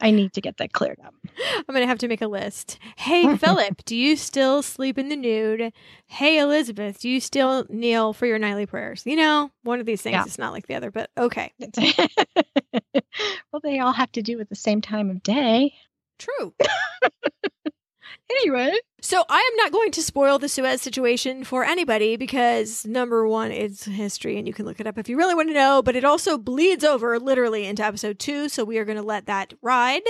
I 0.00 0.10
need 0.10 0.32
to 0.34 0.40
get 0.40 0.56
that 0.58 0.72
cleared 0.72 0.98
up. 1.04 1.14
I'm 1.46 1.64
going 1.74 1.82
to 1.82 1.86
have 1.86 1.98
to 1.98 2.08
make 2.08 2.22
a 2.22 2.26
list. 2.28 2.78
Hey, 2.96 3.36
Philip, 3.36 3.84
do 3.84 3.94
you 3.96 4.16
still 4.16 4.62
sleep 4.62 4.98
in 4.98 5.08
the 5.08 5.16
nude? 5.16 5.72
Hey, 6.06 6.38
Elizabeth, 6.38 7.00
do 7.00 7.08
you 7.08 7.20
still 7.20 7.66
kneel 7.68 8.12
for 8.12 8.26
your 8.26 8.38
nightly 8.38 8.66
prayers? 8.66 9.02
You 9.04 9.16
know, 9.16 9.50
one 9.62 9.80
of 9.80 9.86
these 9.86 10.02
things 10.02 10.14
Yeah. 10.14 10.24
is 10.24 10.38
not 10.38 10.52
like 10.52 10.66
the 10.66 10.74
other, 10.74 10.90
but 10.90 11.10
okay. 11.18 11.52
well, 13.52 13.60
they 13.62 13.78
all 13.78 13.92
have 13.92 14.12
to 14.12 14.22
do 14.22 14.40
at 14.40 14.48
the 14.48 14.56
same 14.56 14.80
time 14.80 15.10
of 15.10 15.22
day. 15.22 15.74
True. 16.18 16.54
Anyway, 18.30 18.72
So 19.02 19.24
I 19.28 19.38
am 19.50 19.56
not 19.56 19.72
going 19.72 19.90
to 19.92 20.02
spoil 20.02 20.38
the 20.38 20.48
Suez 20.48 20.80
situation 20.82 21.42
for 21.42 21.64
anybody 21.64 22.16
because 22.16 22.84
number 22.86 23.26
one, 23.26 23.50
it's 23.50 23.86
history 23.86 24.38
and 24.38 24.46
you 24.46 24.52
can 24.54 24.66
look 24.66 24.78
it 24.78 24.86
up 24.86 24.98
if 24.98 25.08
you 25.08 25.16
really 25.16 25.34
want 25.34 25.48
to 25.48 25.54
know, 25.54 25.82
but 25.82 25.96
it 25.96 26.04
also 26.04 26.38
bleeds 26.38 26.84
over 26.84 27.18
literally 27.18 27.64
into 27.66 27.84
episode 27.84 28.18
two. 28.18 28.48
So 28.48 28.64
we 28.64 28.78
are 28.78 28.84
going 28.84 28.98
to 28.98 29.02
let 29.02 29.26
that 29.26 29.54
ride. 29.62 30.02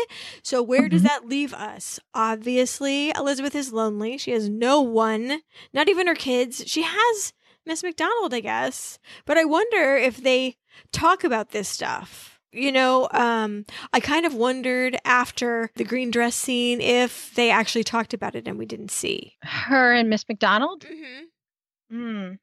So 0.43 0.63
where 0.63 0.89
does 0.89 1.03
Mhm. 1.03 1.07
that 1.07 1.29
leave 1.29 1.55
us? 1.55 1.99
Obviously, 2.13 3.11
Elizabeth 3.11 3.55
is 3.55 3.73
lonely. 3.73 4.19
She 4.19 4.33
has 4.33 4.49
no 4.49 4.81
one, 4.81 5.41
not 5.73 5.89
even 5.89 6.07
her 6.07 6.15
kids. 6.15 6.65
She 6.67 6.83
has 6.83 7.33
Miss 7.65 7.83
McDonald, 7.83 8.35
I 8.35 8.41
guess. 8.41 8.99
But 9.25 9.39
I 9.39 9.45
wonder 9.45 9.97
if 9.97 10.19
they 10.19 10.57
talk 10.93 11.25
about 11.25 11.51
this 11.51 11.69
stuff. 11.69 12.30
You 12.53 12.73
know, 12.73 13.09
um, 13.13 13.65
I 13.93 14.01
kind 14.01 14.27
of 14.27 14.35
wondered 14.35 14.97
after 15.05 15.71
the 15.77 15.85
green 15.85 16.11
dress 16.11 16.35
scene 16.35 16.81
if 16.81 17.33
they 17.35 17.51
actually 17.51 17.85
talked 17.85 18.13
about 18.13 18.35
it 18.35 18.49
and 18.49 18.59
we 18.59 18.67
didn't 18.67 18.91
see. 18.91 19.37
Her 19.43 19.93
and 19.93 20.11
Miss 20.11 20.25
McDonald. 20.29 20.85
Mm-hmm. 20.85 21.97
Mm. 21.97 22.39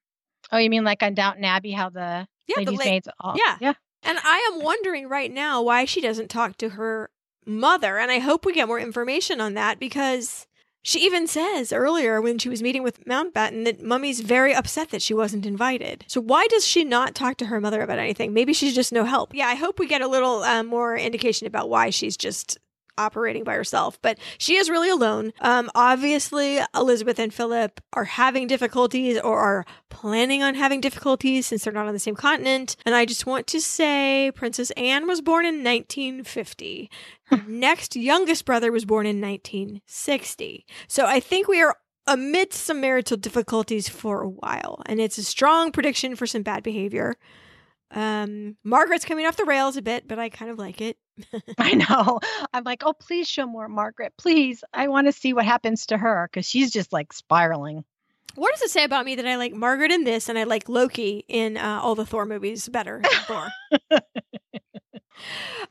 Oh, 0.52 0.58
you 0.58 0.70
mean 0.70 0.84
like 0.86 1.04
on 1.04 1.14
Downton 1.14 1.44
Abbey, 1.44 1.72
how 1.72 1.90
the 1.90 2.28
Yeah, 2.48 2.64
the 2.64 2.72
la- 2.72 2.78
maids? 2.78 3.08
All, 3.20 3.36
yeah. 3.36 3.58
yeah. 3.60 3.74
And 4.04 4.18
I 4.24 4.52
am 4.54 4.64
wondering 4.64 5.10
right 5.10 5.32
now 5.32 5.62
why 5.62 5.84
she 5.86 6.00
doesn't 6.00 6.30
talk 6.30 6.58
to 6.58 6.70
her 6.70 7.10
mother. 7.46 7.98
And 7.98 8.10
I 8.10 8.20
hope 8.20 8.46
we 8.46 8.54
get 8.54 8.68
more 8.68 8.80
information 8.80 9.42
on 9.42 9.56
that 9.56 9.80
because 9.80 10.47
she 10.88 11.02
even 11.02 11.28
says 11.28 11.74
earlier 11.74 12.22
when 12.22 12.38
she 12.38 12.48
was 12.48 12.64
meeting 12.64 12.82
with 12.82 13.04
Mountbatten 13.04 13.66
that 13.66 13.84
Mummy's 13.84 14.22
very 14.22 14.56
upset 14.56 14.90
that 14.92 15.02
she 15.02 15.14
wasn't 15.14 15.46
invited. 15.46 16.06
So 16.08 16.22
why 16.22 16.48
does 16.48 16.66
she 16.66 16.86
not 16.86 17.14
talk 17.14 17.36
to 17.38 17.48
her 17.48 17.60
mother 17.60 17.82
about 17.82 18.00
anything? 18.00 18.34
Maybe 18.34 18.54
she's 18.54 18.74
just 18.74 18.94
no 18.94 19.04
help. 19.04 19.36
Yeah, 19.36 19.48
I 19.48 19.56
hope 19.56 19.80
we 19.80 19.88
get 19.88 20.02
a 20.02 20.08
little 20.08 20.44
uh, 20.44 20.64
more 20.64 20.96
indication 20.96 21.46
about 21.46 21.68
why 21.68 21.90
she's 21.90 22.16
just 22.16 22.58
operating 22.98 23.44
by 23.44 23.56
herself, 23.56 24.02
but 24.02 24.18
she 24.38 24.56
is 24.56 24.69
really 24.69 24.90
alone. 24.90 25.34
Um, 25.41 25.69
obviously, 25.76 26.60
Elizabeth 26.76 27.19
and 27.19 27.34
Philip 27.34 27.82
are 27.94 28.06
having 28.06 28.48
difficulties 28.48 29.19
or 29.19 29.40
are 29.40 29.65
planning 29.90 30.44
on 30.44 30.56
having 30.56 30.82
difficulties 30.82 31.45
since 31.45 31.64
they're 31.64 31.74
not 31.74 31.88
on 31.88 31.94
the 31.94 31.99
same 31.99 32.15
continent. 32.15 32.76
And 32.86 32.95
I 32.95 33.06
just 33.06 33.26
want 33.26 33.48
to 33.48 33.61
say 33.61 34.32
Princess 34.36 34.72
Anne 34.72 35.07
was 35.07 35.22
born 35.22 35.45
in 35.45 35.64
1950. 35.64 36.90
Her 37.26 37.44
next 37.48 37.95
youngest 37.95 38.45
brother 38.45 38.72
was 38.72 38.86
born 38.86 39.06
in 39.06 39.22
1960. 39.22 40.65
So 40.88 41.06
I 41.06 41.19
think 41.19 41.48
we 41.48 41.61
are 41.61 41.76
amidst 42.07 42.64
some 42.64 42.80
marital 42.80 43.18
difficulties 43.18 43.90
for 43.90 44.22
a 44.22 44.30
while, 44.30 44.82
and 44.86 44.99
it's 45.02 45.18
a 45.18 45.24
strong 45.24 45.72
prediction 45.72 46.15
for 46.15 46.26
some 46.26 46.41
bad 46.41 46.64
behavior. 46.64 47.15
Um, 47.92 48.58
Margaret's 48.64 49.06
coming 49.06 49.26
off 49.26 49.38
the 49.38 49.46
rails 49.46 49.78
a 49.78 49.82
bit, 49.82 50.08
but 50.08 50.20
I 50.20 50.30
kind 50.30 50.52
of 50.52 50.58
like 50.58 50.82
it. 50.82 50.98
I 51.58 51.74
know. 51.74 52.20
I'm 52.54 52.64
like, 52.64 52.84
oh, 52.86 52.94
please 52.94 53.28
show 53.28 53.46
more 53.46 53.68
Margaret. 53.68 54.14
Please. 54.18 54.64
I 54.74 54.88
want 54.88 55.08
to 55.08 55.14
see 55.14 55.34
what 55.34 55.46
happens 55.46 55.86
to 55.88 55.98
her 55.98 56.30
because 56.32 56.48
she's 56.48 56.72
just 56.72 56.92
like 56.92 57.14
spiraling. 57.14 57.84
What 58.36 58.54
does 58.54 58.62
it 58.62 58.70
say 58.70 58.84
about 58.84 59.06
me 59.06 59.16
that 59.16 59.26
I 59.26 59.36
like 59.38 59.54
Margaret 59.54 59.92
in 59.92 60.04
this 60.04 60.30
and 60.30 60.38
I 60.38 60.44
like 60.44 60.70
Loki 60.70 61.26
in 61.28 61.58
uh, 61.58 61.80
all 61.82 61.96
the 61.96 62.06
Thor 62.06 62.26
movies 62.26 62.70
better 62.70 63.02
Thor? 63.26 63.48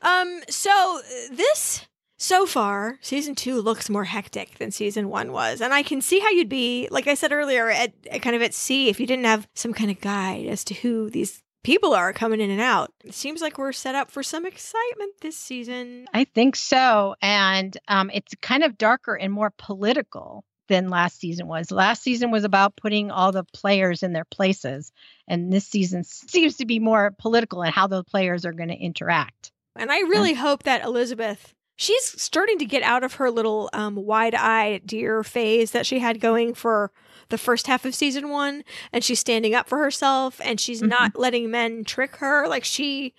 Um, 0.01 0.41
so 0.49 0.99
uh, 0.99 1.35
this 1.35 1.87
so 2.17 2.45
far, 2.45 2.97
season 3.01 3.35
two 3.35 3.61
looks 3.61 3.89
more 3.89 4.05
hectic 4.05 4.57
than 4.57 4.71
season 4.71 5.09
one 5.09 5.31
was, 5.31 5.61
and 5.61 5.73
I 5.73 5.83
can 5.83 6.01
see 6.01 6.19
how 6.19 6.29
you'd 6.29 6.49
be, 6.49 6.87
like 6.91 7.07
I 7.07 7.13
said 7.13 7.31
earlier, 7.31 7.69
at, 7.69 7.93
at 8.11 8.21
kind 8.21 8.35
of 8.35 8.41
at 8.41 8.53
sea 8.53 8.89
if 8.89 8.99
you 8.99 9.05
didn't 9.05 9.25
have 9.25 9.47
some 9.53 9.73
kind 9.73 9.91
of 9.91 10.01
guide 10.01 10.47
as 10.47 10.63
to 10.65 10.73
who 10.73 11.09
these 11.09 11.43
people 11.67 11.93
are 11.93 12.13
coming 12.13 12.39
in 12.39 12.49
and 12.49 12.61
out. 12.61 12.93
It 13.03 13.13
seems 13.13 13.41
like 13.41 13.57
we're 13.57 13.73
set 13.73 13.93
up 13.93 14.09
for 14.09 14.23
some 14.23 14.45
excitement 14.45 15.15
this 15.19 15.35
season. 15.35 16.07
I 16.13 16.23
think 16.23 16.55
so. 16.55 17.15
And 17.21 17.77
um, 17.89 18.09
it's 18.13 18.33
kind 18.41 18.63
of 18.63 18.77
darker 18.77 19.15
and 19.15 19.33
more 19.33 19.51
political 19.57 20.45
than 20.69 20.87
last 20.87 21.19
season 21.19 21.45
was. 21.45 21.69
Last 21.69 22.03
season 22.03 22.31
was 22.31 22.45
about 22.45 22.77
putting 22.77 23.11
all 23.11 23.33
the 23.33 23.43
players 23.43 24.01
in 24.01 24.13
their 24.13 24.23
places. 24.23 24.93
And 25.27 25.51
this 25.51 25.67
season 25.67 26.05
seems 26.05 26.55
to 26.55 26.65
be 26.65 26.79
more 26.79 27.13
political 27.19 27.63
and 27.63 27.73
how 27.73 27.87
the 27.87 28.05
players 28.05 28.45
are 28.45 28.53
going 28.53 28.69
to 28.69 28.75
interact. 28.75 29.51
And 29.75 29.91
I 29.91 29.99
really 29.99 30.35
hope 30.35 30.63
that 30.63 30.85
Elizabeth, 30.85 31.53
she's 31.75 32.21
starting 32.21 32.59
to 32.59 32.65
get 32.65 32.83
out 32.83 33.03
of 33.03 33.15
her 33.15 33.29
little 33.29 33.69
um, 33.73 33.95
wide 33.95 34.35
eyed 34.35 34.87
deer 34.87 35.21
phase 35.21 35.71
that 35.71 35.85
she 35.85 35.99
had 35.99 36.21
going 36.21 36.53
for 36.53 36.93
the 37.29 37.37
first 37.37 37.67
half 37.67 37.85
of 37.85 37.93
season 37.95 38.29
one. 38.29 38.63
And 38.91 39.03
she's 39.03 39.19
standing 39.19 39.53
up 39.55 39.67
for 39.67 39.77
herself 39.79 40.39
and 40.43 40.59
she's 40.59 40.81
Mhm. 40.81 40.89
not 40.89 41.17
letting 41.19 41.49
men 41.51 41.83
trick 41.83 42.17
her. 42.17 42.47
Like 42.47 42.63
she 42.65 43.13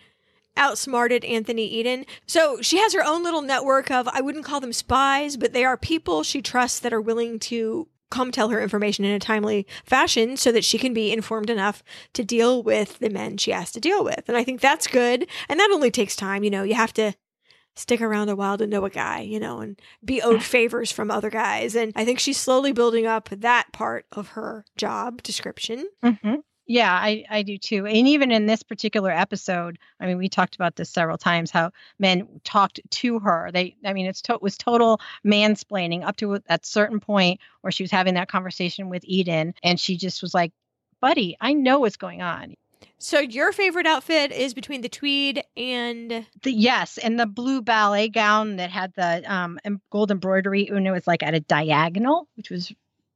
outsmarted 0.57 1.25
Anthony 1.25 1.67
Eden. 1.67 2.05
So 2.27 2.61
she 2.61 2.79
has 2.79 2.93
her 2.93 3.05
own 3.05 3.23
little 3.23 3.43
network 3.43 3.91
of, 3.91 4.09
I 4.09 4.21
wouldn't 4.21 4.45
call 4.45 4.61
them 4.61 4.73
spies, 4.73 5.37
but 5.37 5.53
they 5.53 5.65
are 5.65 5.77
people 5.77 6.23
she 6.23 6.43
trusts 6.43 6.81
that 6.81 6.93
are 6.93 7.01
willing 7.01 7.39
to 7.41 7.89
come 8.11 8.33
tell 8.33 8.49
her 8.49 8.61
information 8.61 9.05
in 9.05 9.13
a 9.13 9.19
timely 9.19 9.67
fashion 9.85 10.37
so 10.37 10.51
that 10.51 10.65
she 10.65 10.79
can 10.79 10.95
be 10.95 11.13
informed 11.13 11.51
enough 11.51 11.83
to 12.15 12.25
deal 12.25 12.63
with 12.63 12.99
the 13.01 13.11
men 13.11 13.37
she 13.37 13.51
has 13.51 13.71
to 13.71 13.79
deal 13.81 14.03
with. 14.03 14.25
And 14.29 14.37
I 14.37 14.43
think 14.45 14.61
that's 14.61 14.87
good. 14.87 15.29
And 15.49 15.61
that 15.61 15.71
only 15.73 15.91
takes 15.91 16.17
time. 16.17 16.43
You 16.43 16.51
know, 16.51 16.63
you 16.63 16.75
have 16.75 16.95
to 16.95 17.13
stick 17.79 18.01
around 18.01 18.29
a 18.29 18.37
while 18.37 18.59
to 18.59 18.67
know 18.67 18.85
a 18.85 18.91
guy, 18.91 19.21
you 19.21 19.41
know, 19.41 19.61
and 19.61 19.81
be 20.05 20.21
owed 20.23 20.43
favors 20.43 20.91
from 20.93 21.11
other 21.11 21.31
guys. 21.31 21.75
And 21.75 21.93
I 21.97 22.05
think 22.05 22.19
she's 22.19 22.39
slowly 22.39 22.73
building 22.73 23.07
up 23.07 23.29
that 23.31 23.73
part 23.73 24.07
of 24.13 24.29
her 24.29 24.65
job 24.77 25.23
description. 25.23 25.87
hmm 26.03 26.35
Yeah, 26.67 26.93
I, 26.93 27.25
I 27.31 27.43
do 27.43 27.57
too. 27.59 27.87
And 27.87 28.09
even 28.09 28.31
in 28.31 28.47
this 28.47 28.63
particular 28.63 29.11
episode, 29.11 29.79
I 30.01 30.07
mean, 30.07 30.19
we 30.19 30.29
talked 30.29 30.55
about 30.55 30.77
this 30.77 30.91
several 30.91 31.19
times 31.19 31.51
how 31.51 31.71
men 31.99 32.41
talked 32.45 32.81
to 32.91 33.19
her. 33.21 33.51
They, 33.53 33.77
I 33.85 33.93
mean, 33.93 34.07
it's 34.07 34.23
to, 34.23 34.35
it 34.35 34.43
was 34.43 34.57
total 34.59 35.01
mansplaining 35.27 36.05
up 36.07 36.17
to 36.17 36.39
that 36.49 36.67
certain 36.67 37.01
point 37.01 37.41
where 37.63 37.71
she 37.71 37.83
was 37.83 37.91
having 37.91 38.15
that 38.15 38.29
conversation 38.29 38.91
with 38.91 39.03
Eden, 39.05 39.55
and 39.63 39.79
she 39.81 39.97
just 39.97 40.21
was 40.23 40.35
like, 40.35 40.53
"Buddy, 41.01 41.37
I 41.41 41.53
know 41.55 41.81
what's 41.81 41.97
going 41.97 42.23
on." 42.23 42.55
So 42.99 43.21
your 43.21 43.53
favorite 43.53 43.87
outfit 43.87 44.33
is 44.33 44.55
between 44.55 44.81
the 44.81 44.89
tweed 44.89 45.43
and 45.57 46.27
The, 46.43 46.53
yes, 46.53 46.99
and 46.99 47.19
the 47.19 47.27
blue 47.27 47.63
ballet 47.63 48.09
gown 48.09 48.57
that 48.57 48.71
had 48.71 48.93
the 48.95 49.23
um, 49.33 49.59
gold 49.91 50.11
embroidery, 50.11 50.69
and 50.69 50.87
it 50.87 50.91
was 50.91 51.07
like 51.07 51.23
at 51.23 51.35
a 51.35 51.41
diagonal, 51.41 52.29
which 52.35 52.51
was 52.51 52.73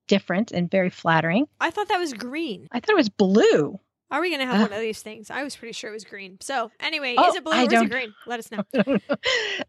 different 0.06 0.52
and 0.52 0.70
very 0.70 0.90
flattering. 0.90 1.46
I 1.60 1.70
thought 1.70 1.88
that 1.88 1.98
was 1.98 2.12
green. 2.12 2.68
I 2.70 2.80
thought 2.80 2.90
it 2.92 2.96
was 2.96 3.08
blue. 3.08 3.78
Are 4.12 4.20
we 4.20 4.30
gonna 4.30 4.44
have 4.46 4.56
Ugh. 4.60 4.70
one 4.70 4.72
of 4.74 4.80
these 4.80 5.00
things? 5.02 5.30
I 5.30 5.42
was 5.42 5.56
pretty 5.56 5.72
sure 5.72 5.90
it 5.90 5.94
was 5.94 6.04
green. 6.04 6.36
So 6.40 6.70
anyway, 6.78 7.14
Oh, 7.18 7.28
is 7.30 7.34
it 7.34 7.42
blue 7.44 7.54
I 7.54 7.62
or 7.64 7.72
is 7.74 7.80
it 7.82 7.90
green? 7.90 8.14
Let 8.26 8.38
us 8.38 8.50
know. 8.52 8.62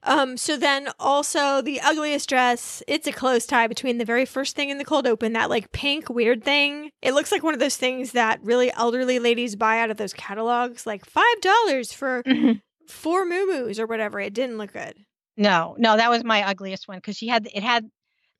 Um, 0.03 0.35
so 0.35 0.57
then 0.57 0.89
also 0.99 1.61
the 1.61 1.79
ugliest 1.79 2.27
dress, 2.27 2.83
it's 2.87 3.07
a 3.07 3.11
close 3.13 3.45
tie 3.45 3.67
between 3.67 3.97
the 3.99 4.05
very 4.05 4.25
first 4.25 4.53
thing 4.55 4.69
in 4.69 4.77
the 4.77 4.83
cold 4.85 5.07
open, 5.07 5.31
that 5.33 5.49
like 5.49 5.71
pink 5.71 6.09
weird 6.09 6.43
thing. 6.43 6.91
It 7.01 7.13
looks 7.13 7.31
like 7.31 7.41
one 7.41 7.53
of 7.53 7.59
those 7.61 7.77
things 7.77 8.11
that 8.11 8.39
really 8.43 8.69
elderly 8.73 9.17
ladies 9.19 9.55
buy 9.55 9.79
out 9.79 9.89
of 9.91 9.97
those 9.97 10.11
catalogs, 10.13 10.85
like 10.85 11.05
five 11.05 11.39
dollars 11.41 11.93
for 11.93 12.21
Mhm. 12.23 12.61
four 12.89 13.25
moo 13.25 13.71
or 13.79 13.85
whatever. 13.87 14.19
It 14.19 14.33
didn't 14.33 14.57
look 14.57 14.73
good. 14.73 14.93
No, 15.37 15.75
no, 15.79 15.95
that 15.95 16.09
was 16.09 16.23
my 16.25 16.43
ugliest 16.43 16.87
one 16.89 16.97
because 16.97 17.15
she 17.17 17.27
had 17.29 17.47
it 17.53 17.63
had 17.63 17.89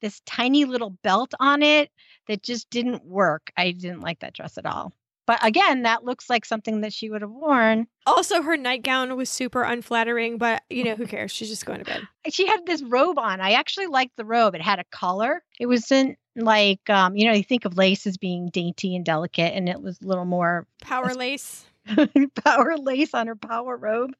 this 0.02 0.20
tiny 0.26 0.66
little 0.66 0.92
belt 1.02 1.34
on 1.40 1.64
it 1.64 1.90
that 2.28 2.44
just 2.44 2.70
didn't 2.70 3.06
work. 3.06 3.52
I 3.56 3.72
didn't 3.72 4.02
like 4.02 4.20
that 4.20 4.34
dress 4.34 4.58
at 4.58 4.66
all. 4.66 4.92
But 5.26 5.40
again, 5.46 5.84
that 5.84 6.04
looks 6.04 6.30
like 6.30 6.46
something 6.46 6.82
that 6.82 6.94
she 6.94 7.10
would 7.10 7.22
have 7.22 7.32
worn. 7.32 7.88
Also, 8.06 8.42
her 8.42 8.58
nightgown 8.58 9.16
was 9.16 9.30
super 9.30 9.64
unflattering, 9.64 10.38
but 10.38 10.64
you 10.70 10.84
know, 10.84 10.96
who 10.96 11.08
cares? 11.08 11.32
She's 11.32 11.50
just 11.50 11.66
going 11.66 11.80
to 11.80 11.86
bed. 11.86 12.08
She 12.30 12.46
had 12.46 12.66
this 12.66 12.84
robe 12.84 13.18
on. 13.18 13.40
I 13.40 13.52
actually 13.54 13.88
liked 13.88 14.18
the 14.18 14.26
robe. 14.26 14.56
It 14.56 14.62
had 14.62 14.80
a 14.80 14.86
collar. 14.92 15.44
It 15.60 15.68
wasn't 15.68 16.18
like 16.36 16.90
um, 16.90 17.16
you 17.16 17.26
know, 17.26 17.34
you 17.34 17.44
think 17.44 17.66
of 17.66 17.78
lace 17.78 18.06
as 18.08 18.18
being 18.18 18.50
dainty 18.50 18.96
and 18.96 19.06
delicate, 19.06 19.54
and 19.54 19.70
it 19.70 19.82
was 19.82 20.02
a 20.02 20.08
little 20.08 20.26
more 20.26 20.68
Power 20.82 21.14
lace. 21.14 21.66
power 22.44 22.78
lace 22.78 23.14
on 23.14 23.28
her 23.28 23.36
power 23.36 23.76
robe. 23.78 24.14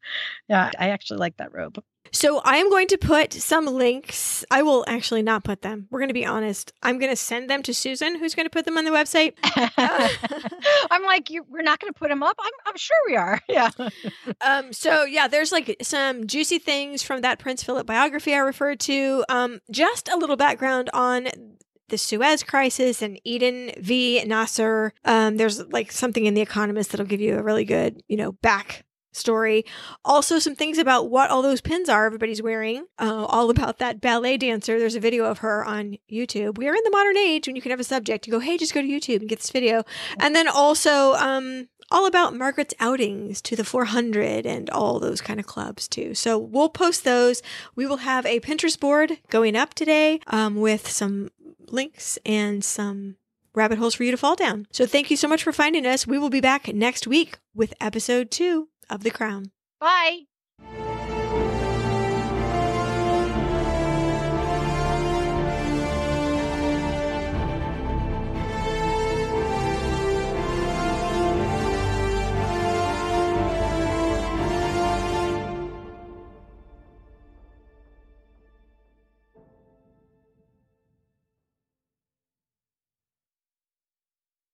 Yeah, 0.48 0.72
I 0.78 0.90
actually 0.90 1.20
like 1.20 1.38
that 1.38 1.54
robe. 1.54 1.82
So 2.12 2.40
I 2.44 2.58
am 2.58 2.70
going 2.70 2.88
to 2.90 2.98
put 2.98 3.34
some 3.34 3.66
links. 3.66 4.46
I 4.52 4.62
will 4.62 4.86
actually 4.88 5.24
not 5.24 5.44
put 5.44 5.64
them. 5.64 5.88
We're 5.90 6.00
going 6.00 6.10
to 6.10 6.14
be 6.14 6.26
honest. 6.26 6.72
I'm 6.84 7.00
going 7.00 7.10
to 7.10 7.16
send 7.16 7.50
them 7.50 7.64
to 7.64 7.74
Susan, 7.74 8.20
who's 8.20 8.36
going 8.36 8.46
to 8.46 8.52
put 8.52 8.66
them 8.66 8.78
on 8.78 8.86
the 8.86 8.92
website. 8.92 9.34
I'm 10.92 11.04
like, 11.04 11.32
you, 11.32 11.44
we're 11.50 11.64
not 11.64 11.80
going 11.80 11.92
to 11.92 11.98
put 11.98 12.10
them 12.10 12.22
up. 12.22 12.38
I'm, 12.40 12.52
I'm 12.68 12.78
sure 12.78 12.98
we 13.08 13.16
are. 13.16 13.40
Yeah. 13.50 13.70
Um, 14.42 14.74
so 14.74 15.04
yeah, 15.04 15.28
there's 15.28 15.52
like 15.52 15.76
some 15.82 16.26
juicy 16.26 16.58
things 16.58 17.04
from 17.04 17.22
that 17.22 17.38
Prince 17.38 17.64
Philip 17.64 17.86
biography 17.86 18.34
I 18.34 18.40
referred 18.40 18.80
to. 18.82 19.24
Um, 19.30 19.60
just 19.70 20.08
a 20.08 20.18
little 20.18 20.36
background 20.36 20.90
on 20.92 21.28
the 21.90 21.98
Suez 21.98 22.44
Crisis 22.44 23.02
and 23.02 23.20
Eden 23.24 23.72
v. 23.80 24.24
Nasser. 24.26 24.94
Um, 25.06 25.38
there's 25.38 25.64
like 25.68 25.92
something 25.92 26.26
in 26.26 26.34
The 26.34 26.42
Economist 26.42 26.92
that'll 26.92 27.06
give 27.06 27.22
you 27.22 27.38
a 27.38 27.44
really 27.44 27.66
good, 27.66 28.02
you 28.08 28.18
know, 28.18 28.32
back 28.32 28.86
story. 29.16 29.66
Also, 30.04 30.40
some 30.40 30.56
things 30.56 30.78
about 30.78 31.10
what 31.10 31.30
all 31.30 31.42
those 31.42 31.62
pins 31.62 31.90
are 31.90 32.06
everybody's 32.06 32.42
wearing. 32.42 32.86
Uh, 33.00 33.26
all 33.26 33.50
about 33.50 33.78
that 33.80 34.02
ballet 34.02 34.38
dancer. 34.38 34.80
There's 34.80 34.96
a 34.96 35.00
video 35.00 35.26
of 35.26 35.40
her 35.40 35.64
on 35.64 35.98
YouTube. 36.12 36.58
We 36.58 36.68
are 36.68 36.76
in 36.76 36.82
the 36.84 36.92
modern 36.92 37.18
age 37.18 37.48
when 37.48 37.56
you 37.56 37.62
can 37.62 37.72
have 37.72 37.80
a 37.80 37.86
subject. 37.86 38.28
You 38.28 38.32
go, 38.32 38.40
hey, 38.40 38.58
just 38.58 38.74
go 38.74 38.82
to 38.82 38.88
YouTube 38.88 39.20
and 39.20 39.30
get 39.30 39.40
this 39.40 39.52
video. 39.52 39.84
And 40.20 40.36
then 40.36 40.48
also, 40.48 41.14
um, 41.14 41.70
all 41.92 42.06
about 42.06 42.36
Margaret's 42.36 42.74
outings 42.80 43.42
to 43.44 43.56
the 43.56 43.64
400 43.64 44.46
and 44.46 44.70
all 44.70 45.00
those 45.00 45.22
kind 45.22 45.40
of 45.40 45.46
clubs 45.46 45.88
too. 45.88 46.14
So 46.14 46.38
we'll 46.38 46.70
post 46.70 47.04
those. 47.04 47.42
We 47.76 47.86
will 47.86 47.98
have 47.98 48.26
a 48.26 48.40
Pinterest 48.40 48.80
board 48.80 49.20
going 49.30 49.56
up 49.56 49.74
today 49.74 50.20
um, 50.28 50.56
with 50.56 50.90
some 50.90 51.30
links 51.68 52.18
and 52.26 52.64
some 52.64 53.18
rabbit 53.54 53.78
holes 53.78 53.96
for 53.96 54.04
you 54.04 54.12
to 54.12 54.18
fall 54.18 54.36
down. 54.36 54.68
So 54.72 54.86
thank 54.86 55.12
you 55.12 55.18
so 55.18 55.28
much 55.28 55.44
for 55.44 55.52
finding 55.52 55.86
us. 55.86 56.08
We 56.08 56.18
will 56.18 56.30
be 56.30 56.42
back 56.42 56.68
next 56.74 57.08
week 57.08 57.38
with 57.54 57.74
episode 57.80 58.32
two 58.32 58.70
of 58.90 59.04
The 59.04 59.12
Crown. 59.12 59.52
Bye. 59.80 60.22